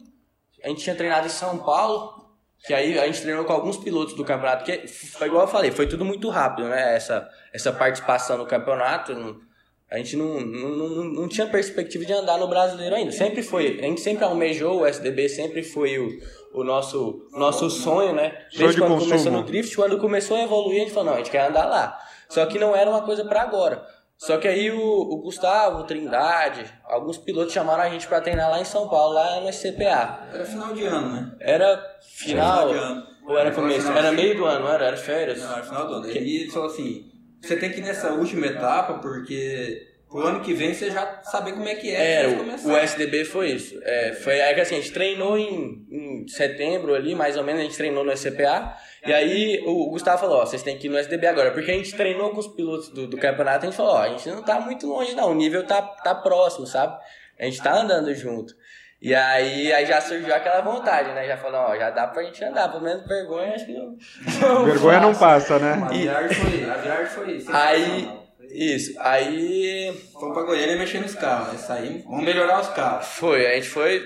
a 0.63 0.69
gente 0.69 0.83
tinha 0.83 0.95
treinado 0.95 1.27
em 1.27 1.31
São 1.31 1.57
Paulo, 1.57 2.29
que 2.65 2.73
aí 2.73 2.97
a 2.97 3.05
gente 3.05 3.21
treinou 3.21 3.43
com 3.43 3.53
alguns 3.53 3.77
pilotos 3.77 4.15
do 4.15 4.23
campeonato, 4.23 4.63
que 4.63 4.87
foi 4.87 5.27
igual 5.27 5.43
eu 5.43 5.47
falei, 5.47 5.71
foi 5.71 5.87
tudo 5.87 6.05
muito 6.05 6.29
rápido, 6.29 6.69
né? 6.69 6.95
Essa, 6.95 7.27
essa 7.53 7.73
participação 7.73 8.37
no 8.37 8.45
campeonato. 8.45 9.47
A 9.91 9.97
gente 9.97 10.15
não, 10.15 10.39
não, 10.39 10.69
não, 10.69 11.03
não 11.05 11.27
tinha 11.27 11.47
perspectiva 11.47 12.05
de 12.05 12.13
andar 12.13 12.37
no 12.37 12.47
brasileiro 12.47 12.95
ainda. 12.95 13.11
Sempre 13.11 13.41
foi, 13.41 13.79
a 13.79 13.83
gente 13.83 14.01
sempre 14.01 14.23
almejou, 14.23 14.81
o 14.81 14.85
SDB 14.85 15.27
sempre 15.27 15.63
foi 15.63 15.97
o, 15.97 16.19
o 16.53 16.63
nosso, 16.63 17.27
nosso 17.31 17.69
sonho, 17.71 18.13
né? 18.13 18.45
Desde 18.55 18.75
de 18.75 18.81
quando 18.81 18.91
consumo. 18.91 19.09
começou 19.09 19.31
no 19.31 19.43
drift, 19.43 19.75
quando 19.75 19.97
começou 19.97 20.37
a 20.37 20.43
evoluir, 20.43 20.77
a 20.77 20.79
gente 20.81 20.93
falou, 20.93 21.09
não, 21.09 21.13
a 21.15 21.17
gente 21.17 21.31
quer 21.31 21.47
andar 21.47 21.65
lá. 21.65 21.99
Só 22.29 22.45
que 22.45 22.59
não 22.59 22.75
era 22.75 22.87
uma 22.87 23.01
coisa 23.01 23.25
para 23.25 23.41
agora. 23.41 23.83
Só 24.15 24.37
que 24.37 24.47
aí 24.47 24.69
o, 24.69 24.79
o 24.79 25.21
Gustavo, 25.21 25.79
o 25.79 25.83
Trindade, 25.85 26.65
alguns 26.83 27.17
pilotos 27.17 27.53
chamaram 27.53 27.83
a 27.83 27.89
gente 27.89 28.05
para 28.05 28.21
treinar 28.21 28.51
lá 28.51 28.59
em 28.59 28.65
São 28.65 28.87
Paulo, 28.89 29.13
lá 29.13 29.39
no 29.39 29.49
SCPA. 29.49 30.27
Era 30.31 30.45
final 30.45 30.73
de 30.73 30.85
ano, 30.85 31.09
né? 31.13 31.31
Era 31.39 31.97
final, 32.01 32.67
final 32.67 32.73
de 32.73 32.77
ano. 32.77 33.07
ou 33.25 33.37
era 33.39 33.51
começo? 33.51 33.89
Era 33.89 34.11
meio 34.11 34.35
do 34.35 34.45
ano, 34.45 34.65
não 34.65 34.73
era? 34.73 34.87
Era 34.87 34.97
férias? 34.97 35.39
Não, 35.39 35.53
era 35.53 35.63
final 35.63 35.87
do 35.87 35.93
ano. 35.93 36.11
E 36.11 36.41
ele 36.41 36.51
falou 36.51 36.67
assim, 36.67 37.09
você 37.41 37.55
tem 37.55 37.71
que 37.71 37.79
ir 37.79 37.83
nessa 37.83 38.11
última 38.13 38.47
etapa, 38.47 38.95
porque 38.95 39.87
pro 40.09 40.25
ano 40.25 40.41
que 40.41 40.53
vem 40.53 40.73
você 40.73 40.89
já 40.89 41.21
saber 41.23 41.53
como 41.53 41.67
é 41.67 41.75
que 41.75 41.89
é. 41.89 42.23
É, 42.23 42.27
o, 42.27 42.69
o 42.69 42.77
SDB 42.77 43.23
foi 43.25 43.51
isso. 43.51 43.79
É, 43.83 44.13
foi 44.13 44.39
é 44.39 44.53
que 44.53 44.61
assim, 44.61 44.75
a 44.75 44.81
gente 44.81 44.91
treinou 44.91 45.37
em, 45.37 45.85
em, 45.89 46.27
setembro 46.27 46.95
ali, 46.95 47.13
mais 47.13 47.37
ou 47.37 47.43
menos, 47.43 47.61
a 47.61 47.63
gente 47.63 47.77
treinou 47.77 48.03
no 48.03 48.11
SCPA. 48.11 48.75
E 49.05 49.13
aí 49.13 49.63
o 49.65 49.89
Gustavo 49.89 50.19
falou, 50.19 50.39
ó, 50.39 50.45
vocês 50.45 50.63
têm 50.63 50.77
que 50.77 50.87
ir 50.87 50.89
no 50.89 50.97
SDB 50.97 51.27
agora. 51.27 51.51
Porque 51.51 51.71
a 51.71 51.75
gente 51.75 51.95
treinou 51.95 52.31
com 52.31 52.39
os 52.39 52.47
pilotos 52.47 52.89
do, 52.89 53.07
do 53.07 53.17
campeonato, 53.17 53.65
a 53.65 53.69
gente 53.69 53.77
falou, 53.77 53.93
ó, 53.93 54.01
a 54.01 54.09
gente 54.09 54.27
não 54.29 54.43
tá 54.43 54.59
muito 54.59 54.87
longe 54.87 55.15
não, 55.15 55.31
o 55.31 55.35
nível 55.35 55.65
tá, 55.65 55.81
tá 55.81 56.15
próximo, 56.15 56.65
sabe? 56.65 56.97
A 57.39 57.45
gente 57.45 57.61
tá 57.61 57.79
andando 57.79 58.13
junto. 58.13 58.53
E 59.01 59.15
aí, 59.15 59.71
aí 59.71 59.85
já 59.85 60.01
surgiu 60.01 60.33
aquela 60.35 60.59
vontade, 60.59 61.13
né? 61.13 61.25
Já 61.25 61.37
falou, 61.37 61.61
ó, 61.61 61.77
já 61.77 61.89
dá 61.89 62.07
pra 62.07 62.21
gente 62.23 62.43
andar, 62.43 62.69
pelo 62.69 62.83
menos 62.83 63.07
vergonha 63.07 63.55
acho 63.55 63.65
que 63.65 63.73
não. 63.73 63.95
não 64.41 64.65
vergonha 64.67 64.99
não 64.99 65.15
passa, 65.15 65.57
né? 65.57 65.71
A 65.71 65.87
viagem 65.87 66.35
foi, 66.35 66.69
a 66.69 66.73
viagem 66.75 67.05
foi 67.05 67.31
isso. 67.31 67.49
Aí, 67.55 68.11
isso, 68.51 68.99
aí. 68.99 69.93
Fomos 70.11 70.33
pra 70.33 70.43
Goiânia 70.43 70.77
mexer 70.77 70.99
nos 70.99 71.15
carros, 71.15 71.53
né? 71.53 71.59
Saímos, 71.59 72.03
vamos 72.03 72.25
melhorar 72.25 72.59
os 72.59 72.67
carros. 72.69 73.07
Foi, 73.07 73.47
a 73.47 73.55
gente 73.55 73.69
foi. 73.69 74.05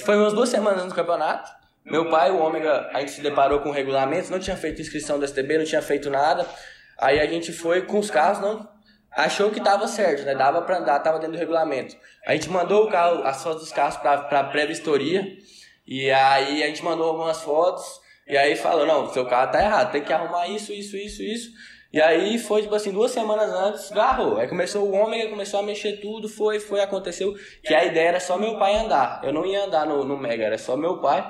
Foi 0.00 0.16
umas 0.16 0.32
duas 0.32 0.48
semanas 0.48 0.84
no 0.84 0.94
campeonato. 0.94 1.50
Meu 1.84 2.08
pai, 2.08 2.30
o 2.30 2.38
Ômega, 2.38 2.88
a 2.94 3.00
gente 3.00 3.12
se 3.12 3.20
deparou 3.20 3.60
com 3.60 3.70
regulamentos, 3.70 4.30
não 4.30 4.38
tinha 4.38 4.56
feito 4.56 4.80
inscrição 4.80 5.18
do 5.18 5.26
STB, 5.26 5.58
não 5.58 5.64
tinha 5.64 5.82
feito 5.82 6.08
nada. 6.08 6.46
Aí 6.98 7.20
a 7.20 7.26
gente 7.26 7.52
foi 7.52 7.82
com 7.82 7.98
os 7.98 8.10
carros, 8.10 8.40
não 8.40 8.79
achou 9.12 9.50
que 9.50 9.60
tava 9.60 9.86
certo, 9.88 10.24
né? 10.24 10.34
Dava 10.34 10.62
pra 10.62 10.78
andar, 10.78 10.98
tava 11.00 11.18
dentro 11.18 11.34
do 11.34 11.38
regulamento. 11.38 11.96
A 12.26 12.32
gente 12.32 12.48
mandou 12.48 12.86
o 12.86 12.90
carro, 12.90 13.22
as 13.24 13.42
fotos 13.42 13.62
dos 13.62 13.72
carros 13.72 13.96
pra 13.96 14.44
pré-vistoria. 14.44 15.36
E 15.86 16.10
aí 16.10 16.62
a 16.62 16.66
gente 16.66 16.84
mandou 16.84 17.08
algumas 17.08 17.42
fotos. 17.42 18.00
E 18.26 18.36
aí 18.36 18.54
falou, 18.54 18.86
não, 18.86 19.12
seu 19.12 19.26
carro 19.26 19.50
tá 19.50 19.60
errado, 19.60 19.90
tem 19.90 20.02
que 20.02 20.12
arrumar 20.12 20.46
isso, 20.46 20.72
isso, 20.72 20.96
isso, 20.96 21.22
isso. 21.22 21.50
E 21.92 22.00
aí 22.00 22.38
foi, 22.38 22.62
tipo 22.62 22.74
assim, 22.76 22.92
duas 22.92 23.10
semanas 23.10 23.50
antes, 23.50 23.90
garrou. 23.90 24.38
Aí 24.38 24.46
começou 24.46 24.84
o 24.84 24.92
ômega, 24.92 25.28
começou 25.28 25.58
a 25.58 25.62
mexer 25.64 25.94
tudo, 26.00 26.28
foi, 26.28 26.60
foi, 26.60 26.80
aconteceu. 26.80 27.34
Que 27.64 27.74
a 27.74 27.84
ideia 27.84 28.10
era 28.10 28.20
só 28.20 28.38
meu 28.38 28.56
pai 28.56 28.76
andar. 28.76 29.20
Eu 29.24 29.32
não 29.32 29.44
ia 29.44 29.64
andar 29.64 29.84
no, 29.84 30.04
no 30.04 30.16
Mega, 30.16 30.44
era 30.44 30.58
só 30.58 30.76
meu 30.76 30.98
pai. 30.98 31.28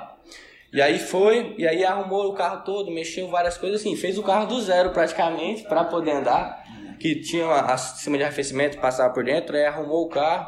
E 0.71 0.79
aí 0.81 0.99
foi, 0.99 1.55
e 1.57 1.67
aí 1.67 1.83
arrumou 1.83 2.29
o 2.29 2.33
carro 2.33 2.63
todo, 2.63 2.91
mexeu 2.91 3.27
várias 3.27 3.57
coisas 3.57 3.81
assim, 3.81 3.95
fez 3.97 4.17
o 4.17 4.23
carro 4.23 4.45
do 4.45 4.61
zero 4.61 4.91
praticamente 4.91 5.63
para 5.63 5.83
poder 5.83 6.11
andar, 6.11 6.60
que 7.01 7.15
tinha 7.21 7.47
a 7.47 7.77
sistema 7.77 8.17
de 8.17 8.23
arrefecimento 8.23 8.77
passava 8.79 9.11
por 9.13 9.23
dentro, 9.23 9.55
aí 9.55 9.65
arrumou 9.65 10.05
o 10.05 10.09
carro. 10.09 10.47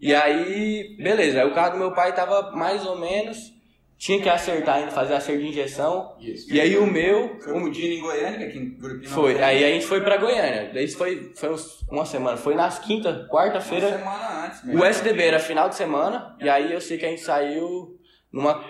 E 0.00 0.14
aí, 0.14 0.96
beleza, 0.98 1.40
aí 1.40 1.48
o 1.48 1.54
carro 1.54 1.72
do 1.72 1.78
meu 1.78 1.92
pai 1.92 2.14
tava 2.14 2.52
mais 2.52 2.84
ou 2.86 2.98
menos 2.98 3.58
tinha 3.98 4.22
que 4.22 4.28
acertar 4.28 4.76
ainda, 4.76 4.92
fazer 4.92 5.14
acerto 5.14 5.42
de 5.42 5.48
injeção. 5.48 6.14
Isso. 6.20 6.54
E 6.54 6.60
aí 6.60 6.78
o 6.78 6.86
meu. 6.86 7.36
Foi 7.40 7.52
um 7.52 7.68
dia 7.68 7.92
em 7.92 8.00
Goiânia, 8.00 8.46
aqui 8.46 8.58
em. 8.58 9.02
Foi, 9.08 9.42
aí 9.42 9.64
a 9.64 9.68
gente 9.68 9.86
foi 9.86 10.00
pra 10.00 10.16
Goiânia. 10.16 10.70
Daí 10.72 10.86
foi, 10.86 11.32
foi 11.34 11.50
uns, 11.50 11.82
uma 11.90 12.06
semana. 12.06 12.36
Foi 12.36 12.54
nas 12.54 12.78
quinta, 12.78 13.26
quarta-feira. 13.28 13.88
Uma 13.88 13.98
semana 13.98 14.46
antes 14.46 14.64
mesmo. 14.64 14.80
O 14.80 14.84
SDB 14.84 15.22
era 15.24 15.40
final 15.40 15.68
de 15.68 15.74
semana. 15.74 16.36
E 16.40 16.48
aí 16.48 16.72
eu 16.72 16.80
sei 16.80 16.96
que 16.96 17.06
a 17.06 17.08
gente 17.08 17.22
saiu. 17.22 17.98
Numa, 18.30 18.62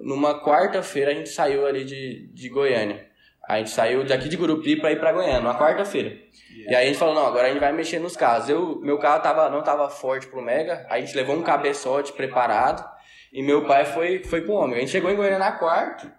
numa 0.00 0.42
quarta-feira 0.42 1.10
a 1.10 1.14
gente 1.14 1.28
saiu 1.28 1.66
ali 1.66 1.84
de, 1.84 2.30
de 2.32 2.48
Goiânia. 2.48 3.09
A 3.50 3.58
gente 3.58 3.70
saiu 3.70 4.04
daqui 4.04 4.28
de 4.28 4.36
Gurupi 4.36 4.76
pra 4.76 4.92
ir 4.92 5.00
pra 5.00 5.10
Goiânia, 5.10 5.40
numa 5.40 5.58
quarta-feira. 5.58 6.16
E 6.54 6.72
aí 6.72 6.84
a 6.84 6.86
gente 6.86 7.00
falou, 7.00 7.16
não, 7.16 7.26
agora 7.26 7.48
a 7.48 7.50
gente 7.50 7.58
vai 7.58 7.72
mexer 7.72 7.98
nos 7.98 8.16
carros. 8.16 8.48
Eu, 8.48 8.78
meu 8.80 8.96
carro 8.96 9.20
tava, 9.20 9.50
não 9.50 9.60
tava 9.60 9.90
forte 9.90 10.28
pro 10.28 10.40
Mega, 10.40 10.86
a 10.88 11.00
gente 11.00 11.16
levou 11.16 11.34
um 11.34 11.42
cabeçote 11.42 12.12
preparado. 12.12 12.88
E 13.32 13.42
meu 13.42 13.66
pai 13.66 13.84
foi, 13.84 14.22
foi 14.22 14.42
com 14.42 14.52
o 14.52 14.54
homem. 14.54 14.76
A 14.76 14.78
gente 14.78 14.92
chegou 14.92 15.10
em 15.10 15.16
Goiânia 15.16 15.38
na 15.40 15.50
quarta. 15.50 16.12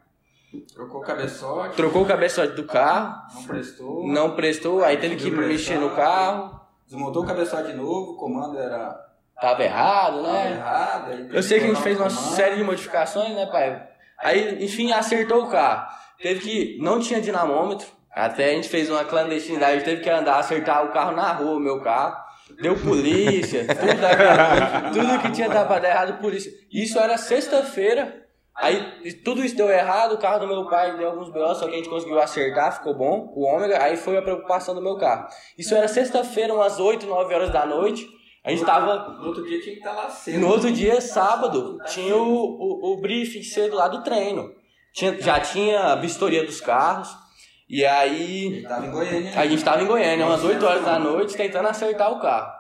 Trocou 0.73 0.99
o 0.99 1.03
cabeçote. 1.05 1.75
Trocou 1.77 2.01
o 2.01 2.05
cabeçote 2.05 2.53
do 2.53 2.65
carro. 2.65 3.15
Não 3.34 3.43
prestou. 3.45 4.07
Não 4.07 4.36
prestou, 4.36 4.84
aí 4.84 4.97
teve 4.97 5.15
que 5.15 5.32
mexer 5.32 5.79
no 5.79 5.91
carro. 5.91 6.59
Desmontou 6.86 7.23
o 7.23 7.25
cabeçote 7.25 7.71
de 7.71 7.77
novo, 7.77 8.11
o 8.11 8.17
comando 8.17 8.59
era. 8.59 8.93
Tava 9.39 9.63
errado, 9.63 10.21
né? 10.21 10.34
Tava 10.34 11.13
errado. 11.13 11.34
Eu 11.34 11.41
sei 11.41 11.59
que 11.59 11.65
a 11.65 11.67
gente 11.69 11.82
fez 11.82 11.97
uma 11.97 12.09
série 12.09 12.57
de 12.57 12.63
modificações, 12.65 13.34
né, 13.34 13.45
pai? 13.45 13.88
Aí, 14.19 14.65
enfim, 14.65 14.91
acertou 14.91 15.45
o 15.45 15.49
carro. 15.49 16.01
Teve 16.22 16.39
que. 16.39 16.78
Não 16.82 16.99
tinha 16.99 17.22
dinamômetro. 17.22 17.88
Até 18.13 18.51
a 18.51 18.53
gente 18.53 18.67
fez 18.67 18.89
uma 18.89 19.05
clandestinidade, 19.05 19.86
teve 19.86 20.01
que 20.01 20.09
andar, 20.09 20.38
acertar 20.38 20.86
o 20.86 20.91
carro 20.91 21.13
na 21.13 21.32
rua, 21.32 21.55
o 21.55 21.59
meu 21.59 21.82
carro. 21.82 22.15
Deu 22.61 22.76
polícia, 22.76 23.65
tudo, 23.74 24.93
tudo 24.93 25.22
que 25.22 25.32
tinha 25.32 25.47
dado 25.47 25.67
pra 25.67 25.80
dar 25.80 25.89
errado, 25.89 26.19
polícia. 26.19 26.51
Isso 26.69 26.99
era 26.99 27.17
sexta-feira. 27.17 28.22
Aí 28.53 29.13
tudo 29.24 29.43
isso 29.43 29.55
deu 29.55 29.69
errado, 29.69 30.13
o 30.13 30.17
carro 30.17 30.39
do 30.39 30.47
meu 30.47 30.67
pai 30.67 30.97
deu 30.97 31.09
alguns 31.09 31.30
BO, 31.30 31.55
só 31.55 31.67
que 31.67 31.74
a 31.74 31.78
gente 31.78 31.89
conseguiu 31.89 32.19
acertar, 32.19 32.78
ficou 32.78 32.93
bom, 32.93 33.32
o 33.34 33.45
ômega, 33.45 33.82
aí 33.82 33.95
foi 33.95 34.17
a 34.17 34.22
preocupação 34.22 34.76
do 34.76 34.82
meu 34.82 34.97
carro. 34.97 35.28
Isso 35.57 35.74
era 35.74 35.88
sexta-feira, 35.88 36.53
umas 36.53 36.78
8, 36.78 37.07
9 37.07 37.34
horas 37.34 37.49
da 37.49 37.65
noite. 37.65 38.05
A 38.43 38.49
gente 38.49 38.65
tava. 38.65 39.19
No 39.19 39.28
outro 39.28 39.45
dia 39.45 39.61
tinha 39.61 39.76
que 39.76 39.80
estar 39.80 39.93
lá 39.93 40.09
cedo. 40.09 40.39
No 40.39 40.49
outro 40.49 40.72
dia, 40.72 40.99
sábado, 40.99 41.78
tinha 41.88 42.15
o, 42.15 42.24
o, 42.24 42.93
o 42.93 42.97
briefing 42.97 43.43
cedo 43.43 43.76
lá 43.76 43.88
do 43.88 44.03
treino. 44.03 44.51
Tinha, 44.93 45.21
já 45.21 45.39
tinha 45.39 45.93
a 45.93 45.95
vistoria 45.95 46.45
dos 46.45 46.59
carros. 46.61 47.09
E 47.69 47.85
aí. 47.85 48.63
Goiânia, 48.91 49.39
a 49.39 49.47
gente 49.47 49.63
tava 49.63 49.81
em 49.81 49.87
Goiânia, 49.87 50.25
umas 50.25 50.43
8 50.43 50.65
horas 50.65 50.83
da 50.83 50.99
noite, 50.99 51.37
tentando 51.37 51.67
acertar 51.69 52.11
o 52.11 52.19
carro. 52.19 52.51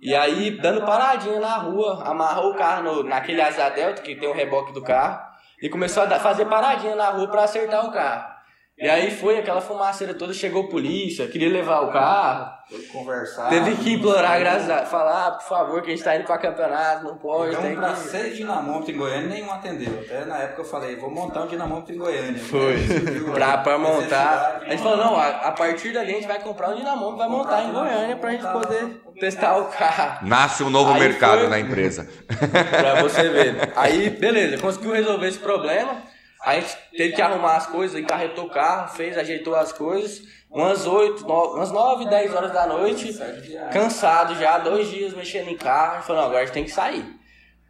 E 0.00 0.14
aí, 0.14 0.50
dando 0.50 0.84
paradinha 0.84 1.40
na 1.40 1.56
rua, 1.56 2.04
amarrou 2.04 2.52
o 2.52 2.54
carro 2.54 2.82
no, 2.82 3.02
naquele 3.02 3.40
asa 3.40 3.68
delta, 3.70 4.02
que 4.02 4.14
tem 4.14 4.28
o 4.28 4.34
reboque 4.34 4.72
do 4.72 4.82
carro, 4.82 5.20
e 5.60 5.68
começou 5.68 6.04
a 6.04 6.20
fazer 6.20 6.44
paradinha 6.44 6.94
na 6.94 7.10
rua 7.10 7.28
para 7.28 7.44
acertar 7.44 7.84
o 7.84 7.90
carro. 7.90 8.37
E 8.80 8.88
aí 8.88 9.10
foi 9.10 9.36
aquela 9.38 9.60
fumaceira 9.60 10.14
toda, 10.14 10.32
chegou 10.32 10.64
a 10.64 10.68
polícia, 10.68 11.26
queria 11.26 11.48
levar 11.48 11.80
o 11.80 11.92
carro. 11.92 12.56
Teve 12.68 12.82
que 12.82 12.92
conversar. 12.92 13.48
Teve 13.48 13.74
que 13.76 13.92
implorar, 13.94 14.38
graças 14.38 14.70
a 14.70 14.86
falar, 14.86 15.26
ah, 15.26 15.30
por 15.32 15.48
favor, 15.48 15.82
que 15.82 15.88
a 15.88 15.96
gente 15.96 16.04
tá 16.04 16.14
indo 16.14 16.24
pra 16.24 16.38
campeonato, 16.38 17.02
não 17.02 17.16
pode. 17.16 17.50
Então, 17.50 17.62
tem 17.62 17.74
pra 17.74 17.92
que... 17.92 17.98
seis 17.98 18.36
dinamômetros 18.36 18.90
em 18.90 18.96
Goiânia, 18.96 19.28
nenhum 19.28 19.50
atendeu. 19.50 19.98
Até 19.98 20.24
na 20.26 20.36
época 20.38 20.60
eu 20.60 20.64
falei, 20.64 20.94
vou 20.94 21.10
montar 21.10 21.42
um 21.42 21.46
dinamômetro 21.48 21.92
em 21.92 21.98
Goiânia. 21.98 22.38
Foi. 22.38 22.76
pra, 23.34 23.58
pra 23.58 23.78
montar. 23.78 24.60
A 24.64 24.70
gente 24.70 24.82
falou, 24.82 24.98
não, 24.98 25.16
a, 25.16 25.28
a 25.28 25.52
partir 25.52 25.92
dali 25.92 26.12
a 26.12 26.14
gente 26.14 26.28
vai 26.28 26.40
comprar 26.40 26.68
um 26.68 26.76
dinamômetro, 26.76 27.16
vai 27.16 27.28
montar 27.28 27.64
em 27.64 27.72
Goiânia 27.72 28.16
pra 28.16 28.30
gente 28.30 28.46
poder 28.46 29.02
testar 29.18 29.56
o 29.56 29.64
carro. 29.64 30.24
Nasce 30.24 30.62
um 30.62 30.70
novo 30.70 30.92
Aí 30.92 31.00
mercado 31.00 31.40
foi... 31.40 31.48
na 31.48 31.58
empresa. 31.58 32.08
pra 32.70 33.02
você 33.02 33.28
ver. 33.28 33.72
Aí, 33.74 34.08
beleza, 34.10 34.56
conseguiu 34.58 34.92
resolver 34.92 35.26
esse 35.26 35.38
problema. 35.38 36.02
A 36.44 36.54
gente 36.54 36.76
teve 36.96 37.14
que 37.14 37.22
arrumar 37.22 37.56
as 37.56 37.66
coisas, 37.66 37.98
encarretou 37.98 38.46
o 38.46 38.50
carro, 38.50 38.88
fez, 38.94 39.18
ajeitou 39.18 39.54
as 39.54 39.72
coisas. 39.72 40.22
Umas 40.50 40.86
8, 40.86 41.26
9, 41.26 41.56
umas 41.56 41.70
9, 41.70 42.08
10 42.08 42.34
horas 42.34 42.52
da 42.52 42.66
noite, 42.66 43.14
cansado 43.72 44.34
já, 44.36 44.58
dois 44.58 44.88
dias 44.88 45.12
mexendo 45.14 45.48
em 45.48 45.56
carro. 45.56 46.02
Não, 46.14 46.20
agora 46.20 46.38
a 46.38 46.44
gente 46.44 46.54
tem 46.54 46.64
que 46.64 46.70
sair. 46.70 47.04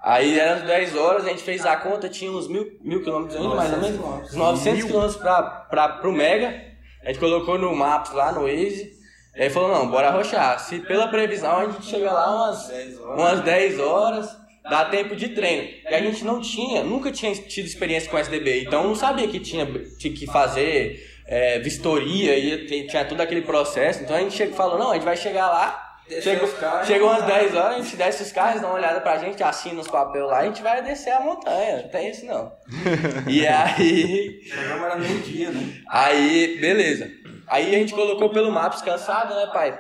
Aí 0.00 0.38
eram 0.38 0.64
10 0.64 0.96
horas, 0.96 1.26
a 1.26 1.30
gente 1.30 1.42
fez 1.42 1.66
a 1.66 1.76
conta, 1.76 2.08
tinha 2.08 2.30
uns 2.30 2.46
mil, 2.46 2.78
mil 2.80 3.02
quilômetros 3.02 3.36
ainda, 3.36 3.54
mais 3.54 3.72
ou 3.72 3.80
menos. 3.80 4.30
Uns 4.30 4.34
900 4.34 4.84
quilômetros 4.84 5.16
pra, 5.16 5.88
pro 6.00 6.12
Mega. 6.12 6.54
A 7.02 7.08
gente 7.08 7.18
colocou 7.18 7.58
no 7.58 7.74
Maps 7.74 8.12
lá, 8.12 8.30
no 8.30 8.42
Waze. 8.42 8.92
E 9.34 9.42
aí 9.42 9.50
falou, 9.50 9.70
não, 9.70 9.90
bora 9.90 10.08
arrochar. 10.08 10.60
Se 10.60 10.78
pela 10.80 11.08
previsão 11.08 11.58
a 11.58 11.64
gente 11.64 11.84
chega 11.84 12.12
lá 12.12 12.34
umas, 12.34 12.70
umas 13.16 13.40
10 13.40 13.80
horas 13.80 14.36
dá 14.68 14.84
tempo 14.84 15.16
de 15.16 15.28
treino. 15.28 15.68
E 15.88 15.94
a 15.94 16.00
gente 16.00 16.24
não 16.24 16.40
tinha, 16.40 16.82
nunca 16.82 17.10
tinha 17.10 17.34
tido 17.34 17.66
experiência 17.66 18.10
com 18.10 18.18
SDB, 18.18 18.62
então 18.62 18.84
não 18.84 18.94
sabia 18.94 19.28
que 19.28 19.40
tinha, 19.40 19.66
tinha 19.98 20.14
que 20.14 20.26
fazer 20.26 21.00
é, 21.26 21.58
vistoria 21.58 22.36
e 22.38 22.86
tinha 22.86 23.04
todo 23.04 23.20
aquele 23.20 23.42
processo. 23.42 24.02
Então 24.02 24.16
a 24.16 24.20
gente 24.20 24.34
chega, 24.34 24.54
falou, 24.54 24.78
não, 24.78 24.90
a 24.90 24.94
gente 24.94 25.04
vai 25.04 25.16
chegar 25.16 25.48
lá. 25.48 25.84
Chegou, 26.22 26.48
chegou 26.86 27.08
umas 27.10 27.22
10 27.24 27.54
horas, 27.54 27.76
a 27.76 27.82
gente 27.82 27.94
desce 27.94 28.22
os 28.22 28.32
carros, 28.32 28.62
dá 28.62 28.68
uma 28.68 28.76
olhada 28.76 28.98
pra 29.02 29.18
gente, 29.18 29.42
assina 29.42 29.78
os 29.78 29.88
papéis 29.88 30.24
lá, 30.24 30.38
a 30.38 30.44
gente 30.46 30.62
vai 30.62 30.82
descer 30.82 31.10
a 31.10 31.20
montanha. 31.20 31.82
Não 31.82 31.88
tem 31.90 32.10
isso 32.10 32.24
não. 32.24 32.50
e 33.28 33.46
aí. 33.46 34.40
Chegamos 34.42 34.84
era 34.84 34.96
meio-dia, 34.96 35.50
né? 35.50 35.82
Aí, 35.86 36.56
beleza. 36.58 37.10
Aí 37.46 37.74
a 37.74 37.78
gente 37.78 37.92
colocou 37.92 38.30
pelo 38.30 38.50
Maps 38.50 38.80
cansado, 38.80 39.34
né, 39.34 39.50
pai? 39.52 39.78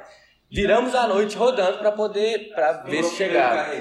Viramos 0.50 0.94
a 0.94 1.06
noite 1.06 1.36
rodando 1.36 1.78
para 1.78 1.92
poder 1.92 2.52
para 2.54 2.72
ver 2.84 3.02
se 3.02 3.16
chegava. 3.16 3.74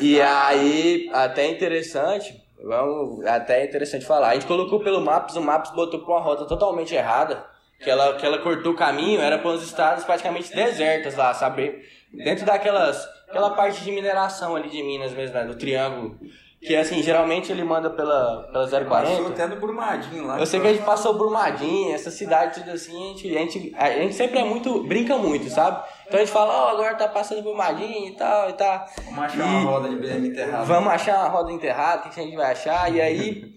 E 0.00 0.20
aí, 0.20 1.10
até 1.12 1.46
interessante, 1.46 2.40
vamos, 2.62 3.26
até 3.26 3.64
interessante 3.64 4.06
falar. 4.06 4.28
A 4.28 4.34
gente 4.34 4.46
colocou 4.46 4.78
pelo 4.78 5.00
Maps, 5.00 5.34
o 5.34 5.42
Maps 5.42 5.72
botou 5.72 6.00
para 6.00 6.14
uma 6.14 6.20
rota 6.20 6.44
totalmente 6.44 6.94
errada, 6.94 7.44
que 7.80 7.90
ela 7.90 8.16
que 8.16 8.24
ela 8.24 8.38
cortou 8.38 8.72
o 8.72 8.76
caminho, 8.76 9.20
era 9.20 9.38
para 9.38 9.50
uns 9.50 9.64
estados 9.64 10.04
praticamente 10.04 10.54
desertas 10.54 11.16
lá, 11.16 11.34
sabe? 11.34 11.82
Dentro 12.12 12.46
daquelas 12.46 13.04
aquela 13.28 13.50
parte 13.50 13.82
de 13.82 13.90
mineração 13.90 14.54
ali 14.54 14.68
de 14.68 14.82
Minas 14.82 15.12
mesmo, 15.12 15.34
né, 15.34 15.44
do 15.44 15.56
triângulo 15.56 16.16
que 16.64 16.76
assim, 16.76 17.02
geralmente 17.02 17.50
ele 17.50 17.64
manda 17.64 17.90
pela, 17.90 18.44
pela 18.52 18.68
040. 18.68 18.86
Passou 18.86 19.26
até 19.26 19.46
no 19.48 19.56
Brumadinho 19.56 20.26
lá. 20.28 20.38
Eu 20.38 20.46
sei 20.46 20.60
que 20.60 20.66
a 20.68 20.72
gente 20.72 20.84
passou 20.84 21.18
Brumadinho, 21.18 21.92
essa 21.92 22.08
cidade, 22.08 22.60
tudo 22.60 22.70
assim, 22.70 22.94
a 22.94 23.08
gente, 23.08 23.36
a 23.36 23.40
gente, 23.40 23.74
a 23.76 23.90
gente 23.90 24.14
sempre 24.14 24.38
é 24.38 24.44
muito, 24.44 24.84
brinca 24.84 25.18
muito, 25.18 25.50
sabe? 25.50 25.82
Então 26.06 26.20
a 26.20 26.24
gente 26.24 26.32
fala, 26.32 26.54
ó, 26.54 26.66
oh, 26.66 26.68
agora 26.68 26.94
tá 26.94 27.08
passando 27.08 27.42
Brumadinho 27.42 28.06
e 28.06 28.12
tal 28.12 28.48
e 28.48 28.52
tal. 28.52 28.86
Vamos 29.06 29.24
achar 29.24 29.38
e 29.38 29.42
uma 29.42 29.70
roda 29.70 29.88
de 29.88 29.96
BM 29.96 30.28
enterrada. 30.28 30.64
Vamos 30.64 30.92
achar 30.92 31.18
uma 31.18 31.28
roda 31.28 31.52
enterrada, 31.52 32.06
o 32.06 32.10
que 32.10 32.20
a 32.20 32.22
gente 32.22 32.36
vai 32.36 32.52
achar? 32.52 32.94
E 32.94 33.00
aí, 33.00 33.54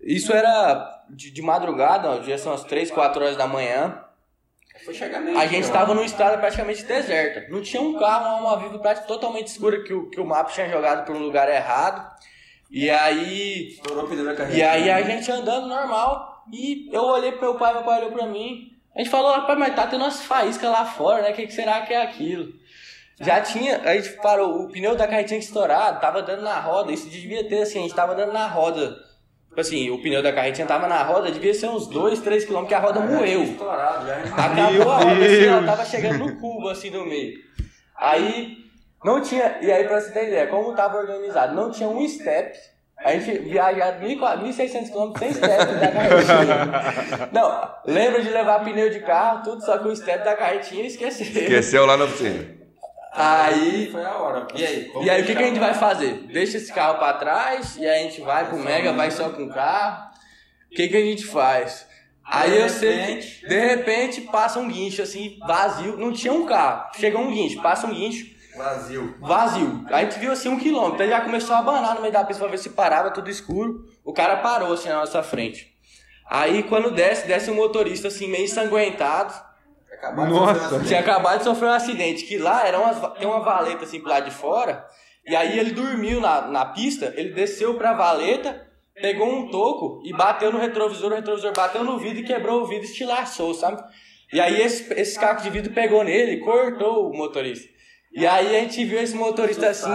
isso 0.00 0.32
era 0.32 1.04
de, 1.10 1.32
de 1.32 1.42
madrugada, 1.42 2.08
ó, 2.08 2.22
já 2.22 2.38
são 2.38 2.52
as 2.52 2.62
3, 2.62 2.92
4 2.92 3.20
horas 3.20 3.36
da 3.36 3.48
manhã. 3.48 4.00
Foi 4.88 4.94
chegar 4.94 5.20
meio 5.20 5.38
a 5.38 5.46
gente 5.46 5.64
estava 5.64 5.92
numa 5.92 6.06
estrada 6.06 6.38
praticamente 6.38 6.82
deserta. 6.82 7.46
Não 7.52 7.60
tinha 7.60 7.82
um 7.82 7.98
carro, 7.98 8.40
uma 8.40 8.56
viva 8.56 8.78
praticamente 8.78 9.06
totalmente 9.06 9.48
escura 9.48 9.84
que 9.84 9.92
o, 9.92 10.08
que 10.08 10.18
o 10.18 10.24
mapa 10.24 10.50
tinha 10.50 10.66
jogado 10.66 11.04
por 11.04 11.14
um 11.14 11.18
lugar 11.18 11.46
errado. 11.46 12.10
E 12.70 12.88
aí. 12.88 13.68
Estourou 13.68 14.04
o 14.04 14.08
pneu 14.08 14.24
da 14.24 14.34
carreira. 14.34 14.58
E 14.58 14.62
aí 14.62 14.90
a 14.90 15.02
gente 15.02 15.30
andando 15.30 15.66
normal. 15.66 16.42
E 16.50 16.88
eu 16.90 17.02
olhei 17.02 17.32
pro 17.32 17.50
meu 17.50 17.54
pai, 17.56 17.74
meu 17.74 17.82
pai 17.82 17.98
olhou 17.98 18.12
pra 18.12 18.26
mim. 18.28 18.72
A 18.96 19.00
gente 19.00 19.10
falou, 19.10 19.30
rapaz, 19.30 19.58
mas 19.58 19.76
tá 19.76 19.86
tendo 19.86 20.04
umas 20.04 20.22
faíscas 20.22 20.70
lá 20.70 20.86
fora, 20.86 21.20
né? 21.20 21.32
O 21.32 21.34
que, 21.34 21.46
que 21.46 21.52
será 21.52 21.82
que 21.82 21.92
é 21.92 22.00
aquilo? 22.00 22.54
Já 23.20 23.42
tinha, 23.42 23.82
a 23.82 23.94
gente 23.94 24.16
parou, 24.22 24.62
o 24.62 24.68
pneu 24.68 24.96
da 24.96 25.06
carretinha 25.06 25.38
estourado, 25.38 26.00
tava 26.00 26.22
dando 26.22 26.40
na 26.40 26.58
roda, 26.60 26.92
isso 26.92 27.10
devia 27.10 27.46
ter 27.46 27.60
assim, 27.60 27.80
a 27.80 27.82
gente 27.82 27.94
tava 27.94 28.14
dando 28.14 28.32
na 28.32 28.46
roda. 28.46 28.96
Tipo 29.58 29.66
assim, 29.66 29.90
o 29.90 29.98
pneu 30.00 30.22
da 30.22 30.32
carretinha 30.32 30.68
tava 30.68 30.86
na 30.86 31.02
roda, 31.02 31.32
devia 31.32 31.52
ser 31.52 31.66
uns 31.66 31.88
2, 31.88 32.20
3 32.20 32.44
km 32.44 32.64
que 32.64 32.74
a 32.74 32.78
roda 32.78 33.00
moeu. 33.00 33.42
Estourado, 33.42 34.06
já. 34.06 34.14
Acabou 34.16 34.92
a 34.92 34.98
roda, 34.98 35.26
assim, 35.26 35.46
ela 35.46 35.66
tava 35.66 35.84
chegando 35.84 36.18
no 36.18 36.36
cubo 36.36 36.68
assim 36.68 36.90
no 36.90 37.04
meio. 37.04 37.36
Aí 37.96 38.56
não 39.04 39.20
tinha, 39.20 39.58
e 39.60 39.72
aí 39.72 39.82
pra 39.82 40.00
você 40.00 40.12
ter 40.12 40.28
ideia, 40.28 40.46
como 40.46 40.76
tava 40.76 40.98
organizado, 40.98 41.56
não 41.56 41.72
tinha 41.72 41.88
um 41.88 42.08
step. 42.08 42.56
A 42.98 43.10
gente 43.12 43.36
viajava 43.48 43.98
1.600 43.98 44.92
km 44.92 45.18
sem 45.18 45.32
step 45.32 45.72
da 45.74 45.88
carretinha. 45.88 47.28
Não, 47.32 47.70
lembra 47.86 48.22
de 48.22 48.28
levar 48.28 48.64
pneu 48.64 48.90
de 48.90 49.00
carro, 49.00 49.42
tudo, 49.44 49.64
só 49.64 49.78
que 49.78 49.86
o 49.86 49.94
step 49.94 50.24
da 50.24 50.34
carretinha 50.36 50.84
esqueceu. 50.84 51.26
Esqueceu 51.26 51.86
lá 51.86 51.96
na 51.96 52.04
oficina. 52.04 52.57
Aí. 53.18 53.90
Foi 53.90 54.04
a 54.04 54.14
hora. 54.16 54.46
E 54.54 54.64
aí? 54.64 54.92
E 55.02 55.10
aí 55.10 55.22
o 55.22 55.26
que, 55.26 55.34
que 55.34 55.42
a 55.42 55.46
gente 55.46 55.58
vai 55.58 55.74
fazer? 55.74 56.14
Deixa 56.32 56.56
esse 56.56 56.72
carro 56.72 56.98
pra 56.98 57.14
trás 57.14 57.76
e 57.76 57.86
aí 57.86 58.00
a 58.00 58.02
gente 58.02 58.20
vai 58.20 58.48
pro 58.48 58.58
Mega, 58.58 58.92
vai 58.92 59.10
só 59.10 59.30
com 59.30 59.44
o 59.44 59.52
carro. 59.52 60.08
O 60.70 60.74
que, 60.74 60.88
que 60.88 60.96
a 60.96 61.00
gente 61.00 61.24
faz? 61.24 61.86
Aí 62.24 62.60
eu 62.60 62.68
sei 62.68 63.16
que, 63.16 63.48
de 63.48 63.58
repente, 63.58 64.20
passa 64.20 64.58
um 64.58 64.68
guincho 64.68 65.02
assim, 65.02 65.38
vazio. 65.46 65.96
Não 65.96 66.12
tinha 66.12 66.32
um 66.32 66.44
carro. 66.44 66.90
Chegou 66.96 67.22
um 67.22 67.30
guincho, 67.30 67.62
passa 67.62 67.86
um 67.86 67.94
guincho 67.94 68.38
Vazio. 68.58 69.14
Vazio. 69.20 69.84
A 69.88 70.02
gente 70.02 70.18
viu 70.18 70.32
assim 70.32 70.48
um 70.48 70.58
quilômetro. 70.58 71.02
Aí 71.02 71.08
já 71.08 71.20
começou 71.20 71.54
a 71.54 71.60
abanar 71.60 71.94
no 71.94 72.00
meio 72.00 72.12
da 72.12 72.24
pista 72.24 72.42
pra 72.42 72.50
ver 72.50 72.58
se 72.58 72.70
parava, 72.70 73.12
tudo 73.12 73.30
escuro. 73.30 73.86
o 74.04 74.12
cara 74.12 74.38
parou 74.38 74.72
assim 74.72 74.88
na 74.88 74.96
nossa 74.96 75.22
frente. 75.22 75.72
Aí 76.28 76.64
quando 76.64 76.90
desce, 76.90 77.26
desce 77.26 77.50
um 77.50 77.54
motorista 77.54 78.08
assim, 78.08 78.26
meio 78.26 78.44
ensanguentado. 78.44 79.32
Nossa. 80.28 80.80
Tinha 80.84 81.00
acabado 81.00 81.38
de 81.38 81.44
sofrer 81.44 81.68
um 81.68 81.72
acidente, 81.72 82.24
que 82.24 82.38
lá 82.38 82.66
era 82.66 82.78
uma, 82.78 83.10
tem 83.10 83.26
uma 83.26 83.40
valeta 83.40 83.84
assim 83.84 84.00
pro 84.00 84.10
lado 84.10 84.24
de 84.24 84.30
fora. 84.30 84.84
E 85.26 85.36
aí 85.36 85.58
ele 85.58 85.72
dormiu 85.72 86.20
na, 86.20 86.42
na 86.42 86.64
pista, 86.66 87.12
ele 87.16 87.34
desceu 87.34 87.74
pra 87.74 87.92
valeta, 87.92 88.66
pegou 88.94 89.28
um 89.28 89.50
toco 89.50 90.00
e 90.04 90.12
bateu 90.12 90.50
no 90.50 90.58
retrovisor, 90.58 91.12
o 91.12 91.14
retrovisor 91.14 91.52
bateu 91.54 91.84
no 91.84 91.98
vidro 91.98 92.20
e 92.20 92.24
quebrou 92.26 92.62
o 92.62 92.66
vidro 92.66 92.84
e 92.86 92.90
estilaçou, 92.90 93.52
sabe? 93.54 93.82
E 94.32 94.40
aí 94.40 94.60
esse, 94.60 94.92
esse 94.94 95.18
caco 95.18 95.42
de 95.42 95.50
vidro 95.50 95.72
pegou 95.72 96.02
nele, 96.04 96.38
cortou 96.38 97.10
o 97.10 97.16
motorista. 97.16 97.68
E 98.12 98.26
aí 98.26 98.56
a 98.56 98.60
gente 98.60 98.84
viu 98.84 98.98
esse 99.00 99.14
motorista 99.14 99.68
assim, 99.68 99.90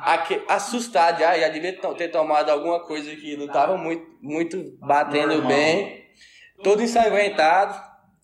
aque- 0.00 0.42
assustado, 0.48 1.20
já, 1.20 1.38
já 1.38 1.48
devia 1.48 1.72
ter 1.96 2.08
tomado 2.08 2.50
alguma 2.50 2.80
coisa 2.80 3.14
que 3.14 3.36
não 3.36 3.46
tava 3.46 3.76
muito, 3.76 4.04
muito 4.20 4.76
batendo 4.80 5.34
Normal. 5.34 5.48
bem, 5.48 6.04
todo 6.62 6.82
ensanguentado. 6.82 7.80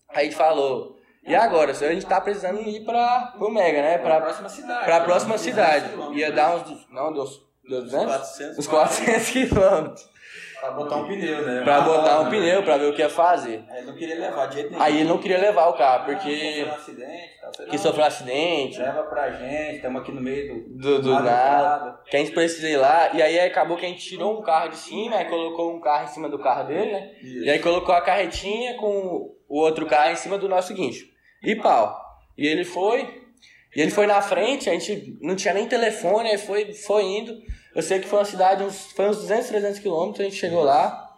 Aí 0.09 0.31
falou, 0.31 0.97
e 1.23 1.35
agora? 1.35 1.71
A 1.71 1.73
gente 1.73 2.05
tá 2.05 2.19
precisando 2.19 2.61
ir 2.61 2.83
pra, 2.83 3.33
pro 3.37 3.49
Mega, 3.51 3.81
né? 3.81 3.97
Pra 3.97 4.15
Pra, 4.15 4.21
próxima 4.21 4.49
cidade. 4.49 4.85
pra 4.85 5.01
próxima 5.01 5.37
cidade. 5.37 5.85
Ia 6.13 6.31
dar 6.31 6.55
uns, 6.55 6.87
não, 6.89 7.13
deu 7.13 7.23
uns 7.23 7.41
deu 7.67 7.81
200? 7.83 8.05
400, 8.07 8.57
Uns 8.59 8.67
400 8.67 9.29
quilômetros. 9.29 10.11
Pra 10.59 10.71
botar 10.71 10.95
um 10.97 11.07
pneu, 11.07 11.41
né? 11.43 11.63
Pra 11.63 11.81
botar 11.81 12.19
um 12.21 12.29
pneu, 12.29 12.61
pra 12.61 12.77
ver 12.77 12.85
o 12.85 12.93
que 12.93 13.01
ia 13.01 13.09
fazer. 13.09 13.63
Aí 13.67 13.79
ele 13.79 13.87
não 13.87 13.95
queria 13.95 14.19
levar 14.19 14.45
de 14.45 14.53
jeito 14.55 14.69
nenhum. 14.69 14.83
Aí 14.83 14.99
ele 14.99 15.09
não 15.09 15.17
queria 15.17 15.39
levar 15.39 15.67
o 15.69 15.73
carro, 15.73 16.03
Ah, 16.03 16.05
porque 16.05 16.29
sofreu 16.29 16.67
um 16.67 16.75
acidente, 16.75 17.31
sei 17.57 17.65
que 17.65 17.77
sofreu 17.79 18.03
um 18.03 18.07
acidente, 18.07 18.79
Leva 18.79 19.03
pra 19.03 19.31
gente, 19.31 19.75
estamos 19.77 20.01
aqui 20.03 20.11
no 20.11 20.21
meio 20.21 20.63
do, 20.69 20.77
do, 20.77 21.01
do 21.01 21.13
nada, 21.19 21.99
que 22.05 22.15
a 22.15 22.19
gente 22.19 22.31
precisa 22.31 22.69
ir 22.69 22.77
lá, 22.77 23.09
e 23.11 23.23
aí 23.23 23.39
acabou 23.39 23.75
que 23.75 23.87
a 23.87 23.89
gente 23.89 24.07
tirou 24.07 24.37
um 24.37 24.43
carro 24.43 24.69
de 24.69 24.77
cima, 24.77 25.15
aí 25.15 25.25
colocou 25.25 25.73
um 25.75 25.79
carro 25.81 26.03
em 26.03 26.07
cima 26.09 26.29
do 26.29 26.37
carro 26.37 26.67
dele, 26.67 26.91
né? 26.91 27.11
Isso. 27.23 27.43
E 27.45 27.49
aí 27.49 27.57
colocou 27.57 27.95
a 27.95 28.01
carretinha 28.01 28.75
com 28.77 29.33
o 29.49 29.59
outro 29.59 29.87
carro 29.87 30.11
em 30.11 30.15
cima 30.15 30.37
do 30.37 30.47
nosso 30.47 30.75
guincho. 30.75 31.09
E 31.43 31.55
pau. 31.55 31.99
E 32.37 32.47
ele 32.47 32.63
foi, 32.63 33.01
e 33.75 33.81
ele 33.81 33.91
foi 33.91 34.07
na 34.07 34.21
frente, 34.21 34.69
a 34.69 34.73
gente 34.73 35.17
não 35.21 35.35
tinha 35.35 35.53
nem 35.53 35.67
telefone, 35.67 36.29
aí 36.29 36.37
foi, 36.37 36.73
foi 36.73 37.03
indo. 37.03 37.37
Eu 37.75 37.81
sei 37.81 37.99
que 37.99 38.07
foi 38.07 38.19
uma 38.19 38.25
cidade, 38.25 38.63
uns, 38.63 38.91
foi 38.91 39.09
uns 39.09 39.17
200, 39.17 39.47
300 39.47 39.79
quilômetros, 39.79 40.21
a 40.21 40.23
gente 40.29 40.39
chegou 40.39 40.63
lá. 40.63 41.09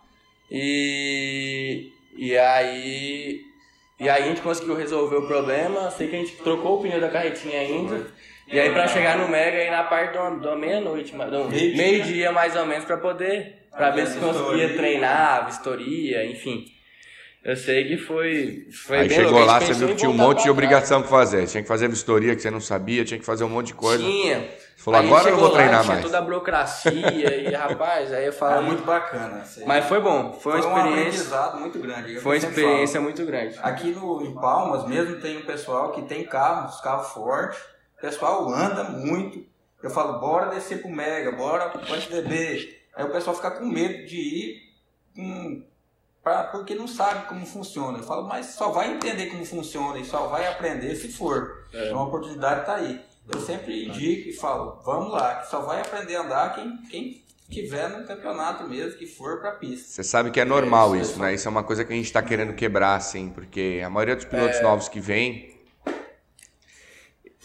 E, 0.52 1.92
e 2.16 2.38
aí 2.38 3.42
e 4.00 4.10
aí 4.10 4.24
a 4.24 4.28
gente 4.28 4.42
conseguiu 4.42 4.76
resolver 4.76 5.16
o 5.16 5.28
problema. 5.28 5.90
Sei 5.92 6.10
que 6.10 6.16
a 6.16 6.20
gente 6.20 6.36
trocou 6.38 6.78
o 6.78 6.82
pneu 6.82 7.00
da 7.00 7.10
carretinha 7.10 7.60
ainda. 7.60 8.06
E 8.52 8.60
aí 8.60 8.70
pra 8.72 8.86
chegar 8.88 9.18
no 9.18 9.30
Mega 9.30 9.58
aí 9.58 9.70
na 9.70 9.84
parte 9.86 10.14
da 10.14 10.30
da 10.30 10.56
meia-noite, 10.56 11.16
Meio-dia. 11.78 12.32
mais 12.32 12.56
ou 12.56 12.66
menos 12.66 12.84
pra 12.84 12.98
poder, 12.98 13.68
pra 13.72 13.92
ver 13.92 14.08
se 14.08 14.20
conseguia 14.20 14.76
treinar, 14.76 15.46
vistoria, 15.46 16.26
enfim. 16.26 16.66
Eu 17.44 17.58
sei 17.58 17.86
que 17.88 17.98
foi, 17.98 18.68
foi 18.72 19.00
Aí 19.00 19.08
bem 19.10 19.18
chegou 19.18 19.32
louco. 19.34 19.50
A 19.50 19.54
lá, 19.54 19.60
você 19.60 19.74
viu 19.74 19.90
que 19.90 19.96
tinha 19.96 20.10
um 20.10 20.14
monte 20.14 20.44
de 20.44 20.50
obrigação 20.50 21.02
pra 21.02 21.10
fazer. 21.10 21.46
Tinha 21.46 21.62
que 21.62 21.68
fazer 21.68 21.90
vistoria 21.90 22.36
que 22.36 22.42
você 22.42 22.50
não 22.50 22.62
sabia, 22.62 23.04
tinha 23.04 23.20
que 23.20 23.26
fazer 23.26 23.44
um 23.44 23.50
monte 23.50 23.68
de 23.68 23.74
coisa. 23.74 24.02
Tinha. 24.02 24.40
Você 24.78 24.84
falou, 24.84 25.00
Aí 25.02 25.08
agora 25.08 25.30
eu 25.30 25.36
vou 25.38 25.48
lá, 25.50 25.54
treinar 25.54 25.82
tinha 25.82 25.94
mais. 25.94 26.06
toda 26.06 26.18
a 26.18 26.22
burocracia 26.22 26.92
e 27.50 27.52
rapaz, 27.54 28.14
aí 28.14 28.26
eu 28.26 28.32
Foi 28.34 28.50
falo. 28.50 28.64
muito 28.66 28.84
bacana. 28.84 29.44
aí. 29.58 29.66
Mas 29.66 29.86
foi 29.86 30.00
bom, 30.00 30.34
foi 30.34 30.62
uma 30.62 30.66
um 30.68 30.78
experiência. 30.78 31.02
aprendizado 31.22 31.60
muito 31.60 31.80
grande. 31.80 32.18
é 32.18 32.20
Foi 32.22 32.38
uma 32.40 32.48
experiência 32.48 32.94
falo. 32.94 33.04
muito 33.04 33.26
grande. 33.26 33.60
Aqui 33.62 33.92
no, 33.92 34.26
em 34.26 34.34
Palmas 34.36 34.88
mesmo 34.88 35.18
tem 35.20 35.38
um 35.38 35.46
pessoal 35.46 35.92
que 35.92 36.02
tem 36.04 36.24
carros, 36.24 36.80
carros 36.80 37.10
fortes. 37.10 37.60
O 37.98 38.02
pessoal 38.02 38.50
anda 38.54 38.86
muito. 38.86 39.46
Eu 39.82 39.90
falo, 39.90 40.20
bora 40.22 40.46
descer 40.50 40.82
pro 40.82 40.90
Mega, 40.90 41.32
bora 41.34 41.68
pro 41.70 41.82
DB. 42.10 42.74
Aí 42.96 43.04
o 43.04 43.10
pessoal 43.10 43.36
fica 43.36 43.52
com 43.52 43.66
medo 43.66 44.06
de 44.06 44.16
ir 44.18 44.56
com, 45.16 45.64
pra, 46.24 46.44
porque 46.46 46.74
não 46.74 46.88
sabe 46.88 47.28
como 47.28 47.46
funciona. 47.46 47.98
Eu 48.00 48.04
falo, 48.04 48.28
mas 48.28 48.48
só 48.48 48.72
vai 48.72 48.94
entender 48.94 49.28
como 49.28 49.46
funciona 49.46 50.00
e 50.00 50.06
só 50.06 50.28
vai 50.28 50.48
aprender 50.48 50.96
se 50.96 51.12
for. 51.12 51.66
É. 51.74 51.88
Então 51.88 52.00
a 52.00 52.04
oportunidade 52.06 52.66
tá 52.66 52.76
aí. 52.76 53.02
Eu 53.32 53.40
sempre 53.40 53.86
indico 53.88 54.30
e 54.30 54.34
falo, 54.34 54.82
vamos 54.84 55.12
lá, 55.12 55.36
que 55.36 55.50
só 55.50 55.62
vai 55.62 55.80
aprender 55.82 56.16
a 56.16 56.22
andar 56.24 56.56
quem, 56.56 56.78
quem 56.90 57.24
tiver 57.50 57.88
no 57.90 58.06
campeonato 58.06 58.68
mesmo, 58.68 58.98
que 58.98 59.06
for 59.06 59.40
pra 59.40 59.52
pista. 59.52 59.88
Você 59.90 60.04
sabe 60.04 60.30
que 60.32 60.40
é 60.40 60.46
normal 60.46 60.94
É, 60.96 61.00
isso, 61.00 61.12
isso. 61.12 61.20
né? 61.20 61.34
Isso 61.34 61.48
é 61.48 61.52
uma 61.52 61.64
coisa 61.64 61.86
que 61.86 61.94
a 61.94 61.96
gente 61.96 62.12
tá 62.12 62.22
querendo 62.22 62.54
quebrar, 62.54 62.96
assim, 62.96 63.30
porque 63.30 63.82
a 63.86 63.90
maioria 63.90 64.16
dos 64.16 64.26
pilotos 64.26 64.62
novos 64.62 64.90
que 64.90 65.00
vêm, 65.00 65.54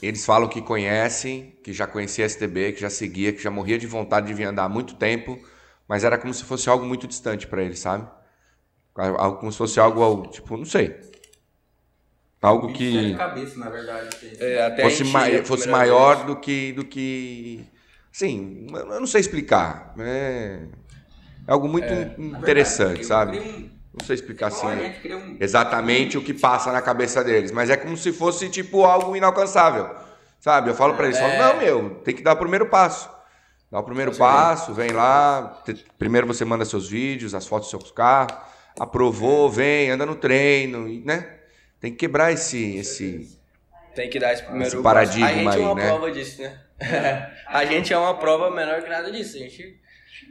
eles 0.03 0.25
falam 0.25 0.49
que 0.49 0.63
conhecem, 0.63 1.57
que 1.63 1.73
já 1.73 1.87
conhecia 1.87 2.25
a 2.25 2.29
STB, 2.29 2.73
que 2.73 2.81
já 2.81 2.91
seguia, 2.91 3.33
que 3.33 3.43
já 3.43 3.51
morria 3.51 3.79
de 3.79 3.87
vontade 3.87 4.27
de 4.29 4.35
vir 4.35 4.45
andar 4.45 4.65
há 4.65 4.69
muito 4.69 4.95
tempo, 4.95 5.39
mas 5.87 6.05
era 6.05 6.17
como 6.19 6.33
se 6.35 6.45
fosse 6.45 6.69
algo 6.69 6.85
muito 6.85 7.07
distante 7.07 7.47
para 7.47 7.63
eles, 7.63 7.79
sabe? 7.79 8.09
Algo 8.99 9.39
como 9.39 9.53
se 9.53 9.59
fosse 9.59 9.79
algo, 9.79 10.27
tipo, 10.29 10.57
não 10.57 10.65
sei. 10.65 10.99
Algo 12.41 12.69
Bicho 12.69 12.83
é 12.99 13.03
que 13.11 13.15
cabeça, 13.17 13.59
na 13.59 13.69
verdade. 13.69 14.09
que- 14.17 14.37
É, 14.45 14.65
até 14.67 14.83
a 14.83 14.85
fosse, 14.85 15.05
gente 15.05 15.13
mai- 15.13 15.33
ia 15.35 15.41
a 15.41 15.45
fosse 15.45 15.69
maior 15.69 16.15
vez. 16.17 16.27
do 16.27 16.37
que 16.37 16.73
do 16.73 16.85
que 16.85 17.65
sim 18.13 18.67
eu 18.73 19.01
não 19.01 19.07
sei 19.09 19.21
explicar 19.21 19.93
é, 19.99 20.61
é 21.47 21.53
algo 21.53 21.69
muito 21.69 21.89
verdade, 21.89 22.23
interessante 22.23 22.95
cria- 22.95 23.07
sabe 23.07 23.39
um- 23.41 23.71
não 23.99 24.07
sei 24.07 24.15
explicar 24.15 24.49
assim 24.49 24.67
um- 24.69 25.37
exatamente 25.41 26.17
o 26.17 26.23
que 26.23 26.33
passa 26.33 26.71
na 26.71 26.81
cabeça 26.81 27.25
deles 27.25 27.51
mas 27.51 27.71
é 27.71 27.77
como 27.77 27.97
se 27.97 28.13
fosse 28.13 28.49
tipo 28.49 28.85
algo 28.85 29.17
inalcançável 29.17 29.91
sabe 30.39 30.71
eu 30.71 30.75
falo 30.77 30.95
pra 30.95 31.07
eles 31.07 31.19
falo, 31.19 31.33
É. 31.33 31.39
não 31.53 31.59
meu 31.59 31.91
tem 32.05 32.15
que 32.15 32.23
dar 32.23 32.35
o 32.35 32.37
primeiro 32.37 32.67
passo 32.67 33.11
dá 33.71 33.81
o 33.81 33.83
primeiro 33.83 34.15
passo 34.17 34.73
vem 34.73 34.91
lá 34.93 35.61
primeiro 35.99 36.27
você 36.27 36.45
manda 36.45 36.65
seus 36.65 36.89
vídeos 36.89 37.35
as 37.35 37.47
fotos 37.49 37.69
dos 37.71 37.81
seus 37.81 37.91
carros 37.93 38.37
aprovou 38.81 39.51
vem 39.51 39.91
anda 39.91 40.07
no 40.07 40.15
treino 40.15 40.87
né 41.05 41.39
tem 41.81 41.93
que 41.93 41.99
quebrar 41.99 42.33
esse 42.33 42.77
esse 42.77 43.39
Tem 43.95 44.09
que 44.09 44.19
dar 44.19 44.33
esse 44.33 44.43
primeiro 44.45 44.75
Esse 44.75 44.83
paradigma 44.83 45.29
A 45.29 45.33
gente 45.33 45.49
aí, 45.49 45.63
é 45.63 45.67
uma 45.67 45.75
né? 45.75 45.87
prova 45.87 46.11
disso, 46.13 46.43
né? 46.43 46.61
a 47.47 47.65
gente 47.65 47.93
é 47.93 47.99
uma 47.99 48.15
prova 48.15 48.51
menor 48.51 48.83
que 48.83 48.89
nada 48.89 49.11
disso. 49.11 49.37
A 49.37 49.41
gente, 49.41 49.81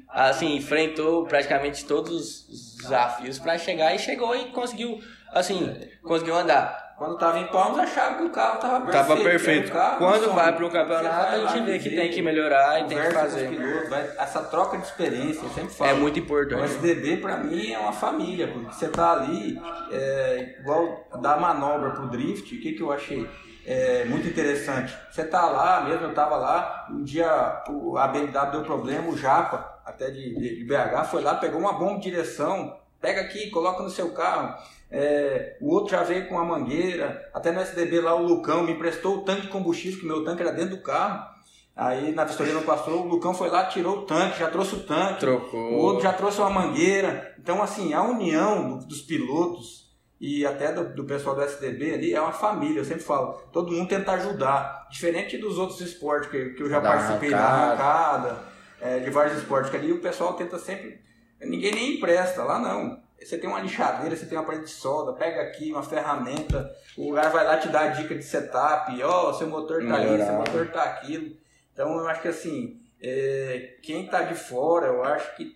assim, 0.09 0.55
enfrentou 0.55 1.25
praticamente 1.25 1.85
todos 1.85 2.47
os 2.47 2.77
desafios 2.77 3.39
pra 3.39 3.57
chegar 3.57 3.93
e 3.93 3.99
chegou 3.99 4.33
e 4.35 4.45
conseguiu, 4.51 5.01
assim, 5.33 5.75
conseguiu 6.01 6.35
andar. 6.35 6.86
Quando 6.97 7.15
tava 7.19 7.37
em 7.37 7.45
Palmas, 7.45 7.77
achava 7.77 8.15
que 8.15 8.23
o 8.23 8.29
carro 8.31 8.59
tava 8.59 8.79
perfeito. 8.85 8.91
Tava 9.07 9.17
perfeito. 9.23 9.69
o 9.69 9.71
carro 9.71 9.97
Quando 9.99 10.23
do 10.23 10.33
vai 10.33 10.45
sonho. 10.45 10.57
pro 10.57 10.69
campeonato, 10.71 11.35
a 11.35 11.47
gente 11.47 11.65
vê 11.65 11.77
que 11.77 11.89
tem 11.91 12.09
que 12.09 12.21
melhorar 12.23 12.79
e 12.81 12.85
tem 12.85 12.97
que 12.99 13.11
fazer. 13.11 13.49
pilotos, 13.49 13.89
vai- 13.89 14.09
essa 14.17 14.41
troca 14.41 14.77
de 14.79 14.83
experiência, 14.87 15.43
eu 15.43 15.49
sempre 15.49 15.75
falo. 15.75 15.91
É 15.91 15.93
muito 15.93 16.15
O 16.15 16.19
importante. 16.19 16.63
SDB 16.63 17.17
pra 17.17 17.37
mim 17.37 17.71
é 17.71 17.77
uma 17.77 17.93
família, 17.93 18.47
porque 18.47 18.73
você 18.73 18.87
tá 18.87 19.11
ali, 19.11 19.61
é, 19.91 20.55
igual 20.59 21.07
da 21.21 21.37
manobra 21.37 21.91
pro 21.91 22.07
drift, 22.07 22.55
o 22.55 22.59
que, 22.59 22.71
que 22.73 22.81
eu 22.81 22.91
achei 22.91 23.29
é, 23.63 24.03
muito 24.05 24.27
interessante? 24.27 24.97
Você 25.11 25.23
tá 25.23 25.45
lá 25.45 25.81
mesmo, 25.81 26.07
eu 26.07 26.13
tava 26.15 26.35
lá, 26.35 26.87
um 26.89 27.03
dia 27.03 27.61
o, 27.69 27.95
a 27.95 28.07
BMW 28.07 28.51
deu 28.51 28.63
problema, 28.63 29.07
o 29.07 29.15
Japa, 29.15 29.81
até 29.85 30.09
de, 30.09 30.33
de- 30.33 30.55
de 30.57 30.63
BH, 30.65 31.03
foi 31.11 31.21
lá, 31.21 31.35
pegou 31.35 31.59
uma 31.59 31.73
bomba 31.73 31.99
de 31.99 32.09
direção, 32.09 32.75
pega 32.99 33.21
aqui, 33.21 33.51
coloca 33.51 33.83
no 33.83 33.89
seu 33.91 34.11
carro. 34.13 34.55
É, 34.89 35.57
o 35.59 35.69
outro 35.73 35.91
já 35.91 36.03
veio 36.03 36.27
com 36.29 36.35
uma 36.35 36.45
mangueira, 36.45 37.29
até 37.33 37.51
no 37.51 37.59
SDB 37.59 37.99
lá 38.01 38.15
o 38.15 38.23
Lucão 38.23 38.63
me 38.63 38.71
emprestou 38.71 39.17
o 39.17 39.21
tanque 39.23 39.41
de 39.41 39.47
combustível, 39.49 39.99
que 39.99 40.05
meu 40.05 40.23
tanque 40.23 40.41
era 40.41 40.51
dentro 40.51 40.77
do 40.77 40.81
carro. 40.81 41.35
Aí 41.75 42.11
na 42.13 42.23
vistoria 42.23 42.53
não 42.53 42.63
passou, 42.63 43.01
o 43.03 43.07
Lucão 43.07 43.33
foi 43.33 43.49
lá, 43.49 43.65
tirou 43.65 43.99
o 43.99 44.01
tanque, 44.03 44.39
já 44.39 44.49
trouxe 44.49 44.75
o 44.75 44.79
tanque. 44.79 45.19
Trocou. 45.19 45.73
O 45.73 45.75
outro 45.77 46.03
já 46.03 46.13
trouxe 46.13 46.39
uma 46.39 46.49
mangueira. 46.49 47.35
Então, 47.37 47.61
assim, 47.61 47.93
a 47.93 48.01
união 48.01 48.79
do- 48.79 48.85
dos 48.87 49.01
pilotos 49.01 49.85
e 50.19 50.43
até 50.43 50.71
do, 50.73 50.95
do 50.95 51.03
pessoal 51.03 51.35
do 51.35 51.41
SDB 51.43 51.93
ali 51.93 52.13
é 52.15 52.19
uma 52.21 52.31
família. 52.31 52.79
Eu 52.79 52.85
sempre 52.85 53.03
falo, 53.03 53.33
todo 53.53 53.71
mundo 53.71 53.87
tenta 53.87 54.13
ajudar. 54.13 54.87
Diferente 54.89 55.37
dos 55.37 55.59
outros 55.59 55.79
esportes 55.81 56.31
que, 56.31 56.49
que 56.51 56.63
eu 56.63 56.69
já 56.69 56.79
Da 56.79 56.89
participei 56.89 57.29
da 57.29 57.37
arrancada. 57.37 57.83
arrancada, 57.83 58.43
é, 58.81 58.99
de 58.99 59.09
vários 59.11 59.37
esportes, 59.37 59.69
que 59.69 59.77
ali 59.77 59.91
o 59.91 60.01
pessoal 60.01 60.33
tenta 60.33 60.57
sempre. 60.57 60.99
Ninguém 61.41 61.75
nem 61.75 61.97
empresta, 61.97 62.41
lá 62.43 62.57
não. 62.57 63.05
Você 63.19 63.37
tem 63.37 63.49
uma 63.49 63.59
lixadeira, 63.59 64.15
você 64.15 64.25
tem 64.25 64.37
uma 64.37 64.45
parede 64.45 64.65
de 64.65 64.71
solda, 64.71 65.13
pega 65.13 65.41
aqui 65.41 65.71
uma 65.71 65.83
ferramenta, 65.83 66.71
o 66.97 67.09
lugar 67.09 67.31
vai 67.31 67.43
lá 67.43 67.57
te 67.57 67.67
dar 67.69 67.81
a 67.81 67.87
dica 67.87 68.15
de 68.15 68.23
setup, 68.23 69.03
ó, 69.03 69.33
seu 69.33 69.47
motor 69.47 69.85
tá 69.85 69.95
ali, 69.95 70.23
seu 70.23 70.33
motor 70.33 70.67
tá 70.71 70.83
aquilo. 70.83 71.35
Então 71.73 71.97
eu 71.97 72.07
acho 72.07 72.21
que 72.21 72.27
assim, 72.27 72.81
é, 73.01 73.77
quem 73.81 74.05
está 74.05 74.21
de 74.21 74.35
fora, 74.35 74.87
eu 74.87 75.03
acho 75.03 75.35
que 75.35 75.55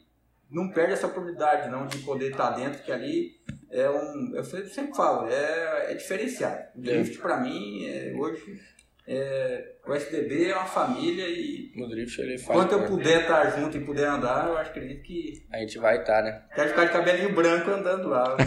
não 0.49 0.69
perde 0.69 0.93
essa 0.93 1.07
oportunidade 1.07 1.69
não 1.69 1.87
de 1.87 1.99
poder 1.99 2.31
estar 2.31 2.51
dentro, 2.51 2.83
que 2.83 2.91
ali 2.91 3.39
é 3.69 3.89
um, 3.89 4.35
eu 4.35 4.43
sempre 4.43 4.69
sempre 4.69 4.95
falo, 4.95 5.29
é, 5.29 5.91
é 5.91 5.93
diferenciado. 5.93 6.63
O 6.75 6.81
drift 6.81 7.17
para 7.19 7.37
mim 7.37 7.85
é, 7.85 8.13
hoje 8.17 8.59
é, 9.07 9.73
o 9.87 9.93
SDB 9.93 10.49
é 10.49 10.55
uma 10.55 10.65
família 10.65 11.27
e 11.27 11.71
No 11.75 11.89
drift 11.89 12.19
ele 12.21 12.37
faz. 12.37 12.59
enquanto 12.59 12.71
eu 12.73 12.87
puder 12.87 13.21
estar 13.21 13.59
junto 13.59 13.75
e 13.77 13.81
puder 13.81 14.07
andar, 14.07 14.47
eu 14.47 14.57
acho 14.57 14.69
acredito 14.69 15.01
que 15.03 15.43
A 15.51 15.57
gente 15.57 15.77
vai 15.79 15.99
estar, 15.99 16.21
né? 16.21 16.43
quero 16.53 16.69
ficar 16.69 16.85
de 16.85 16.91
cabelinho 16.91 17.33
branco 17.33 17.71
andando 17.71 18.09
lá. 18.09 18.37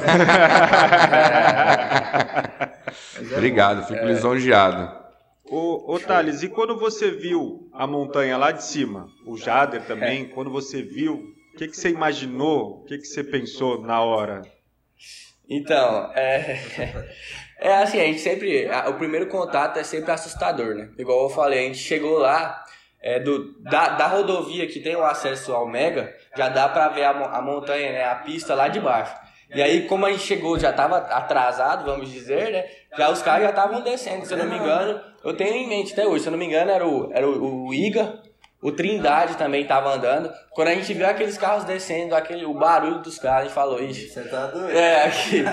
É 3.21 3.35
obrigado 3.35 3.87
fico 3.87 4.05
lisonjeado 4.05 5.05
Ô, 5.47 5.95
ô 5.95 6.01
Thales, 6.01 6.43
e 6.43 6.49
quando 6.49 6.79
você 6.79 7.11
viu 7.11 7.69
a 7.73 7.87
montanha 7.87 8.37
lá 8.39 8.51
de 8.51 8.65
cima, 8.65 9.07
o 9.27 9.37
Jader 9.37 9.83
também, 9.83 10.27
quando 10.29 10.51
você 10.51 10.83
viu 10.83 11.17
O 11.53 11.57
que, 11.57 11.69
que 11.69 11.77
você 11.77 11.91
imaginou? 11.91 12.81
O 12.81 12.85
que, 12.85 12.97
que 12.99 13.05
você 13.05 13.23
pensou 13.23 13.83
na 13.83 14.01
hora? 14.01 14.41
Então, 15.49 16.11
é, 16.15 16.59
é 17.59 17.75
assim, 17.77 18.01
a 18.01 18.05
gente 18.05 18.21
sempre. 18.21 18.69
O 18.89 18.95
primeiro 18.95 19.27
contato 19.27 19.79
é 19.79 19.85
sempre 19.85 20.13
assustador, 20.13 20.75
né? 20.75 20.91
Igual 20.99 21.25
eu 21.25 21.29
falei, 21.31 21.61
a 21.61 21.63
gente 21.63 21.79
chegou 21.79 22.19
lá, 22.19 22.63
é, 23.01 23.21
do, 23.21 23.53
da, 23.61 23.91
da 23.91 24.07
rodovia 24.07 24.67
que 24.67 24.81
tem 24.81 24.97
o 24.97 25.05
acesso 25.05 25.53
ao 25.53 25.69
Mega, 25.69 26.15
já 26.37 26.49
dá 26.49 26.69
pra 26.69 26.89
ver 26.89 27.05
a, 27.05 27.11
a 27.11 27.43
montanha, 27.43 27.93
né? 27.93 28.05
A 28.05 28.17
pista 28.17 28.55
lá 28.55 28.69
de 28.69 28.81
baixo. 28.81 29.15
E 29.55 29.63
aí, 29.63 29.87
como 29.87 30.05
a 30.05 30.11
gente 30.11 30.23
chegou, 30.25 30.59
já 30.59 30.73
tava 30.73 30.97
atrasado, 30.97 31.85
vamos 31.85 32.11
dizer, 32.11 32.51
né? 32.51 32.65
Já 32.97 33.11
os 33.11 33.23
caras 33.23 33.45
já 33.45 33.51
estavam 33.51 33.83
descendo, 33.83 34.27
se 34.27 34.35
eu 34.35 34.39
não 34.39 34.47
me 34.47 34.57
engano. 34.57 35.01
Eu 35.23 35.37
tenho 35.37 35.55
em 35.55 35.69
mente 35.69 35.93
até 35.93 36.07
hoje, 36.07 36.23
se 36.23 36.29
eu 36.29 36.33
não 36.33 36.39
me 36.39 36.47
engano, 36.47 36.71
era 36.71 36.87
o, 36.87 37.11
era 37.13 37.29
o, 37.29 37.67
o 37.67 37.75
Iga, 37.75 38.21
o 38.65 38.73
Trindade 38.73 39.37
também 39.37 39.61
estava 39.61 39.93
andando. 39.93 40.33
Quando 40.53 40.69
a 40.69 40.75
gente 40.75 40.95
viu 40.95 41.07
aqueles 41.07 41.37
carros 41.37 41.65
descendo, 41.65 42.15
aquele, 42.15 42.47
o 42.47 42.55
barulho 42.55 43.01
dos 43.01 43.19
carros, 43.19 43.41
a 43.41 43.45
gente 43.45 43.53
falou, 43.53 43.79
ixi. 43.79 44.09
Você 44.09 44.23
tá 44.23 44.47
doido? 44.47 44.75
É, 44.75 45.05
aqui, 45.05 45.45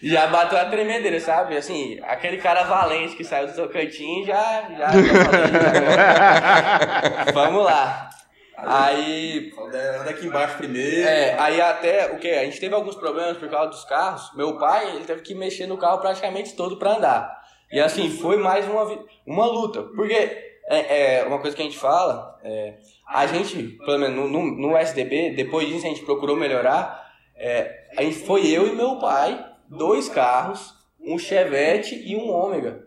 já 0.00 0.28
bateu 0.28 0.56
a 0.56 0.66
tremedeira, 0.66 1.18
sabe? 1.18 1.56
Assim, 1.56 1.98
aquele 2.04 2.36
cara 2.36 2.62
valente 2.62 3.16
que 3.16 3.24
saiu 3.24 3.48
do 3.48 3.52
Tocantins 3.52 4.28
já. 4.28 4.62
já, 4.78 4.92
já 4.92 4.94
Vamos 7.34 7.64
lá. 7.64 8.10
Aí. 8.56 9.52
Anda 10.00 10.10
aqui 10.10 10.28
embaixo 10.28 10.56
primeiro. 10.56 11.08
É, 11.08 11.36
aí 11.40 11.60
até 11.60 12.12
o 12.12 12.18
que? 12.20 12.30
A 12.30 12.44
gente 12.44 12.60
teve 12.60 12.76
alguns 12.76 12.94
problemas 12.94 13.38
por 13.38 13.48
causa 13.48 13.70
dos 13.70 13.84
carros. 13.86 14.30
Meu 14.36 14.56
pai, 14.56 14.88
ele 14.94 15.04
teve 15.04 15.22
que 15.22 15.34
mexer 15.34 15.66
no 15.66 15.76
carro 15.76 15.98
praticamente 15.98 16.54
todo 16.54 16.76
para 16.76 16.94
andar. 16.94 17.42
E 17.72 17.80
assim, 17.80 18.08
foi 18.08 18.36
mais 18.36 18.68
uma, 18.68 19.04
uma 19.26 19.46
luta. 19.46 19.82
Porque 19.82 20.51
é, 20.72 21.18
é, 21.18 21.24
uma 21.24 21.38
coisa 21.38 21.54
que 21.54 21.62
a 21.62 21.64
gente 21.64 21.78
fala, 21.78 22.38
é, 22.42 22.74
a 23.06 23.26
gente, 23.26 23.62
pelo 23.84 23.98
menos 23.98 24.16
no, 24.16 24.28
no, 24.28 24.68
no, 24.70 24.76
SDB, 24.76 25.34
depois 25.34 25.68
disso 25.68 25.84
a 25.84 25.88
gente 25.90 26.04
procurou 26.04 26.34
melhorar. 26.34 27.12
É, 27.36 27.88
a 27.96 28.02
gente 28.02 28.20
foi 28.20 28.46
eu 28.46 28.66
e 28.66 28.74
meu 28.74 28.98
pai, 28.98 29.44
dois 29.68 30.08
carros, 30.08 30.74
um 30.98 31.18
Chevette 31.18 31.94
e 31.94 32.16
um 32.16 32.30
Ômega. 32.30 32.86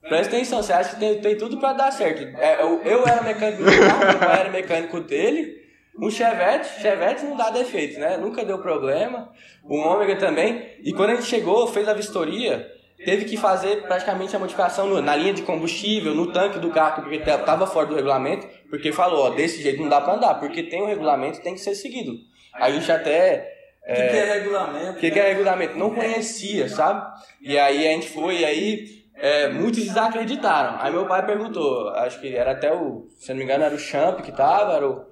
Presta 0.00 0.36
atenção, 0.36 0.62
você 0.62 0.72
acha 0.72 0.94
que 0.94 1.00
tem, 1.00 1.20
tem 1.20 1.36
tudo 1.36 1.58
para 1.58 1.72
dar 1.72 1.92
certo. 1.92 2.22
É, 2.38 2.62
eu, 2.62 2.80
eu 2.82 3.06
era 3.06 3.22
mecânico 3.22 3.64
do 3.64 3.70
carro, 3.70 4.06
meu 4.06 4.18
pai 4.18 4.40
era 4.40 4.50
mecânico 4.50 5.00
dele. 5.00 5.66
Um 5.98 6.10
Chevette, 6.10 6.80
Chevette 6.80 7.24
não 7.24 7.36
dá 7.36 7.50
defeito, 7.50 7.98
né? 7.98 8.16
Nunca 8.16 8.44
deu 8.44 8.58
problema. 8.58 9.32
O 9.64 9.76
Ômega 9.78 10.16
também. 10.16 10.76
E 10.82 10.92
quando 10.92 11.10
a 11.10 11.14
gente 11.16 11.26
chegou, 11.26 11.66
fez 11.66 11.88
a 11.88 11.94
vistoria, 11.94 12.70
teve 13.04 13.24
que 13.24 13.36
fazer 13.36 13.82
praticamente 13.82 14.34
a 14.34 14.38
modificação 14.38 14.86
no, 14.86 15.00
na 15.00 15.14
linha 15.14 15.34
de 15.34 15.42
combustível, 15.42 16.14
no 16.14 16.32
tanque 16.32 16.58
do 16.58 16.70
carro, 16.70 17.02
porque 17.02 17.16
estava 17.16 17.66
fora 17.66 17.86
do 17.86 17.94
regulamento, 17.94 18.46
porque 18.70 18.92
falou, 18.92 19.26
ó, 19.26 19.30
desse 19.30 19.62
jeito 19.62 19.80
não 19.80 19.88
dá 19.88 20.00
para 20.00 20.14
andar, 20.14 20.34
porque 20.34 20.62
tem 20.62 20.82
um 20.82 20.86
regulamento 20.86 21.42
tem 21.42 21.54
que 21.54 21.60
ser 21.60 21.74
seguido. 21.74 22.14
A 22.54 22.70
gente 22.70 22.90
até... 22.90 23.54
O 23.86 23.90
é, 23.90 23.94
que, 23.94 24.08
que, 24.08 24.16
é 24.16 24.34
regulamento? 24.34 24.90
O 24.90 24.96
que, 24.96 25.10
que, 25.10 25.18
é 25.18 25.28
regulamento? 25.28 25.78
Não 25.78 25.94
conhecia, 25.94 26.68
sabe? 26.68 27.06
E 27.40 27.56
aí 27.56 27.86
a 27.86 27.92
gente 27.92 28.08
foi, 28.08 28.38
e 28.38 28.44
aí 28.44 29.04
é, 29.14 29.48
muitos 29.48 29.84
desacreditaram. 29.84 30.78
Aí 30.80 30.92
meu 30.92 31.06
pai 31.06 31.24
perguntou, 31.24 31.90
acho 31.90 32.20
que 32.20 32.34
era 32.34 32.52
até 32.52 32.72
o, 32.72 33.06
se 33.18 33.30
não 33.30 33.36
me 33.36 33.44
engano, 33.44 33.64
era 33.64 33.74
o 33.74 33.78
Champ 33.78 34.20
que 34.22 34.32
tava, 34.32 34.74
era 34.74 34.88
o, 34.88 35.04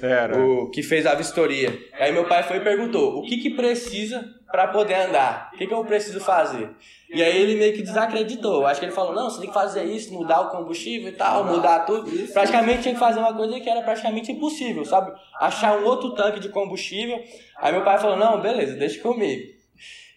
era. 0.00 0.38
o 0.38 0.70
que 0.70 0.82
fez 0.82 1.06
a 1.06 1.14
vistoria. 1.14 1.76
Aí 1.94 2.12
meu 2.12 2.24
pai 2.24 2.42
foi 2.42 2.58
e 2.58 2.60
perguntou, 2.60 3.18
o 3.18 3.22
que 3.22 3.38
que 3.38 3.50
precisa 3.50 4.24
para 4.50 4.68
poder 4.68 4.94
andar? 4.94 5.50
O 5.54 5.58
que 5.58 5.66
que 5.66 5.74
eu 5.74 5.84
preciso 5.84 6.20
fazer? 6.20 6.70
E 7.12 7.22
aí 7.22 7.42
ele 7.42 7.56
meio 7.56 7.74
que 7.74 7.82
desacreditou. 7.82 8.66
Acho 8.66 8.80
que 8.80 8.86
ele 8.86 8.92
falou, 8.92 9.14
não, 9.14 9.28
você 9.28 9.40
tem 9.40 9.48
que 9.48 9.54
fazer 9.54 9.84
isso, 9.84 10.12
mudar 10.12 10.40
o 10.42 10.50
combustível 10.50 11.08
e 11.08 11.12
tal, 11.12 11.44
mudar 11.44 11.80
tudo. 11.80 12.10
Praticamente 12.32 12.82
tinha 12.82 12.94
que 12.94 13.00
fazer 13.00 13.18
uma 13.18 13.34
coisa 13.34 13.58
que 13.58 13.68
era 13.68 13.82
praticamente 13.82 14.30
impossível, 14.30 14.84
sabe? 14.84 15.12
Achar 15.40 15.76
um 15.78 15.84
outro 15.84 16.14
tanque 16.14 16.40
de 16.40 16.48
combustível. 16.48 17.22
Aí 17.58 17.72
meu 17.72 17.82
pai 17.82 17.98
falou, 17.98 18.16
não, 18.16 18.40
beleza, 18.40 18.76
deixa 18.76 19.00
comigo. 19.00 19.60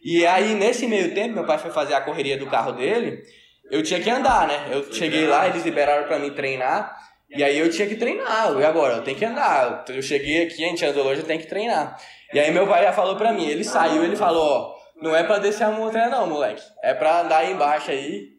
E 0.03 0.25
aí, 0.25 0.53
nesse 0.53 0.85
meio 0.85 1.13
tempo, 1.13 1.33
meu 1.33 1.45
pai 1.45 1.57
foi 1.57 1.71
fazer 1.71 1.93
a 1.93 2.01
correria 2.01 2.37
do 2.37 2.47
carro 2.47 2.73
dele, 2.73 3.23
eu 3.71 3.81
tinha 3.81 4.01
que 4.01 4.09
andar, 4.09 4.45
né? 4.47 4.67
Eu 4.69 4.91
cheguei 4.91 5.25
lá, 5.25 5.47
eles 5.47 5.63
liberaram 5.63 6.05
para 6.05 6.19
mim 6.19 6.29
treinar, 6.31 6.93
e 7.29 7.41
aí 7.41 7.57
eu 7.57 7.69
tinha 7.69 7.87
que 7.87 7.95
treinar. 7.95 8.53
E 8.59 8.65
agora, 8.65 8.95
eu 8.97 9.03
tenho 9.03 9.17
que 9.17 9.23
andar. 9.23 9.85
Eu 9.87 10.01
cheguei 10.01 10.43
aqui, 10.43 10.63
a 10.63 10.67
gente 10.67 10.85
andou 10.85 11.05
hoje, 11.05 11.21
eu 11.21 11.25
tenho 11.25 11.39
que 11.39 11.47
treinar. 11.47 11.97
E 12.33 12.39
aí 12.39 12.51
meu 12.51 12.67
pai 12.67 12.83
já 12.83 12.91
falou 12.91 13.15
pra 13.15 13.31
mim, 13.31 13.47
ele 13.47 13.63
saiu, 13.63 14.03
ele 14.03 14.15
falou, 14.15 14.43
ó, 14.43 14.75
não 15.01 15.15
é 15.15 15.23
pra 15.23 15.37
descer 15.37 15.65
a 15.65 15.71
montanha 15.71 16.09
não, 16.09 16.27
moleque. 16.27 16.63
É 16.81 16.93
pra 16.93 17.21
andar 17.21 17.37
aí 17.39 17.51
embaixo 17.51 17.91
aí. 17.91 18.33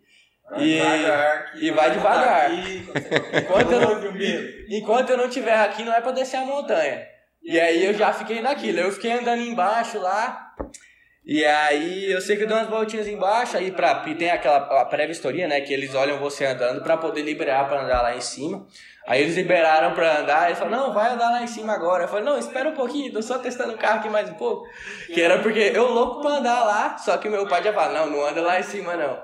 E, 0.58 0.78
e 1.54 1.70
vai 1.70 1.90
devagar. 1.90 2.50
Enquanto 2.52 3.72
eu, 3.72 3.80
não, 3.80 4.14
enquanto 4.68 5.10
eu 5.10 5.16
não 5.16 5.28
tiver 5.28 5.54
aqui, 5.54 5.82
não 5.82 5.92
é 5.92 6.00
pra 6.00 6.12
descer 6.12 6.36
a 6.36 6.44
montanha. 6.44 7.06
E 7.42 7.58
aí 7.58 7.84
eu 7.84 7.94
já 7.94 8.12
fiquei 8.12 8.40
naquilo. 8.40 8.80
Eu 8.80 8.92
fiquei 8.92 9.12
andando 9.12 9.42
embaixo 9.42 9.98
lá. 9.98 10.54
E 11.24 11.44
aí 11.44 12.10
eu 12.10 12.20
sei 12.20 12.36
que 12.36 12.42
eu 12.42 12.46
dou 12.46 12.58
umas 12.58 12.68
voltinhas 12.68 13.08
embaixo, 13.08 13.56
aí 13.56 13.70
pra, 13.70 14.04
e 14.06 14.14
tem 14.14 14.30
aquela 14.30 14.84
pré-vistoria, 14.84 15.48
né? 15.48 15.60
Que 15.62 15.72
eles 15.72 15.94
olham 15.94 16.18
você 16.18 16.44
andando 16.44 16.82
para 16.82 16.98
poder 16.98 17.22
liberar 17.22 17.66
para 17.66 17.82
andar 17.82 18.02
lá 18.02 18.14
em 18.14 18.20
cima. 18.20 18.66
Aí 19.06 19.20
eles 19.20 19.36
liberaram 19.36 19.94
pra 19.94 20.20
andar, 20.20 20.50
e 20.50 20.54
falaram, 20.54 20.86
não, 20.86 20.94
vai 20.94 21.12
andar 21.12 21.30
lá 21.30 21.42
em 21.42 21.46
cima 21.46 21.74
agora. 21.74 22.04
Eu 22.04 22.08
falei, 22.08 22.24
não, 22.24 22.38
espera 22.38 22.70
um 22.70 22.74
pouquinho, 22.74 23.12
tô 23.12 23.20
só 23.20 23.38
testando 23.38 23.74
o 23.74 23.78
carro 23.78 23.98
aqui 23.98 24.08
mais 24.08 24.30
um 24.30 24.34
pouco. 24.34 24.66
Que 25.12 25.20
era 25.20 25.40
porque 25.40 25.72
eu 25.74 25.90
louco 25.92 26.22
pra 26.22 26.38
andar 26.38 26.64
lá, 26.64 26.96
só 26.96 27.18
que 27.18 27.28
meu 27.28 27.46
pai 27.46 27.62
já 27.62 27.72
fala, 27.72 28.00
não, 28.00 28.10
não 28.10 28.26
anda 28.26 28.40
lá 28.40 28.58
em 28.58 28.62
cima 28.62 28.96
não. 28.96 29.18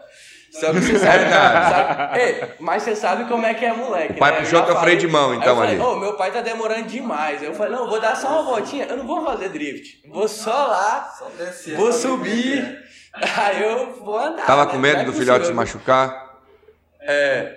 Só 0.51 0.73
que 0.73 0.81
você 0.81 0.99
sabe, 0.99 1.31
sabe 1.31 2.21
Ei, 2.21 2.55
mas 2.59 2.83
você 2.83 2.97
sabe 2.97 3.25
como 3.27 3.47
é 3.47 3.55
que 3.55 3.65
é 3.65 3.73
moleque. 3.73 4.15
O 4.15 4.19
pai 4.19 4.33
né? 4.33 4.39
puxou 4.41 4.63
teu 4.63 4.77
freio 4.81 4.99
de 4.99 5.07
mão, 5.07 5.33
então, 5.33 5.57
falei, 5.57 5.77
ali. 5.77 5.81
Ô, 5.81 5.93
oh, 5.93 5.97
meu 5.97 6.15
pai 6.15 6.33
tá 6.33 6.41
demorando 6.41 6.89
demais. 6.89 7.43
Eu 7.43 7.55
falei, 7.55 7.73
não, 7.73 7.89
vou 7.89 8.01
dar 8.01 8.17
só 8.17 8.29
uma 8.29 8.43
voltinha. 8.43 8.85
Eu 8.85 8.97
não 8.97 9.07
vou 9.07 9.25
fazer 9.25 9.49
drift. 9.49 10.03
Vou 10.09 10.27
só 10.27 10.67
lá, 10.67 11.15
só 11.17 11.27
descer, 11.39 11.77
vou 11.77 11.93
subir. 11.93 12.79
Aí 13.15 13.63
eu 13.63 13.95
vou 14.05 14.19
andar. 14.19 14.45
Tava 14.45 14.67
né? 14.67 14.73
com 14.73 14.79
medo 14.79 15.01
é 15.01 15.05
do 15.05 15.13
filhote 15.13 15.47
se 15.47 15.53
machucar? 15.53 16.39
É. 17.01 17.55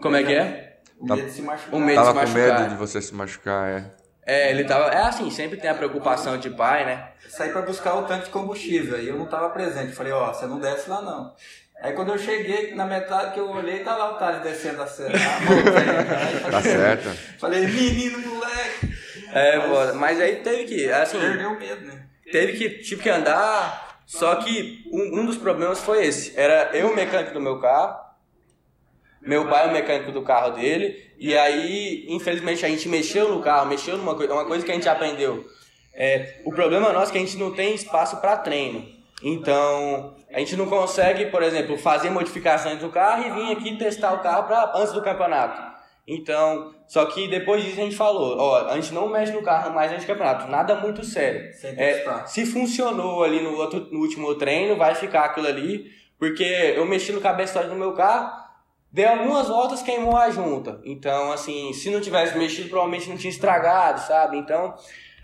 Como 0.00 0.14
é 0.14 0.22
que 0.22 0.34
é? 0.34 0.65
O 0.98 1.06
medo 1.06 1.26
de 1.26 1.32
se 1.32 1.42
machucar. 1.42 1.74
O 1.74 1.80
medo 1.80 1.96
tava 1.96 2.24
de 2.24 2.30
se 2.30 2.34
machucar. 2.34 2.56
com 2.56 2.62
medo 2.62 2.70
de 2.70 2.76
você 2.76 3.02
se 3.02 3.14
machucar, 3.14 3.68
é. 3.68 3.90
É, 4.26 4.50
ele 4.50 4.64
tava. 4.64 4.86
É 4.86 5.02
assim, 5.02 5.30
sempre 5.30 5.56
tem 5.56 5.70
a 5.70 5.74
preocupação 5.74 6.36
de 6.36 6.50
pai, 6.50 6.84
né? 6.84 7.10
Saí 7.28 7.50
pra 7.50 7.62
buscar 7.62 7.94
o 7.94 8.04
tanque 8.04 8.24
de 8.24 8.30
combustível 8.30 9.00
e 9.00 9.08
eu 9.08 9.16
não 9.16 9.26
tava 9.26 9.50
presente. 9.50 9.92
Falei, 9.92 10.12
ó, 10.12 10.32
você 10.32 10.46
não 10.46 10.58
desce 10.58 10.90
lá 10.90 11.00
não. 11.00 11.32
Aí 11.80 11.92
quando 11.92 12.08
eu 12.08 12.18
cheguei, 12.18 12.74
na 12.74 12.86
metade 12.86 13.34
que 13.34 13.40
eu 13.40 13.50
olhei, 13.50 13.80
tá 13.80 13.94
lá 13.96 14.12
o 14.12 14.18
Thales 14.18 14.42
descendo 14.42 14.82
a 14.82 14.86
cena. 14.86 15.12
tá 16.50 16.62
certo. 16.62 17.08
Falei, 17.38 17.66
menino, 17.66 18.18
moleque. 18.18 18.94
É, 19.32 19.58
mas, 19.58 19.94
mas 19.94 20.20
aí 20.20 20.36
teve 20.36 20.64
que, 20.64 20.90
assim... 20.90 21.20
Perdeu 21.20 21.58
medo, 21.58 21.86
né? 21.86 22.06
Teve 22.32 22.54
que, 22.54 22.70
tipo, 22.78 23.02
que 23.02 23.10
andar, 23.10 24.00
só 24.06 24.36
que 24.36 24.84
um, 24.90 25.20
um 25.20 25.26
dos 25.26 25.36
problemas 25.36 25.80
foi 25.80 26.06
esse. 26.06 26.32
Era 26.38 26.70
eu 26.74 26.94
mecânico 26.94 27.34
do 27.34 27.40
meu 27.40 27.60
carro, 27.60 27.94
meu 29.26 29.48
pai 29.48 29.64
é 29.64 29.68
o 29.68 29.72
mecânico 29.72 30.12
do 30.12 30.22
carro 30.22 30.52
dele. 30.52 31.04
E 31.18 31.36
aí, 31.36 32.06
infelizmente, 32.08 32.64
a 32.64 32.68
gente 32.68 32.88
mexeu 32.88 33.28
no 33.28 33.40
carro, 33.40 33.66
mexeu 33.66 33.96
numa 33.96 34.14
coisa, 34.14 34.32
uma 34.32 34.44
coisa 34.44 34.64
que 34.64 34.70
a 34.70 34.74
gente 34.74 34.88
aprendeu. 34.88 35.44
É, 35.94 36.40
o 36.44 36.52
problema 36.52 36.92
nosso 36.92 37.10
é 37.10 37.12
que 37.12 37.18
a 37.18 37.20
gente 37.22 37.38
não 37.38 37.52
tem 37.52 37.74
espaço 37.74 38.20
para 38.20 38.36
treino. 38.36 38.86
Então, 39.22 40.14
a 40.30 40.38
gente 40.38 40.56
não 40.56 40.66
consegue, 40.66 41.26
por 41.26 41.42
exemplo, 41.42 41.78
fazer 41.78 42.10
modificações 42.10 42.78
do 42.78 42.90
carro 42.90 43.26
e 43.26 43.30
vir 43.30 43.52
aqui 43.52 43.76
testar 43.78 44.12
o 44.12 44.22
carro 44.22 44.46
pra, 44.46 44.72
antes 44.76 44.92
do 44.92 45.02
campeonato. 45.02 45.76
Então, 46.06 46.72
só 46.86 47.04
que 47.06 47.26
depois 47.26 47.64
disso 47.64 47.80
a 47.80 47.84
gente 47.84 47.96
falou, 47.96 48.38
ó, 48.38 48.68
a 48.68 48.74
gente 48.76 48.94
não 48.94 49.08
mexe 49.08 49.32
no 49.32 49.42
carro 49.42 49.74
mais 49.74 49.90
antes 49.90 50.04
do 50.04 50.08
campeonato, 50.08 50.48
nada 50.48 50.76
muito 50.76 51.04
sério. 51.04 51.50
É, 51.76 52.26
se 52.26 52.46
funcionou 52.46 53.24
ali 53.24 53.42
no, 53.42 53.56
outro, 53.56 53.88
no 53.90 54.00
último 54.00 54.32
treino, 54.36 54.76
vai 54.76 54.94
ficar 54.94 55.24
aquilo 55.24 55.48
ali, 55.48 55.90
porque 56.16 56.44
eu 56.44 56.86
mexi 56.86 57.10
no 57.10 57.20
cabeçote 57.20 57.68
do 57.68 57.74
meu 57.74 57.92
carro, 57.92 58.45
Deu 58.96 59.10
algumas 59.10 59.48
voltas, 59.48 59.82
queimou 59.82 60.16
a 60.16 60.30
junta. 60.30 60.80
Então, 60.82 61.30
assim, 61.30 61.70
se 61.74 61.90
não 61.90 62.00
tivesse 62.00 62.34
mexido, 62.38 62.70
provavelmente 62.70 63.10
não 63.10 63.16
tinha 63.18 63.30
estragado, 63.30 64.00
sabe? 64.00 64.38
Então, 64.38 64.74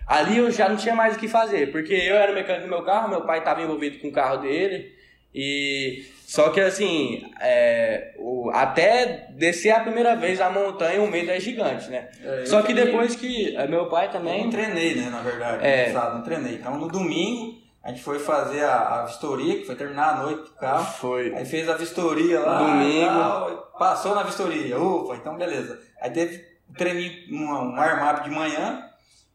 ali 0.05 0.37
eu 0.37 0.51
já 0.51 0.69
não 0.69 0.75
tinha 0.75 0.93
mais 0.93 1.15
o 1.15 1.19
que 1.19 1.27
fazer, 1.27 1.71
porque 1.71 1.91
eu 1.91 2.15
era 2.15 2.31
mecânico 2.31 2.67
do 2.67 2.69
meu 2.69 2.83
carro, 2.83 3.09
meu 3.09 3.21
pai 3.21 3.39
estava 3.39 3.63
envolvido 3.63 3.97
com 3.97 4.09
o 4.09 4.11
carro 4.11 4.37
dele. 4.37 4.93
E 5.33 6.05
só 6.23 6.51
que 6.51 6.59
assim, 6.59 7.23
é, 7.41 8.13
o, 8.19 8.51
até 8.53 9.29
descer 9.31 9.71
a 9.71 9.79
primeira 9.79 10.15
vez 10.15 10.39
a 10.39 10.51
montanha, 10.51 11.01
o 11.01 11.09
medo 11.09 11.31
é 11.31 11.39
gigante, 11.39 11.89
né? 11.89 12.09
É, 12.23 12.45
só 12.45 12.61
que 12.61 12.75
depois 12.75 13.15
que 13.15 13.55
é, 13.55 13.67
meu 13.67 13.87
pai 13.87 14.11
também. 14.11 14.37
Eu 14.37 14.43
não 14.43 14.51
treinei, 14.51 14.93
né? 14.93 15.09
Na 15.09 15.21
verdade, 15.23 15.65
é, 15.65 15.91
não 15.91 16.21
treinei. 16.21 16.53
Então 16.53 16.77
no 16.77 16.87
domingo 16.87 17.62
a 17.83 17.89
gente 17.89 18.01
foi 18.01 18.17
fazer 18.17 18.63
a, 18.63 19.01
a 19.01 19.05
vistoria, 19.05 19.59
que 19.59 19.65
foi 19.65 19.75
terminar 19.75 20.13
a 20.13 20.17
noite 20.23 20.43
do 20.43 20.55
carro. 20.55 20.85
Foi. 20.85 21.35
Aí 21.35 21.43
fez 21.43 21.67
a 21.67 21.75
vistoria 21.75 22.39
lá. 22.39 22.59
Domingo. 22.59 23.57
Passou 23.77 24.15
na 24.15 24.23
vistoria. 24.23 24.79
Ufa, 24.79 25.15
então 25.15 25.35
beleza. 25.35 25.77
Aí 25.99 26.09
teve 26.09 26.45
um 26.69 26.73
treininho, 26.73 27.11
um, 27.31 27.75
um 27.75 28.23
de 28.23 28.29
manhã. 28.29 28.89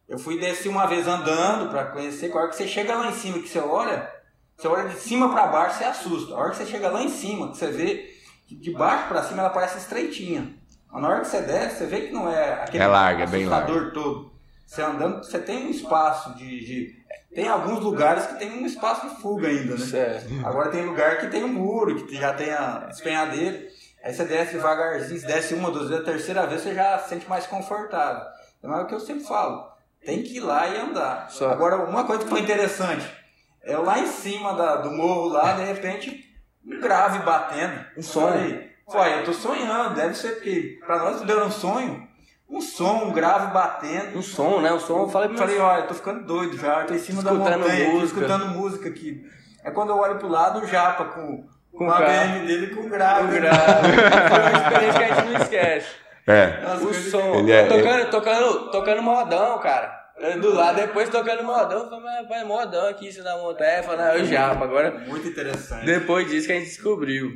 Eu 0.09 0.19
fui 0.19 0.41
descer 0.41 0.71
uma 0.71 0.87
vez 0.87 1.07
andando 1.07 1.69
para 1.69 1.85
conhecer. 1.87 2.33
A 2.33 2.37
hora 2.37 2.49
que 2.49 2.57
você 2.57 2.67
chega 2.67 2.97
lá 2.97 3.09
em 3.09 3.13
cima, 3.13 3.39
que 3.39 3.49
você 3.49 3.59
olha, 3.59 4.11
você 4.57 4.67
olha 4.67 4.89
de 4.89 4.99
cima 4.99 5.31
para 5.31 5.47
baixo, 5.49 5.77
você 5.79 5.85
assusta. 5.85 6.35
A 6.35 6.39
hora 6.39 6.51
que 6.51 6.57
você 6.57 6.67
chega 6.67 6.89
lá 6.89 7.03
em 7.03 7.11
cima, 7.11 7.51
que 7.51 7.59
você 7.59 7.67
vê 7.71 8.15
que 8.47 8.57
de 8.57 8.73
baixo 8.73 9.09
para 9.09 9.25
cima 9.25 9.43
ela 9.43 9.51
parece 9.51 9.77
estreitinha. 9.77 10.57
Mas 10.91 11.03
na 11.03 11.09
hora 11.09 11.21
que 11.21 11.27
você 11.27 11.43
desce, 11.43 11.77
você 11.77 11.87
vê 11.87 12.01
que 12.07 12.13
não 12.15 12.33
é 12.33 12.55
aquele 12.63 12.83
é 12.83 12.87
larga, 12.87 13.25
é 13.25 13.27
bem 13.27 13.45
larga. 13.45 13.91
todo. 13.91 14.33
você 14.67 14.81
andando, 14.81 15.23
você 15.23 15.39
tem 15.39 15.67
um 15.67 15.71
espaço 15.71 16.35
de, 16.35 16.65
de, 16.65 16.97
Tem 17.35 17.47
alguns 17.47 17.81
lugares 17.81 18.27
que 18.27 18.39
tem 18.39 18.51
um 18.51 18.67
espaço 18.67 19.09
de 19.09 19.21
fuga 19.21 19.49
ainda, 19.49 19.75
né? 19.75 19.87
Certo. 19.87 20.27
Agora 20.45 20.71
tem 20.71 20.85
lugar 20.85 21.19
que 21.19 21.29
tem 21.29 21.45
um 21.45 21.49
muro, 21.49 22.07
que 22.07 22.17
já 22.17 22.33
tem 22.33 22.51
a 22.51 22.87
despenhadeira. 22.89 23.69
Aí 24.03 24.15
você 24.15 24.25
desce 24.25 24.53
devagarzinho, 24.55 25.21
você 25.21 25.27
desce 25.27 25.55
uma, 25.55 25.71
duas 25.71 25.89
vezes, 25.89 26.03
a 26.03 26.11
terceira 26.11 26.47
vez 26.47 26.63
você 26.63 26.75
já 26.75 26.99
se 26.99 27.11
sente 27.11 27.29
mais 27.29 27.47
confortável. 27.47 28.23
Então 28.59 28.75
é 28.75 28.83
o 28.83 28.87
que 28.87 28.95
eu 28.95 29.01
sempre 29.01 29.25
falo. 29.25 29.69
Tem 30.05 30.23
que 30.23 30.37
ir 30.37 30.41
lá 30.41 30.67
e 30.69 30.79
andar. 30.79 31.31
Só. 31.31 31.51
Agora, 31.51 31.77
uma 31.85 32.05
coisa 32.05 32.25
que 32.25 32.31
foi 32.31 32.41
interessante. 32.41 33.07
É 33.63 33.77
lá 33.77 33.99
em 33.99 34.07
cima 34.07 34.55
da, 34.55 34.77
do 34.77 34.91
morro 34.91 35.29
lá, 35.29 35.53
de 35.53 35.65
repente, 35.65 36.25
um 36.65 36.81
grave 36.81 37.19
batendo. 37.19 37.85
Um. 37.97 38.03
Falei, 38.03 38.69
Ué, 38.95 39.21
eu 39.21 39.25
tô 39.25 39.35
sonhando, 39.35 39.95
deve 39.95 40.15
ser 40.15 40.37
porque 40.37 40.79
pra 40.87 40.99
nós 40.99 41.21
deu 41.21 41.45
um 41.45 41.51
sonho. 41.51 42.08
Um 42.51 42.61
som, 42.61 43.05
um 43.05 43.13
grave 43.13 43.53
batendo. 43.53 44.19
Um 44.19 44.23
som, 44.23 44.61
né? 44.61 44.73
O 44.73 44.81
som, 44.81 45.01
eu 45.03 45.09
falei, 45.09 45.31
Eu 45.31 45.37
falei, 45.37 45.59
olha, 45.59 45.81
eu 45.83 45.87
tô 45.87 45.95
ficando 45.95 46.25
doido 46.25 46.57
já, 46.57 46.81
eu 46.81 46.87
tô 46.87 46.95
em 46.95 46.99
cima 46.99 47.23
da 47.23 47.33
Escutando 47.33 47.59
montanha 47.61 47.89
música. 47.91 48.07
escutando 48.21 48.47
música 48.49 48.89
aqui. 48.89 49.23
É 49.65 49.71
quando 49.71 49.91
eu 49.91 49.97
olho 49.99 50.17
pro 50.19 50.29
lado, 50.29 50.61
o 50.61 50.67
Japa 50.67 51.05
com, 51.07 51.45
com, 51.73 51.79
Com 51.79 51.91
a 51.91 51.99
carro. 51.99 52.33
BM 52.39 52.47
dele 52.47 52.67
com 52.75 52.89
grave. 52.89 53.37
o 53.37 53.41
grave. 53.41 53.93
Foi 54.29 54.39
uma 54.39 54.63
experiência 54.63 54.99
que 54.99 55.05
a 55.05 55.15
gente 55.15 55.33
não 55.33 55.43
esquece. 55.43 55.87
É. 56.27 56.61
Nossa, 56.63 56.85
O 56.85 56.95
som, 56.95 57.35
Ele 57.37 57.53
é- 57.53 57.67
tocando, 57.67 58.11
tocando, 58.11 58.71
tocando 58.71 59.03
modão, 59.03 59.59
cara. 59.59 59.99
Do 60.41 60.53
lado, 60.53 60.77
depois 60.77 61.09
tocando 61.11 61.45
modão, 61.45 61.85
eu 61.85 61.89
falei, 61.89 62.05
mas 62.05 62.23
rapaz, 62.23 62.47
modão 62.47 62.89
aqui, 62.89 63.09
isso 63.09 63.23
na 63.23 63.37
montanha, 63.37 63.79
eu 63.79 63.83
falei, 63.85 64.05
não, 64.05 64.15
eu 64.15 64.25
japa, 64.27 64.65
agora 64.65 64.91
Muito 65.07 65.29
interessante. 65.29 65.87
Depois 65.87 66.29
disso 66.29 66.47
que 66.49 66.53
a 66.53 66.57
gente 66.57 66.67
descobriu. 66.69 67.31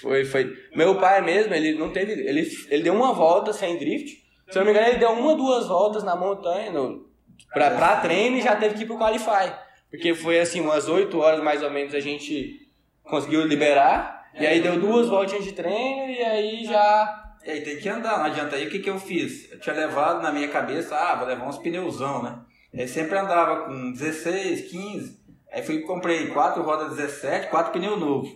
Foi, 0.00 0.24
foi. 0.24 0.52
Meu 0.74 0.96
pai 0.96 1.20
mesmo, 1.20 1.54
ele 1.54 1.78
não 1.78 1.90
teve. 1.92 2.12
Ele, 2.12 2.50
ele 2.70 2.82
deu 2.82 2.94
uma 2.94 3.12
volta 3.12 3.52
sem 3.52 3.78
drift. 3.78 4.23
Se 4.54 4.60
eu 4.60 4.64
não 4.64 4.72
me 4.72 4.78
engano, 4.78 4.92
ele 4.92 5.00
deu 5.00 5.10
uma, 5.10 5.34
duas 5.34 5.66
voltas 5.66 6.04
na 6.04 6.14
montanha 6.14 6.70
no, 6.70 7.08
pra, 7.52 7.72
pra 7.72 7.96
treino 7.96 8.36
e 8.36 8.40
já 8.40 8.54
teve 8.54 8.76
que 8.76 8.84
ir 8.84 8.86
pro 8.86 8.96
Qualify. 8.96 9.52
Porque 9.90 10.14
foi 10.14 10.38
assim, 10.38 10.60
umas 10.60 10.86
8 10.86 11.18
horas 11.18 11.42
mais 11.42 11.60
ou 11.60 11.72
menos 11.72 11.92
a 11.92 11.98
gente 11.98 12.60
conseguiu 13.02 13.44
liberar. 13.44 14.30
E 14.32 14.46
aí 14.46 14.60
deu 14.60 14.78
duas 14.78 15.08
voltinhas 15.08 15.42
de 15.42 15.50
treino 15.50 16.08
e 16.08 16.22
aí 16.22 16.64
já. 16.66 17.34
E 17.44 17.50
aí 17.50 17.62
tem 17.62 17.78
que 17.78 17.88
andar, 17.88 18.18
não 18.18 18.26
adianta. 18.26 18.54
Aí 18.54 18.68
o 18.68 18.70
que, 18.70 18.78
que 18.78 18.88
eu 18.88 19.00
fiz? 19.00 19.50
Eu 19.50 19.58
tinha 19.58 19.74
levado 19.74 20.22
na 20.22 20.30
minha 20.30 20.46
cabeça, 20.46 20.94
ah, 20.94 21.16
vou 21.16 21.26
levar 21.26 21.48
uns 21.48 21.58
pneuzão, 21.58 22.22
né? 22.22 22.38
Aí 22.72 22.86
sempre 22.86 23.18
andava 23.18 23.64
com 23.64 23.90
16, 23.90 24.70
15. 24.70 25.18
Aí 25.50 25.64
fui 25.64 25.80
comprei 25.80 26.28
quatro 26.28 26.62
rodas 26.62 26.94
17, 26.94 27.48
quatro 27.48 27.72
pneus 27.72 27.98
novos. 27.98 28.30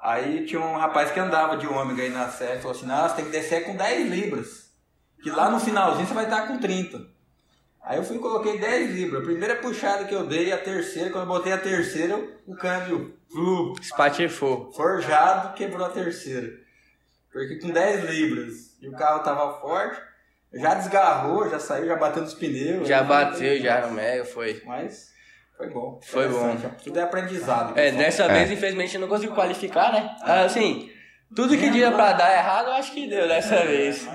Aí 0.00 0.46
tinha 0.46 0.60
um 0.60 0.76
rapaz 0.76 1.10
que 1.10 1.18
andava 1.18 1.56
de 1.56 1.66
ômega 1.66 2.04
aí 2.04 2.10
na 2.10 2.28
série, 2.28 2.60
falou 2.60 2.76
assim, 2.76 2.86
você 2.86 3.16
tem 3.16 3.24
que 3.24 3.32
descer 3.32 3.64
com 3.64 3.74
10 3.74 4.08
libras. 4.08 4.67
Que 5.22 5.30
lá 5.30 5.50
no 5.50 5.58
finalzinho 5.60 6.06
você 6.06 6.14
vai 6.14 6.24
estar 6.24 6.46
com 6.46 6.58
30. 6.58 7.00
Aí 7.82 7.96
eu 7.96 8.02
fui 8.04 8.16
e 8.16 8.20
coloquei 8.20 8.58
10 8.58 8.90
libras. 8.94 9.22
A 9.22 9.24
primeira 9.24 9.56
puxada 9.56 10.04
que 10.04 10.14
eu 10.14 10.26
dei, 10.26 10.52
a 10.52 10.58
terceira, 10.58 11.10
quando 11.10 11.22
eu 11.24 11.28
botei 11.28 11.52
a 11.52 11.58
terceira, 11.58 12.20
o 12.46 12.54
câmbio, 12.54 13.14
flu, 13.32 13.74
Espatifou. 13.80 14.70
forjado, 14.72 15.54
quebrou 15.54 15.86
a 15.86 15.90
terceira. 15.90 16.52
Porque 17.32 17.56
com 17.56 17.70
10 17.70 18.10
libras 18.10 18.76
e 18.80 18.88
o 18.88 18.92
carro 18.92 19.22
tava 19.22 19.60
forte, 19.60 20.00
já 20.52 20.74
desgarrou, 20.74 21.48
já 21.50 21.58
saiu, 21.58 21.86
já 21.86 21.96
bateu 21.96 22.22
nos 22.22 22.34
pneus. 22.34 22.86
Já 22.86 23.02
bateu, 23.02 23.60
já 23.60 23.86
no 23.86 23.92
Mega, 23.94 24.24
foi. 24.24 24.62
Mas 24.66 25.10
foi 25.56 25.68
bom. 25.70 26.00
Foi 26.02 26.26
Interessante. 26.26 26.84
Tudo 26.84 26.98
é 26.98 27.02
aprendizado. 27.02 27.78
É, 27.78 27.90
dessa 27.90 28.24
É. 28.24 28.28
vez, 28.32 28.50
infelizmente, 28.50 28.94
eu 28.94 29.00
não 29.00 29.08
consegui 29.08 29.32
qualificar, 29.34 29.92
né? 29.92 30.14
Ah, 30.22 30.42
Assim, 30.42 30.90
tudo 31.34 31.56
que 31.56 31.70
dia 31.70 31.92
pra 31.92 32.12
dar 32.12 32.32
errado, 32.32 32.66
eu 32.68 32.72
acho 32.74 32.92
que 32.92 33.06
deu 33.08 33.28
dessa 33.28 33.64
vez. 33.64 34.06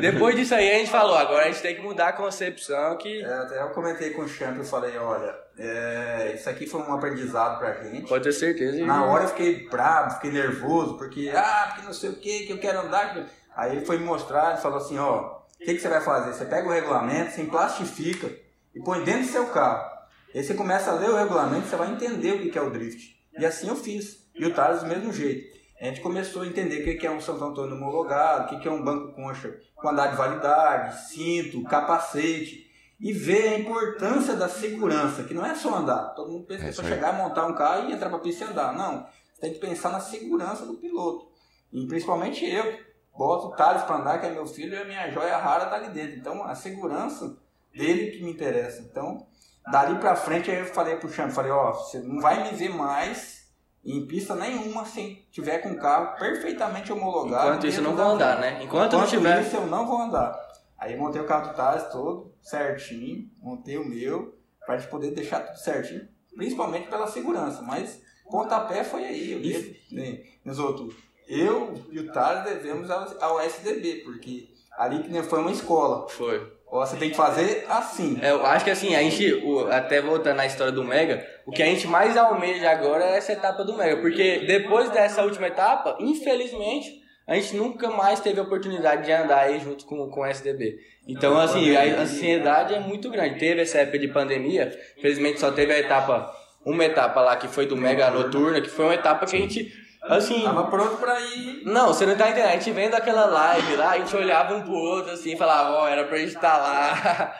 Depois 0.00 0.34
disso 0.34 0.54
aí, 0.54 0.70
a 0.70 0.78
gente 0.78 0.90
falou, 0.90 1.16
agora 1.16 1.44
a 1.44 1.48
gente 1.50 1.62
tem 1.62 1.76
que 1.76 1.82
mudar 1.82 2.08
a 2.08 2.12
concepção 2.12 2.96
que 2.96 3.22
É, 3.22 3.34
até 3.34 3.62
eu 3.62 3.68
comentei 3.70 4.10
com 4.10 4.22
o 4.22 4.28
Champ 4.28 4.58
e 4.60 4.64
falei, 4.64 4.96
olha, 4.96 5.34
é, 5.58 6.32
isso 6.34 6.48
aqui 6.48 6.66
foi 6.66 6.80
um 6.80 6.92
aprendizado 6.92 7.58
pra 7.58 7.74
gente. 7.74 8.08
pode 8.08 8.24
ter 8.24 8.32
certeza. 8.32 8.84
Na 8.84 9.04
hora 9.04 9.24
eu 9.24 9.28
fiquei 9.28 9.68
bravo, 9.68 10.14
fiquei 10.14 10.30
nervoso, 10.30 10.96
porque, 10.96 11.30
ah, 11.34 11.66
porque 11.68 11.86
não 11.86 11.92
sei 11.92 12.10
o 12.10 12.16
que, 12.16 12.46
que 12.46 12.52
eu 12.52 12.58
quero 12.58 12.80
andar. 12.80 13.26
Aí 13.54 13.76
ele 13.76 13.84
foi 13.84 13.98
me 13.98 14.04
mostrar 14.04 14.56
e 14.58 14.62
falou 14.62 14.78
assim, 14.78 14.98
ó, 14.98 15.42
o 15.60 15.64
que, 15.64 15.74
que 15.74 15.80
você 15.80 15.88
vai 15.88 16.00
fazer? 16.00 16.32
Você 16.32 16.46
pega 16.46 16.66
o 16.66 16.72
regulamento, 16.72 17.30
você 17.32 17.44
plastifica 17.44 18.28
e 18.74 18.80
põe 18.82 19.04
dentro 19.04 19.22
do 19.22 19.28
seu 19.28 19.46
carro. 19.48 19.92
Aí 20.34 20.42
você 20.42 20.54
começa 20.54 20.90
a 20.90 20.94
ler 20.94 21.10
o 21.10 21.16
regulamento, 21.16 21.66
você 21.68 21.76
vai 21.76 21.90
entender 21.90 22.32
o 22.32 22.38
que 22.40 22.48
que 22.50 22.58
é 22.58 22.62
o 22.62 22.70
drift. 22.70 23.14
E 23.38 23.44
assim 23.44 23.68
eu 23.68 23.76
fiz. 23.76 24.22
E 24.34 24.44
o 24.46 24.54
Thales 24.54 24.80
do 24.80 24.86
mesmo 24.86 25.12
jeito. 25.12 25.52
A 25.82 25.86
gente 25.86 26.00
começou 26.00 26.42
a 26.42 26.46
entender 26.46 26.80
o 26.88 26.96
que 26.96 27.04
é 27.04 27.10
um 27.10 27.20
Santo 27.20 27.42
Antônio 27.42 27.74
homologado, 27.74 28.54
o 28.54 28.60
que 28.60 28.68
é 28.68 28.70
um 28.70 28.84
banco 28.84 29.16
concha 29.16 29.58
com 29.74 29.88
andar 29.88 30.12
de 30.12 30.16
validade, 30.16 31.08
cinto, 31.08 31.60
capacete. 31.64 32.70
E 33.00 33.12
ver 33.12 33.48
a 33.48 33.58
importância 33.58 34.36
da 34.36 34.48
segurança, 34.48 35.24
que 35.24 35.34
não 35.34 35.44
é 35.44 35.56
só 35.56 35.74
andar. 35.74 36.14
Todo 36.14 36.30
mundo 36.30 36.46
pensa 36.46 36.60
É 36.60 36.64
que 36.66 36.70
é 36.70 36.72
só 36.72 36.84
chegar, 36.84 37.14
montar 37.14 37.46
um 37.46 37.54
carro 37.56 37.90
e 37.90 37.92
entrar 37.92 38.08
pra 38.08 38.20
pista 38.20 38.44
e 38.44 38.46
andar. 38.46 38.72
Não. 38.74 39.04
Você 39.34 39.40
tem 39.40 39.52
que 39.54 39.58
pensar 39.58 39.90
na 39.90 39.98
segurança 39.98 40.64
do 40.64 40.74
piloto. 40.74 41.26
E 41.72 41.84
principalmente 41.88 42.48
eu. 42.48 42.78
Boto 43.18 43.48
o 43.48 43.56
Thales 43.56 43.82
pra 43.82 43.96
andar, 43.96 44.20
que 44.20 44.26
é 44.26 44.30
meu 44.30 44.46
filho, 44.46 44.74
e 44.74 44.78
a 44.78 44.84
minha 44.84 45.10
joia 45.10 45.36
rara 45.36 45.66
tá 45.66 45.74
ali 45.74 45.88
dentro. 45.88 46.16
Então 46.16 46.44
a 46.44 46.54
segurança 46.54 47.36
dele 47.74 48.12
que 48.12 48.22
me 48.22 48.30
interessa. 48.30 48.80
Então, 48.82 49.26
dali 49.72 49.98
pra 49.98 50.14
frente, 50.14 50.48
aí 50.48 50.60
eu 50.60 50.66
falei 50.66 50.94
pro 50.94 51.12
Champ, 51.12 51.32
falei, 51.32 51.50
ó, 51.50 51.72
você 51.72 51.98
não 51.98 52.20
vai 52.20 52.44
me 52.44 52.56
ver 52.56 52.68
mais 52.68 53.41
em 53.84 54.06
pista 54.06 54.34
nenhuma 54.34 54.84
sem 54.84 55.26
tiver 55.30 55.58
com 55.58 55.70
o 55.70 55.78
carro 55.78 56.18
perfeitamente 56.18 56.92
homologado. 56.92 57.48
Enquanto 57.48 57.66
isso, 57.66 57.80
eu 57.80 57.84
não 57.84 57.96
vou 57.96 58.04
da 58.04 58.10
andar, 58.12 58.40
né? 58.40 58.62
Enquanto 58.62 58.92
não 58.96 59.06
tiver. 59.06 59.42
isso, 59.42 59.56
eu 59.56 59.66
não 59.66 59.86
vou 59.86 60.00
andar. 60.00 60.38
Aí 60.78 60.96
montei 60.96 61.20
o 61.20 61.26
carro 61.26 61.50
do 61.50 61.56
Thales 61.56 61.84
todo 61.90 62.32
certinho, 62.40 63.30
montei 63.38 63.76
o 63.76 63.88
meu, 63.88 64.36
pra 64.64 64.76
gente 64.76 64.90
poder 64.90 65.12
deixar 65.12 65.40
tudo 65.40 65.58
certinho, 65.58 66.08
principalmente 66.34 66.88
pela 66.88 67.06
segurança, 67.06 67.62
mas 67.62 68.02
pontapé 68.30 68.82
foi 68.82 69.04
aí, 69.04 69.32
eu 69.32 69.96
né, 69.96 70.24
nos 70.44 70.58
outros. 70.58 70.94
Eu 71.28 71.74
e 71.90 72.00
o 72.00 72.12
Thales 72.12 72.44
devemos 72.44 72.90
ao, 72.90 73.22
ao 73.22 73.40
SDB, 73.40 74.02
porque 74.04 74.48
ali 74.76 75.02
que 75.02 75.22
foi 75.22 75.40
uma 75.40 75.52
escola. 75.52 76.08
Foi. 76.08 76.52
Ó, 76.72 76.86
você 76.86 76.96
tem 76.96 77.10
que 77.10 77.16
fazer 77.16 77.66
assim. 77.68 78.18
É, 78.22 78.30
eu 78.30 78.46
acho 78.46 78.64
que 78.64 78.70
assim, 78.70 78.94
a 78.94 79.02
gente, 79.02 79.44
até 79.70 80.00
voltando 80.00 80.36
na 80.36 80.46
história 80.46 80.72
do 80.72 80.82
Mega, 80.82 81.22
o 81.44 81.52
que 81.52 81.62
a 81.62 81.66
gente 81.66 81.86
mais 81.86 82.16
almeja 82.16 82.70
agora 82.70 83.04
é 83.04 83.18
essa 83.18 83.34
etapa 83.34 83.62
do 83.62 83.76
Mega. 83.76 83.98
Porque 84.00 84.38
depois 84.46 84.88
dessa 84.88 85.22
última 85.22 85.48
etapa, 85.48 85.98
infelizmente, 86.00 87.02
a 87.26 87.34
gente 87.34 87.54
nunca 87.56 87.90
mais 87.90 88.20
teve 88.20 88.40
a 88.40 88.42
oportunidade 88.42 89.04
de 89.04 89.12
andar 89.12 89.40
aí 89.40 89.60
junto 89.60 89.84
com, 89.84 90.08
com 90.08 90.22
o 90.22 90.26
SDB. 90.26 90.78
Então, 91.06 91.38
assim, 91.38 91.76
a 91.76 91.82
ansiedade 92.00 92.72
é 92.72 92.80
muito 92.80 93.10
grande. 93.10 93.38
Teve 93.38 93.60
essa 93.60 93.80
época 93.80 93.98
de 93.98 94.08
pandemia, 94.08 94.72
infelizmente 94.96 95.40
só 95.40 95.52
teve 95.52 95.74
a 95.74 95.78
etapa, 95.78 96.34
uma 96.64 96.86
etapa 96.86 97.20
lá 97.20 97.36
que 97.36 97.48
foi 97.48 97.66
do 97.66 97.76
Mega 97.76 98.10
Noturna, 98.10 98.62
que 98.62 98.70
foi 98.70 98.86
uma 98.86 98.94
etapa 98.94 99.26
que 99.26 99.36
a 99.36 99.38
gente, 99.38 99.70
assim, 100.02 100.42
Tava 100.42 100.66
pronto 100.68 100.96
pra 100.96 101.20
ir. 101.20 101.62
não, 101.64 101.88
você 101.88 102.04
não 102.06 102.16
tá 102.16 102.28
entendendo. 102.30 102.48
A 102.50 102.52
gente 102.52 102.70
vendo 102.72 102.94
aquela 102.94 103.26
live 103.26 103.76
lá, 103.76 103.90
a 103.90 103.98
gente 103.98 104.14
olhava 104.16 104.54
um 104.54 104.62
pro 104.62 104.72
outro 104.72 105.12
assim 105.12 105.32
e 105.34 105.36
falava, 105.36 105.70
ó, 105.76 105.88
era 105.88 106.04
pra 106.04 106.18
gente 106.18 106.34
estar 106.34 106.56
lá. 106.58 107.34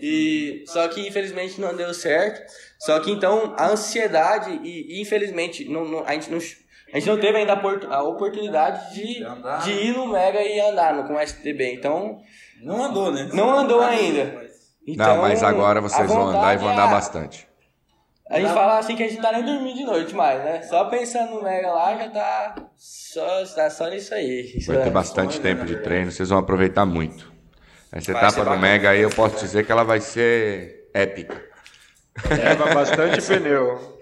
E 0.00 0.64
só 0.66 0.86
que 0.88 1.06
infelizmente 1.06 1.60
não 1.60 1.74
deu 1.74 1.92
certo. 1.94 2.42
Só 2.78 2.98
que 3.00 3.10
então 3.10 3.54
a 3.58 3.68
ansiedade 3.68 4.60
e, 4.62 5.00
infelizmente 5.00 5.64
não, 5.68 5.84
não- 5.84 6.04
a 6.06 6.12
gente 6.12 6.30
não 6.30 6.38
a 6.92 6.98
gente 6.98 7.08
não 7.08 7.18
teve 7.18 7.38
ainda 7.38 7.54
a, 7.54 7.56
opor- 7.56 7.86
a 7.90 8.02
oportunidade 8.02 8.94
de, 8.94 9.14
De 9.14 9.64
de 9.64 9.70
ir 9.72 9.92
no 9.96 10.06
Mega 10.06 10.40
e 10.42 10.60
andar 10.60 10.94
no, 10.94 11.04
com 11.08 11.14
o 11.14 11.20
STB. 11.26 11.74
Então, 11.74 12.18
Não 12.62 12.84
andou, 12.84 13.10
né? 13.10 13.28
Não 13.32 13.50
andou 13.58 13.80
ainda. 13.80 14.44
então 14.86 15.14
Não, 15.16 15.22
mas 15.22 15.42
agora 15.42 15.80
vocês 15.80 16.06
vão 16.06 16.28
andar 16.28 16.54
e 16.54 16.58
vão 16.58 16.68
andar 16.70 16.88
é- 16.88 16.92
bastante. 16.92 17.48
A 18.30 18.40
gente 18.40 18.52
fala 18.54 18.78
assim 18.78 18.96
que 18.96 19.02
a 19.02 19.08
gente 19.08 19.20
tá 19.20 19.30
nem 19.32 19.44
dormindo 19.44 19.76
de 19.76 19.84
noite 19.84 20.14
mais, 20.14 20.42
né? 20.42 20.62
Só 20.62 20.86
pensando 20.86 21.32
no 21.34 21.42
Mega 21.42 21.70
lá 21.70 21.96
já 21.96 22.08
tá 22.08 22.54
só, 22.76 23.44
tá 23.54 23.68
só 23.68 23.88
nisso 23.90 24.14
aí. 24.14 24.42
Vai 24.42 24.52
ter 24.52 24.58
Isso 24.58 24.72
é- 24.72 24.90
bastante 24.90 25.32
sonho, 25.34 25.42
tempo 25.42 25.60
né, 25.60 25.66
de 25.66 25.76
treino, 25.76 26.10
vocês 26.10 26.30
vão 26.30 26.38
aproveitar 26.38 26.86
muito. 26.86 27.30
Essa 27.92 28.12
Vai 28.12 28.22
etapa 28.22 28.40
do 28.40 28.44
bacana. 28.46 28.60
Mega 28.62 28.90
aí 28.90 29.00
eu 29.02 29.10
posso 29.10 29.36
dizer 29.38 29.64
que 29.66 29.70
ela 29.70 29.84
vai 29.84 30.00
ser 30.00 30.88
épica. 30.94 31.40
Leva 32.30 32.74
bastante 32.74 33.20
pneu. 33.28 33.98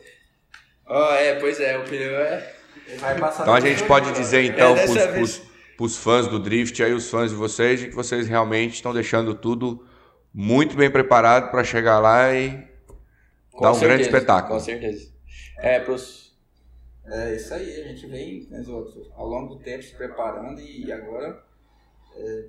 Ó, 0.86 1.14
é, 1.14 1.34
pois 1.40 1.58
é, 1.60 1.76
o 1.78 1.82
pneu 1.84 2.16
é. 2.20 2.52
Vai 2.98 3.18
passar 3.18 3.42
Então 3.42 3.54
a 3.54 3.60
gente 3.60 3.82
pode 3.84 4.12
dizer 4.12 4.44
então 4.44 4.76
É, 4.76 4.86
pros, 4.86 5.06
pros- 5.06 5.42
pros 5.76 5.96
fãs 5.96 6.26
do 6.28 6.38
Drift 6.38 6.80
aí, 6.82 6.92
os 6.92 7.10
fãs 7.10 7.30
de 7.30 7.36
vocês, 7.36 7.80
de 7.80 7.88
que 7.88 7.94
vocês 7.94 8.28
realmente 8.28 8.74
estão 8.74 8.92
deixando 8.94 9.34
tudo 9.34 9.84
muito 10.32 10.76
bem 10.76 10.90
preparado 10.90 11.50
para 11.50 11.64
chegar 11.64 11.98
lá 11.98 12.32
e 12.32 12.70
Com 13.52 13.62
dar 13.62 13.72
um 13.72 13.78
grande 13.78 14.04
certeza, 14.04 14.10
espetáculo. 14.18 14.54
Com 14.58 14.64
certeza. 14.64 15.12
É, 15.58 15.80
pros. 15.80 16.32
É 17.04 17.34
isso 17.34 17.52
aí, 17.52 17.80
a 17.82 17.88
gente 17.88 18.06
vem 18.06 18.46
né, 18.48 18.62
outros, 18.68 19.10
ao 19.16 19.26
longo 19.26 19.54
do 19.56 19.60
tempo 19.62 19.82
se 19.82 19.94
preparando 19.96 20.60
e 20.60 20.90
agora 20.92 21.42
é, 22.16 22.44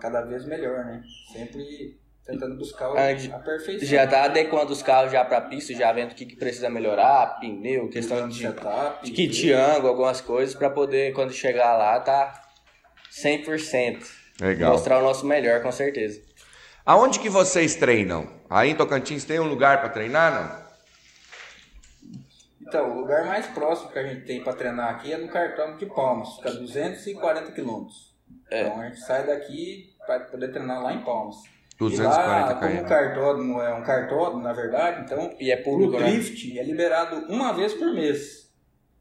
cada 0.00 0.22
vez 0.22 0.44
melhor, 0.44 0.84
né? 0.84 1.02
Sempre 1.32 1.96
tentando 2.26 2.56
buscar 2.56 2.90
o- 2.90 2.96
Ah, 2.96 3.10
a 3.10 3.38
perfeição. 3.38 3.86
Já 3.88 4.06
tá 4.06 4.24
adequando 4.24 4.72
os 4.72 4.82
carros 4.82 5.12
já 5.12 5.24
pra 5.24 5.40
pista, 5.42 5.72
já 5.72 5.92
vendo 5.92 6.12
o 6.12 6.14
que, 6.14 6.26
que 6.26 6.36
precisa 6.36 6.68
melhorar, 6.68 7.38
pneu, 7.40 7.88
questão 7.88 8.28
de, 8.28 8.38
setup, 8.40 9.04
de 9.04 9.12
kit 9.12 9.52
ângulo, 9.52 9.88
algumas 9.88 10.20
coisas, 10.20 10.54
pra 10.54 10.68
poder, 10.68 11.12
quando 11.14 11.32
chegar 11.32 11.76
lá, 11.76 12.00
tá 12.00 12.42
100%. 13.10 14.04
Legal. 14.40 14.72
Mostrar 14.72 14.98
o 14.98 15.02
nosso 15.02 15.24
melhor, 15.26 15.62
com 15.62 15.70
certeza. 15.70 16.20
Aonde 16.84 17.20
que 17.20 17.28
vocês 17.28 17.76
treinam? 17.76 18.28
Aí 18.50 18.70
em 18.70 18.74
Tocantins 18.74 19.24
tem 19.24 19.38
um 19.38 19.48
lugar 19.48 19.80
para 19.80 19.88
treinar, 19.88 20.34
não? 20.34 20.62
Então, 22.60 22.90
o 22.90 23.00
lugar 23.00 23.24
mais 23.26 23.46
próximo 23.46 23.90
que 23.90 23.98
a 23.98 24.02
gente 24.02 24.24
tem 24.24 24.42
para 24.42 24.54
treinar 24.54 24.90
aqui 24.90 25.12
é 25.12 25.18
no 25.18 25.28
cartão 25.28 25.76
de 25.76 25.86
Palmas, 25.86 26.36
fica 26.36 26.50
240 26.52 27.52
quilômetros. 27.52 28.12
É. 28.50 28.62
Então 28.62 28.80
a 28.80 28.88
gente 28.88 29.00
sai 29.00 29.26
daqui 29.26 29.94
para 30.06 30.20
poder 30.20 30.48
treinar 30.48 30.82
lá 30.82 30.92
em 30.92 31.04
Palmas. 31.04 31.36
240 31.78 32.20
e 32.20 32.54
lá, 32.54 32.54
como 32.54 32.80
o 32.80 32.88
cartódromo 32.88 33.60
é 33.60 33.74
um 33.74 33.82
cartódromo, 33.82 34.42
na 34.42 34.52
verdade, 34.52 35.02
então 35.04 35.34
e 35.38 35.50
é 35.50 35.56
público, 35.56 35.96
o 35.96 36.00
né? 36.00 36.10
drift 36.10 36.54
né? 36.54 36.60
é 36.60 36.64
liberado 36.64 37.16
uma 37.28 37.52
vez 37.52 37.74
por 37.74 37.92
mês. 37.92 38.50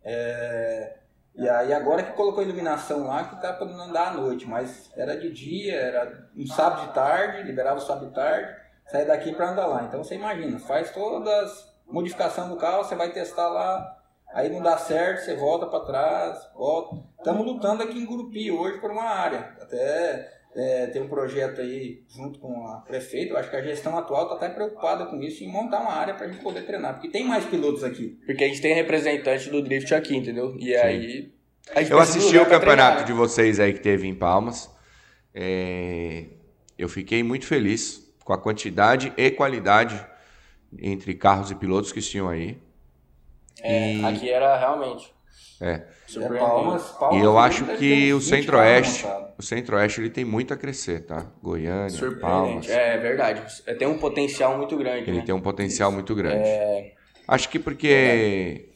É, 0.04 0.98
e 1.36 1.48
aí 1.48 1.74
agora 1.74 2.04
que 2.04 2.14
colocou 2.14 2.44
iluminação 2.44 3.08
lá 3.08 3.24
que 3.24 3.42
tá 3.42 3.54
podendo 3.54 3.82
andar 3.82 4.10
à 4.10 4.14
noite, 4.14 4.46
mas 4.46 4.92
era 4.96 5.18
de 5.18 5.32
dia, 5.32 5.76
era 5.76 6.30
um 6.36 6.46
sábado 6.46 6.88
de 6.88 6.94
tarde, 6.94 7.44
liberava 7.44 7.78
o 7.78 7.82
sábado 7.82 8.08
de 8.08 8.14
tarde, 8.14 8.54
sai 8.88 9.06
daqui 9.06 9.34
para 9.34 9.52
andar 9.52 9.68
lá. 9.68 9.84
Então 9.84 10.04
você 10.04 10.16
imagina, 10.16 10.60
faz 10.60 10.92
todas 10.92 11.72
modificação 11.88 12.50
do 12.50 12.58
carro, 12.58 12.84
você 12.84 12.96
vai 12.96 13.12
testar 13.12 13.48
lá, 13.50 13.98
aí 14.34 14.50
não 14.50 14.62
dá 14.62 14.78
certo, 14.78 15.24
você 15.24 15.36
volta 15.36 15.68
para 15.68 15.86
trás, 15.86 16.50
volta. 16.54 16.98
Estamos 17.18 17.46
lutando 17.46 17.84
aqui 17.84 17.98
em 17.98 18.06
Gurupi 18.06 18.52
hoje 18.52 18.80
por 18.80 18.92
uma 18.92 19.04
área. 19.04 19.56
Até 19.62 20.41
é, 20.56 20.88
tem 20.88 21.02
um 21.02 21.08
projeto 21.08 21.62
aí 21.62 22.04
junto 22.10 22.40
com 22.40 22.68
a 22.68 22.78
prefeita, 22.82 23.34
eu 23.34 23.38
acho 23.38 23.50
que 23.50 23.56
a 23.56 23.62
gestão 23.62 23.98
atual 23.98 24.24
está 24.24 24.36
até 24.36 24.50
preocupada 24.50 25.06
com 25.06 25.22
isso, 25.22 25.44
em 25.44 25.48
montar 25.48 25.80
uma 25.80 25.94
área 25.94 26.14
para 26.14 26.26
a 26.26 26.30
gente 26.30 26.42
poder 26.42 26.66
treinar, 26.66 26.94
porque 26.94 27.10
tem 27.10 27.26
mais 27.26 27.46
pilotos 27.46 27.84
aqui. 27.84 28.20
Porque 28.26 28.44
a 28.44 28.48
gente 28.48 28.62
tem 28.62 28.74
representante 28.74 29.50
do 29.50 29.62
Drift 29.62 29.94
aqui, 29.94 30.16
entendeu? 30.16 30.56
E 30.58 30.66
Sim. 30.66 30.76
aí. 30.76 31.34
Eu 31.90 32.00
assisti 32.00 32.38
o 32.38 32.46
campeonato 32.46 32.98
treinar, 32.98 33.06
de 33.06 33.14
vocês 33.14 33.60
aí 33.60 33.74
que 33.74 33.80
teve 33.80 34.08
em 34.08 34.16
Palmas. 34.16 34.70
É... 35.34 36.26
Eu 36.78 36.90
fiquei 36.90 37.24
muito 37.24 37.46
feliz 37.46 38.12
com 38.26 38.34
a 38.34 38.38
quantidade 38.38 39.14
e 39.16 39.32
qualidade 39.32 40.04
entre 40.80 41.14
carros 41.14 41.52
e 41.52 41.56
pilotos 41.56 41.92
que 41.92 42.02
tinham 42.02 42.28
aí. 42.28 42.58
É, 43.62 43.96
e... 43.96 44.06
aqui 44.06 44.30
era 44.30 44.58
realmente. 44.58 45.14
É. 45.60 45.84
é 46.16 46.30
Palmas, 46.40 46.84
Palmas, 46.94 47.22
e 47.22 47.24
eu 47.24 47.38
acho 47.38 47.66
que 47.78 48.12
o 48.14 48.20
Centro-Oeste, 48.20 49.06
o 49.38 49.44
Centro-Oeste 49.44 50.02
ele 50.02 50.10
tem 50.10 50.26
muito 50.26 50.54
a 50.54 50.58
crescer, 50.58 51.06
tá? 51.06 51.28
Goiânia, 51.42 52.00
Palmas. 52.20 52.68
É, 52.68 52.96
é 52.96 52.98
verdade. 52.98 53.44
É, 53.68 53.76
tem 53.76 53.88
um 53.88 54.00
potencial 54.00 54.58
muito 54.58 54.76
grande. 54.76 55.10
Ele 55.10 55.20
né? 55.20 55.24
tem 55.24 55.36
um 55.36 55.40
potencial 55.40 55.90
Isso. 55.90 55.96
muito 55.96 56.16
grande. 56.16 56.48
É... 56.48 56.94
Acho 57.28 57.48
que 57.48 57.60
porque 57.60 58.70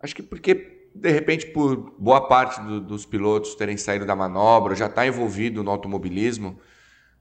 acho 0.00 0.14
que 0.14 0.22
porque 0.22 0.88
de 0.94 1.10
repente 1.10 1.46
por 1.46 1.94
boa 1.98 2.26
parte 2.26 2.60
do, 2.60 2.80
dos 2.80 3.06
pilotos 3.06 3.54
terem 3.54 3.76
saído 3.76 4.04
da 4.04 4.16
manobra, 4.16 4.74
já 4.74 4.86
está 4.86 5.06
envolvido 5.06 5.62
no 5.62 5.70
automobilismo, 5.70 6.58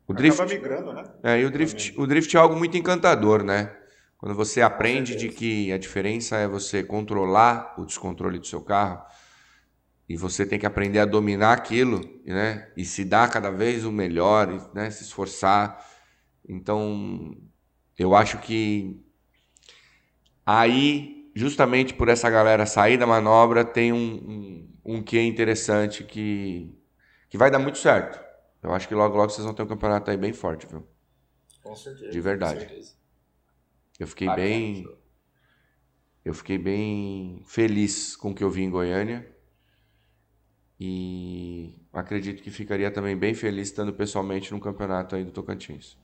o 0.08 0.14
drift, 0.14 0.42
Acaba 0.42 0.54
migrando, 0.54 0.94
né? 0.94 1.04
É, 1.24 1.40
e 1.40 1.46
o 1.46 1.52
drift, 1.52 1.94
o 1.98 2.06
drift 2.06 2.36
é 2.36 2.40
algo 2.40 2.56
muito 2.56 2.78
encantador, 2.78 3.44
né? 3.44 3.72
Quando 4.18 4.34
você 4.34 4.62
aprende 4.62 5.16
de 5.16 5.30
que 5.30 5.72
a 5.72 5.78
diferença 5.78 6.38
é 6.38 6.48
você 6.48 6.84
controlar 6.84 7.76
o 7.78 7.86
descontrole 7.86 8.40
do 8.40 8.48
seu 8.48 8.62
carro 8.62 9.06
e 10.08 10.16
você 10.16 10.46
tem 10.46 10.58
que 10.60 10.66
aprender 10.66 11.00
a 11.00 11.06
dominar 11.06 11.54
aquilo, 11.54 12.00
né? 12.26 12.72
E 12.78 12.86
se 12.86 13.04
dar 13.04 13.30
cada 13.30 13.52
vez 13.52 13.84
o 13.84 13.92
melhor, 13.92 14.72
né? 14.74 14.90
Se 14.90 15.04
esforçar. 15.04 15.84
Então, 16.48 17.36
eu 17.98 18.16
acho 18.16 18.38
que 18.40 19.04
aí, 20.46 21.32
justamente 21.36 21.94
por 21.94 22.08
essa 22.08 22.30
galera 22.30 22.66
sair 22.66 22.98
da 22.98 23.08
manobra, 23.08 23.66
tem 23.66 23.92
um, 23.92 23.98
um, 24.86 24.98
um 24.98 25.04
que 25.04 25.20
interessante 25.20 26.04
que, 26.04 26.72
que 27.30 27.38
vai 27.38 27.50
dar 27.50 27.60
muito 27.60 27.80
certo. 27.80 28.24
Eu 28.62 28.74
acho 28.74 28.88
que 28.88 28.96
logo, 28.96 29.16
logo 29.18 29.30
vocês 29.32 29.46
vão 29.46 29.54
ter 29.54 29.64
um 29.64 29.68
campeonato 29.68 30.10
aí 30.10 30.18
bem 30.18 30.34
forte, 30.34 30.68
viu? 30.68 30.88
Com 31.62 31.76
certeza. 31.76 32.12
De 32.12 32.22
verdade. 32.22 32.60
Certeza. 32.60 33.05
Eu 34.00 34.08
fiquei 34.08 34.28
Bacana, 34.28 34.48
bem. 34.48 34.98
Eu 36.24 36.34
fiquei 36.34 36.58
bem 36.58 37.44
feliz 37.46 38.16
com 38.16 38.32
o 38.32 38.36
que 38.36 38.44
eu 38.44 38.50
vi 38.50 38.64
em 38.64 38.70
Goiânia. 38.70 39.26
E 40.80 41.74
acredito 41.94 42.44
que 42.44 42.52
ficaria 42.52 42.92
também 42.92 43.16
bem 43.16 43.34
feliz 43.34 43.70
estando 43.70 43.94
pessoalmente 43.94 44.52
no 44.52 44.60
campeonato 44.60 45.16
aí 45.16 45.24
do 45.24 45.32
Tocantins. 45.32 45.98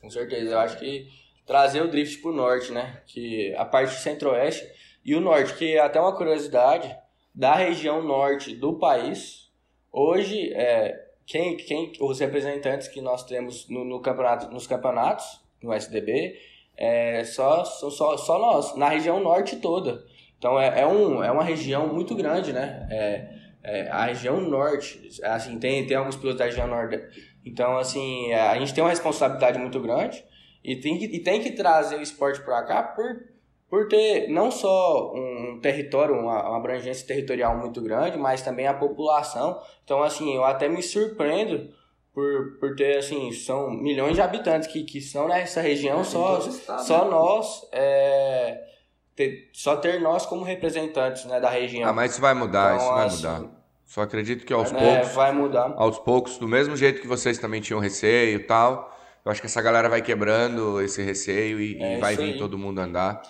Com 0.00 0.10
certeza. 0.10 0.50
Eu 0.50 0.58
acho 0.58 0.78
que 0.78 1.08
trazer 1.46 1.82
o 1.82 1.88
drift 1.88 2.20
pro 2.20 2.32
norte, 2.32 2.72
né? 2.72 3.02
Que 3.06 3.54
a 3.54 3.64
parte 3.64 3.94
centro-oeste 3.94 4.68
e 5.04 5.14
o 5.14 5.20
norte, 5.20 5.54
que 5.54 5.74
é 5.74 5.80
até 5.80 6.00
uma 6.00 6.16
curiosidade, 6.16 6.94
da 7.34 7.54
região 7.54 8.02
norte 8.02 8.54
do 8.54 8.78
país, 8.78 9.50
hoje 9.92 10.52
é, 10.52 11.08
quem, 11.24 11.56
quem 11.56 11.92
os 12.00 12.18
representantes 12.18 12.88
que 12.88 13.00
nós 13.00 13.24
temos 13.24 13.68
no, 13.68 13.84
no 13.84 14.00
campeonato, 14.00 14.50
nos 14.50 14.66
campeonatos, 14.66 15.40
no 15.62 15.72
SDB, 15.72 16.36
é, 16.78 17.24
só, 17.24 17.64
só, 17.64 18.16
só 18.16 18.38
nós, 18.38 18.76
na 18.76 18.88
região 18.88 19.20
norte 19.20 19.56
toda. 19.56 20.04
Então 20.38 20.58
é, 20.58 20.82
é, 20.82 20.86
um, 20.86 21.22
é 21.22 21.30
uma 21.30 21.42
região 21.42 21.92
muito 21.92 22.14
grande, 22.14 22.52
né? 22.52 22.86
É, 22.90 23.38
é, 23.62 23.88
a 23.90 24.06
região 24.06 24.40
norte, 24.40 25.08
assim, 25.24 25.58
tem, 25.58 25.84
tem 25.86 25.96
alguns 25.96 26.16
pilotos 26.16 26.38
da 26.38 26.44
região 26.44 26.68
norte. 26.68 27.02
Então, 27.44 27.76
assim, 27.76 28.30
é, 28.30 28.40
a 28.40 28.58
gente 28.58 28.72
tem 28.72 28.82
uma 28.82 28.90
responsabilidade 28.90 29.58
muito 29.58 29.80
grande 29.80 30.24
e 30.64 30.76
tem 30.76 30.98
que, 30.98 31.06
e 31.06 31.18
tem 31.20 31.42
que 31.42 31.50
trazer 31.50 31.96
o 31.96 32.02
esporte 32.02 32.40
para 32.42 32.62
cá 32.62 32.82
por 32.82 33.28
por 33.68 33.86
ter 33.86 34.28
não 34.28 34.50
só 34.50 35.12
um 35.14 35.60
território, 35.60 36.14
uma, 36.14 36.48
uma, 36.48 36.56
abrangência 36.56 37.06
territorial 37.06 37.56
muito 37.58 37.82
grande, 37.82 38.16
mas 38.16 38.40
também 38.40 38.66
a 38.66 38.72
população. 38.72 39.60
Então, 39.84 40.02
assim, 40.02 40.34
eu 40.34 40.42
até 40.42 40.68
me 40.68 40.82
surpreendo 40.82 41.68
por, 42.18 42.58
por 42.58 42.74
ter, 42.74 42.98
assim, 42.98 43.30
são 43.30 43.70
milhões 43.70 44.16
de 44.16 44.20
habitantes 44.20 44.66
que, 44.66 44.82
que 44.82 45.00
são 45.00 45.28
nessa 45.28 45.60
região, 45.60 46.02
só, 46.02 46.40
só 46.40 47.04
né? 47.04 47.10
nós, 47.12 47.60
é, 47.70 48.60
ter, 49.14 49.48
só 49.52 49.76
ter 49.76 50.00
nós 50.00 50.26
como 50.26 50.42
representantes 50.42 51.26
né, 51.26 51.38
da 51.38 51.48
região. 51.48 51.88
Ah, 51.88 51.92
mas 51.92 52.10
isso 52.10 52.20
vai 52.20 52.34
mudar, 52.34 52.74
então, 52.74 52.84
isso 52.84 52.92
vai 52.92 53.06
assim, 53.06 53.16
mudar. 53.18 53.62
Só 53.86 54.02
acredito 54.02 54.44
que 54.44 54.52
aos 54.52 54.72
é, 54.72 54.76
poucos. 54.76 55.14
Vai 55.14 55.30
mudar. 55.30 55.72
Aos 55.76 56.00
poucos, 56.00 56.38
do 56.38 56.48
mesmo 56.48 56.76
jeito 56.76 57.00
que 57.00 57.06
vocês 57.06 57.38
também 57.38 57.60
tinham 57.60 57.78
receio 57.78 58.40
e 58.40 58.42
tal. 58.42 58.92
Eu 59.24 59.30
acho 59.30 59.40
que 59.40 59.46
essa 59.46 59.62
galera 59.62 59.88
vai 59.88 60.02
quebrando 60.02 60.82
esse 60.82 61.00
receio 61.00 61.60
e, 61.60 61.80
é, 61.80 61.98
e 61.98 62.00
vai 62.00 62.16
vir 62.16 62.32
aí. 62.32 62.38
todo 62.38 62.58
mundo 62.58 62.80
andar. 62.80 63.22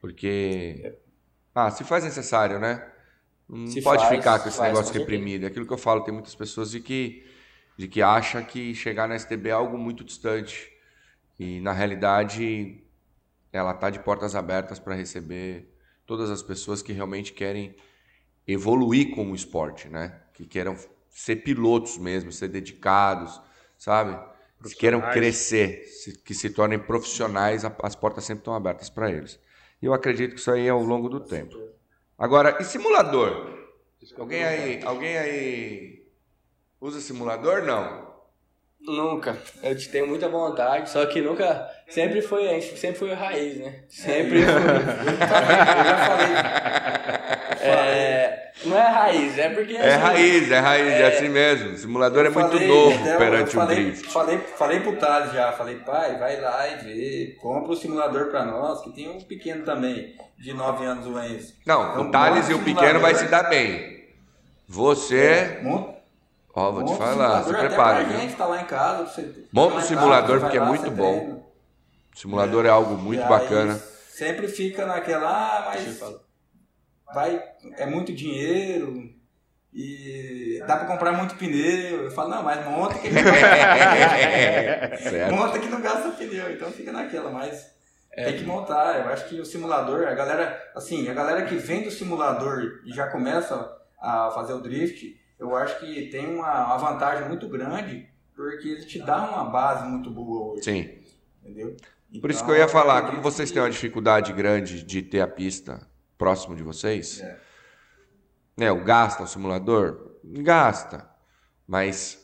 Porque. 0.00 0.98
Ah, 1.54 1.70
se 1.70 1.84
faz 1.84 2.02
necessário, 2.02 2.58
né? 2.58 2.84
Não 3.48 3.68
se 3.68 3.80
pode 3.80 4.02
faz, 4.02 4.16
ficar 4.16 4.40
com 4.40 4.48
esse 4.48 4.60
negócio 4.60 4.92
reprimido. 4.92 5.44
É 5.44 5.46
aquilo 5.46 5.66
que 5.66 5.72
eu 5.72 5.78
falo, 5.78 6.00
tem 6.00 6.12
muitas 6.12 6.34
pessoas 6.34 6.72
de 6.72 6.80
que, 6.80 7.24
de 7.76 7.88
que 7.88 8.02
acha 8.02 8.42
que 8.42 8.74
chegar 8.74 9.08
na 9.08 9.18
STB 9.18 9.48
é 9.48 9.52
algo 9.52 9.76
muito 9.76 10.04
distante. 10.04 10.72
E 11.38 11.60
na 11.60 11.72
realidade 11.72 12.82
ela 13.52 13.72
está 13.72 13.90
de 13.90 13.98
portas 13.98 14.34
abertas 14.34 14.78
para 14.78 14.94
receber 14.94 15.72
todas 16.06 16.30
as 16.30 16.42
pessoas 16.42 16.82
que 16.82 16.92
realmente 16.92 17.32
querem 17.32 17.74
evoluir 18.46 19.14
como 19.14 19.34
esporte, 19.34 19.88
né? 19.88 20.20
Que 20.32 20.44
queiram 20.44 20.76
ser 21.08 21.36
pilotos 21.36 21.96
mesmo, 21.96 22.30
ser 22.30 22.48
dedicados, 22.48 23.40
sabe? 23.78 24.18
Que 24.62 24.74
queiram 24.74 25.00
crescer, 25.00 25.84
que 26.24 26.34
se 26.34 26.50
tornem 26.50 26.78
profissionais, 26.78 27.64
as 27.82 27.94
portas 27.94 28.24
sempre 28.24 28.40
estão 28.40 28.54
abertas 28.54 28.88
para 28.90 29.10
eles. 29.10 29.38
E 29.80 29.86
eu 29.86 29.94
acredito 29.94 30.34
que 30.34 30.40
isso 30.40 30.50
aí 30.50 30.66
é 30.66 30.70
ao 30.70 30.82
longo 30.82 31.08
do 31.08 31.20
tempo. 31.20 31.56
Agora, 32.18 32.56
e 32.60 32.64
simulador? 32.64 33.52
Alguém 34.16 34.44
aí, 34.44 34.82
alguém 34.84 35.16
aí 35.16 36.03
usa 36.84 37.00
simulador? 37.00 37.62
Não. 37.62 38.04
Nunca. 38.80 39.38
Eu 39.62 39.74
tenho 39.90 40.06
muita 40.06 40.28
vontade, 40.28 40.90
só 40.90 41.06
que 41.06 41.22
nunca. 41.22 41.66
Sempre 41.88 42.20
foi, 42.20 42.60
sempre 42.60 42.98
foi 42.98 43.14
raiz, 43.14 43.56
né? 43.58 43.84
Sempre 43.88 44.42
foi. 44.42 44.52
eu 44.52 45.84
já 45.84 45.96
falei. 46.06 46.26
É, 47.62 48.52
não 48.66 48.76
é 48.76 48.82
raiz, 48.82 49.38
é 49.38 49.48
porque. 49.48 49.72
É 49.72 49.94
assim, 49.94 50.02
raiz, 50.02 50.50
é 50.50 50.58
raiz, 50.58 50.86
é, 50.86 51.00
é 51.00 51.06
assim 51.06 51.28
mesmo. 51.30 51.70
O 51.70 51.78
simulador 51.78 52.26
é 52.26 52.28
muito 52.28 52.50
falei, 52.50 52.68
novo 52.68 53.08
eu, 53.08 53.18
perante 53.18 53.56
eu 53.56 53.62
falei, 53.62 53.78
o 53.78 53.84
drift. 53.84 54.12
Falei, 54.12 54.38
falei 54.38 54.80
pro 54.80 54.96
Thales 54.96 55.32
já, 55.32 55.52
falei, 55.52 55.76
pai, 55.76 56.18
vai 56.18 56.38
lá 56.38 56.68
e 56.68 56.76
vê, 56.84 57.38
compra 57.40 57.72
o 57.72 57.76
simulador 57.76 58.26
pra 58.26 58.44
nós, 58.44 58.82
que 58.82 58.92
tem 58.92 59.08
um 59.08 59.18
pequeno 59.18 59.64
também, 59.64 60.14
de 60.38 60.52
9 60.52 60.84
anos 60.84 61.06
o 61.06 61.18
Enzo. 61.18 61.54
Não, 61.64 61.90
então, 61.92 62.08
o 62.08 62.10
Thales 62.10 62.50
e 62.50 62.52
o 62.52 62.62
pequeno 62.62 63.00
vai 63.00 63.14
se 63.14 63.24
dar 63.28 63.44
bem. 63.44 64.04
Você. 64.68 65.16
É, 65.16 65.60
Ó, 66.56 66.70
vou 66.70 66.84
te 66.84 66.96
falar, 66.96 67.42
se 67.42 67.52
prepara. 67.52 68.04
Pra 68.04 68.16
gente 68.16 68.36
tá 68.36 68.46
lá 68.46 68.60
em 68.60 68.66
casa, 68.66 69.04
você 69.04 69.46
Monta 69.52 69.76
o 69.76 69.82
simulador 69.82 70.40
porque 70.40 70.56
é 70.56 70.60
muito 70.60 70.90
bom. 70.90 71.18
Treina. 71.18 71.42
Simulador 72.14 72.64
é, 72.64 72.68
é 72.68 72.70
algo 72.70 72.96
muito 72.96 73.26
bacana. 73.26 73.74
Sempre 74.08 74.46
fica 74.46 74.86
naquela, 74.86 75.28
ah, 75.28 75.64
mas 75.66 76.00
vai, 77.12 77.42
é 77.76 77.86
muito 77.86 78.12
dinheiro 78.12 79.12
e 79.72 80.62
dá 80.64 80.76
para 80.76 80.86
comprar 80.86 81.10
muito 81.10 81.34
pneu. 81.34 82.04
Eu 82.04 82.10
falo, 82.12 82.30
não, 82.30 82.44
mas 82.44 82.64
monta 82.64 83.00
que 83.00 83.10
não 83.10 83.22
gasta 83.24 85.30
Monta 85.32 85.58
que 85.58 85.68
não 85.68 85.80
gasta 85.80 86.10
pneu, 86.10 86.52
então 86.52 86.70
fica 86.70 86.92
naquela, 86.92 87.32
mas 87.32 87.66
é. 88.12 88.26
tem 88.26 88.36
que 88.36 88.44
montar. 88.44 89.00
Eu 89.00 89.12
acho 89.12 89.28
que 89.28 89.40
o 89.40 89.44
simulador, 89.44 90.06
a 90.06 90.14
galera, 90.14 90.70
assim, 90.76 91.08
a 91.08 91.14
galera 91.14 91.46
que 91.46 91.56
vem 91.56 91.82
do 91.82 91.90
simulador 91.90 92.80
e 92.86 92.92
já 92.92 93.08
começa 93.08 93.76
a 94.00 94.30
fazer 94.30 94.52
o 94.52 94.60
drift, 94.60 95.23
eu 95.50 95.56
acho 95.56 95.78
que 95.80 96.06
tem 96.08 96.26
uma, 96.34 96.66
uma 96.66 96.76
vantagem 96.78 97.28
muito 97.28 97.48
grande 97.48 98.08
porque 98.34 98.68
ele 98.68 98.84
te 98.84 98.98
dá 98.98 99.28
uma 99.30 99.44
base 99.44 99.86
muito 99.88 100.10
boa 100.10 100.52
hoje. 100.52 100.64
Sim. 100.64 100.98
Entendeu? 101.42 101.76
Por 102.20 102.30
isso 102.30 102.40
que 102.40 102.44
Então, 102.44 102.54
eu 102.54 102.60
ia 102.62 102.68
falar, 102.68 102.98
acredito 102.98 103.20
como 103.20 103.22
vocês 103.22 103.50
têm 103.50 103.60
uma 103.62 103.70
dificuldade 103.70 104.32
grande 104.32 104.82
de 104.82 105.02
ter 105.02 105.20
a 105.20 105.26
pista 105.26 105.86
próximo 106.16 106.54
de 106.56 106.62
vocês, 106.62 107.20
É. 107.20 107.40
né, 108.56 108.72
o 108.72 108.82
gasta 108.84 109.22
o 109.22 109.26
simulador? 109.26 110.12
Gasta. 110.24 111.08
Mas 111.66 112.18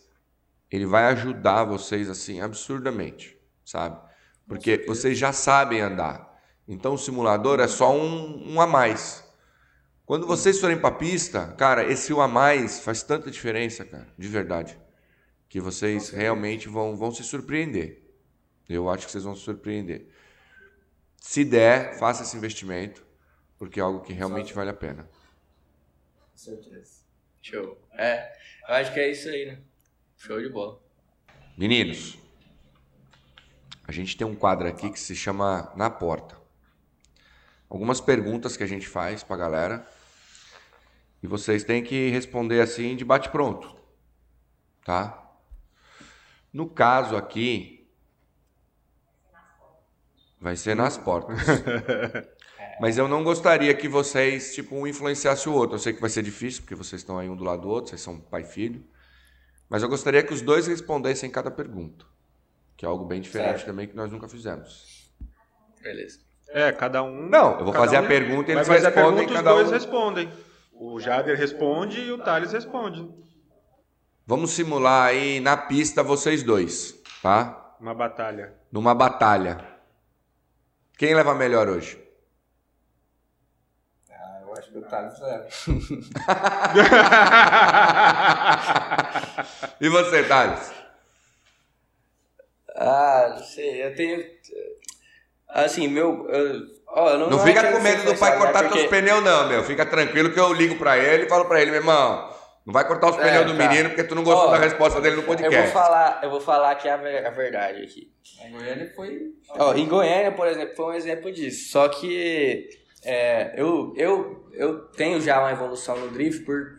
ele 0.71 0.87
vai 0.87 1.05
ajudar 1.07 1.65
vocês 1.65 2.09
assim 2.09 2.41
absurdamente, 2.41 3.37
sabe? 3.65 3.99
Porque 4.47 4.85
vocês 4.87 5.19
já 5.19 5.33
sabem 5.33 5.81
andar. 5.81 6.29
Então 6.67 6.95
o 6.95 6.99
simulador 6.99 7.59
é 7.61 7.67
só 7.69 7.93
um, 7.95 8.55
um 8.55 8.61
a 8.61 8.67
mais. 8.67 9.25
Quando 10.11 10.27
vocês 10.27 10.59
forem 10.59 10.77
pra 10.77 10.91
pista, 10.91 11.53
cara, 11.53 11.85
esse 11.85 12.13
um 12.13 12.21
a 12.21 12.27
mais 12.27 12.81
faz 12.81 13.01
tanta 13.01 13.31
diferença, 13.31 13.85
cara, 13.85 14.09
de 14.19 14.27
verdade. 14.27 14.77
Que 15.49 15.61
vocês 15.61 16.11
realmente 16.11 16.69
vão, 16.69 16.97
vão 16.97 17.13
se 17.13 17.23
surpreender. 17.23 18.03
Eu 18.69 18.91
acho 18.91 19.07
que 19.07 19.13
vocês 19.13 19.23
vão 19.23 19.37
se 19.37 19.43
surpreender. 19.43 20.09
Se 21.17 21.45
der, 21.45 21.97
faça 21.97 22.25
esse 22.25 22.37
investimento, 22.37 23.07
porque 23.57 23.79
é 23.79 23.85
algo 23.85 24.01
que 24.01 24.13
realmente 24.13 24.53
vale 24.53 24.71
a 24.71 24.75
pena. 24.75 25.09
Com 26.33 26.37
certeza. 26.37 27.05
Show. 27.41 27.81
É, 27.93 28.37
eu 28.69 28.75
acho 28.75 28.93
que 28.93 28.99
é 28.99 29.13
isso 29.13 29.29
aí, 29.29 29.47
né? 29.47 29.61
Show 30.17 30.41
de 30.43 30.49
bola. 30.49 30.83
Meninos, 31.57 32.19
a 33.87 33.93
gente 33.93 34.17
tem 34.17 34.27
um 34.27 34.35
quadro 34.35 34.67
aqui 34.67 34.91
que 34.91 34.99
se 34.99 35.15
chama 35.15 35.73
Na 35.77 35.89
Porta. 35.89 36.37
Algumas 37.69 38.01
perguntas 38.01 38.57
que 38.57 38.65
a 38.65 38.67
gente 38.67 38.89
faz 38.89 39.23
pra 39.23 39.37
galera 39.37 39.87
e 41.23 41.27
vocês 41.27 41.65
têm 41.65 41.83
que 41.83 42.09
responder 42.11 42.61
assim 42.61 42.97
de 42.97 43.05
bate 43.05 43.29
pronto, 43.29 43.75
tá? 44.85 45.17
No 46.53 46.69
caso 46.69 47.17
aqui, 47.17 47.89
vai 50.41 50.57
ser 50.57 50.75
nas 50.75 50.97
portas. 50.97 51.39
Mas 52.81 52.97
eu 52.97 53.07
não 53.07 53.23
gostaria 53.23 53.75
que 53.75 53.87
vocês, 53.89 54.55
tipo, 54.55 54.75
um 54.75 54.87
influenciasse 54.87 55.47
o 55.49 55.53
outro. 55.53 55.75
Eu 55.77 55.79
sei 55.79 55.93
que 55.93 56.01
vai 56.01 56.09
ser 56.09 56.23
difícil, 56.23 56.63
porque 56.63 56.75
vocês 56.75 57.03
estão 57.03 57.19
aí 57.19 57.29
um 57.29 57.37
do 57.37 57.45
lado 57.45 57.63
do 57.63 57.69
outro, 57.69 57.91
vocês 57.91 58.01
são 58.01 58.19
pai 58.19 58.41
e 58.41 58.45
filho. 58.45 58.83
Mas 59.69 59.83
eu 59.83 59.89
gostaria 59.89 60.23
que 60.23 60.33
os 60.33 60.41
dois 60.41 60.67
respondessem 60.67 61.31
cada 61.31 61.51
pergunta. 61.51 62.07
Que 62.77 62.87
é 62.87 62.89
algo 62.89 63.05
bem 63.05 63.21
diferente 63.21 63.57
Certo. 63.59 63.67
também 63.67 63.87
que 63.87 63.95
nós 63.95 64.11
nunca 64.11 64.27
fizemos. 64.27 65.13
Beleza. 65.83 66.21
É, 66.49 66.73
cada 66.73 67.03
um. 67.03 67.29
Não, 67.29 67.59
eu 67.59 67.65
vou 67.67 67.75
fazer 67.75 67.97
a 67.97 68.01
um 68.01 68.07
pergunta 68.09 68.51
e 68.51 68.55
eles 68.55 68.69
a 68.69 68.73
respondem, 68.73 68.95
pergunta, 69.27 69.33
cada 69.35 69.51
os 69.55 69.57
dois 69.57 69.69
um- 69.69 69.73
respondem. 69.73 70.33
O 70.83 70.99
Jader 70.99 71.37
responde 71.37 72.01
e 72.01 72.11
o 72.11 72.25
Thales 72.25 72.53
responde. 72.53 73.07
Vamos 74.27 74.53
simular 74.53 75.09
aí 75.09 75.39
na 75.39 75.55
pista 75.55 76.03
vocês 76.03 76.43
dois, 76.43 76.99
tá? 77.23 77.77
Uma 77.79 77.93
batalha. 77.93 78.55
Numa 78.73 78.95
batalha. 78.95 79.63
Quem 80.97 81.15
leva 81.15 81.35
melhor 81.35 81.69
hoje? 81.69 82.03
Ah, 84.11 84.39
eu 84.41 84.55
acho 84.55 84.73
que 84.73 84.79
o 84.79 84.83
Thales 84.89 85.21
leva. 85.21 85.49
E 89.83 89.89
você, 89.89 90.25
Thales? 90.25 90.73
Ah, 92.75 93.35
não 93.37 93.45
sei, 93.45 93.85
eu 93.85 93.95
tenho. 93.95 94.25
Assim, 95.53 95.89
meu. 95.89 96.27
ó, 96.89 97.17
não, 97.19 97.31
Não 97.31 97.41
é 97.41 97.45
fica 97.47 97.73
com 97.73 97.81
medo 97.81 98.05
do 98.05 98.19
pai 98.19 98.37
cortar 98.39 98.63
né? 98.63 98.69
teus 98.69 98.83
Porque- 98.83 98.97
pneus, 99.01 99.23
não, 99.23 99.49
meu. 99.49 99.63
Fica 99.65 99.85
tranquilo 99.87 100.31
que 100.33 100.39
eu 100.41 100.53
ligo 100.53 100.77
pra 100.77 100.97
ele 100.99 101.25
e 101.25 101.29
falo 101.29 101.45
pra 101.47 101.61
ele, 101.61 101.71
meu 101.71 101.81
irmão, 101.81 102.29
não 102.67 102.73
vai 102.73 102.87
cortar 102.87 103.11
os 103.11 103.19
É, 103.19 103.23
pneus 103.23 103.47
do 103.53 103.57
tá. 103.59 103.69
menino 103.69 103.89
porque 103.91 104.05
tu 104.05 104.15
não 104.15 104.23
gostou 104.23 104.49
Ó, 104.49 104.53
da 104.53 104.59
resposta 104.59 105.01
dele 105.01 105.17
no 105.17 105.23
Eu 105.23 105.27
vou 105.27 105.37
podcast. 105.37 105.73
falar, 105.73 106.21
eu 106.23 106.31
vou 106.31 106.41
falar 106.41 106.71
aqui 106.73 106.89
a, 106.89 106.97
ver- 106.97 107.27
a 107.27 107.31
verdade 107.31 107.83
aqui. 107.83 108.11
Em 108.47 108.53
Goiânia 108.53 108.93
foi. 108.95 109.19
Ó, 109.59 109.75
em 109.75 109.87
Goiânia, 109.87 110.33
por 110.33 110.47
exemplo, 110.47 110.75
foi 110.77 110.87
um 110.87 110.95
exemplo 110.95 111.33
disso. 111.33 111.71
Só 111.73 111.89
que 111.89 112.69
é, 113.05 113.55
eu, 113.57 113.93
eu, 113.97 114.45
eu 114.53 114.79
tenho 114.91 115.21
já 115.21 115.41
uma 115.41 115.51
evolução 115.53 115.97
no 115.97 116.09
drift 116.11 116.45
por, 116.45 116.79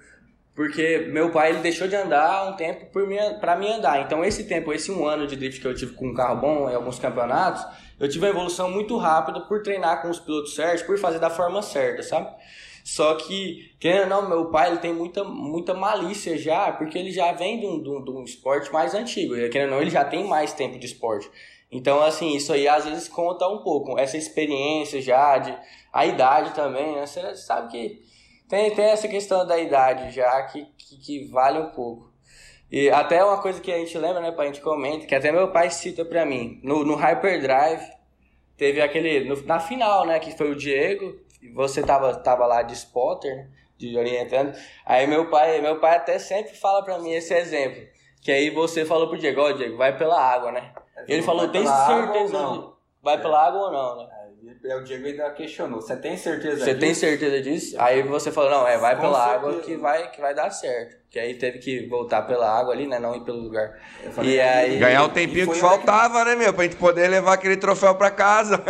porque 0.55 1.07
meu 1.11 1.30
pai 1.32 1.49
ele 1.49 1.59
deixou 1.59 1.88
de 1.88 1.95
andar 1.95 2.49
um 2.49 2.55
tempo 2.55 2.86
por 2.91 3.07
minha, 3.07 3.36
pra 3.36 3.55
mim 3.55 3.72
andar. 3.72 4.01
Então 4.01 4.24
esse 4.24 4.43
tempo, 4.45 4.72
esse 4.74 4.91
um 4.91 5.05
ano 5.05 5.26
de 5.26 5.36
drift 5.36 5.59
que 5.59 5.67
eu 5.67 5.74
tive 5.76 5.93
com 5.93 6.07
um 6.09 6.13
carro 6.13 6.36
bom 6.39 6.69
em 6.69 6.76
alguns 6.76 6.99
campeonatos, 6.99 7.65
eu 8.02 8.10
tive 8.10 8.26
uma 8.26 8.32
evolução 8.32 8.70
muito 8.70 8.97
rápida 8.97 9.41
por 9.41 9.62
treinar 9.62 10.02
com 10.02 10.10
os 10.10 10.20
pilotos 10.20 10.56
certos, 10.56 10.82
por 10.82 10.97
fazer 10.97 11.20
da 11.20 11.30
forma 11.30 11.62
certa, 11.62 12.02
sabe? 12.02 12.36
Só 12.84 13.14
que, 13.14 13.76
querendo 13.80 14.16
ou 14.16 14.24
não, 14.24 14.30
meu 14.30 14.45
pai 14.49 14.72
ele 14.72 14.80
tem 14.80 14.91
muita, 14.91 15.24
muita 15.24 15.76
malícia 15.76 16.36
já, 16.36 16.72
porque 16.72 16.97
ele 16.97 17.12
já 17.12 17.32
vem 17.32 17.60
de 17.60 17.68
um, 17.68 17.80
de 17.80 17.89
um, 17.89 18.04
de 18.04 18.10
um 18.10 18.24
esporte 18.24 18.74
mais 18.74 18.95
antigo. 18.95 19.36
Querendo 19.49 19.70
ou 19.70 19.76
não, 19.76 19.82
ele 19.82 19.91
já 19.91 20.04
tem 20.04 20.26
mais 20.26 20.52
tempo 20.52 20.80
de 20.80 20.88
esporte. 20.88 21.30
Então, 21.72 22.02
assim, 22.02 22.36
isso 22.36 22.52
aí 22.52 22.68
às 22.68 22.86
vezes 22.86 23.08
conta 23.08 23.47
um 23.47 23.60
pouco. 23.60 23.97
Essa 23.99 24.18
experiência 24.18 24.99
já, 24.99 25.38
de, 25.38 25.56
a 25.93 26.04
idade 26.04 26.56
também, 26.56 26.95
né? 26.95 27.06
Você 27.06 27.36
sabe 27.36 27.72
que 27.72 28.02
tem, 28.49 28.74
tem 28.74 28.86
essa 28.86 29.08
questão 29.08 29.45
da 29.45 29.60
idade 29.60 30.12
já 30.12 30.41
que, 30.47 30.66
que, 30.76 30.97
que 30.97 31.28
vale 31.30 31.60
um 31.60 31.70
pouco. 31.70 32.11
E 32.72 32.89
até 32.89 33.24
uma 33.24 33.41
coisa 33.41 33.59
que 33.59 33.72
a 33.72 33.78
gente 33.78 33.97
lembra, 33.97 34.22
né, 34.22 34.32
pai? 34.32 34.45
A 34.47 34.49
gente 34.53 34.61
comenta, 34.61 35.05
que 35.05 35.13
até 35.13 35.32
meu 35.32 35.51
pai 35.51 35.69
cita 35.69 36.05
pra 36.05 36.26
mim. 36.26 36.59
No, 36.63 36.86
no 36.86 36.95
Hyperdrive, 36.95 37.84
teve 38.57 38.82
aquele. 38.82 39.26
no- 39.28 39.45
na 39.45 39.59
final, 39.59 40.05
né? 40.05 40.19
Que 40.19 40.32
foi 40.38 40.49
o 40.51 40.55
Diego. 40.55 41.15
e 41.41 41.49
Você 41.53 41.82
tava, 41.84 42.15
tava 42.15 42.45
lá 42.45 42.61
de 42.61 42.74
spotter, 42.74 43.36
né? 43.36 43.47
De 43.78 43.97
orientando. 43.97 44.55
Aí 44.86 45.05
meu 45.07 45.30
pai, 45.30 45.59
meu 45.59 45.80
pai 45.80 45.95
até 45.97 46.17
sempre 46.19 46.53
fala 46.55 46.84
pra 46.84 46.99
mim 46.99 47.11
esse 47.11 47.34
exemplo. 47.34 47.82
Que 48.22 48.32
aí 48.32 48.49
você 48.51 48.86
falou 48.86 49.09
pro 49.09 49.17
Diego, 49.17 49.41
ó, 49.41 49.51
Diego, 49.51 49.76
vai 49.78 49.97
pela 49.97 50.22
água, 50.22 50.51
né? 50.51 50.72
Ele 51.07 51.24
falou, 51.24 51.47
tem 51.49 51.63
pela 51.63 51.74
água 51.74 52.13
certeza 52.13 52.34
não? 52.39 52.76
Vai 53.01 53.19
pela 53.19 53.47
água 53.47 53.61
ou 53.61 53.72
não, 53.72 53.97
né? 53.97 54.09
O 54.64 54.84
Diego 54.84 55.06
ainda 55.08 55.30
questionou. 55.32 55.82
Você 55.82 55.95
tem 55.95 56.16
certeza 56.18 56.64
Você 56.64 56.76
tem 56.76 56.89
disso? 56.89 57.02
certeza 57.02 57.41
disso? 57.41 57.76
Aí 57.80 58.02
você 58.04 58.32
falou, 58.32 58.49
não, 58.52 58.68
é, 58.68 58.78
vai 58.78 58.95
Com 58.95 59.02
pela 59.02 59.18
certeza. 59.24 59.36
água 59.47 59.62
que 59.62 59.76
vai, 59.78 60.12
que 60.12 60.22
vai 60.22 60.34
dar 60.34 60.49
certo. 60.52 60.95
Que 61.10 61.20
aí 61.20 61.34
teve 61.36 61.60
que 61.60 61.88
voltar 61.88 62.22
pela 62.22 62.49
água 62.49 62.74
ali, 62.74 62.88
né? 62.88 62.97
Não 62.97 63.14
ir 63.16 63.22
pelo 63.26 63.39
lugar. 63.39 63.78
Falei, 64.14 64.36
E 64.36 64.39
aí- 64.41 64.80
Ganhar 64.80 65.04
o 65.04 65.10
tempinho 65.10 65.45
que 65.45 65.52
eu 65.54 65.60
faltava, 65.60 66.24
né, 66.24 66.36
meu? 66.36 66.54
Pra 66.54 66.64
gente 66.64 66.78
poder 66.78 67.08
levar 67.10 67.34
aquele 67.34 67.58
troféu 67.58 67.93
pra 67.95 68.10
casa. 68.10 68.64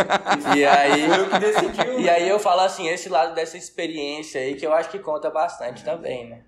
E 0.55 0.63
aí. 0.65 1.07
Foi 1.07 1.19
eu 1.19 1.29
que 1.29 1.39
decidiu. 1.39 1.99
E 1.99 2.09
aí 2.09 2.27
eu 2.27 2.39
falo 2.39 2.61
assim, 2.61 2.87
esse 2.89 3.09
lado 3.09 3.35
dessa 3.35 3.57
experiência 3.57 4.41
aí 4.41 4.55
que 4.55 4.65
eu 4.65 4.73
acho 4.73 4.89
que 4.89 4.97
conta 4.99 5.29
bastante 5.29 5.83
também, 5.83 6.29
né? 6.29 6.39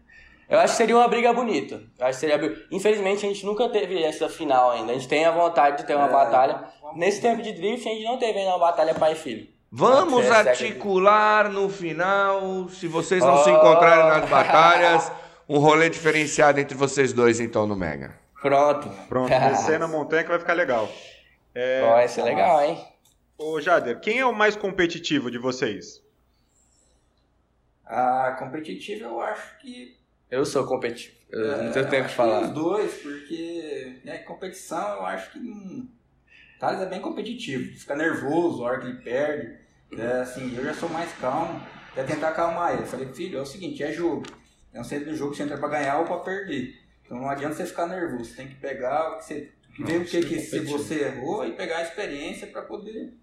Eu 0.49 0.59
acho 0.59 0.73
que 0.73 0.77
seria 0.77 0.95
uma 0.95 1.07
briga 1.07 1.33
bonita. 1.33 1.81
Eu 1.97 2.05
acho 2.05 2.19
que 2.19 2.27
seria... 2.27 2.65
Infelizmente 2.71 3.25
a 3.25 3.29
gente 3.29 3.45
nunca 3.45 3.67
teve 3.69 4.01
essa 4.03 4.27
final 4.29 4.71
ainda. 4.71 4.91
A 4.91 4.95
gente 4.95 5.07
tem 5.07 5.25
a 5.25 5.31
vontade 5.31 5.77
de 5.77 5.85
ter 5.85 5.95
uma 5.95 6.07
É, 6.07 6.11
batalha. 6.11 6.65
vamos- 6.81 6.97
Nesse 6.97 7.21
tempo 7.21 7.41
de 7.41 7.53
drift 7.53 7.87
a 7.87 7.91
gente 7.91 8.03
não 8.03 8.17
teve 8.19 8.37
ainda 8.39 8.51
uma 8.51 8.59
batalha 8.59 8.93
pai 8.93 9.13
e 9.13 9.15
filho. 9.15 9.47
Vamos 9.71 10.29
articular 10.29 11.49
no 11.49 11.67
final, 11.67 12.69
se 12.69 12.87
vocês 12.87 13.23
não 13.23 13.43
se 13.43 13.49
Oh. 13.49 13.55
encontrarem 13.57 14.05
nas 14.05 14.29
batalhas, 14.29 15.11
um 15.49 15.57
rolê 15.57 15.89
diferenciado 15.89 16.59
entre 16.59 16.75
vocês 16.77 17.11
dois, 17.11 17.39
então, 17.39 17.65
no 17.65 17.75
Mega. 17.75 18.15
Pronto. 18.41 18.87
Pronto, 19.09 19.29
descer 19.49 19.79
na 19.79 19.87
montanha 19.87 20.21
que 20.23 20.29
vai 20.29 20.37
ficar 20.39 20.53
legal. 20.53 20.87
É, 21.55 21.81
Vai 21.89 22.07
ser 22.07 22.21
legal, 22.23 22.61
hein? 22.61 22.77
Ô, 23.37 23.59
Jader, 23.59 23.99
quem 23.99 24.19
é 24.19 24.25
o 24.25 24.33
mais 24.33 24.55
competitivo 24.55 25.31
de 25.31 25.37
vocês? 25.39 26.03
A 27.85 28.35
competitiva 28.39 29.05
eu 29.05 29.21
acho 29.21 29.57
que. 29.59 29.97
Eu 30.33 30.45
sou 30.45 30.65
competitivo. 30.65 31.15
Eu 31.29 31.53
é, 31.53 31.63
não 31.63 31.71
tenho 31.71 31.89
tempo 31.89 32.07
de 32.07 32.15
falar. 32.15 32.41
Os 32.41 32.49
dois, 32.49 32.91
porque 33.03 33.97
né, 34.03 34.17
competição 34.19 34.95
eu 34.95 35.05
acho 35.05 35.31
que 35.31 35.39
não. 35.39 35.81
O 35.81 36.59
Thales 36.59 36.81
é 36.81 36.85
bem 36.87 37.01
competitivo, 37.01 37.77
fica 37.77 37.95
nervoso 37.95 38.63
a 38.63 38.65
hora 38.67 38.79
que 38.79 38.87
ele 38.87 39.01
perde. 39.01 39.57
É, 39.95 40.21
assim, 40.21 40.55
eu 40.57 40.63
já 40.63 40.73
sou 40.73 40.89
mais 40.89 41.11
calmo, 41.19 41.61
até 41.91 42.03
tentar 42.03 42.29
acalmar 42.29 42.73
ele. 42.73 42.81
Eu 42.81 42.87
falei, 42.87 43.07
filho, 43.13 43.37
é 43.37 43.41
o 43.41 43.45
seguinte, 43.45 43.83
é 43.83 43.91
jogo. 43.91 44.23
É 44.73 44.81
um 44.81 44.83
centro 44.83 45.11
do 45.11 45.15
jogo 45.15 45.35
você 45.35 45.43
entra 45.43 45.57
pra 45.57 45.67
ganhar 45.69 45.99
ou 45.99 46.05
pra 46.05 46.17
perder. 46.17 46.73
Então 47.05 47.19
não 47.19 47.29
adianta 47.29 47.53
você 47.53 47.65
ficar 47.67 47.85
nervoso, 47.85 48.25
você 48.31 48.35
tem 48.37 48.47
que 48.47 48.55
pegar 48.55 49.11
o 49.11 49.17
que 49.17 49.25
você. 49.25 49.49
ver 49.77 49.97
o 50.01 50.05
que, 50.05 50.21
que 50.21 50.39
se 50.39 50.59
você 50.61 51.03
errou 51.03 51.45
e 51.45 51.51
pegar 51.51 51.77
a 51.77 51.83
experiência 51.83 52.47
pra 52.47 52.63
poder 52.63 53.13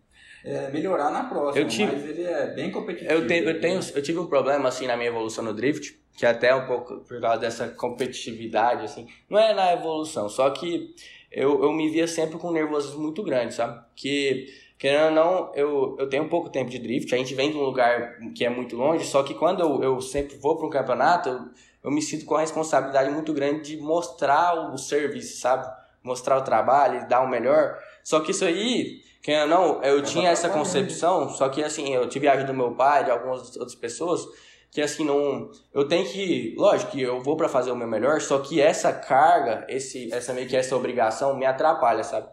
é, 0.44 0.70
melhorar 0.70 1.11
na 1.11 1.24
próxima. 1.24 1.64
Eu 1.64 1.68
tive- 1.68 1.90
Mas 1.92 2.04
ele 2.04 2.22
é 2.22 2.54
bem 2.54 2.70
competitivo. 2.70 3.11
Eu, 3.11 3.26
tenho, 3.26 3.48
eu, 3.48 3.61
tenho, 3.61 3.80
eu 3.96 4.02
tive 4.02 4.18
um 4.20 4.26
problema, 4.26 4.68
assim, 4.68 4.86
na 4.86 4.96
minha 4.96 5.08
evolução 5.08 5.42
no 5.42 5.52
drift, 5.52 5.99
que 6.20 6.26
até 6.26 6.48
é 6.48 6.54
um 6.54 6.66
pouco 6.66 6.98
por 6.98 7.18
causa 7.18 7.38
dessa 7.38 7.66
competitividade, 7.68 8.84
assim, 8.84 9.08
não 9.26 9.38
é 9.38 9.54
na 9.54 9.72
evolução, 9.72 10.28
só 10.28 10.50
que 10.50 10.94
eu, 11.32 11.64
eu 11.64 11.72
me 11.72 11.88
via 11.88 12.06
sempre 12.06 12.38
com 12.38 12.48
um 12.48 12.52
nervosismo 12.52 13.00
muito 13.00 13.22
grande, 13.22 13.54
sabe? 13.54 13.82
Que, 13.96 14.46
querendo 14.78 15.06
ou 15.06 15.10
não, 15.12 15.52
eu, 15.54 15.96
eu 15.98 16.10
tenho 16.10 16.28
pouco 16.28 16.50
tempo 16.50 16.68
de 16.68 16.78
drift, 16.78 17.14
a 17.14 17.16
gente 17.16 17.34
vem 17.34 17.50
de 17.50 17.56
um 17.56 17.62
lugar 17.62 18.18
que 18.36 18.44
é 18.44 18.50
muito 18.50 18.76
longe, 18.76 19.06
só 19.06 19.22
que 19.22 19.32
quando 19.32 19.60
eu, 19.60 19.82
eu 19.82 20.00
sempre 20.02 20.36
vou 20.36 20.58
para 20.58 20.66
um 20.66 20.70
campeonato, 20.70 21.30
eu, 21.30 21.40
eu 21.84 21.90
me 21.90 22.02
sinto 22.02 22.26
com 22.26 22.34
a 22.34 22.40
responsabilidade 22.40 23.10
muito 23.10 23.32
grande 23.32 23.74
de 23.74 23.78
mostrar 23.78 24.74
o 24.74 24.76
serviço, 24.76 25.40
sabe? 25.40 25.66
Mostrar 26.02 26.36
o 26.36 26.42
trabalho, 26.42 27.08
dar 27.08 27.22
o 27.22 27.30
melhor. 27.30 27.78
Só 28.04 28.20
que 28.20 28.32
isso 28.32 28.44
aí, 28.44 29.00
querendo 29.22 29.54
ou 29.54 29.58
não, 29.58 29.82
eu 29.82 30.02
tinha 30.02 30.28
essa 30.28 30.50
concepção, 30.50 31.30
só 31.30 31.48
que 31.48 31.64
assim, 31.64 31.94
eu 31.94 32.06
tive 32.10 32.28
a 32.28 32.34
ajuda 32.34 32.52
do 32.52 32.58
meu 32.58 32.72
pai, 32.72 33.04
de 33.04 33.10
algumas 33.10 33.56
outras 33.56 33.74
pessoas, 33.74 34.28
que 34.70 34.80
assim 34.80 35.04
não 35.04 35.50
eu 35.74 35.86
tenho 35.88 36.06
que 36.06 36.54
lógico 36.56 36.92
que 36.92 37.02
eu 37.02 37.20
vou 37.20 37.36
para 37.36 37.48
fazer 37.48 37.70
o 37.72 37.76
meu 37.76 37.88
melhor 37.88 38.20
só 38.20 38.38
que 38.38 38.60
essa 38.60 38.92
carga 38.92 39.66
esse 39.68 40.12
essa 40.12 40.32
meio 40.32 40.48
que 40.48 40.56
essa 40.56 40.76
obrigação 40.76 41.36
me 41.36 41.44
atrapalha 41.44 42.04
sabe? 42.04 42.28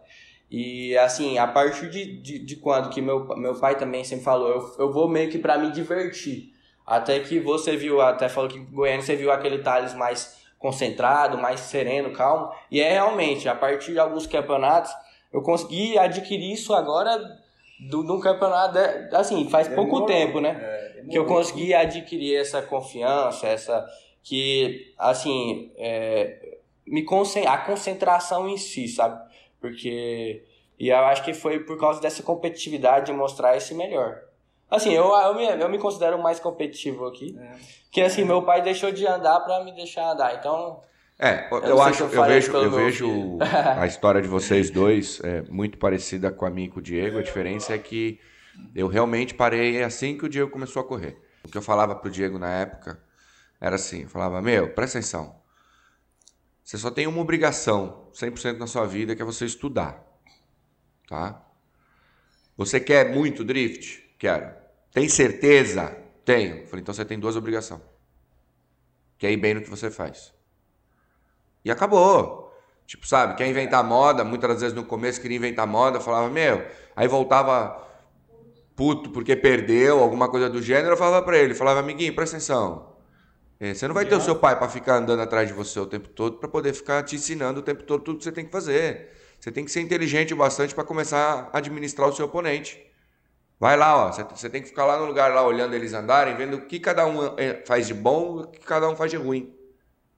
E 0.50 0.96
assim 0.96 1.36
a 1.36 1.46
partir 1.46 1.90
de, 1.90 2.20
de, 2.20 2.38
de 2.38 2.56
quando 2.56 2.90
que 2.90 3.02
meu, 3.02 3.26
meu 3.36 3.54
pai 3.58 3.76
também 3.76 4.04
sempre 4.04 4.24
falou 4.24 4.48
eu, 4.48 4.76
eu 4.78 4.92
vou 4.92 5.08
meio 5.08 5.30
que 5.30 5.38
para 5.38 5.58
me 5.58 5.70
divertir. 5.72 6.54
Até 6.86 7.20
que 7.20 7.38
você 7.38 7.76
viu 7.76 8.00
até 8.00 8.28
falou 8.28 8.48
que 8.48 8.58
Goiânia 8.58 9.02
você 9.02 9.16
viu 9.16 9.30
aquele 9.30 9.58
Thales 9.58 9.92
mais 9.94 10.38
concentrado 10.58 11.36
mais 11.36 11.60
sereno 11.60 12.12
calmo. 12.12 12.50
E 12.70 12.80
é 12.80 12.92
realmente 12.92 13.48
a 13.48 13.54
partir 13.54 13.92
de 13.92 13.98
alguns 13.98 14.26
campeonatos 14.26 14.92
eu 15.32 15.42
consegui 15.42 15.98
adquirir 15.98 16.52
isso 16.52 16.72
agora 16.72 17.20
do, 17.78 18.04
de 18.04 18.12
um 18.12 18.20
campeonato, 18.20 18.78
assim, 19.12 19.48
faz 19.48 19.68
demorou, 19.68 19.90
pouco 19.90 20.06
tempo, 20.06 20.40
né? 20.40 20.56
É, 20.60 21.04
que 21.08 21.18
eu 21.18 21.26
consegui 21.26 21.72
adquirir 21.72 22.36
essa 22.36 22.60
confiança, 22.60 23.46
essa. 23.46 23.86
Que, 24.22 24.92
assim, 24.98 25.72
é, 25.76 26.58
me 26.86 27.06
a 27.46 27.58
concentração 27.58 28.48
em 28.48 28.56
si, 28.56 28.88
sabe? 28.88 29.20
Porque. 29.60 30.44
E 30.78 30.88
eu 30.88 30.98
acho 30.98 31.24
que 31.24 31.34
foi 31.34 31.60
por 31.60 31.78
causa 31.78 32.00
dessa 32.00 32.22
competitividade 32.22 33.06
de 33.06 33.12
mostrar 33.12 33.56
esse 33.56 33.74
melhor. 33.74 34.22
Assim, 34.70 34.92
eu, 34.92 35.06
eu, 35.06 35.34
me, 35.34 35.44
eu 35.44 35.68
me 35.68 35.78
considero 35.78 36.22
mais 36.22 36.38
competitivo 36.38 37.06
aqui. 37.06 37.36
É. 37.38 37.52
Que 37.90 38.02
assim, 38.02 38.24
meu 38.24 38.42
pai 38.42 38.62
deixou 38.62 38.92
de 38.92 39.06
andar 39.06 39.40
para 39.40 39.64
me 39.64 39.72
deixar 39.72 40.12
andar. 40.12 40.34
Então, 40.34 40.80
é, 41.18 41.48
eu, 41.50 41.58
eu 41.58 41.82
acho, 41.82 42.04
eu, 42.04 42.12
eu 42.12 42.24
vejo, 42.24 42.52
eu 42.52 42.70
vejo 42.70 43.38
a 43.40 43.86
história 43.88 44.22
de 44.22 44.28
vocês 44.28 44.70
dois 44.70 45.20
é, 45.24 45.42
muito 45.50 45.76
parecida 45.76 46.30
com 46.30 46.46
a 46.46 46.50
minha 46.50 46.68
e 46.68 46.70
com 46.70 46.78
o 46.78 46.82
Diego. 46.82 47.18
A 47.18 47.22
diferença 47.22 47.74
é 47.74 47.78
que 47.78 48.20
eu 48.72 48.86
realmente 48.86 49.34
parei 49.34 49.82
assim 49.82 50.16
que 50.16 50.24
o 50.24 50.28
Diego 50.28 50.50
começou 50.50 50.80
a 50.80 50.84
correr. 50.84 51.20
O 51.42 51.48
que 51.48 51.58
eu 51.58 51.62
falava 51.62 51.96
pro 51.96 52.10
Diego 52.10 52.38
na 52.38 52.50
época 52.50 53.02
era 53.60 53.74
assim, 53.74 54.02
eu 54.02 54.08
falava, 54.08 54.40
meu, 54.40 54.72
presta 54.72 54.98
atenção. 54.98 55.42
Você 56.62 56.78
só 56.78 56.90
tem 56.90 57.06
uma 57.06 57.20
obrigação 57.20 58.10
100% 58.12 58.58
na 58.58 58.66
sua 58.66 58.86
vida, 58.86 59.16
que 59.16 59.22
é 59.22 59.24
você 59.24 59.44
estudar. 59.44 60.04
Tá? 61.08 61.44
Você 62.56 62.78
quer 62.78 63.12
muito 63.12 63.42
drift? 63.42 64.04
Quero. 64.18 64.54
Tem 64.92 65.08
certeza? 65.08 65.96
Tenho. 66.24 66.66
Falei, 66.66 66.82
então 66.82 66.94
você 66.94 67.04
tem 67.04 67.18
duas 67.18 67.36
obrigações. 67.36 67.80
Quer 69.16 69.32
ir 69.32 69.36
bem 69.36 69.54
no 69.54 69.62
que 69.62 69.70
você 69.70 69.90
faz. 69.90 70.32
E 71.68 71.70
acabou. 71.70 72.50
Tipo, 72.86 73.06
sabe, 73.06 73.34
quer 73.34 73.46
inventar 73.46 73.84
moda, 73.84 74.24
muitas 74.24 74.48
das 74.48 74.60
vezes 74.62 74.74
no 74.74 74.82
começo 74.82 75.20
queria 75.20 75.36
inventar 75.36 75.66
moda, 75.66 76.00
falava, 76.00 76.30
meu, 76.30 76.66
aí 76.96 77.06
voltava 77.06 77.86
puto 78.74 79.10
porque 79.10 79.36
perdeu, 79.36 80.02
alguma 80.02 80.30
coisa 80.30 80.48
do 80.48 80.62
gênero, 80.62 80.94
eu 80.94 80.96
falava 80.96 81.22
para 81.22 81.36
ele, 81.36 81.54
falava, 81.54 81.80
amiguinho, 81.80 82.14
presta 82.14 82.36
atenção. 82.36 82.96
É, 83.60 83.74
você 83.74 83.86
não 83.86 83.94
vai 83.94 84.06
ter 84.06 84.14
o 84.14 84.20
seu 84.20 84.36
pai 84.36 84.58
para 84.58 84.70
ficar 84.70 84.96
andando 84.96 85.20
atrás 85.20 85.46
de 85.46 85.52
você 85.52 85.78
o 85.78 85.84
tempo 85.84 86.08
todo, 86.08 86.38
para 86.38 86.48
poder 86.48 86.72
ficar 86.72 87.02
te 87.02 87.16
ensinando 87.16 87.60
o 87.60 87.62
tempo 87.62 87.82
todo 87.82 88.02
tudo 88.02 88.16
que 88.16 88.24
você 88.24 88.32
tem 88.32 88.46
que 88.46 88.52
fazer. 88.52 89.10
Você 89.38 89.52
tem 89.52 89.66
que 89.66 89.70
ser 89.70 89.82
inteligente 89.82 90.32
o 90.32 90.38
bastante 90.38 90.74
para 90.74 90.84
começar 90.84 91.50
a 91.52 91.58
administrar 91.58 92.08
o 92.08 92.12
seu 92.14 92.24
oponente. 92.24 92.80
Vai 93.60 93.76
lá, 93.76 94.06
ó, 94.06 94.10
você 94.10 94.48
tem 94.48 94.62
que 94.62 94.68
ficar 94.68 94.86
lá 94.86 94.98
no 94.98 95.04
lugar 95.04 95.34
lá 95.34 95.42
olhando 95.42 95.74
eles 95.74 95.92
andarem, 95.92 96.34
vendo 96.34 96.56
o 96.56 96.60
que 96.62 96.80
cada 96.80 97.06
um 97.06 97.34
é, 97.36 97.62
faz 97.66 97.86
de 97.86 97.92
bom 97.92 98.38
o 98.38 98.46
que 98.46 98.60
cada 98.60 98.88
um 98.88 98.96
faz 98.96 99.10
de 99.10 99.18
ruim. 99.18 99.57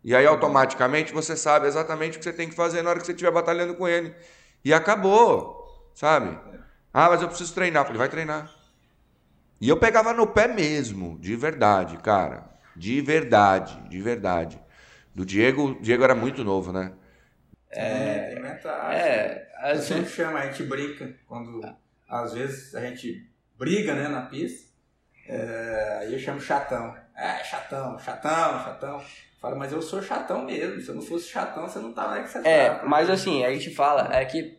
E 0.02 0.14
aí 0.14 0.26
automaticamente 0.26 1.12
você 1.12 1.36
sabe 1.36 1.66
exatamente 1.66 2.16
o 2.16 2.18
que 2.18 2.24
você 2.24 2.32
tem 2.32 2.48
que 2.48 2.54
fazer 2.54 2.82
na 2.82 2.90
hora 2.90 3.00
que 3.00 3.06
você 3.06 3.12
estiver 3.12 3.30
batalhando 3.30 3.74
com 3.74 3.86
ele. 3.86 4.14
E 4.64 4.72
acabou, 4.72 5.90
sabe? 5.94 6.38
Ah, 6.92 7.08
mas 7.08 7.22
eu 7.22 7.28
preciso 7.28 7.54
treinar. 7.54 7.82
Eu 7.82 7.86
falei, 7.86 7.98
vai 7.98 8.08
treinar. 8.08 8.50
E 9.60 9.68
eu 9.68 9.76
pegava 9.76 10.12
no 10.12 10.26
pé 10.26 10.48
mesmo, 10.48 11.18
de 11.18 11.36
verdade, 11.36 11.98
cara. 11.98 12.48
De 12.74 13.00
verdade, 13.00 13.78
de 13.88 14.00
verdade. 14.00 14.60
Do 15.14 15.24
Diego, 15.26 15.72
o 15.72 15.80
Diego 15.80 16.02
era 16.02 16.14
muito 16.14 16.42
novo, 16.42 16.72
né? 16.72 16.92
É, 17.70 18.34
tem 18.34 18.42
metade. 18.42 18.94
É, 18.94 19.48
a 19.58 19.74
gente 19.74 19.86
sempre 19.86 20.10
chama, 20.10 20.38
a 20.38 20.46
gente 20.46 20.62
brinca 20.62 21.14
quando 21.26 21.60
às 22.08 22.32
vezes 22.32 22.74
a 22.74 22.80
gente 22.80 23.30
briga, 23.56 23.94
né, 23.94 24.08
na 24.08 24.22
pista. 24.22 24.70
É, 25.28 25.98
aí 26.00 26.12
eu 26.12 26.18
chamo 26.18 26.40
chatão. 26.40 26.96
É, 27.14 27.44
chatão, 27.44 27.98
chatão, 27.98 28.64
chatão. 28.64 29.04
Fala, 29.40 29.56
mas 29.56 29.72
eu 29.72 29.80
sou 29.80 30.02
chatão 30.02 30.44
mesmo. 30.44 30.80
Se 30.80 30.90
eu 30.90 30.94
não 30.94 31.02
fosse 31.02 31.30
chatão, 31.30 31.66
você 31.66 31.78
não 31.78 31.92
tava 31.92 32.14
aí 32.14 32.22
que 32.22 32.28
você 32.28 32.46
É, 32.46 32.70
tá, 32.70 32.82
mas 32.84 33.08
assim, 33.08 33.44
a 33.44 33.50
gente 33.52 33.74
fala, 33.74 34.08
é 34.12 34.24
que. 34.24 34.58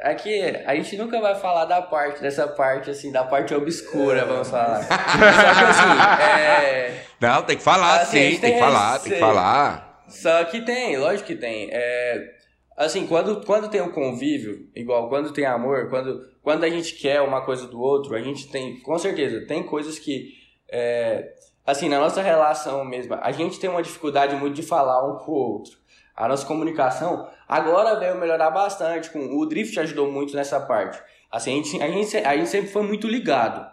É 0.00 0.14
que 0.14 0.42
a 0.64 0.76
gente 0.76 0.96
nunca 0.96 1.20
vai 1.20 1.34
falar 1.34 1.64
da 1.64 1.82
parte, 1.82 2.20
dessa 2.20 2.46
parte, 2.46 2.88
assim, 2.88 3.10
da 3.10 3.24
parte 3.24 3.52
obscura, 3.52 4.24
vamos 4.24 4.48
falar. 4.48 4.82
Só 4.86 4.94
que 4.96 5.64
assim, 5.64 6.40
é. 6.40 7.04
Não, 7.20 7.42
tem 7.42 7.56
que 7.56 7.62
falar, 7.62 8.02
assim, 8.02 8.16
sim, 8.16 8.30
tem, 8.30 8.40
tem 8.40 8.52
que 8.54 8.60
falar, 8.60 8.98
tem 9.00 9.12
que 9.14 9.18
falar. 9.18 10.04
Só 10.06 10.44
que 10.44 10.60
tem, 10.62 10.96
lógico 10.98 11.26
que 11.26 11.34
tem. 11.34 11.68
É, 11.72 12.32
assim, 12.76 13.08
quando, 13.08 13.44
quando 13.44 13.68
tem 13.68 13.80
um 13.80 13.90
convívio, 13.90 14.68
igual 14.74 15.08
quando 15.08 15.32
tem 15.32 15.44
amor, 15.44 15.88
quando, 15.90 16.20
quando 16.42 16.62
a 16.62 16.70
gente 16.70 16.94
quer 16.94 17.20
uma 17.20 17.44
coisa 17.44 17.66
do 17.66 17.80
outro, 17.80 18.14
a 18.14 18.20
gente 18.20 18.48
tem, 18.48 18.78
com 18.80 18.96
certeza, 18.98 19.46
tem 19.46 19.64
coisas 19.64 19.98
que. 19.98 20.32
É, 20.70 21.32
assim, 21.68 21.86
na 21.86 21.98
nossa 21.98 22.22
relação 22.22 22.82
mesmo, 22.82 23.14
a 23.20 23.30
gente 23.30 23.60
tem 23.60 23.68
uma 23.68 23.82
dificuldade 23.82 24.34
muito 24.36 24.54
de 24.54 24.62
falar 24.62 25.06
um 25.06 25.18
com 25.18 25.32
o 25.32 25.34
outro. 25.34 25.76
A 26.16 26.26
nossa 26.26 26.46
comunicação 26.46 27.28
agora 27.46 28.00
veio 28.00 28.18
melhorar 28.18 28.50
bastante. 28.50 29.10
Com 29.10 29.36
o 29.36 29.44
Drift 29.44 29.78
ajudou 29.78 30.10
muito 30.10 30.34
nessa 30.34 30.58
parte. 30.58 30.98
Assim, 31.30 31.52
a 31.52 31.62
gente, 31.62 31.82
a 31.82 31.90
gente, 31.90 32.16
a 32.16 32.36
gente 32.38 32.48
sempre 32.48 32.70
foi 32.70 32.82
muito 32.82 33.06
ligado, 33.06 33.70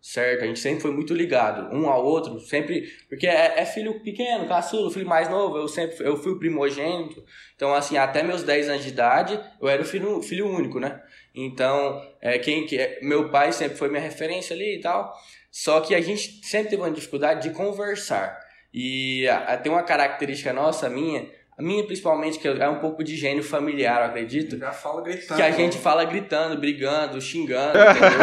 certo? 0.00 0.44
A 0.44 0.46
gente 0.46 0.60
sempre 0.60 0.80
foi 0.80 0.92
muito 0.92 1.12
ligado 1.12 1.74
um 1.74 1.90
ao 1.90 2.04
outro, 2.04 2.38
sempre 2.38 2.88
porque 3.08 3.26
é, 3.26 3.60
é 3.60 3.66
filho 3.66 4.00
pequeno, 4.00 4.46
caçulo, 4.46 4.88
filho 4.88 5.08
mais 5.08 5.28
novo. 5.28 5.58
Eu 5.58 5.66
sempre 5.66 6.06
eu 6.06 6.16
fui 6.16 6.32
o 6.32 6.38
primogênito, 6.38 7.20
então 7.56 7.74
assim 7.74 7.96
até 7.96 8.22
meus 8.22 8.44
10 8.44 8.68
anos 8.68 8.84
de 8.84 8.90
idade 8.90 9.40
eu 9.60 9.68
era 9.68 9.82
o 9.82 9.84
filho, 9.84 10.22
filho 10.22 10.48
único, 10.48 10.78
né? 10.78 11.02
Então 11.34 12.00
é 12.20 12.38
quem 12.38 12.64
que 12.64 13.00
meu 13.02 13.28
pai 13.28 13.52
sempre 13.52 13.76
foi 13.76 13.88
minha 13.88 14.00
referência 14.00 14.54
ali 14.54 14.76
e 14.76 14.80
tal. 14.80 15.12
Só 15.54 15.80
que 15.80 15.94
a 15.94 16.00
gente 16.00 16.40
sempre 16.42 16.70
teve 16.70 16.82
uma 16.82 16.90
dificuldade 16.90 17.48
de 17.48 17.54
conversar. 17.54 18.40
E 18.72 19.24
a, 19.28 19.52
a, 19.52 19.56
tem 19.56 19.70
uma 19.70 19.84
característica 19.84 20.52
nossa, 20.52 20.90
minha, 20.90 21.30
a 21.56 21.62
minha 21.62 21.86
principalmente, 21.86 22.40
que 22.40 22.48
é 22.48 22.68
um 22.68 22.80
pouco 22.80 23.04
de 23.04 23.14
gênio 23.14 23.44
familiar, 23.44 24.00
eu 24.00 24.06
acredito. 24.06 24.58
Já 24.58 24.72
fala 24.72 25.00
gritando. 25.02 25.36
Que 25.36 25.42
a 25.44 25.52
gente 25.52 25.78
fala 25.78 26.04
gritando, 26.04 26.58
brigando, 26.58 27.20
xingando, 27.20 27.78
entendeu? 27.78 28.18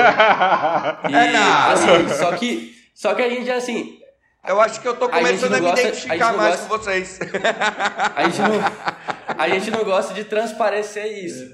e, 1.09 1.15
é 1.15 1.37
assim, 1.37 2.09
só 2.09 2.35
que, 2.35 2.75
só 2.93 3.15
que 3.15 3.21
a 3.21 3.29
gente, 3.29 3.49
assim... 3.49 3.97
Eu 4.45 4.59
acho 4.59 4.81
que 4.81 4.87
eu 4.87 4.97
tô 4.97 5.07
começando 5.07 5.53
a, 5.53 5.57
a 5.57 5.59
me 5.61 5.67
gosta, 5.67 5.87
identificar 5.87 6.29
a 6.29 6.33
mais 6.33 6.55
gosta, 6.55 6.67
com 6.67 6.83
vocês. 6.83 7.19
A 8.15 8.23
gente, 8.23 8.41
não, 8.41 9.37
a 9.37 9.49
gente 9.49 9.71
não 9.71 9.83
gosta 9.85 10.13
de 10.15 10.23
transparecer 10.23 11.23
isso. 11.23 11.47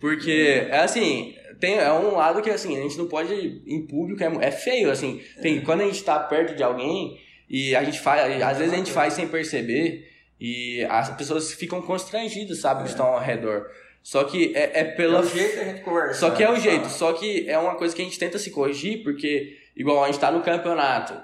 Porque, 0.00 0.66
é 0.68 0.80
assim, 0.80 1.34
tem, 1.64 1.78
é 1.78 1.90
um 1.90 2.14
lado 2.14 2.42
que, 2.42 2.50
assim, 2.50 2.76
a 2.78 2.82
gente 2.82 2.98
não 2.98 3.06
pode 3.06 3.62
em 3.66 3.86
público, 3.86 4.22
é, 4.22 4.48
é 4.48 4.50
feio, 4.50 4.90
assim. 4.90 5.22
Tem, 5.40 5.62
quando 5.62 5.80
a 5.80 5.86
gente 5.86 6.04
tá 6.04 6.18
perto 6.18 6.54
de 6.54 6.62
alguém 6.62 7.18
e 7.48 7.74
a 7.74 7.82
gente 7.82 7.98
faz, 8.00 8.42
às 8.42 8.58
vezes 8.58 8.74
a 8.74 8.76
gente 8.76 8.92
faz 8.92 9.14
sem 9.14 9.26
perceber 9.26 10.06
e 10.38 10.84
as 10.90 11.08
pessoas 11.16 11.54
ficam 11.54 11.80
constrangidas, 11.80 12.60
sabe, 12.60 12.82
que 12.82 12.90
estão 12.90 13.06
ao 13.06 13.20
redor. 13.20 13.66
Só 14.02 14.24
que 14.24 14.54
é, 14.54 14.80
é 14.80 14.84
pela. 14.84 15.20
É 15.20 15.22
o 15.22 15.26
jeito 15.26 15.60
a 15.60 15.64
gente 15.64 15.80
conversa. 15.80 16.20
Só 16.20 16.30
que 16.30 16.42
é 16.42 16.50
o 16.50 16.56
jeito. 16.56 16.88
Só 16.90 17.14
que 17.14 17.48
é 17.48 17.58
uma 17.58 17.76
coisa 17.76 17.96
que 17.96 18.02
a 18.02 18.04
gente 18.04 18.18
tenta 18.18 18.38
se 18.38 18.50
corrigir, 18.50 19.02
porque, 19.02 19.56
igual 19.74 20.04
a 20.04 20.08
gente 20.08 20.20
tá 20.20 20.30
no 20.30 20.42
campeonato 20.42 21.14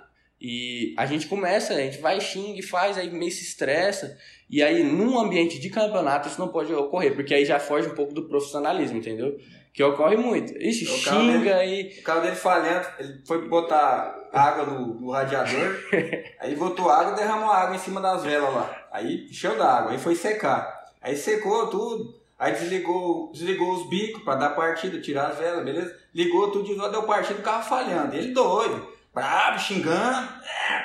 e 0.40 0.94
a 0.96 1.04
gente 1.04 1.26
começa, 1.26 1.74
a 1.74 1.76
gente 1.76 1.98
vai, 1.98 2.18
xinga 2.18 2.62
faz, 2.66 2.96
aí 2.96 3.10
meio 3.10 3.30
se 3.30 3.42
estressa. 3.42 4.16
E 4.48 4.62
aí, 4.62 4.82
num 4.82 5.18
ambiente 5.18 5.58
de 5.58 5.68
campeonato, 5.68 6.28
isso 6.28 6.40
não 6.40 6.48
pode 6.48 6.72
ocorrer, 6.72 7.14
porque 7.14 7.34
aí 7.34 7.44
já 7.44 7.60
foge 7.60 7.88
um 7.88 7.94
pouco 7.94 8.14
do 8.14 8.26
profissionalismo, 8.26 8.96
entendeu? 8.96 9.36
Que 9.72 9.82
ocorre 9.84 10.16
muito. 10.16 10.52
Ixi, 10.56 10.84
o 10.84 10.88
xinga 10.88 11.56
dele, 11.58 11.94
e. 11.96 12.00
O 12.00 12.02
carro 12.02 12.22
dele 12.22 12.36
falhando, 12.36 12.86
ele 12.98 13.20
foi 13.26 13.48
botar 13.48 14.28
água 14.32 14.66
no, 14.66 14.94
no 15.00 15.10
radiador, 15.10 15.76
aí 16.40 16.54
botou 16.54 16.90
água 16.90 17.12
e 17.12 17.16
derramou 17.16 17.50
água 17.50 17.76
em 17.76 17.78
cima 17.78 18.00
das 18.00 18.24
velas 18.24 18.52
lá. 18.52 18.88
Aí 18.92 19.26
encheu 19.28 19.56
d'água, 19.56 19.92
aí 19.92 19.98
foi 19.98 20.14
secar. 20.14 20.86
Aí 21.00 21.16
secou 21.16 21.68
tudo. 21.68 22.20
Aí 22.38 22.52
desligou, 22.52 23.30
desligou 23.32 23.74
os 23.74 23.90
bicos 23.90 24.22
para 24.22 24.38
dar 24.38 24.50
partida, 24.50 24.98
tirar 24.98 25.26
as 25.26 25.38
velas, 25.38 25.62
beleza? 25.62 25.94
Ligou 26.14 26.50
tudo 26.50 26.64
de 26.64 26.74
volta, 26.74 26.92
deu 26.92 27.02
partida, 27.02 27.38
o 27.38 27.42
carro 27.42 27.62
falhando. 27.62 28.16
Ele 28.16 28.32
doido, 28.32 28.90
bravo, 29.14 29.58
xingando. 29.58 30.26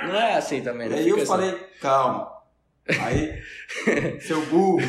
Não 0.03 0.15
é 0.15 0.35
assim 0.35 0.61
também, 0.61 0.89
né? 0.89 0.97
Aí 0.97 1.07
eu 1.07 1.15
assim. 1.15 1.25
falei, 1.25 1.57
calma. 1.79 2.29
Aí, 2.99 3.41
seu 4.19 4.45
burro, 4.47 4.81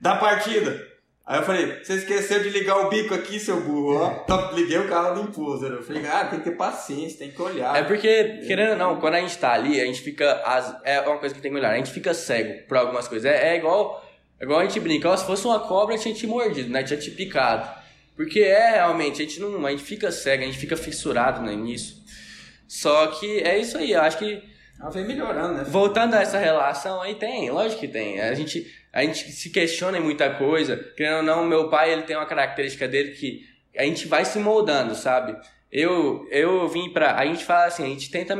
dá 0.00 0.14
partida. 0.14 0.85
Aí 1.26 1.40
eu 1.40 1.42
falei, 1.42 1.82
você 1.82 1.94
esqueceu 1.94 2.40
de 2.40 2.50
ligar 2.50 2.76
o 2.86 2.88
bico 2.88 3.12
aqui, 3.12 3.40
seu 3.40 3.60
burro, 3.60 3.96
ó. 3.96 4.22
Então, 4.22 4.54
liguei 4.54 4.78
o 4.78 4.88
carro 4.88 5.20
limpou, 5.20 5.60
Eu 5.60 5.82
falei, 5.82 6.06
ah, 6.06 6.24
tem 6.24 6.38
que 6.38 6.50
ter 6.50 6.56
paciência, 6.56 7.18
tem 7.18 7.32
que 7.32 7.42
olhar. 7.42 7.76
É 7.76 7.82
porque, 7.82 8.42
querendo 8.46 8.70
ou 8.70 8.76
não, 8.76 9.00
quando 9.00 9.14
a 9.14 9.20
gente 9.20 9.36
tá 9.36 9.52
ali, 9.52 9.80
a 9.80 9.84
gente 9.84 10.02
fica. 10.02 10.40
As, 10.44 10.76
é 10.84 11.00
uma 11.00 11.18
coisa 11.18 11.34
que 11.34 11.40
tem 11.40 11.50
que 11.50 11.56
olhar, 11.56 11.72
a 11.72 11.76
gente 11.76 11.90
fica 11.90 12.14
cego 12.14 12.64
por 12.68 12.76
algumas 12.76 13.08
coisas. 13.08 13.28
É, 13.28 13.54
é 13.54 13.56
igual. 13.56 14.06
É 14.38 14.44
igual 14.44 14.60
a 14.60 14.62
gente 14.62 14.78
brinca, 14.78 15.10
ó, 15.10 15.16
se 15.16 15.26
fosse 15.26 15.44
uma 15.46 15.58
cobra, 15.58 15.98
tinha 15.98 16.14
te 16.14 16.28
mordido, 16.28 16.70
né? 16.70 16.84
Tinha 16.84 16.98
te 16.98 17.10
picado. 17.10 17.68
Porque 18.14 18.40
é 18.40 18.76
realmente, 18.76 19.20
a 19.20 19.24
gente 19.24 19.40
não. 19.40 19.66
A 19.66 19.70
gente 19.72 19.82
fica 19.82 20.12
cego, 20.12 20.44
a 20.44 20.46
gente 20.46 20.58
fica 20.58 20.76
fissurado 20.76 21.42
né, 21.42 21.56
nisso. 21.56 22.04
Só 22.68 23.08
que 23.08 23.40
é 23.40 23.58
isso 23.58 23.76
aí, 23.78 23.90
eu 23.90 24.00
acho 24.00 24.18
que. 24.18 24.42
Ela 24.80 24.90
vem 24.90 25.06
melhorando, 25.06 25.54
né? 25.54 25.64
Voltando 25.64 26.14
a 26.14 26.22
essa 26.22 26.38
relação 26.38 27.00
aí, 27.02 27.16
tem, 27.16 27.50
lógico 27.50 27.80
que 27.80 27.88
tem. 27.88 28.20
A 28.20 28.32
gente, 28.34 28.70
a 28.96 29.02
gente 29.02 29.30
se 29.30 29.50
questiona 29.50 29.98
em 29.98 30.00
muita 30.00 30.30
coisa. 30.30 30.74
Querendo 30.96 31.18
ou 31.18 31.22
não, 31.22 31.44
meu 31.44 31.68
pai 31.68 31.92
ele 31.92 32.04
tem 32.04 32.16
uma 32.16 32.24
característica 32.24 32.88
dele 32.88 33.10
que 33.10 33.42
a 33.76 33.82
gente 33.82 34.08
vai 34.08 34.24
se 34.24 34.38
moldando, 34.38 34.94
sabe? 34.94 35.36
Eu, 35.70 36.26
eu 36.30 36.66
vim 36.66 36.88
pra. 36.88 37.14
A 37.14 37.26
gente 37.26 37.44
fala 37.44 37.66
assim, 37.66 37.84
a 37.84 37.88
gente 37.88 38.10
tenta 38.10 38.34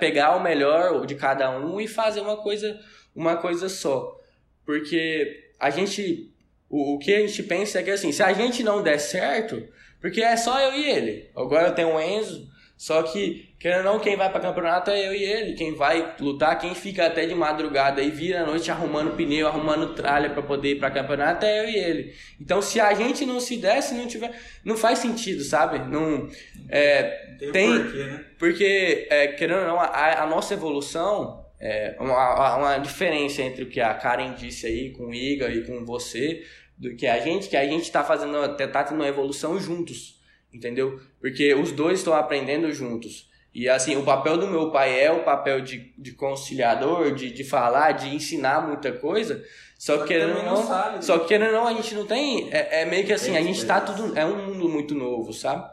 pegar 0.00 0.34
o 0.34 0.42
melhor 0.42 1.06
de 1.06 1.14
cada 1.14 1.56
um 1.56 1.80
e 1.80 1.86
fazer 1.86 2.20
uma 2.20 2.36
coisa, 2.36 2.80
uma 3.14 3.36
coisa 3.36 3.68
só. 3.68 4.20
Porque 4.64 5.50
a 5.60 5.70
gente. 5.70 6.32
O, 6.68 6.96
o 6.96 6.98
que 6.98 7.14
a 7.14 7.20
gente 7.20 7.44
pensa 7.44 7.78
é 7.78 7.84
que 7.84 7.90
assim, 7.92 8.10
se 8.10 8.24
a 8.24 8.32
gente 8.32 8.64
não 8.64 8.82
der 8.82 8.98
certo, 8.98 9.68
porque 10.00 10.20
é 10.20 10.36
só 10.36 10.58
eu 10.58 10.74
e 10.74 10.84
ele. 10.84 11.30
Agora 11.36 11.68
eu 11.68 11.74
tenho 11.76 11.94
o 11.94 12.00
Enzo, 12.00 12.48
só 12.76 13.02
que, 13.02 13.54
querendo 13.58 13.86
ou 13.86 13.94
não, 13.94 14.00
quem 14.00 14.16
vai 14.16 14.30
para 14.30 14.40
campeonato 14.40 14.90
é 14.90 15.08
eu 15.08 15.14
e 15.14 15.24
ele. 15.24 15.54
Quem 15.54 15.74
vai 15.74 16.14
lutar, 16.20 16.58
quem 16.58 16.74
fica 16.74 17.06
até 17.06 17.24
de 17.24 17.34
madrugada 17.34 18.02
e 18.02 18.10
vira 18.10 18.42
a 18.42 18.46
noite 18.46 18.70
arrumando 18.70 19.16
pneu, 19.16 19.46
arrumando 19.46 19.94
tralha 19.94 20.28
para 20.28 20.42
poder 20.42 20.72
ir 20.72 20.78
para 20.78 20.90
campeonato 20.90 21.46
é 21.46 21.60
eu 21.60 21.68
e 21.70 21.74
ele. 21.74 22.14
Então, 22.38 22.60
se 22.60 22.78
a 22.78 22.92
gente 22.92 23.24
não 23.24 23.40
se 23.40 23.56
desse, 23.56 23.94
não 23.94 24.06
tiver, 24.06 24.30
não 24.62 24.76
faz 24.76 24.98
sentido, 24.98 25.42
sabe? 25.42 25.78
Não 25.90 26.28
é, 26.68 27.36
tem, 27.38 27.52
tem 27.52 27.82
porquê, 27.82 28.04
né? 28.04 28.24
porque 28.38 29.06
é, 29.10 29.26
querendo 29.28 29.60
ou 29.60 29.66
não, 29.68 29.80
a, 29.80 30.22
a 30.22 30.26
nossa 30.26 30.52
evolução 30.52 31.46
é 31.58 31.96
uma, 31.98 32.56
uma 32.56 32.78
diferença 32.78 33.40
entre 33.40 33.64
o 33.64 33.70
que 33.70 33.80
a 33.80 33.94
Karen 33.94 34.34
disse 34.34 34.66
aí 34.66 34.90
com 34.90 35.06
o 35.06 35.14
Iga 35.14 35.48
e 35.48 35.64
com 35.64 35.82
você, 35.86 36.44
do 36.76 36.94
que 36.94 37.06
a 37.06 37.18
gente, 37.20 37.48
que 37.48 37.56
a 37.56 37.66
gente 37.66 37.84
está 37.84 38.04
fazendo, 38.04 38.34
tá 38.54 38.84
tendo 38.84 38.98
uma 38.98 39.08
evolução 39.08 39.58
juntos 39.58 40.15
entendeu? 40.56 41.00
Porque 41.20 41.54
os 41.54 41.72
dois 41.72 42.00
estão 42.00 42.14
aprendendo 42.14 42.72
juntos. 42.72 43.28
E 43.54 43.70
assim, 43.70 43.96
o 43.96 44.02
papel 44.02 44.36
do 44.36 44.46
meu 44.48 44.70
pai 44.70 45.00
é 45.00 45.10
o 45.10 45.24
papel 45.24 45.62
de, 45.62 45.94
de 45.96 46.12
conciliador, 46.12 47.14
de, 47.14 47.30
de 47.30 47.42
falar, 47.42 47.92
de 47.92 48.14
ensinar 48.14 48.66
muita 48.66 48.92
coisa. 48.92 49.42
Só, 49.78 49.98
que 49.98 50.08
querendo 50.08 50.34
não, 50.34 50.56
não 50.56 50.66
sabe, 50.66 51.02
só 51.02 51.18
que 51.18 51.28
querendo 51.28 51.52
não, 51.52 51.66
a 51.66 51.72
gente 51.72 51.94
não 51.94 52.06
tem. 52.06 52.48
É, 52.52 52.82
é 52.82 52.84
meio 52.84 53.06
que 53.06 53.14
assim, 53.14 53.34
a 53.34 53.40
gente 53.40 53.64
tá 53.64 53.80
tudo. 53.80 54.18
É 54.18 54.26
um 54.26 54.46
mundo 54.46 54.68
muito 54.68 54.94
novo, 54.94 55.32
sabe? 55.32 55.66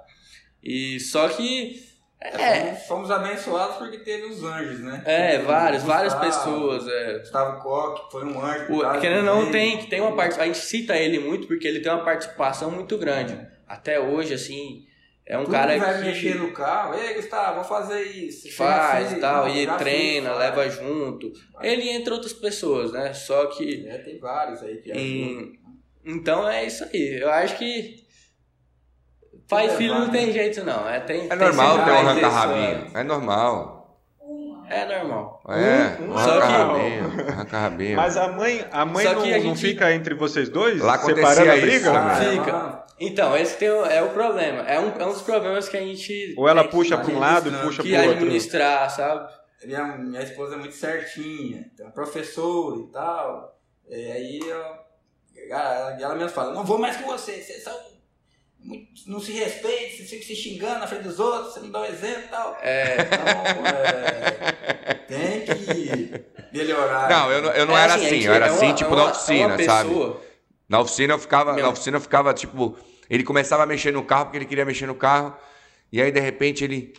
E 0.64 0.98
só 1.00 1.28
que. 1.28 1.92
É, 2.22 2.42
é. 2.42 2.76
Fomos 2.88 3.12
abençoados 3.12 3.76
porque 3.76 3.98
teve 3.98 4.28
os 4.28 4.42
anjos, 4.46 4.80
né? 4.80 5.04
É, 5.06 5.40
várias, 5.40 5.84
várias 5.84 6.14
pessoas. 6.14 6.88
É. 6.88 7.20
Gustavo 7.20 7.62
Koch 7.62 8.10
foi 8.10 8.24
um 8.24 8.42
anjo. 8.42 8.74
O, 8.74 9.00
querendo 9.02 9.26
não, 9.26 9.52
tem, 9.52 9.86
tem 9.88 10.00
uma 10.00 10.16
parte. 10.16 10.40
A 10.40 10.46
gente 10.46 10.60
cita 10.60 10.96
ele 10.96 11.20
muito 11.20 11.48
porque 11.48 11.68
ele 11.68 11.82
tem 11.82 11.92
uma 11.92 12.06
participação 12.06 12.72
muito 12.72 12.98
grande. 12.98 13.38
Até 13.74 14.00
hoje, 14.00 14.36
assim, 14.36 14.86
é 15.26 15.36
um 15.38 15.46
Tudo 15.46 15.54
cara 15.54 15.78
vai 15.78 15.98
que... 15.98 16.06
mexer 16.06 16.36
no 16.36 16.52
carro, 16.52 16.94
ei 16.94 17.16
Gustavo, 17.16 17.56
vou 17.56 17.64
fazer 17.64 18.04
isso. 18.04 18.52
Faz 18.56 19.12
e 19.14 19.16
tal, 19.16 19.50
e 19.50 19.66
treina, 19.78 20.36
leva 20.36 20.70
junto. 20.70 21.32
Ele 21.62 21.90
entre 21.90 22.14
outras 22.14 22.34
pessoas, 22.34 22.92
né? 22.92 23.14
Só 23.14 23.48
que... 23.48 23.88
É, 23.88 23.98
tem 23.98 24.20
vários 24.20 24.62
aí 24.62 24.78
que 24.78 24.92
em... 24.92 25.60
Então 26.06 26.48
é 26.48 26.66
isso 26.66 26.84
aí. 26.84 27.20
Eu 27.22 27.32
acho 27.32 27.58
que 27.58 28.04
pai 29.50 29.68
e 29.68 29.78
filho 29.78 29.96
não 29.96 30.10
tem 30.10 30.32
jeito 30.32 30.64
não. 30.64 30.88
É, 30.88 31.00
tem, 31.00 31.28
é 31.30 31.36
normal 31.36 31.86
ter 31.86 31.92
um 31.92 31.96
arranca-rabinho. 31.96 32.92
É 32.94 33.04
normal. 33.04 34.02
É 34.70 34.86
normal. 34.86 35.42
É, 35.50 36.02
um, 36.02 36.14
um 36.14 36.18
só 36.18 36.42
que 36.42 37.32
arranca 37.32 37.58
rabinho. 37.60 37.96
Mas 37.96 38.18
a 38.18 38.28
mãe, 38.30 38.66
a 38.72 38.86
mãe 38.86 39.06
não, 39.06 39.22
a 39.22 39.26
gente... 39.26 39.46
não, 39.46 39.56
fica 39.56 39.94
entre 39.94 40.14
vocês 40.16 40.50
dois? 40.50 40.82
Lá 40.82 40.98
separando 40.98 41.52
a 41.52 41.56
briga? 41.58 41.92
Ah, 41.92 42.16
fica. 42.16 42.83
Então, 43.00 43.36
esse 43.36 43.58
tem, 43.58 43.68
é 43.68 44.02
o 44.02 44.10
problema. 44.10 44.62
É 44.64 44.80
um, 44.80 44.90
é 45.00 45.06
um 45.06 45.14
dos 45.14 45.22
problemas 45.22 45.68
que 45.68 45.78
a 45.78 45.82
gente. 45.82 46.34
Ou 46.38 46.48
ela 46.48 46.68
puxa 46.68 46.98
para 46.98 47.12
um 47.12 47.20
lado 47.20 47.50
e 47.50 47.52
puxa 47.52 47.84
para 47.84 47.92
o 47.92 47.96
outro. 47.96 48.12
administrar, 48.12 48.90
sabe? 48.90 49.34
Minha, 49.66 49.98
minha 49.98 50.22
esposa 50.22 50.56
é 50.56 50.58
muito 50.58 50.76
certinha, 50.76 51.70
então, 51.74 51.90
professora 51.92 52.80
e 52.80 52.92
tal. 52.92 53.60
E 53.90 54.12
aí 54.12 54.40
eu, 54.40 54.64
ela, 55.50 55.98
ela 56.02 56.16
mesmo 56.16 56.30
fala: 56.30 56.54
Não 56.54 56.66
vou 56.66 56.78
mais 56.78 56.98
com 56.98 57.06
você, 57.08 57.42
vocês 57.42 57.64
são 57.64 57.74
não 59.08 59.20
se 59.20 59.34
respeita, 59.34 59.98
você 59.98 60.04
fica 60.04 60.24
se 60.24 60.36
xingando 60.36 60.80
na 60.80 60.88
frente 60.88 61.04
dos 61.04 61.20
outros, 61.20 61.54
você 61.54 61.60
não 61.60 61.72
dá 61.72 61.82
um 61.82 61.86
exemplo 61.86 62.24
e 62.24 62.28
tal. 62.30 62.58
É. 62.62 62.98
Então, 63.02 63.66
é, 63.68 64.94
tem 65.08 65.42
que 65.42 66.24
melhorar. 66.54 67.10
Não, 67.10 67.32
eu, 67.32 67.44
eu 67.52 67.66
não 67.66 67.78
é 67.78 67.84
era 67.84 67.96
assim, 67.96 68.06
assim 68.06 68.24
eu 68.24 68.34
era 68.34 68.46
é 68.46 68.50
assim, 68.50 68.66
uma, 68.68 68.74
tipo, 68.76 68.90
é 68.90 68.94
uma, 68.94 69.04
na 69.04 69.12
oficina, 69.12 69.62
é 69.62 69.66
sabe? 69.66 69.90
Na 70.74 70.80
oficina 70.80 71.14
eu 71.14 71.20
ficava, 71.20 71.54
Meu. 71.54 71.66
na 71.66 71.70
oficina 71.70 71.98
eu 71.98 72.02
ficava, 72.02 72.34
tipo, 72.34 72.76
ele 73.08 73.24
começava 73.24 73.62
a 73.62 73.66
mexer 73.68 73.94
no 73.94 74.04
carro 74.04 74.26
porque 74.26 74.38
ele 74.40 74.46
queria 74.46 74.66
mexer 74.66 74.88
no 74.88 74.96
carro, 74.96 75.38
e 75.92 76.02
aí 76.02 76.12
de 76.12 76.20
repente 76.20 76.64
ele. 76.64 76.96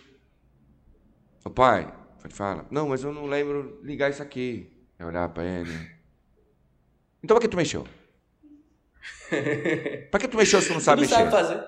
Ô 1.44 1.51
pai, 1.51 1.92
ele 2.24 2.32
fala, 2.32 2.64
não, 2.70 2.90
mas 2.90 3.02
eu 3.02 3.12
não 3.12 3.26
lembro 3.26 3.80
ligar 3.82 4.10
isso 4.10 4.22
aqui. 4.22 4.72
Eu 4.96 5.09
olhava 5.09 5.32
pra 5.32 5.42
ele. 5.42 5.72
Então 7.20 7.34
por 7.34 7.40
que 7.40 7.48
tu 7.48 7.56
mexeu? 7.56 7.84
pra 10.09 10.20
que 10.20 10.28
tu 10.28 10.36
mexeu 10.36 10.62
se 10.62 10.68
tu 10.68 10.74
não 10.74 10.80
sabe 10.80 11.02
não 11.02 11.09
mexer? 11.09 11.28
sabe 11.28 11.30
fazer. 11.32 11.64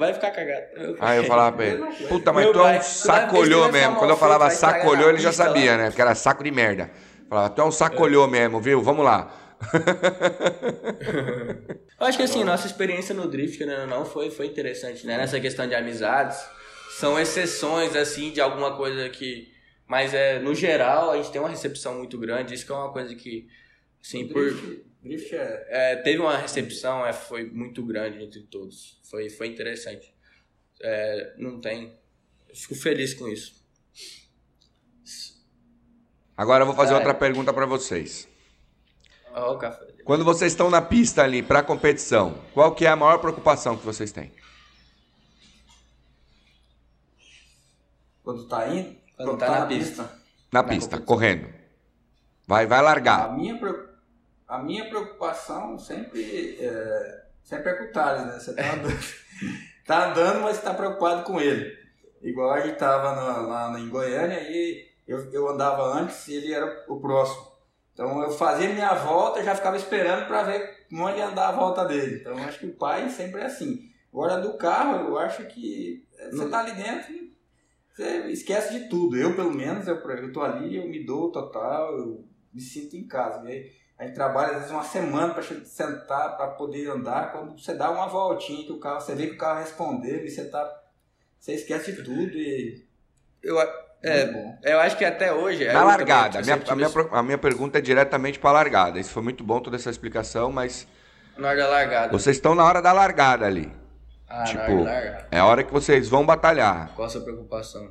Vai 0.00 0.12
ficar 0.12 0.32
cagado. 0.32 0.96
Aí 0.98 1.18
eu 1.18 1.24
falava 1.26 1.56
pra 1.56 1.64
ele, 1.64 1.86
puta, 2.08 2.32
mas 2.32 2.50
tu 2.50 2.58
é 2.58 2.76
um 2.76 2.82
sacolhou 2.82 3.70
mesmo. 3.70 3.94
Quando 3.94 4.10
eu 4.10 4.16
falava 4.16 4.50
sacolhou, 4.50 5.08
ele 5.08 5.18
já 5.20 5.32
sabia, 5.32 5.76
né? 5.76 5.90
Porque 5.90 6.02
era 6.02 6.16
saco 6.16 6.42
de 6.42 6.50
merda. 6.50 6.90
Falava, 7.28 7.50
tu 7.50 7.62
é 7.62 7.64
um 7.64 7.70
sacolhou 7.70 8.26
mesmo, 8.26 8.60
viu? 8.60 8.82
Vamos 8.82 9.04
lá. 9.04 9.39
eu 12.00 12.06
acho 12.06 12.18
que 12.18 12.24
assim, 12.24 12.44
nossa 12.44 12.66
experiência 12.66 13.14
no 13.14 13.28
drift, 13.28 13.64
né, 13.64 13.86
não, 13.86 14.04
foi, 14.04 14.30
foi 14.30 14.46
interessante, 14.46 15.06
né? 15.06 15.16
Nessa 15.16 15.40
questão 15.40 15.68
de 15.68 15.74
amizades. 15.74 16.38
São 16.98 17.18
exceções, 17.18 17.96
assim, 17.96 18.30
de 18.30 18.40
alguma 18.40 18.76
coisa 18.76 19.08
que. 19.08 19.50
Mas 19.86 20.14
é, 20.14 20.38
no 20.38 20.54
geral, 20.54 21.10
a 21.10 21.16
gente 21.16 21.32
tem 21.32 21.40
uma 21.40 21.48
recepção 21.48 21.98
muito 21.98 22.18
grande. 22.18 22.54
Isso 22.54 22.66
que 22.66 22.72
é 22.72 22.74
uma 22.74 22.92
coisa 22.92 23.14
que. 23.14 23.48
Assim, 24.02 24.28
por 24.28 24.52
Drift 25.02 25.34
é... 25.34 25.66
é... 25.68 25.96
Teve 25.96 26.20
uma 26.20 26.36
recepção, 26.36 27.06
é, 27.06 27.12
foi 27.12 27.44
muito 27.44 27.84
grande 27.84 28.22
entre 28.22 28.42
todos. 28.42 29.00
Foi, 29.08 29.30
foi 29.30 29.48
interessante. 29.48 30.14
É, 30.82 31.34
não 31.38 31.60
tem. 31.60 31.98
fico 32.54 32.74
feliz 32.74 33.14
com 33.14 33.28
isso. 33.28 33.60
Agora 36.36 36.62
eu 36.62 36.66
vou 36.66 36.74
fazer 36.74 36.94
outra 36.94 37.12
pergunta 37.12 37.52
para 37.52 37.66
vocês. 37.66 38.29
Oh, 39.34 39.56
café. 39.56 39.86
Quando 40.04 40.24
vocês 40.24 40.52
estão 40.52 40.70
na 40.70 40.82
pista 40.82 41.22
ali 41.22 41.42
para 41.42 41.62
competição, 41.62 42.34
qual 42.52 42.74
que 42.74 42.84
é 42.84 42.88
a 42.88 42.96
maior 42.96 43.18
preocupação 43.18 43.76
que 43.76 43.84
vocês 43.84 44.10
têm? 44.10 44.32
Quando 48.22 48.48
tá 48.48 48.68
indo? 48.68 48.96
Quando, 49.16 49.28
Quando 49.28 49.38
tá, 49.38 49.46
tá, 49.46 49.52
na, 49.52 49.60
na 49.60 49.66
pista. 49.66 50.02
pista. 50.02 50.20
Na, 50.52 50.62
na 50.62 50.68
pista, 50.68 50.98
correndo. 50.98 51.48
Vai, 52.46 52.66
vai 52.66 52.82
largar. 52.82 53.26
A 53.26 53.32
minha 53.32 53.56
preocupação 53.56 53.90
a 54.50 54.58
minha 54.58 54.88
preocupação 54.88 55.78
sempre 55.78 56.58
é, 56.60 57.22
sempre 57.44 57.70
é 57.70 57.74
com 57.74 57.84
o 57.84 57.92
Thales, 57.92 58.26
né? 58.26 58.32
Você 58.32 58.52
tá 58.52 58.72
andando, 58.72 58.98
tá 59.86 60.10
andando 60.10 60.42
mas 60.42 60.56
está 60.56 60.74
preocupado 60.74 61.22
com 61.22 61.40
ele. 61.40 61.78
Igual 62.20 62.50
a 62.50 62.60
gente 62.60 62.76
tava 62.76 63.12
lá 63.12 63.78
em 63.78 63.88
Goiânia 63.88 64.40
e 64.42 64.88
eu, 65.06 65.32
eu 65.32 65.48
andava 65.48 65.84
antes 65.84 66.26
e 66.26 66.34
ele 66.34 66.52
era 66.52 66.84
o 66.88 67.00
próximo. 67.00 67.49
Então 67.92 68.22
eu 68.22 68.30
fazia 68.30 68.68
minha 68.68 68.94
volta 68.94 69.40
e 69.40 69.44
já 69.44 69.54
ficava 69.54 69.76
esperando 69.76 70.26
para 70.26 70.42
ver 70.42 70.80
ele 70.90 71.18
ia 71.18 71.28
andar 71.28 71.48
a 71.48 71.52
volta 71.52 71.84
dele. 71.84 72.20
Então 72.20 72.36
acho 72.38 72.58
que 72.58 72.66
o 72.66 72.74
pai 72.74 73.08
sempre 73.10 73.40
é 73.40 73.46
assim. 73.46 73.90
Agora 74.12 74.40
do 74.40 74.56
carro, 74.56 75.08
eu 75.08 75.18
acho 75.18 75.44
que 75.44 76.04
você 76.30 76.48
tá 76.48 76.60
ali 76.60 76.72
dentro 76.72 77.30
você 78.00 78.30
esquece 78.30 78.78
de 78.78 78.88
tudo. 78.88 79.16
Eu, 79.16 79.36
pelo 79.36 79.52
menos, 79.52 79.86
eu, 79.86 79.96
eu 79.96 80.32
tô 80.32 80.40
ali, 80.40 80.76
eu 80.76 80.88
me 80.88 81.04
dou 81.04 81.30
total, 81.30 81.96
eu 81.98 82.24
me 82.52 82.60
sinto 82.60 82.96
em 82.96 83.06
casa. 83.06 83.48
E 83.50 83.70
a 83.98 84.04
gente 84.04 84.14
trabalha 84.14 84.52
às 84.52 84.56
vezes 84.56 84.70
uma 84.70 84.82
semana 84.82 85.34
para 85.34 85.42
sentar, 85.42 86.36
para 86.36 86.48
poder 86.52 86.88
andar. 86.88 87.32
Quando 87.32 87.58
você 87.58 87.74
dá 87.74 87.90
uma 87.90 88.08
voltinha 88.08 88.64
que 88.64 88.72
o 88.72 88.80
carro, 88.80 89.00
você 89.00 89.14
vê 89.14 89.26
que 89.26 89.34
o 89.34 89.38
carro 89.38 89.60
respondeu 89.60 90.24
e 90.24 90.30
você 90.30 90.48
tá. 90.48 90.82
Você 91.38 91.54
esquece 91.54 91.92
de 91.92 92.02
tudo 92.02 92.36
e. 92.36 92.86
Eu, 93.42 93.56
é, 94.02 94.56
eu 94.62 94.80
acho 94.80 94.96
que 94.96 95.04
até 95.04 95.32
hoje. 95.32 95.66
Na 95.70 95.84
largada. 95.84 96.38
A 96.38 96.42
minha, 96.42 96.62
a, 96.66 96.74
minha, 96.74 96.88
a 97.12 97.22
minha 97.22 97.38
pergunta 97.38 97.78
é 97.78 97.80
diretamente 97.80 98.38
para 98.38 98.50
a 98.50 98.52
largada. 98.54 98.98
Isso 98.98 99.10
foi 99.10 99.22
muito 99.22 99.44
bom 99.44 99.60
toda 99.60 99.76
essa 99.76 99.90
explicação, 99.90 100.50
mas. 100.50 100.86
Na 101.36 101.48
hora 101.48 101.58
da 101.58 101.68
largada. 101.68 102.12
Vocês 102.12 102.36
estão 102.36 102.54
na 102.54 102.64
hora 102.64 102.80
da 102.80 102.92
largada 102.92 103.46
ali. 103.46 103.72
Ah, 104.28 104.44
tipo, 104.44 104.58
na 104.58 104.64
hora 104.64 104.84
da 104.84 104.90
largada. 104.90 105.28
É 105.30 105.38
a 105.38 105.46
hora 105.46 105.64
que 105.64 105.72
vocês 105.72 106.08
vão 106.08 106.24
batalhar. 106.24 106.92
Qual 106.94 107.06
a 107.06 107.10
sua 107.10 107.20
preocupação? 107.22 107.90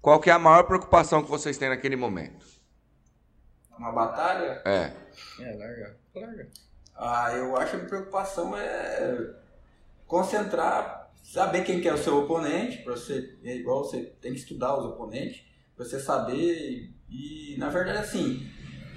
Qual 0.00 0.20
que 0.20 0.30
é 0.30 0.32
a 0.32 0.38
maior 0.38 0.64
preocupação 0.64 1.22
que 1.22 1.30
vocês 1.30 1.58
têm 1.58 1.68
naquele 1.68 1.96
momento? 1.96 2.44
Uma 3.76 3.90
batalha? 3.90 4.62
É. 4.64 4.92
É, 5.40 5.56
larga. 5.56 5.96
Larga. 6.14 6.48
Ah, 6.96 7.32
eu 7.32 7.56
acho 7.56 7.76
que 7.78 7.86
a 7.86 7.88
preocupação 7.88 8.56
é 8.56 9.30
concentrar, 10.06 11.03
saber 11.24 11.64
quem 11.64 11.80
que 11.80 11.88
é 11.88 11.94
o 11.94 11.98
seu 11.98 12.18
oponente, 12.18 12.82
para 12.82 12.92
você, 12.92 13.36
é 13.42 13.56
igual 13.56 13.82
você 13.82 14.02
tem 14.20 14.32
que 14.32 14.38
estudar 14.38 14.78
os 14.78 14.84
oponentes, 14.84 15.42
para 15.74 15.84
você 15.84 15.98
saber 15.98 16.92
e, 17.08 17.56
na 17.58 17.70
verdade, 17.70 17.98
assim, 17.98 18.46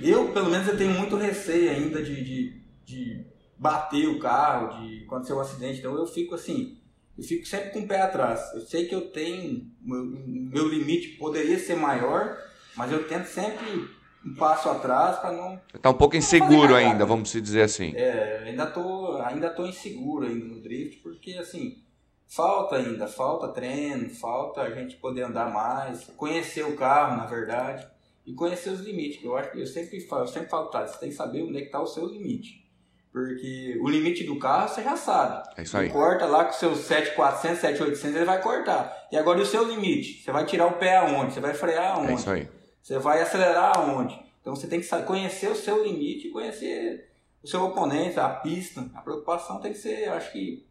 eu, 0.01 0.31
pelo 0.33 0.49
menos, 0.49 0.67
eu 0.67 0.77
tenho 0.77 0.91
muito 0.91 1.15
receio 1.15 1.71
ainda 1.71 2.03
de, 2.03 2.23
de, 2.23 2.61
de 2.85 3.25
bater 3.57 4.07
o 4.07 4.19
carro, 4.19 4.81
de 4.81 5.05
acontecer 5.05 5.33
um 5.33 5.39
acidente, 5.39 5.79
então 5.79 5.95
eu 5.95 6.05
fico 6.05 6.35
assim, 6.35 6.77
eu 7.17 7.23
fico 7.23 7.45
sempre 7.47 7.71
com 7.71 7.79
o 7.79 7.87
pé 7.87 8.01
atrás. 8.01 8.53
Eu 8.53 8.61
sei 8.61 8.85
que 8.85 8.93
eu 8.93 9.09
tenho, 9.09 9.71
meu, 9.81 10.05
meu 10.05 10.67
limite 10.67 11.17
poderia 11.17 11.57
ser 11.57 11.75
maior, 11.75 12.37
mas 12.75 12.91
eu 12.91 13.07
tento 13.07 13.25
sempre 13.25 13.87
um 14.23 14.35
passo 14.35 14.69
atrás 14.69 15.17
para 15.17 15.31
não. 15.31 15.59
Tá 15.81 15.89
um 15.89 15.95
pouco 15.95 16.15
inseguro 16.15 16.75
ainda, 16.75 17.05
vamos 17.05 17.31
dizer 17.31 17.61
assim. 17.61 17.95
É, 17.95 18.43
ainda 18.45 18.67
tô, 18.67 19.17
ainda 19.21 19.49
tô 19.49 19.65
inseguro 19.65 20.27
ainda 20.27 20.45
no 20.45 20.61
drift, 20.61 21.01
porque 21.01 21.33
assim, 21.33 21.81
falta 22.27 22.75
ainda, 22.75 23.07
falta 23.07 23.47
treino, 23.49 24.09
falta 24.09 24.61
a 24.61 24.69
gente 24.69 24.97
poder 24.97 25.23
andar 25.23 25.51
mais, 25.51 26.05
conhecer 26.17 26.63
o 26.63 26.75
carro, 26.75 27.17
na 27.17 27.25
verdade, 27.25 27.87
e 28.25 28.33
conhecer 28.33 28.69
os 28.69 28.81
limites, 28.81 29.19
que 29.19 29.25
eu 29.25 29.37
acho 29.37 29.51
que 29.51 29.61
eu 29.61 29.65
sempre 29.65 30.01
falo, 30.01 30.23
eu 30.23 30.27
sempre 30.27 30.49
falo, 30.49 30.67
tá, 30.67 30.85
você 30.85 30.99
tem 30.99 31.09
que 31.09 31.15
saber 31.15 31.43
onde 31.43 31.57
é 31.57 31.61
que 31.61 31.71
tá 31.71 31.81
o 31.81 31.87
seu 31.87 32.05
limite. 32.05 32.67
Porque 33.11 33.79
o 33.81 33.89
limite 33.89 34.25
do 34.25 34.37
carro 34.37 34.67
você 34.67 34.83
já 34.83 34.95
sabe. 34.95 35.49
É 35.57 35.63
isso 35.63 35.75
aí. 35.77 35.87
Você 35.87 35.93
corta 35.93 36.25
lá 36.25 36.45
com 36.45 36.51
seus 36.51 36.79
7400, 36.79 37.61
7800, 37.61 38.15
ele 38.15 38.25
vai 38.25 38.41
cortar. 38.41 39.07
E 39.11 39.17
agora 39.17 39.39
e 39.39 39.41
o 39.41 39.45
seu 39.45 39.63
limite? 39.63 40.21
Você 40.21 40.31
vai 40.31 40.45
tirar 40.45 40.67
o 40.67 40.73
pé 40.73 40.97
aonde? 40.97 41.33
Você 41.33 41.39
vai 41.39 41.53
frear 41.53 41.95
aonde? 41.95 42.11
É 42.11 42.15
isso 42.15 42.29
aí. 42.29 42.47
Você 42.83 42.99
vai 42.99 43.21
acelerar 43.21 43.77
aonde? 43.77 44.19
Então 44.41 44.55
você 44.55 44.67
tem 44.67 44.79
que 44.79 44.87
conhecer 45.03 45.49
o 45.49 45.55
seu 45.55 45.83
limite, 45.83 46.29
conhecer 46.29 47.09
o 47.41 47.47
seu 47.47 47.63
oponente, 47.63 48.19
a 48.19 48.29
pista. 48.29 48.87
A 48.93 49.01
preocupação 49.01 49.59
tem 49.59 49.71
que 49.71 49.79
ser, 49.79 50.09
acho 50.09 50.31
que 50.31 50.66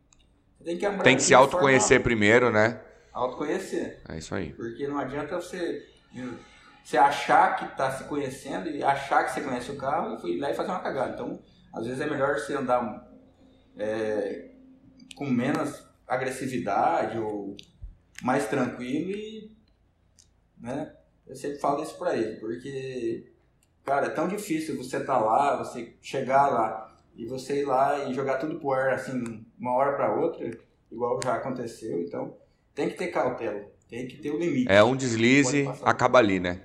tem 0.66 0.76
que 0.76 1.02
Tem 1.04 1.16
que 1.16 1.22
se 1.22 1.32
autoconhecer 1.32 2.02
primeiro, 2.02 2.50
né? 2.50 2.80
Autoconhecer. 3.12 4.00
É 4.08 4.18
isso 4.18 4.34
aí. 4.34 4.52
Porque 4.52 4.88
não 4.88 4.98
adianta 4.98 5.36
você 5.36 5.86
você 6.82 6.96
achar 6.96 7.56
que 7.56 7.64
está 7.66 7.90
se 7.90 8.04
conhecendo 8.04 8.68
e 8.68 8.82
achar 8.82 9.24
que 9.24 9.32
você 9.32 9.40
conhece 9.40 9.70
o 9.70 9.76
carro 9.76 10.18
e 10.26 10.36
ir 10.36 10.40
lá 10.40 10.50
e 10.50 10.54
fazer 10.54 10.70
uma 10.70 10.80
cagada. 10.80 11.14
Então, 11.14 11.40
às 11.72 11.84
vezes 11.86 12.00
é 12.00 12.06
melhor 12.08 12.34
você 12.34 12.54
andar 12.54 13.08
é, 13.76 14.50
com 15.14 15.26
menos 15.26 15.84
agressividade 16.06 17.18
ou 17.18 17.56
mais 18.22 18.48
tranquilo 18.48 19.10
e, 19.10 19.56
né? 20.58 20.92
Eu 21.26 21.36
sempre 21.36 21.58
falo 21.58 21.82
isso 21.82 21.98
pra 21.98 22.16
ele, 22.16 22.36
porque, 22.36 23.32
cara, 23.84 24.06
é 24.06 24.10
tão 24.10 24.28
difícil 24.28 24.76
você 24.76 24.98
estar 24.98 25.14
tá 25.14 25.18
lá, 25.18 25.56
você 25.56 25.96
chegar 26.00 26.48
lá 26.48 26.85
e 27.16 27.24
você 27.24 27.62
ir 27.62 27.64
lá 27.64 28.04
e 28.04 28.14
jogar 28.14 28.36
tudo 28.36 28.60
pro 28.60 28.72
ar, 28.72 28.92
assim, 28.92 29.44
uma 29.58 29.72
hora 29.72 29.96
para 29.96 30.14
outra, 30.14 30.50
igual 30.92 31.18
já 31.24 31.34
aconteceu. 31.34 32.02
Então, 32.02 32.36
tem 32.74 32.90
que 32.90 32.96
ter 32.96 33.08
cautela, 33.08 33.64
tem 33.88 34.06
que 34.06 34.18
ter 34.18 34.30
o 34.30 34.38
limite. 34.38 34.70
É 34.70 34.84
um 34.84 34.94
deslize, 34.94 35.66
acaba 35.82 36.18
ali, 36.18 36.38
né? 36.38 36.60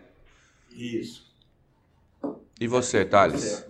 Isso. 0.72 1.34
E 2.60 2.68
você, 2.68 3.06
Thales? 3.06 3.66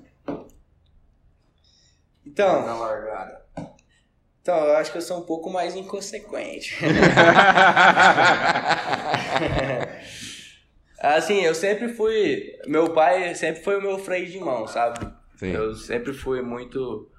Então. 2.25 2.65
Na 2.65 2.75
largada. 2.75 3.45
Então, 4.41 4.57
eu 4.57 4.77
acho 4.77 4.91
que 4.91 4.97
eu 4.97 5.03
sou 5.03 5.19
um 5.19 5.25
pouco 5.25 5.51
mais 5.51 5.75
inconsequente. 5.75 6.75
assim, 10.99 11.41
eu 11.41 11.53
sempre 11.53 11.89
fui. 11.89 12.57
Meu 12.65 12.91
pai 12.91 13.35
sempre 13.35 13.63
foi 13.63 13.77
o 13.77 13.81
meu 13.81 13.99
freio 13.99 14.25
de 14.25 14.39
mão, 14.39 14.65
sabe? 14.67 15.20
Sim. 15.41 15.53
Eu 15.53 15.73
sempre 15.73 16.13
fui 16.13 16.39
muito. 16.43 17.09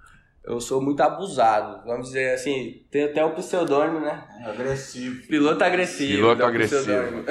Eu 0.44 0.60
sou 0.60 0.80
muito 0.80 1.00
abusado. 1.00 1.84
Vamos 1.84 2.06
dizer 2.06 2.34
assim, 2.34 2.84
tem 2.88 3.04
até 3.04 3.24
o 3.24 3.34
pseudônimo, 3.34 3.98
né? 3.98 4.22
Agressivo. 4.46 5.26
Piloto 5.26 5.64
agressivo. 5.64 6.12
Piloto 6.12 6.44
agressivo. 6.44 7.24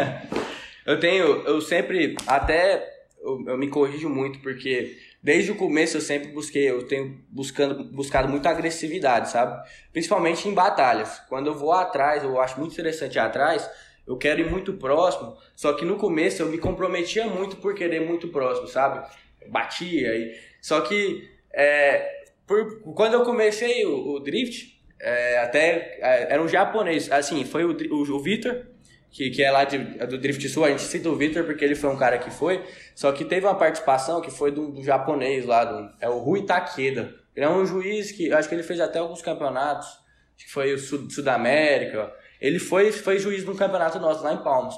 eu 0.86 0.98
tenho. 0.98 1.26
Eu 1.46 1.60
sempre. 1.60 2.16
Até. 2.26 2.90
Eu, 3.20 3.44
eu 3.46 3.58
me 3.58 3.68
corrijo 3.68 4.08
muito, 4.08 4.38
porque 4.38 4.96
desde 5.22 5.52
o 5.52 5.54
começo 5.54 5.98
eu 5.98 6.00
sempre 6.00 6.32
busquei, 6.32 6.70
eu 6.70 6.86
tenho 6.88 7.20
buscando, 7.28 7.84
buscado 7.84 8.26
muita 8.26 8.48
agressividade, 8.48 9.28
sabe? 9.28 9.62
Principalmente 9.92 10.48
em 10.48 10.54
batalhas. 10.54 11.20
Quando 11.28 11.48
eu 11.48 11.54
vou 11.54 11.72
atrás, 11.72 12.24
eu 12.24 12.40
acho 12.40 12.58
muito 12.58 12.72
interessante 12.72 13.14
ir 13.16 13.20
atrás, 13.20 13.70
eu 14.04 14.16
quero 14.16 14.40
ir 14.40 14.50
muito 14.50 14.72
próximo, 14.72 15.36
só 15.54 15.72
que 15.74 15.84
no 15.84 15.96
começo 15.96 16.42
eu 16.42 16.48
me 16.48 16.58
comprometia 16.58 17.26
muito 17.26 17.56
por 17.56 17.74
querer 17.74 18.00
muito 18.00 18.26
próximo, 18.28 18.66
sabe? 18.66 19.06
Batia 19.48 20.14
e 20.14 20.36
só 20.60 20.80
que 20.80 21.28
é, 21.52 22.24
por, 22.46 22.80
quando 22.94 23.14
eu 23.14 23.22
comecei 23.24 23.84
o, 23.84 24.14
o 24.14 24.20
drift, 24.20 24.80
é, 25.00 25.38
até 25.38 25.98
é, 26.00 26.32
era 26.32 26.42
um 26.42 26.48
japonês, 26.48 27.10
assim, 27.10 27.44
foi 27.44 27.64
o, 27.64 27.76
o, 27.90 28.16
o 28.16 28.20
Victor, 28.20 28.66
que, 29.10 29.30
que 29.30 29.42
é 29.42 29.50
lá 29.50 29.64
de, 29.64 29.76
é 29.98 30.06
do 30.06 30.16
Drift 30.16 30.48
Sul, 30.48 30.64
a 30.64 30.70
gente 30.70 30.82
cita 30.82 31.08
o 31.08 31.16
Victor 31.16 31.44
porque 31.44 31.64
ele 31.64 31.74
foi 31.74 31.90
um 31.90 31.98
cara 31.98 32.18
que 32.18 32.30
foi, 32.30 32.64
só 32.94 33.12
que 33.12 33.24
teve 33.24 33.44
uma 33.44 33.54
participação 33.54 34.20
que 34.20 34.30
foi 34.30 34.50
do, 34.50 34.70
do 34.70 34.82
japonês 34.82 35.44
lá, 35.44 35.64
do, 35.64 35.90
é 36.00 36.08
o 36.08 36.18
Rui 36.18 36.46
Takeda. 36.46 37.14
Ele 37.34 37.46
é 37.46 37.48
um 37.48 37.64
juiz 37.66 38.12
que, 38.12 38.32
acho 38.32 38.48
que 38.48 38.54
ele 38.54 38.62
fez 38.62 38.80
até 38.80 38.98
alguns 38.98 39.20
campeonatos, 39.20 39.86
acho 39.86 40.46
que 40.46 40.50
foi 40.50 40.72
o 40.72 40.78
Sud, 40.78 41.12
Sudamérica, 41.12 42.12
ele 42.40 42.58
foi, 42.58 42.90
foi 42.90 43.18
juiz 43.18 43.44
de 43.44 43.50
um 43.50 43.56
campeonato 43.56 43.98
nosso 43.98 44.22
lá 44.22 44.32
em 44.32 44.42
Palmas. 44.42 44.74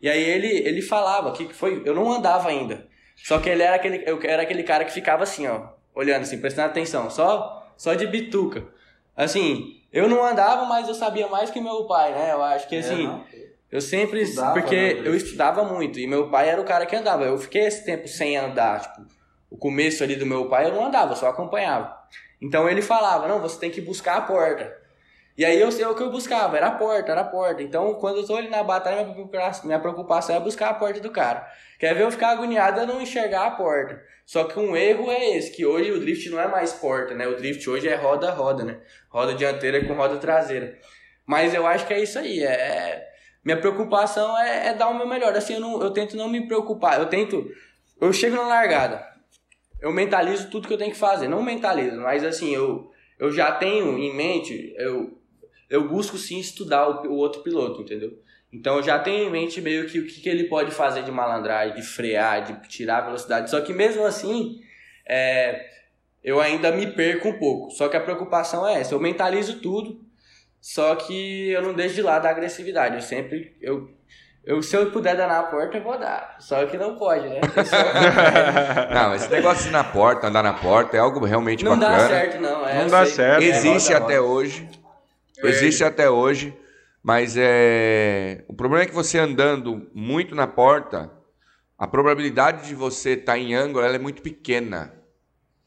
E 0.00 0.08
aí 0.08 0.22
ele, 0.22 0.46
ele 0.46 0.80
falava 0.80 1.32
que 1.32 1.52
foi. 1.52 1.82
Eu 1.84 1.94
não 1.94 2.10
andava 2.10 2.48
ainda. 2.48 2.88
Só 3.24 3.38
que 3.38 3.48
ele 3.48 3.62
era 3.62 3.76
aquele, 3.76 4.02
eu 4.06 4.18
era 4.22 4.42
aquele 4.42 4.62
cara 4.62 4.84
que 4.84 4.92
ficava 4.92 5.22
assim, 5.22 5.46
ó, 5.46 5.68
olhando 5.94 6.22
assim, 6.22 6.40
prestando 6.40 6.68
atenção, 6.68 7.10
só, 7.10 7.72
só 7.76 7.94
de 7.94 8.06
bituca. 8.06 8.64
Assim, 9.16 9.80
eu 9.92 10.08
não 10.08 10.24
andava, 10.24 10.64
mas 10.64 10.88
eu 10.88 10.94
sabia 10.94 11.28
mais 11.28 11.50
que 11.50 11.60
meu 11.60 11.84
pai, 11.84 12.12
né? 12.12 12.32
Eu 12.32 12.42
acho 12.42 12.68
que 12.68 12.76
assim. 12.76 13.08
É, 13.32 13.50
eu 13.72 13.80
sempre. 13.80 14.22
Estudava, 14.22 14.54
porque 14.54 14.94
né? 14.94 15.02
eu 15.04 15.14
estudava 15.14 15.64
muito 15.64 15.98
e 15.98 16.06
meu 16.06 16.30
pai 16.30 16.48
era 16.48 16.60
o 16.60 16.64
cara 16.64 16.86
que 16.86 16.96
andava. 16.96 17.24
Eu 17.24 17.38
fiquei 17.38 17.62
esse 17.62 17.84
tempo 17.84 18.08
sem 18.08 18.36
andar. 18.36 18.80
Tipo, 18.80 19.06
o 19.50 19.56
começo 19.56 20.02
ali 20.02 20.16
do 20.16 20.26
meu 20.26 20.48
pai 20.48 20.66
eu 20.66 20.74
não 20.74 20.86
andava, 20.86 21.12
eu 21.12 21.16
só 21.16 21.28
acompanhava. 21.28 21.96
Então 22.40 22.68
ele 22.68 22.82
falava: 22.82 23.28
não, 23.28 23.40
você 23.40 23.58
tem 23.58 23.70
que 23.70 23.80
buscar 23.80 24.16
a 24.16 24.22
porta. 24.22 24.79
E 25.40 25.44
aí 25.46 25.58
eu 25.58 25.72
sei 25.72 25.86
o 25.86 25.94
que 25.94 26.02
eu 26.02 26.10
buscava, 26.10 26.58
era 26.58 26.66
a 26.66 26.72
porta, 26.72 27.12
era 27.12 27.22
a 27.22 27.24
porta. 27.24 27.62
Então, 27.62 27.94
quando 27.94 28.18
eu 28.18 28.26
tô 28.26 28.36
ali 28.36 28.50
na 28.50 28.62
batalha, 28.62 29.06
minha 29.64 29.78
preocupação, 29.78 30.36
é 30.36 30.38
buscar 30.38 30.68
a 30.68 30.74
porta 30.74 31.00
do 31.00 31.08
cara. 31.08 31.50
Quer 31.78 31.94
ver 31.94 32.02
eu 32.02 32.10
ficar 32.10 32.32
agoniado 32.32 32.78
a 32.78 32.84
não 32.84 33.00
enxergar 33.00 33.46
a 33.46 33.50
porta. 33.52 34.02
Só 34.26 34.44
que 34.44 34.60
um 34.60 34.76
erro 34.76 35.10
é 35.10 35.30
esse, 35.30 35.50
que 35.50 35.64
hoje 35.64 35.92
o 35.92 35.98
drift 35.98 36.28
não 36.28 36.38
é 36.38 36.46
mais 36.46 36.74
porta, 36.74 37.14
né? 37.14 37.26
O 37.26 37.36
drift 37.36 37.70
hoje 37.70 37.88
é 37.88 37.94
roda-roda, 37.94 38.64
né? 38.64 38.80
Roda 39.08 39.32
dianteira 39.32 39.82
com 39.86 39.94
roda 39.94 40.18
traseira. 40.18 40.78
Mas 41.24 41.54
eu 41.54 41.66
acho 41.66 41.86
que 41.86 41.94
é 41.94 42.02
isso 42.02 42.18
aí, 42.18 42.44
é... 42.44 42.52
é 42.52 43.10
minha 43.42 43.58
preocupação 43.58 44.38
é, 44.38 44.66
é 44.66 44.74
dar 44.74 44.88
o 44.88 44.94
meu 44.94 45.08
melhor. 45.08 45.34
Assim, 45.34 45.54
eu, 45.54 45.60
não, 45.60 45.82
eu 45.82 45.90
tento 45.90 46.18
não 46.18 46.28
me 46.28 46.46
preocupar. 46.46 46.98
Eu 46.98 47.06
tento... 47.06 47.50
Eu 47.98 48.12
chego 48.12 48.36
na 48.36 48.46
largada, 48.46 49.02
eu 49.80 49.90
mentalizo 49.90 50.50
tudo 50.50 50.68
que 50.68 50.74
eu 50.74 50.78
tenho 50.78 50.92
que 50.92 50.98
fazer. 50.98 51.28
Não 51.28 51.42
mentalizo, 51.42 51.98
mas 51.98 52.22
assim, 52.22 52.54
eu, 52.54 52.90
eu 53.18 53.32
já 53.32 53.52
tenho 53.52 53.96
em 53.96 54.14
mente... 54.14 54.74
Eu, 54.76 55.18
eu 55.70 55.88
busco 55.88 56.18
sim 56.18 56.38
estudar 56.40 56.88
o, 56.88 57.06
o 57.08 57.14
outro 57.14 57.42
piloto, 57.42 57.80
entendeu? 57.80 58.18
Então 58.52 58.78
eu 58.78 58.82
já 58.82 58.98
tenho 58.98 59.28
em 59.28 59.30
mente 59.30 59.60
meio 59.60 59.86
que 59.86 60.00
o 60.00 60.06
que, 60.06 60.20
que 60.20 60.28
ele 60.28 60.44
pode 60.44 60.72
fazer 60.72 61.04
de 61.04 61.12
malandragem, 61.12 61.76
de 61.76 61.82
frear, 61.82 62.42
de 62.42 62.68
tirar 62.68 62.98
a 62.98 63.06
velocidade. 63.06 63.48
Só 63.48 63.60
que 63.60 63.72
mesmo 63.72 64.04
assim, 64.04 64.60
é, 65.08 65.70
eu 66.22 66.40
ainda 66.40 66.72
me 66.72 66.88
perco 66.88 67.28
um 67.28 67.38
pouco. 67.38 67.70
Só 67.70 67.88
que 67.88 67.96
a 67.96 68.00
preocupação 68.00 68.66
é 68.66 68.80
essa, 68.80 68.92
eu 68.92 69.00
mentalizo 69.00 69.60
tudo, 69.60 70.00
só 70.60 70.96
que 70.96 71.50
eu 71.50 71.62
não 71.62 71.72
deixo 71.72 71.94
de 71.94 72.02
lado 72.02 72.26
a 72.26 72.30
agressividade. 72.30 72.96
Eu 72.96 73.02
sempre, 73.02 73.56
eu, 73.62 73.88
eu, 74.44 74.60
se 74.60 74.76
eu 74.76 74.90
puder 74.90 75.16
dar 75.16 75.28
na 75.28 75.44
porta, 75.44 75.76
eu 75.76 75.84
vou 75.84 75.96
dar. 75.96 76.36
Só 76.40 76.66
que 76.66 76.76
não 76.76 76.96
pode, 76.96 77.28
né? 77.28 77.40
não, 78.92 79.14
esse 79.14 79.30
negócio 79.30 79.62
de 79.62 79.68
ir 79.68 79.72
na 79.72 79.84
porta, 79.84 80.26
andar 80.26 80.42
na 80.42 80.54
porta, 80.54 80.96
é 80.96 81.00
algo 81.00 81.24
realmente 81.24 81.64
não 81.64 81.78
bacana. 81.78 81.96
Não 81.96 82.02
dá 82.02 82.08
certo, 82.08 82.40
não. 82.40 82.68
É, 82.68 82.82
não 82.82 82.88
dá 82.88 83.06
sei. 83.06 83.14
certo. 83.14 83.42
Existe 83.42 83.92
é, 83.92 83.96
até 83.96 84.20
hoje. 84.20 84.68
Existe 85.42 85.84
até 85.84 86.10
hoje, 86.10 86.56
mas 87.02 87.36
é 87.36 88.44
o 88.48 88.54
problema 88.54 88.84
é 88.84 88.86
que 88.86 88.94
você 88.94 89.18
andando 89.18 89.88
muito 89.94 90.34
na 90.34 90.46
porta, 90.46 91.10
a 91.78 91.86
probabilidade 91.86 92.68
de 92.68 92.74
você 92.74 93.10
estar 93.10 93.32
tá 93.32 93.38
em 93.38 93.54
ângulo 93.54 93.84
ela 93.84 93.96
é 93.96 93.98
muito 93.98 94.22
pequena. 94.22 94.94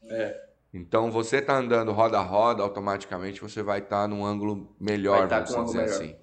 É. 0.08 0.44
Então 0.72 1.10
você 1.10 1.36
está 1.38 1.56
andando 1.56 1.92
roda 1.92 2.18
a 2.18 2.22
roda, 2.22 2.62
automaticamente 2.62 3.40
você 3.40 3.62
vai 3.62 3.78
estar 3.78 4.02
tá 4.02 4.08
num 4.08 4.24
ângulo 4.24 4.74
melhor, 4.80 5.28
tá 5.28 5.40
vamos 5.40 5.72
dizer 5.72 5.84
assim. 5.84 6.16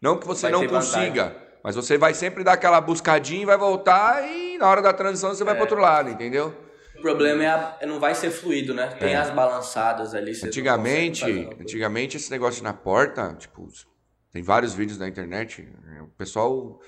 Não 0.00 0.18
que 0.18 0.26
você 0.26 0.50
vai 0.50 0.52
não 0.52 0.66
consiga, 0.66 1.24
vantagem. 1.24 1.48
mas 1.62 1.76
você 1.76 1.96
vai 1.96 2.12
sempre 2.12 2.42
dar 2.42 2.54
aquela 2.54 2.80
buscadinha 2.80 3.42
e 3.42 3.46
vai 3.46 3.56
voltar 3.56 4.28
e 4.28 4.58
na 4.58 4.68
hora 4.68 4.82
da 4.82 4.92
transição 4.92 5.30
você 5.30 5.42
é. 5.42 5.46
vai 5.46 5.54
para 5.54 5.62
outro 5.62 5.80
lado, 5.80 6.10
entendeu? 6.10 6.52
O 7.02 7.10
problema 7.10 7.42
é, 7.42 7.48
a, 7.48 7.76
é 7.80 7.86
não 7.86 7.98
vai 7.98 8.14
ser 8.14 8.30
fluido, 8.30 8.72
né? 8.72 8.86
Tem 8.86 9.14
é. 9.14 9.16
as 9.16 9.30
balançadas 9.30 10.14
ali. 10.14 10.30
Antigamente, 10.44 11.24
antigamente 11.60 12.16
esse 12.16 12.30
negócio 12.30 12.62
na 12.62 12.72
porta, 12.72 13.34
tipo, 13.34 13.66
tem 14.30 14.40
vários 14.40 14.72
vídeos 14.72 15.00
na 15.00 15.08
internet, 15.08 15.68
o 16.00 16.06
pessoal 16.16 16.80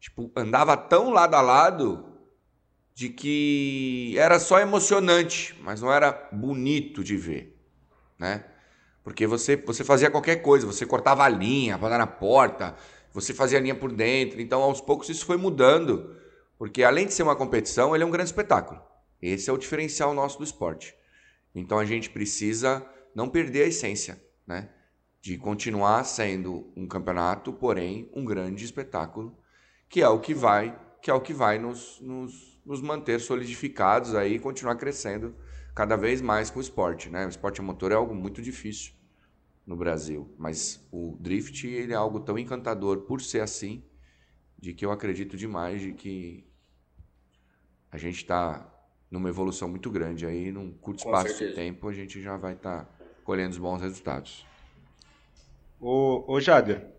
tipo 0.00 0.32
andava 0.34 0.76
tão 0.76 1.10
lado 1.10 1.36
a 1.36 1.40
lado 1.40 2.04
de 2.92 3.08
que 3.08 4.16
era 4.18 4.40
só 4.40 4.58
emocionante, 4.58 5.56
mas 5.62 5.80
não 5.80 5.92
era 5.92 6.28
bonito 6.32 7.04
de 7.04 7.16
ver, 7.16 7.56
né? 8.18 8.44
Porque 9.04 9.28
você, 9.28 9.54
você 9.56 9.84
fazia 9.84 10.10
qualquer 10.10 10.42
coisa, 10.42 10.66
você 10.66 10.84
cortava 10.84 11.22
a 11.22 11.28
linha 11.28 11.78
para 11.78 11.90
dar 11.90 11.98
na 11.98 12.06
porta, 12.06 12.74
você 13.12 13.32
fazia 13.32 13.58
a 13.58 13.60
linha 13.60 13.76
por 13.76 13.92
dentro. 13.92 14.40
Então, 14.40 14.60
aos 14.60 14.80
poucos, 14.80 15.08
isso 15.08 15.24
foi 15.24 15.36
mudando. 15.36 16.16
Porque 16.58 16.82
além 16.82 17.06
de 17.06 17.12
ser 17.12 17.22
uma 17.22 17.34
competição, 17.34 17.94
ele 17.94 18.04
é 18.04 18.06
um 18.06 18.10
grande 18.10 18.30
espetáculo. 18.30 18.80
Esse 19.22 19.48
é 19.48 19.52
o 19.52 19.58
diferencial 19.58 20.12
nosso 20.12 20.38
do 20.38 20.44
esporte. 20.44 20.94
Então 21.54 21.78
a 21.78 21.84
gente 21.84 22.10
precisa 22.10 22.84
não 23.14 23.28
perder 23.28 23.62
a 23.62 23.68
essência, 23.68 24.22
né? 24.46 24.68
de 25.22 25.38
continuar 25.38 26.02
sendo 26.02 26.72
um 26.76 26.84
campeonato, 26.84 27.52
porém 27.52 28.10
um 28.12 28.24
grande 28.24 28.64
espetáculo, 28.64 29.38
que 29.88 30.02
é 30.02 30.08
o 30.08 30.18
que 30.18 30.34
vai, 30.34 30.76
que 31.00 31.08
é 31.08 31.14
o 31.14 31.20
que 31.20 31.32
vai 31.32 31.60
nos, 31.60 32.00
nos, 32.00 32.60
nos 32.66 32.82
manter 32.82 33.20
solidificados 33.20 34.16
aí 34.16 34.34
e 34.34 34.38
continuar 34.40 34.74
crescendo 34.74 35.32
cada 35.76 35.96
vez 35.96 36.20
mais 36.20 36.50
com 36.50 36.58
o 36.58 36.62
esporte, 36.62 37.08
né? 37.08 37.24
O 37.24 37.28
esporte 37.28 37.60
a 37.60 37.62
motor 37.62 37.92
é 37.92 37.94
algo 37.94 38.12
muito 38.12 38.42
difícil 38.42 38.94
no 39.64 39.76
Brasil, 39.76 40.34
mas 40.36 40.84
o 40.90 41.16
drift 41.20 41.68
ele 41.68 41.92
é 41.92 41.96
algo 41.96 42.18
tão 42.18 42.36
encantador 42.36 43.02
por 43.02 43.20
ser 43.20 43.42
assim, 43.42 43.84
de 44.58 44.74
que 44.74 44.84
eu 44.84 44.90
acredito 44.90 45.36
demais 45.36 45.80
de 45.80 45.92
que 45.92 46.44
a 47.92 47.96
gente 47.96 48.16
está 48.16 48.71
numa 49.12 49.28
evolução 49.28 49.68
muito 49.68 49.90
grande 49.90 50.26
aí, 50.26 50.50
num 50.50 50.72
curto 50.72 50.98
Com 50.98 51.04
espaço 51.04 51.28
certeza. 51.28 51.50
de 51.50 51.54
tempo 51.54 51.88
a 51.88 51.92
gente 51.92 52.20
já 52.22 52.36
vai 52.36 52.54
estar 52.54 52.88
colhendo 53.22 53.50
os 53.52 53.58
bons 53.58 53.80
resultados. 53.80 54.44
Ô, 55.78 56.24
ô 56.32 56.40
Jader, 56.40 56.90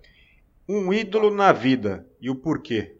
um 0.69 0.93
ídolo 0.93 1.31
na 1.33 1.51
vida 1.53 2.07
e 2.21 2.29
o 2.29 2.35
porquê? 2.35 2.97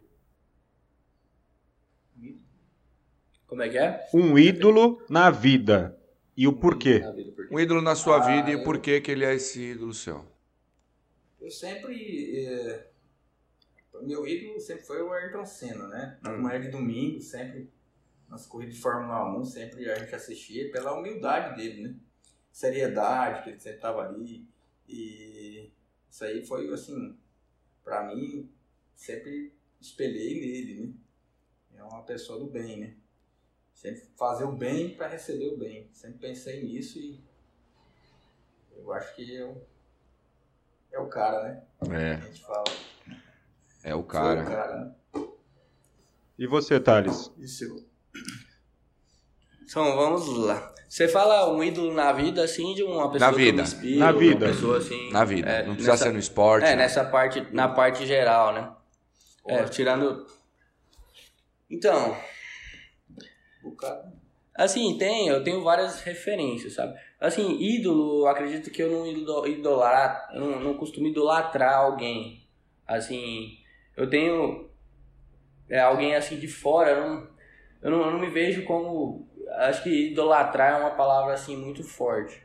Como 3.46 3.62
é 3.62 3.68
que 3.68 3.78
é? 3.78 4.08
Um 4.12 4.38
ídolo 4.38 5.00
na 5.08 5.30
vida 5.30 5.96
e 6.36 6.46
o 6.48 6.52
porquê? 6.52 7.02
Um 7.50 7.58
ídolo 7.60 7.80
na 7.82 7.94
sua 7.94 8.16
Ah, 8.16 8.26
vida 8.26 8.50
e 8.50 8.52
eu- 8.54 8.62
por 8.64 8.78
que 8.80 9.00
que 9.00 9.10
ele 9.10 9.24
é 9.24 9.34
esse 9.34 9.60
ídolo 9.72 9.92
seu? 9.94 10.24
Eu 11.40 11.50
sempre. 11.50 12.44
É, 12.46 12.86
meu 14.02 14.26
ídolo 14.26 14.60
sempre 14.60 14.84
foi 14.84 15.02
o 15.02 15.12
Ayrton 15.12 15.46
Senna, 15.46 15.86
né? 15.88 16.18
Na 16.22 16.32
Hum. 16.32 16.42
manhã 16.42 16.60
de 16.60 16.68
domingo, 16.68 17.20
sempre 17.20 17.68
nas 18.28 18.46
corridas 18.46 18.74
de 18.74 18.80
Fórmula 18.80 19.38
1, 19.38 19.44
sempre 19.44 19.90
a 19.90 19.98
gente 19.98 20.14
assistia 20.14 20.70
pela 20.70 20.92
humildade 20.92 21.56
dele, 21.56 21.88
né? 21.88 21.96
Seriedade, 22.50 23.42
que 23.42 23.50
ele 23.50 23.58
sempre 23.60 23.78
estava 23.78 24.02
ali. 24.02 24.46
E 24.88 25.70
isso 26.10 26.24
aí 26.24 26.44
foi, 26.46 26.72
assim, 26.72 27.16
pra 27.82 28.04
mim, 28.04 28.50
sempre 28.94 29.52
espelhei 29.80 30.40
nele, 30.40 30.86
né? 30.86 30.94
É 31.76 31.82
uma 31.82 32.02
pessoa 32.02 32.38
do 32.38 32.46
bem, 32.46 32.78
né? 32.80 32.96
Sempre 33.74 34.02
fazer 34.16 34.44
o 34.44 34.52
bem 34.52 34.96
para 34.96 35.08
receber 35.08 35.48
o 35.48 35.58
bem. 35.58 35.88
Sempre 35.92 36.18
pensei 36.28 36.62
nisso 36.62 36.98
e 36.98 37.20
eu 38.76 38.92
acho 38.92 39.14
que 39.14 39.34
eu, 39.34 39.66
é 40.92 40.98
o 40.98 41.08
cara, 41.08 41.42
né? 41.42 41.62
É, 41.90 42.14
A 42.14 42.20
gente 42.20 42.42
fala. 42.42 42.64
é 43.82 43.94
o 43.94 44.00
Foi 44.02 44.08
cara. 44.08 44.42
o 44.42 44.46
cara, 44.46 44.84
né? 44.84 44.94
E 46.38 46.46
você, 46.46 46.80
Thales? 46.80 47.30
Isso. 47.38 47.86
Então, 49.64 49.96
vamos 49.96 50.28
lá. 50.38 50.72
Você 50.88 51.08
fala 51.08 51.50
um 51.52 51.62
ídolo 51.64 51.92
na 51.92 52.12
vida, 52.12 52.44
assim, 52.44 52.74
de 52.74 52.82
uma 52.84 53.10
pessoa 53.10 53.30
Na 53.30 53.36
que 53.36 53.42
vida. 53.44 53.56
me 53.56 53.62
inspiro, 53.62 53.98
Na 53.98 54.12
vida. 54.12 54.46
Uma 54.46 54.52
pessoa, 54.52 54.78
assim... 54.78 55.10
Na 55.10 55.24
vida, 55.24 55.50
é, 55.50 55.62
não 55.66 55.72
precisa 55.74 55.90
nessa- 55.92 56.04
ser 56.04 56.12
no 56.12 56.18
esporte. 56.18 56.64
É, 56.66 56.70
né? 56.70 56.76
nessa 56.76 57.04
parte, 57.04 57.46
na 57.52 57.68
parte 57.68 58.06
geral, 58.06 58.52
né? 58.52 58.70
É, 59.46 59.64
tirando... 59.64 60.26
Então, 61.68 62.16
assim, 64.54 64.96
tem, 64.98 65.28
eu 65.28 65.42
tenho 65.42 65.62
várias 65.62 66.00
referências, 66.02 66.74
sabe? 66.74 66.96
Assim, 67.20 67.58
ídolo, 67.60 68.26
acredito 68.26 68.70
que 68.70 68.82
eu 68.82 68.90
não 68.90 69.06
ido- 69.06 69.46
idolar, 69.46 70.28
eu 70.34 70.40
não, 70.40 70.60
não 70.60 70.74
costumo 70.74 71.06
idolatrar 71.08 71.74
alguém. 71.78 72.46
Assim, 72.86 73.56
eu 73.96 74.08
tenho 74.08 74.68
é, 75.68 75.80
alguém 75.80 76.14
assim 76.14 76.38
de 76.38 76.46
fora, 76.46 76.90
eu 76.90 77.00
não, 77.08 77.28
eu 77.82 77.90
não, 77.90 78.00
eu 78.04 78.10
não 78.12 78.20
me 78.20 78.28
vejo 78.30 78.64
como. 78.64 79.26
Acho 79.58 79.82
que 79.82 80.10
idolatrar 80.10 80.72
é 80.72 80.76
uma 80.76 80.90
palavra 80.90 81.34
assim 81.34 81.56
muito 81.56 81.82
forte. 81.82 82.42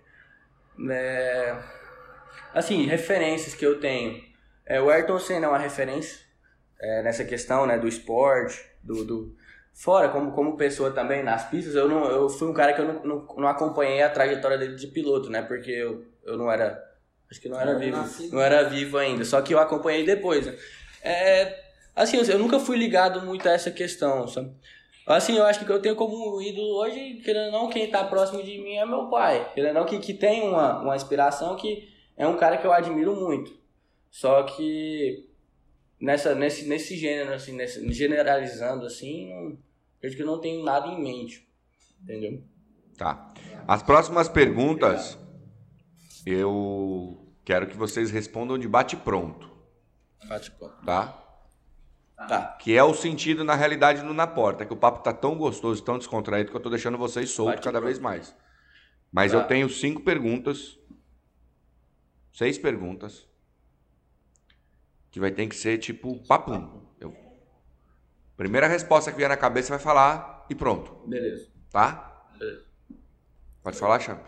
É, 0.89 1.55
assim, 2.53 2.85
referências 2.85 3.55
que 3.55 3.65
eu 3.65 3.79
tenho. 3.79 4.23
É, 4.65 4.79
o 4.79 4.89
Ayrton 4.89 5.19
Senna 5.19 5.47
é 5.47 5.49
uma 5.49 5.57
referência 5.57 6.19
é, 6.79 7.01
nessa 7.03 7.25
questão 7.25 7.65
né, 7.65 7.77
do 7.77 7.87
esporte, 7.87 8.63
do, 8.83 9.03
do, 9.03 9.35
Fora, 9.79 10.09
como, 10.09 10.33
como 10.33 10.57
pessoa 10.57 10.91
também, 10.91 11.23
nas 11.23 11.49
pistas, 11.49 11.73
eu, 11.73 11.87
não, 11.87 12.03
eu 12.03 12.27
fui 12.27 12.49
um 12.49 12.53
cara 12.53 12.73
que 12.73 12.81
eu 12.81 12.85
não, 12.85 13.01
não, 13.01 13.35
não 13.37 13.47
acompanhei 13.47 14.01
a 14.01 14.09
trajetória 14.09 14.57
dele 14.57 14.75
de 14.75 14.87
piloto, 14.87 15.29
né? 15.29 15.41
Porque 15.41 15.71
eu, 15.71 16.05
eu 16.25 16.37
não 16.37 16.51
era. 16.51 16.83
Acho 17.31 17.39
que 17.39 17.47
não 17.47 17.57
era 17.57 17.71
Não 17.71 17.79
vivo. 17.79 17.95
nasci. 17.95 18.29
Não 18.29 18.41
era 18.41 18.63
vivo 18.67 18.97
ainda. 18.97 19.23
Só 19.23 19.41
que 19.41 19.53
eu 19.53 19.59
acompanhei 19.59 20.05
depois. 20.05 20.45
Né? 20.45 20.57
É, 21.01 21.63
assim, 21.95 22.17
eu, 22.17 22.25
eu 22.25 22.39
nunca 22.39 22.59
fui 22.59 22.75
ligado 22.75 23.21
muito 23.21 23.47
a 23.47 23.53
essa 23.53 23.71
questão, 23.71 24.27
sabe? 24.27 24.51
Assim, 25.09 25.35
eu 25.37 25.45
acho 25.45 25.65
que 25.65 25.71
eu 25.71 25.81
tenho 25.81 25.95
como 25.95 26.41
ídolo 26.41 26.75
hoje, 26.81 27.15
querendo 27.23 27.53
ou 27.53 27.63
não, 27.63 27.69
quem 27.69 27.89
tá 27.89 28.03
próximo 28.03 28.43
de 28.43 28.59
mim 28.59 28.75
é 28.75 28.85
meu 28.85 29.07
pai. 29.09 29.51
Querendo 29.53 29.77
ou 29.77 29.81
não, 29.81 29.85
que, 29.85 29.97
que 29.99 30.13
tem 30.13 30.47
uma, 30.47 30.81
uma 30.81 30.95
inspiração 30.95 31.55
que 31.55 31.89
é 32.15 32.27
um 32.27 32.37
cara 32.37 32.57
que 32.57 32.67
eu 32.67 32.71
admiro 32.71 33.15
muito. 33.15 33.51
Só 34.11 34.43
que 34.43 35.27
nessa, 35.99 36.35
nesse, 36.35 36.67
nesse 36.67 36.95
gênero, 36.95 37.33
assim, 37.33 37.53
nesse, 37.53 37.91
generalizando 37.91 38.85
assim, 38.85 39.29
não, 39.29 39.57
eu 40.01 40.07
acho 40.07 40.15
que 40.15 40.21
eu 40.21 40.27
não 40.27 40.39
tenho 40.39 40.63
nada 40.63 40.87
em 40.87 41.01
mente. 41.01 41.47
Entendeu? 42.03 42.43
Tá. 42.97 43.33
As 43.67 43.81
próximas 43.81 44.29
perguntas 44.29 45.17
eu 46.25 47.33
quero 47.43 47.67
que 47.67 47.75
vocês 47.75 48.11
respondam 48.11 48.57
de 48.57 48.67
bate 48.67 48.95
pronto, 48.95 49.49
Bate 50.27 50.51
ponto. 50.51 50.85
tá? 50.85 51.28
Tá. 52.27 52.57
Que 52.59 52.75
é 52.75 52.83
o 52.83 52.93
sentido 52.93 53.43
na 53.43 53.55
realidade 53.55 54.03
no 54.03 54.13
na 54.13 54.27
porta, 54.27 54.65
que 54.65 54.73
o 54.73 54.77
papo 54.77 54.99
tá 55.01 55.13
tão 55.13 55.37
gostoso, 55.37 55.81
tão 55.83 55.97
descontraído 55.97 56.51
que 56.51 56.57
eu 56.57 56.61
tô 56.61 56.69
deixando 56.69 56.97
vocês 56.97 57.31
soltos 57.31 57.55
Bate 57.55 57.63
cada 57.63 57.79
pronto. 57.79 57.85
vez 57.87 57.97
mais. 57.99 58.35
Mas 59.11 59.31
Tá. 59.31 59.37
eu 59.39 59.47
tenho 59.47 59.69
cinco 59.69 60.01
perguntas, 60.01 60.77
seis 62.33 62.57
perguntas, 62.57 63.25
que 65.09 65.19
vai 65.19 65.31
ter 65.31 65.47
que 65.47 65.55
ser 65.55 65.77
tipo 65.77 66.21
papum. 66.27 66.85
Eu... 66.99 67.15
Primeira 68.37 68.67
resposta 68.67 69.11
que 69.11 69.17
vier 69.17 69.29
na 69.29 69.37
cabeça 69.37 69.69
vai 69.69 69.79
falar 69.79 70.45
e 70.49 70.55
pronto, 70.55 70.93
Beleza. 71.07 71.49
tá? 71.71 72.27
Beleza. 72.37 72.65
Pode 73.63 73.77
falar, 73.77 73.99
Champ? 73.99 74.21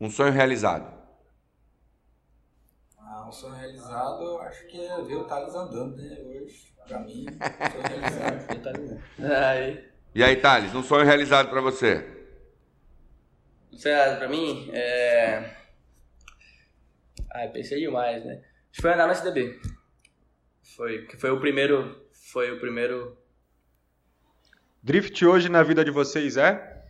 Um 0.00 0.10
sonho 0.10 0.32
realizado. 0.32 0.99
Um 3.30 3.32
sonho 3.32 3.54
realizado, 3.54 4.24
eu 4.24 4.42
acho 4.42 4.66
que 4.66 4.84
é 4.84 5.02
ver 5.02 5.14
o 5.14 5.24
Thales 5.24 5.54
andando, 5.54 5.96
né? 5.96 6.18
Hoje, 6.18 6.74
pra 6.84 6.98
mim, 6.98 7.26
um 7.28 7.70
sonho 7.70 7.88
realizado. 7.88 9.02
Aí, 9.46 9.88
E 10.12 10.24
aí, 10.24 10.34
Thales, 10.34 10.74
um 10.74 10.82
sonho 10.82 11.06
realizado 11.06 11.48
pra 11.48 11.60
você? 11.60 12.04
Será 13.76 14.16
pra 14.16 14.28
mim? 14.28 14.68
É. 14.72 15.48
Ah, 17.30 17.46
pensei 17.46 17.78
demais, 17.78 18.24
né? 18.24 18.42
Acho 18.42 18.72
que 18.72 18.82
foi 18.82 18.94
andar 18.94 19.06
no 19.06 19.12
SDB. 19.12 19.60
Foi, 20.74 21.06
que 21.06 21.16
foi 21.16 21.30
o 21.30 21.38
primeiro. 21.38 22.04
Foi 22.32 22.50
o 22.50 22.58
primeiro. 22.58 23.16
Drift 24.82 25.24
hoje 25.24 25.48
na 25.48 25.62
vida 25.62 25.84
de 25.84 25.92
vocês 25.92 26.36
é? 26.36 26.84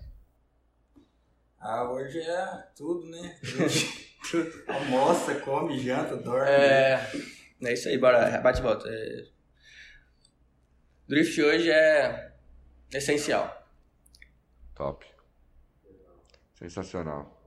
Ah, 1.58 1.84
hoje 1.90 2.18
é 2.18 2.66
tudo, 2.74 3.06
né? 3.10 3.38
Almoça, 4.68 5.34
come, 5.40 5.78
janta, 5.78 6.16
dorme. 6.16 6.48
É. 6.50 7.10
É 7.62 7.72
isso 7.74 7.88
aí, 7.88 7.98
bora, 7.98 8.40
bate 8.40 8.60
e 8.60 8.62
volta. 8.62 8.88
É... 8.88 9.26
Drift 11.06 11.42
hoje 11.42 11.70
é 11.70 12.32
essencial. 12.92 13.68
Top. 14.74 15.06
Sensacional. 16.54 17.38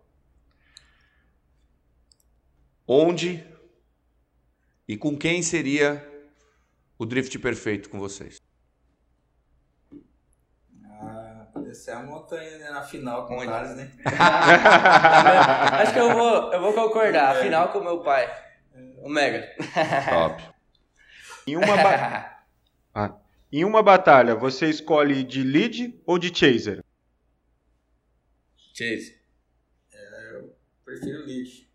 Onde 2.86 3.44
e 4.88 4.98
com 4.98 5.18
quem 5.18 5.42
seria 5.42 6.06
o 6.98 7.06
drift 7.06 7.40
perfeito 7.40 7.90
com 7.90 7.98
vocês? 7.98 8.38
Ah, 10.86 11.48
descer 11.64 11.92
a 11.96 12.04
montanha 12.04 12.58
né, 12.58 12.70
na 12.70 12.82
final 12.84 13.26
com 13.28 13.38
o? 13.38 13.46
Thales, 13.46 13.76
né? 13.76 13.92
Acho 15.82 15.94
que 15.94 16.00
eu 16.00 16.12
vou, 16.14 16.54
eu 16.54 16.62
vou 16.62 16.74
concordar. 16.74 17.36
Afinal, 17.38 17.70
com 17.70 17.80
meu 17.82 18.02
pai. 18.02 18.30
O 19.02 19.10
Mega. 19.10 19.48
Top. 20.10 20.44
Em 21.48 21.56
uma, 21.58 21.76
ba- 21.78 22.30
Ah. 22.96 23.16
em 23.52 23.66
uma 23.66 23.82
batalha, 23.82 24.36
você 24.36 24.68
escolhe 24.70 25.24
de 25.24 25.44
lead 25.44 26.00
ou 26.06 26.18
de 26.20 26.34
chaser? 26.34 26.84
Chase. 28.74 29.22
Prefiro 30.86 31.26
lixo. 31.26 31.66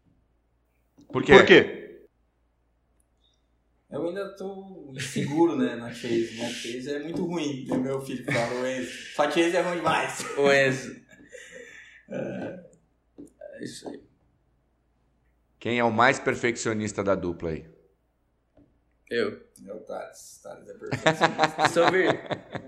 Por 1.12 1.22
quê? 1.24 1.32
Por 1.32 1.46
quê? 1.46 1.87
Eu 3.90 4.06
ainda 4.06 4.36
tô 4.36 4.92
inseguro, 4.94 5.56
né, 5.56 5.74
na 5.74 5.90
Chase, 5.92 6.36
né? 6.36 6.48
Chase 6.50 6.94
é 6.94 6.98
muito 6.98 7.24
ruim, 7.24 7.66
né? 7.66 7.76
Meu 7.78 8.00
filho 8.00 8.24
fala, 8.24 8.60
o 8.60 8.66
Enzo. 8.66 8.90
Só 9.14 9.24
Chase 9.30 9.56
é 9.56 9.60
ruim 9.62 9.76
demais. 9.76 10.24
O 10.36 10.52
Enzo. 10.52 10.96
É 13.60 13.64
isso 13.64 13.88
aí. 13.88 14.00
Quem 15.58 15.80
é 15.80 15.84
o 15.84 15.90
mais 15.90 16.20
perfeccionista 16.20 17.02
da 17.02 17.16
dupla 17.16 17.50
aí? 17.50 17.66
Eu. 19.10 19.42
É 19.66 19.72
o 19.72 19.80
Thales. 19.80 20.40
Thales 20.40 20.68
é. 20.68 20.72
Eu 21.64 21.68
sou 21.68 21.90
vir. 21.90 22.20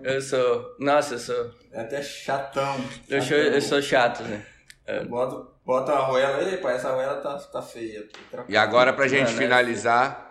Eu 0.02 0.20
sou. 0.20 0.76
Nossa, 0.80 1.14
eu 1.14 1.18
sou. 1.20 1.55
É 1.70 1.80
até 1.82 2.02
chatão. 2.02 2.76
Eu 3.09 3.22
sou, 3.22 3.36
eu 3.36 3.62
sou 3.62 3.80
chato, 3.80 4.24
né? 4.24 4.44
É. 4.84 5.05
Bota, 5.05 5.52
bota 5.64 5.92
a 5.92 5.98
arruela 5.98 6.38
aí, 6.38 6.56
pai, 6.56 6.74
essa 6.74 6.88
arruela 6.88 7.20
tá, 7.20 7.38
tá 7.38 7.62
feia. 7.62 8.09
E 8.48 8.56
agora, 8.56 8.92
pra 8.92 9.06
gente 9.06 9.30
é, 9.30 9.36
finalizar... 9.36 10.30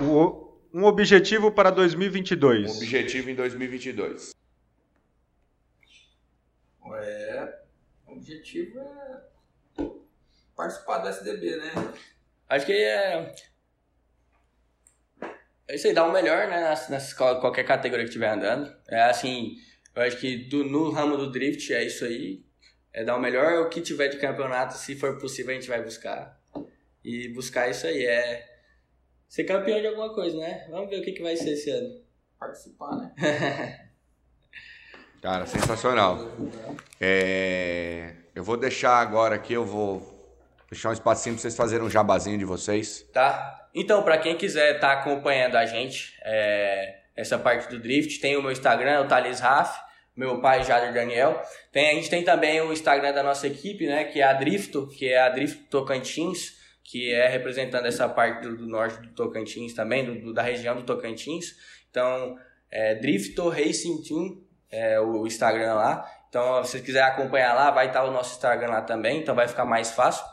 O, 0.00 0.56
um 0.72 0.84
objetivo 0.84 1.50
para 1.50 1.70
2022. 1.70 2.70
Um 2.70 2.76
objetivo 2.76 3.30
em 3.30 3.34
2022. 3.34 4.32
É, 6.94 7.58
o 8.06 8.12
objetivo 8.12 8.78
é 8.78 9.84
participar 10.56 10.98
do 10.98 11.08
SDB, 11.08 11.56
né? 11.56 11.72
Acho 12.48 12.66
que 12.66 12.72
é... 12.72 13.34
É 15.66 15.74
isso 15.74 15.86
aí, 15.86 15.92
dá 15.92 16.06
o 16.06 16.12
melhor, 16.12 16.48
né, 16.48 16.74
nessa, 16.88 17.14
qualquer 17.14 17.64
categoria 17.64 18.04
que 18.04 18.08
estiver 18.08 18.30
andando. 18.30 18.74
É 18.88 19.02
assim, 19.02 19.56
eu 19.94 20.02
acho 20.02 20.16
que 20.18 20.48
do, 20.48 20.64
no 20.64 20.90
ramo 20.90 21.16
do 21.16 21.30
drift 21.30 21.72
é 21.74 21.84
isso 21.84 22.04
aí. 22.04 22.42
É 22.92 23.04
dar 23.04 23.16
o 23.16 23.20
melhor, 23.20 23.62
o 23.62 23.68
que 23.68 23.80
tiver 23.80 24.08
de 24.08 24.18
campeonato, 24.18 24.74
se 24.74 24.96
for 24.96 25.18
possível, 25.18 25.50
a 25.50 25.54
gente 25.54 25.68
vai 25.68 25.82
buscar. 25.82 26.40
E 27.04 27.28
buscar 27.28 27.68
isso 27.68 27.86
aí, 27.86 28.06
é 28.06 28.57
ser 29.28 29.44
campeão 29.44 29.80
de 29.80 29.86
alguma 29.86 30.12
coisa, 30.14 30.38
né? 30.38 30.66
Vamos 30.70 30.88
ver 30.88 31.00
o 31.00 31.02
que, 31.02 31.12
que 31.12 31.22
vai 31.22 31.36
ser 31.36 31.50
esse 31.50 31.70
ano. 31.70 32.00
Participar, 32.38 32.96
né? 32.96 33.88
Cara, 35.20 35.46
sensacional. 35.46 36.30
É... 37.00 38.12
Eu 38.34 38.44
vou 38.44 38.56
deixar 38.56 38.98
agora 38.98 39.34
aqui, 39.34 39.52
eu 39.52 39.64
vou 39.64 40.16
deixar 40.70 40.90
um 40.90 40.92
espacinho 40.92 41.34
para 41.34 41.42
vocês 41.42 41.56
fazerem 41.56 41.84
um 41.84 41.90
jabazinho 41.90 42.38
de 42.38 42.44
vocês. 42.44 43.02
Tá. 43.12 43.68
Então, 43.74 44.02
para 44.02 44.16
quem 44.18 44.36
quiser 44.36 44.76
estar 44.76 44.94
tá 44.94 45.00
acompanhando 45.00 45.56
a 45.56 45.66
gente, 45.66 46.16
é... 46.22 47.00
essa 47.16 47.36
parte 47.36 47.68
do 47.68 47.80
Drift, 47.80 48.20
tem 48.20 48.36
o 48.36 48.42
meu 48.42 48.52
Instagram, 48.52 49.00
o 49.00 49.08
Thales 49.08 49.40
Raff, 49.40 49.78
meu 50.16 50.40
pai 50.40 50.62
Jader 50.64 50.92
Daniel. 50.92 51.42
Tem, 51.72 51.90
a 51.90 51.94
gente 51.94 52.08
tem 52.08 52.24
também 52.24 52.60
o 52.60 52.72
Instagram 52.72 53.12
da 53.12 53.22
nossa 53.22 53.46
equipe, 53.46 53.86
né, 53.86 54.04
que 54.04 54.20
é 54.20 54.24
a 54.24 54.32
Drifto, 54.32 54.86
que 54.86 55.08
é 55.08 55.20
a 55.20 55.28
Drifto 55.28 55.64
Tocantins 55.68 56.57
que 56.90 57.12
é 57.12 57.28
representando 57.28 57.84
essa 57.84 58.08
parte 58.08 58.40
do, 58.40 58.56
do 58.56 58.66
norte 58.66 58.98
do 59.02 59.08
Tocantins 59.10 59.74
também, 59.74 60.06
do, 60.06 60.18
do, 60.18 60.32
da 60.32 60.40
região 60.40 60.74
do 60.74 60.84
Tocantins. 60.84 61.54
Então, 61.90 62.34
é 62.70 62.94
Drifto 62.94 63.50
Racing 63.50 64.02
Team, 64.02 64.42
é 64.70 64.98
o 64.98 65.26
Instagram 65.26 65.74
lá. 65.74 66.10
Então, 66.30 66.64
se 66.64 66.72
você 66.72 66.80
quiser 66.80 67.02
acompanhar 67.02 67.52
lá, 67.52 67.70
vai 67.70 67.88
estar 67.88 68.04
o 68.04 68.10
nosso 68.10 68.32
Instagram 68.32 68.68
lá 68.68 68.80
também, 68.80 69.20
então 69.20 69.34
vai 69.34 69.46
ficar 69.46 69.66
mais 69.66 69.90
fácil. 69.90 70.24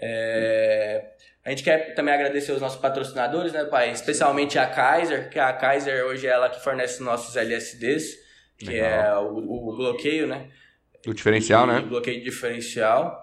É... 0.00 1.10
A 1.44 1.50
gente 1.50 1.64
quer 1.64 1.92
também 1.94 2.14
agradecer 2.14 2.52
os 2.52 2.60
nossos 2.60 2.80
patrocinadores, 2.80 3.52
né, 3.52 3.64
pai? 3.64 3.90
Especialmente 3.90 4.60
a 4.60 4.66
Kaiser, 4.66 5.28
que 5.28 5.40
a 5.40 5.52
Kaiser 5.52 6.04
hoje 6.04 6.24
é 6.24 6.30
ela 6.30 6.48
que 6.48 6.62
fornece 6.62 7.00
os 7.00 7.00
nossos 7.00 7.34
LSDs, 7.34 8.16
que 8.56 8.66
Legal. 8.66 8.88
é 8.88 9.28
o, 9.28 9.70
o, 9.70 9.76
bloqueio, 9.76 10.28
né? 10.28 10.50
O 11.04 11.12
diferencial, 11.12 11.64
e, 11.64 11.66
né? 11.66 11.78
O 11.80 11.88
bloqueio 11.88 12.22
diferencial 12.22 13.19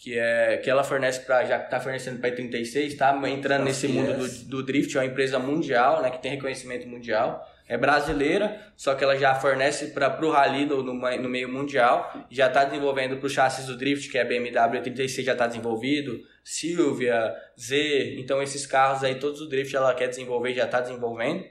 que 0.00 0.16
é 0.16 0.58
que 0.58 0.70
ela 0.70 0.84
fornece 0.84 1.20
para 1.20 1.44
já 1.44 1.56
está 1.56 1.80
fornecendo 1.80 2.20
para 2.20 2.30
36, 2.30 2.92
está 2.92 3.20
entrando 3.28 3.64
nesse 3.64 3.88
mundo 3.88 4.14
do, 4.16 4.44
do, 4.44 4.62
drift, 4.62 4.96
é 4.96 5.00
uma 5.00 5.06
empresa 5.06 5.40
mundial, 5.40 6.00
né, 6.00 6.10
que 6.10 6.22
tem 6.22 6.30
reconhecimento 6.30 6.86
mundial. 6.86 7.44
É 7.66 7.76
brasileira, 7.76 8.58
só 8.76 8.94
que 8.94 9.04
ela 9.04 9.14
já 9.18 9.34
fornece 9.34 9.88
para 9.88 10.24
o 10.24 10.30
rally 10.30 10.64
no, 10.64 10.82
no, 10.82 10.94
no, 10.94 11.28
meio 11.28 11.48
mundial, 11.50 12.10
já 12.30 12.46
está 12.46 12.64
desenvolvendo 12.64 13.18
para 13.18 13.26
o 13.26 13.28
chassis 13.28 13.66
do 13.66 13.76
drift, 13.76 14.08
que 14.08 14.16
é 14.16 14.24
BMW 14.24 14.80
36 14.80 15.26
já 15.26 15.32
está 15.32 15.46
desenvolvido, 15.46 16.18
Silvia, 16.42 17.34
Z, 17.60 18.14
então 18.18 18.40
esses 18.40 18.64
carros 18.64 19.04
aí 19.04 19.16
todos 19.16 19.42
o 19.42 19.48
drift 19.48 19.74
ela 19.76 19.92
quer 19.94 20.08
desenvolver, 20.08 20.54
já 20.54 20.64
está 20.64 20.80
desenvolvendo. 20.80 21.44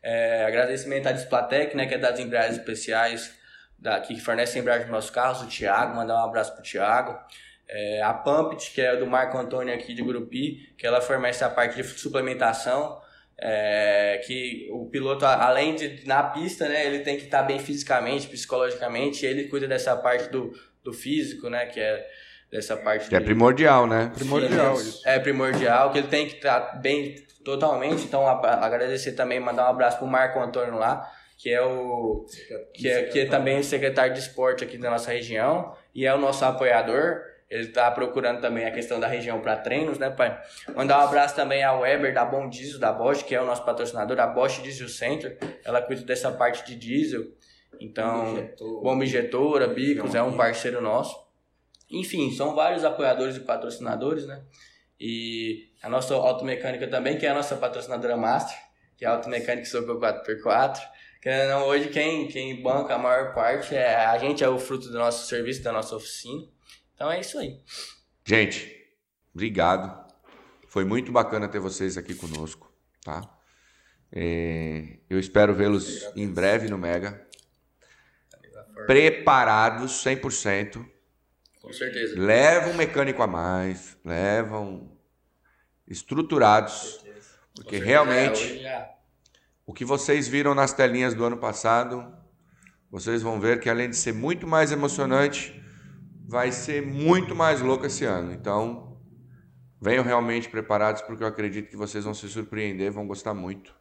É, 0.00 0.44
agradecimento 0.44 1.08
à 1.08 1.12
Displatec, 1.12 1.76
né, 1.76 1.86
que 1.86 1.94
é 1.94 1.98
das 1.98 2.20
embreagens 2.20 2.58
especiais 2.58 3.34
da, 3.76 3.98
que 3.98 4.20
fornece 4.20 4.58
embreagem 4.58 4.84
para 4.84 4.94
nossos 4.94 5.10
carros, 5.10 5.42
o 5.42 5.46
Thiago, 5.46 5.96
mandar 5.96 6.14
um 6.14 6.24
abraço 6.24 6.54
pro 6.54 6.62
Thiago. 6.62 7.18
É, 7.70 8.02
a 8.02 8.14
Pumpit, 8.14 8.72
que 8.72 8.80
é 8.80 8.96
do 8.96 9.06
Marco 9.06 9.36
Antônio 9.36 9.74
aqui 9.74 9.92
de 9.92 10.02
Grupi, 10.02 10.72
que 10.78 10.86
ela 10.86 11.00
fornece 11.00 11.44
a 11.44 11.50
parte 11.50 11.76
de 11.76 11.84
suplementação, 11.84 12.98
é, 13.40 14.20
que 14.26 14.68
o 14.72 14.86
piloto, 14.86 15.24
além 15.26 15.74
de 15.74 16.06
na 16.06 16.22
pista, 16.22 16.68
né, 16.68 16.86
ele 16.86 17.00
tem 17.00 17.16
que 17.16 17.24
estar 17.24 17.42
bem 17.42 17.58
fisicamente, 17.58 18.26
psicologicamente, 18.26 19.26
ele 19.26 19.48
cuida 19.48 19.68
dessa 19.68 19.94
parte 19.96 20.30
do, 20.30 20.52
do 20.82 20.92
físico, 20.92 21.48
né, 21.50 21.66
que 21.66 21.78
é 21.78 22.06
dessa 22.50 22.76
parte... 22.76 23.08
Que 23.08 23.16
é 23.16 23.20
primordial, 23.20 23.86
né? 23.86 24.10
Primordial, 24.14 24.74
isso. 24.74 25.06
É 25.06 25.18
primordial, 25.18 25.92
que 25.92 25.98
ele 25.98 26.08
tem 26.08 26.26
que 26.26 26.36
estar 26.36 26.80
bem 26.80 27.16
totalmente, 27.44 28.02
então 28.02 28.26
a, 28.26 28.64
agradecer 28.64 29.12
também, 29.12 29.38
mandar 29.38 29.66
um 29.66 29.70
abraço 29.70 29.98
pro 29.98 30.06
Marco 30.06 30.40
Antônio 30.40 30.76
lá, 30.76 31.06
que 31.36 31.50
é 31.50 31.62
o 31.62 32.26
que 32.74 32.88
é, 32.88 33.02
que 33.04 33.20
é 33.20 33.26
também 33.26 33.62
secretário 33.62 34.12
de 34.12 34.18
esporte 34.18 34.64
aqui 34.64 34.76
da 34.76 34.90
nossa 34.90 35.12
região 35.12 35.72
e 35.94 36.04
é 36.04 36.12
o 36.12 36.18
nosso 36.18 36.44
apoiador 36.44 37.20
ele 37.50 37.68
está 37.68 37.90
procurando 37.90 38.40
também 38.40 38.66
a 38.66 38.70
questão 38.70 39.00
da 39.00 39.06
região 39.06 39.40
para 39.40 39.56
treinos, 39.56 39.98
né, 39.98 40.10
pai? 40.10 40.38
Mandar 40.74 40.98
um 40.98 41.02
abraço 41.02 41.34
também 41.34 41.64
ao 41.64 41.80
Weber 41.80 42.12
da 42.12 42.24
Bom 42.24 42.48
Diesel, 42.48 42.78
da 42.78 42.92
Bosch, 42.92 43.22
que 43.22 43.34
é 43.34 43.40
o 43.40 43.46
nosso 43.46 43.64
patrocinador, 43.64 44.20
a 44.20 44.26
Bosch 44.26 44.60
Diesel 44.62 44.88
Center. 44.88 45.38
Ela 45.64 45.80
cuida 45.80 46.02
dessa 46.02 46.30
parte 46.30 46.66
de 46.66 46.76
diesel. 46.76 47.24
Então, 47.80 48.50
bomba 48.82 49.04
injetora, 49.04 49.66
bicos, 49.68 50.14
é 50.14 50.22
um 50.22 50.36
parceiro 50.36 50.80
nosso. 50.80 51.16
Enfim, 51.90 52.30
são 52.32 52.54
vários 52.54 52.84
apoiadores 52.84 53.36
e 53.36 53.40
patrocinadores, 53.40 54.26
né? 54.26 54.42
E 55.00 55.70
a 55.82 55.88
nossa 55.88 56.14
automecânica 56.14 56.86
também, 56.88 57.16
que 57.16 57.24
é 57.24 57.30
a 57.30 57.34
nossa 57.34 57.56
patrocinadora 57.56 58.16
master, 58.16 58.56
que 58.96 59.06
é 59.06 59.08
a 59.08 59.12
automecânica 59.12 59.64
Super 59.64 59.94
4x4. 59.94 60.80
Querendo 61.22 61.48
não, 61.48 61.66
hoje 61.66 61.88
quem, 61.88 62.28
quem 62.28 62.62
banca 62.62 62.94
a 62.94 62.98
maior 62.98 63.32
parte 63.32 63.74
é 63.74 63.94
a 63.94 64.18
gente, 64.18 64.44
é 64.44 64.48
o 64.48 64.58
fruto 64.58 64.88
do 64.88 64.98
nosso 64.98 65.26
serviço, 65.26 65.62
da 65.62 65.72
nossa 65.72 65.96
oficina. 65.96 66.44
Então 66.98 67.12
é 67.12 67.20
isso 67.20 67.38
aí. 67.38 67.60
Gente, 68.24 68.90
obrigado. 69.32 70.04
Foi 70.66 70.84
muito 70.84 71.12
bacana 71.12 71.46
ter 71.46 71.60
vocês 71.60 71.96
aqui 71.96 72.12
conosco, 72.12 72.74
tá? 73.04 73.22
É, 74.10 74.98
eu 75.08 75.16
espero 75.20 75.54
vê-los 75.54 76.10
em 76.16 76.26
breve 76.26 76.68
no 76.68 76.76
Mega. 76.76 77.24
Preparados 78.84 80.04
100%. 80.04 80.84
Com 81.62 81.72
certeza. 81.72 82.18
Levam 82.18 82.72
um 82.72 82.76
mecânico 82.76 83.22
a 83.22 83.28
mais, 83.28 83.96
levam 84.04 84.98
estruturados, 85.86 86.98
porque 87.54 87.78
realmente 87.78 88.60
o 89.64 89.72
que 89.72 89.84
vocês 89.84 90.26
viram 90.26 90.52
nas 90.52 90.72
telinhas 90.72 91.14
do 91.14 91.24
ano 91.24 91.36
passado, 91.36 92.12
vocês 92.90 93.22
vão 93.22 93.38
ver 93.38 93.60
que 93.60 93.70
além 93.70 93.88
de 93.88 93.96
ser 93.96 94.12
muito 94.12 94.48
mais 94.48 94.72
emocionante, 94.72 95.58
vai 96.28 96.52
ser 96.52 96.86
muito 96.86 97.34
mais 97.34 97.62
louco 97.62 97.86
esse 97.86 98.04
ano. 98.04 98.30
Então, 98.32 99.00
venham 99.80 100.04
realmente 100.04 100.46
preparados, 100.46 101.00
porque 101.00 101.22
eu 101.22 101.26
acredito 101.26 101.70
que 101.70 101.76
vocês 101.76 102.04
vão 102.04 102.12
se 102.12 102.28
surpreender, 102.28 102.92
vão 102.92 103.06
gostar 103.06 103.32
muito. 103.32 103.74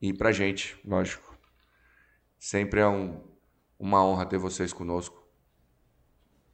E 0.00 0.12
pra 0.12 0.32
gente, 0.32 0.76
lógico, 0.84 1.38
sempre 2.36 2.80
é 2.80 2.88
um, 2.88 3.22
uma 3.78 4.04
honra 4.04 4.26
ter 4.26 4.38
vocês 4.38 4.72
conosco, 4.72 5.24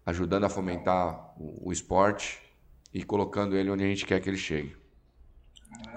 ajudando 0.05 0.45
a 0.45 0.51
fomentar 0.51 1.33
o, 1.39 1.71
o 1.71 1.73
esporte 1.73 2.39
e 2.93 3.03
colocando 3.03 3.57
ele 3.57 3.71
onde 3.71 3.85
a 3.85 3.89
gente 3.89 4.05
quer 4.05 4.21
que 4.21 4.29
ele 4.29 4.37
chegue. 4.37 4.77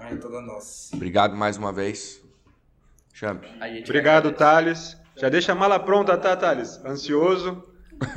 É 0.09 0.15
toda 0.15 0.39
nossa. 0.39 0.95
Obrigado 0.95 1.35
mais 1.35 1.57
uma 1.57 1.73
vez. 1.73 2.23
Champ. 3.13 3.43
Obrigado, 3.83 4.31
Thales. 4.31 4.97
Já 5.17 5.27
deixa 5.27 5.51
a 5.51 5.55
mala 5.55 5.77
pronta, 5.77 6.17
tá, 6.17 6.33
Thales? 6.37 6.77
Ansioso. 6.85 7.70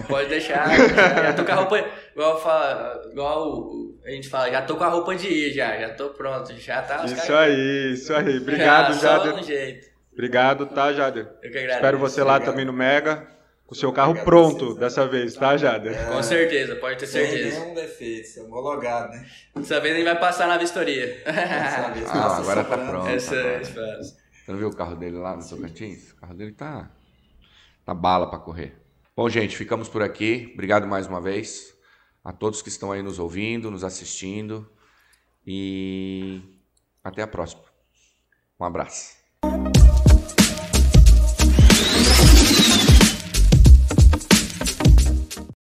Pode 0.08 0.28
deixar. 0.28 0.68
já 0.76 1.32
tô 1.32 1.44
com 1.44 1.52
a 1.52 1.54
roupa. 1.54 1.84
Igual, 2.12 2.40
fala, 2.40 3.02
igual 3.10 3.72
a 4.04 4.10
gente 4.10 4.28
fala, 4.28 4.50
já 4.50 4.62
tô 4.62 4.76
com 4.76 4.84
a 4.84 4.88
roupa 4.88 5.14
de 5.14 5.28
ir, 5.28 5.52
já. 5.52 5.78
Já 5.78 5.90
tô 5.90 6.10
pronto. 6.10 6.54
Já 6.58 6.82
tá. 6.82 7.04
Isso 7.04 7.26
cara... 7.26 7.40
aí, 7.40 7.92
isso 7.92 8.14
aí. 8.14 8.38
Obrigado, 8.38 8.94
já, 8.94 9.18
Jader. 9.18 9.34
Um 9.34 9.42
jeito. 9.42 9.94
Obrigado, 10.12 10.66
tá, 10.66 10.92
Jader? 10.92 11.26
Eu 11.42 11.50
que 11.50 11.58
agradeço. 11.58 11.76
Espero 11.76 11.98
você 11.98 12.22
lá 12.22 12.38
também 12.40 12.64
no 12.64 12.72
Mega. 12.72 13.34
Com 13.66 13.74
o 13.74 13.76
seu 13.76 13.90
carro 13.92 14.14
pronto 14.22 14.74
dessa 14.74 15.08
vez, 15.08 15.34
tá, 15.34 15.56
Jader? 15.56 15.98
É, 15.98 16.04
com 16.04 16.22
certeza, 16.22 16.76
pode 16.76 16.98
ter 16.98 17.06
certeza. 17.06 17.50
Sem 17.50 17.60
nenhum 17.60 17.74
defeito, 17.74 18.44
homologado, 18.44 19.10
né? 19.10 19.26
Dessa 19.56 19.80
vez 19.80 19.94
ele 19.94 20.04
vai 20.04 20.18
passar 20.20 20.46
na 20.46 20.58
vistoria. 20.58 21.22
ah, 21.24 22.36
agora 22.36 22.62
tá 22.62 22.76
pronto. 22.76 23.08
Essa, 23.08 23.34
tá 23.34 23.48
essa 23.48 24.00
Você 24.00 24.52
não 24.52 24.58
viu 24.58 24.68
o 24.68 24.76
carro 24.76 24.94
dele 24.96 25.16
lá 25.16 25.34
no 25.34 25.48
Tocantins? 25.48 26.12
O 26.12 26.16
carro 26.16 26.34
dele 26.34 26.52
tá. 26.52 26.90
tá 27.86 27.94
bala 27.94 28.28
pra 28.28 28.38
correr. 28.38 28.83
Bom, 29.16 29.28
gente, 29.28 29.56
ficamos 29.56 29.88
por 29.88 30.02
aqui. 30.02 30.50
Obrigado 30.54 30.88
mais 30.88 31.06
uma 31.06 31.20
vez 31.20 31.72
a 32.24 32.32
todos 32.32 32.60
que 32.60 32.68
estão 32.68 32.90
aí 32.90 33.00
nos 33.00 33.20
ouvindo, 33.20 33.70
nos 33.70 33.84
assistindo 33.84 34.68
e 35.46 36.42
até 37.02 37.22
a 37.22 37.26
próxima. 37.26 37.62
Um 38.58 38.64
abraço. 38.64 39.16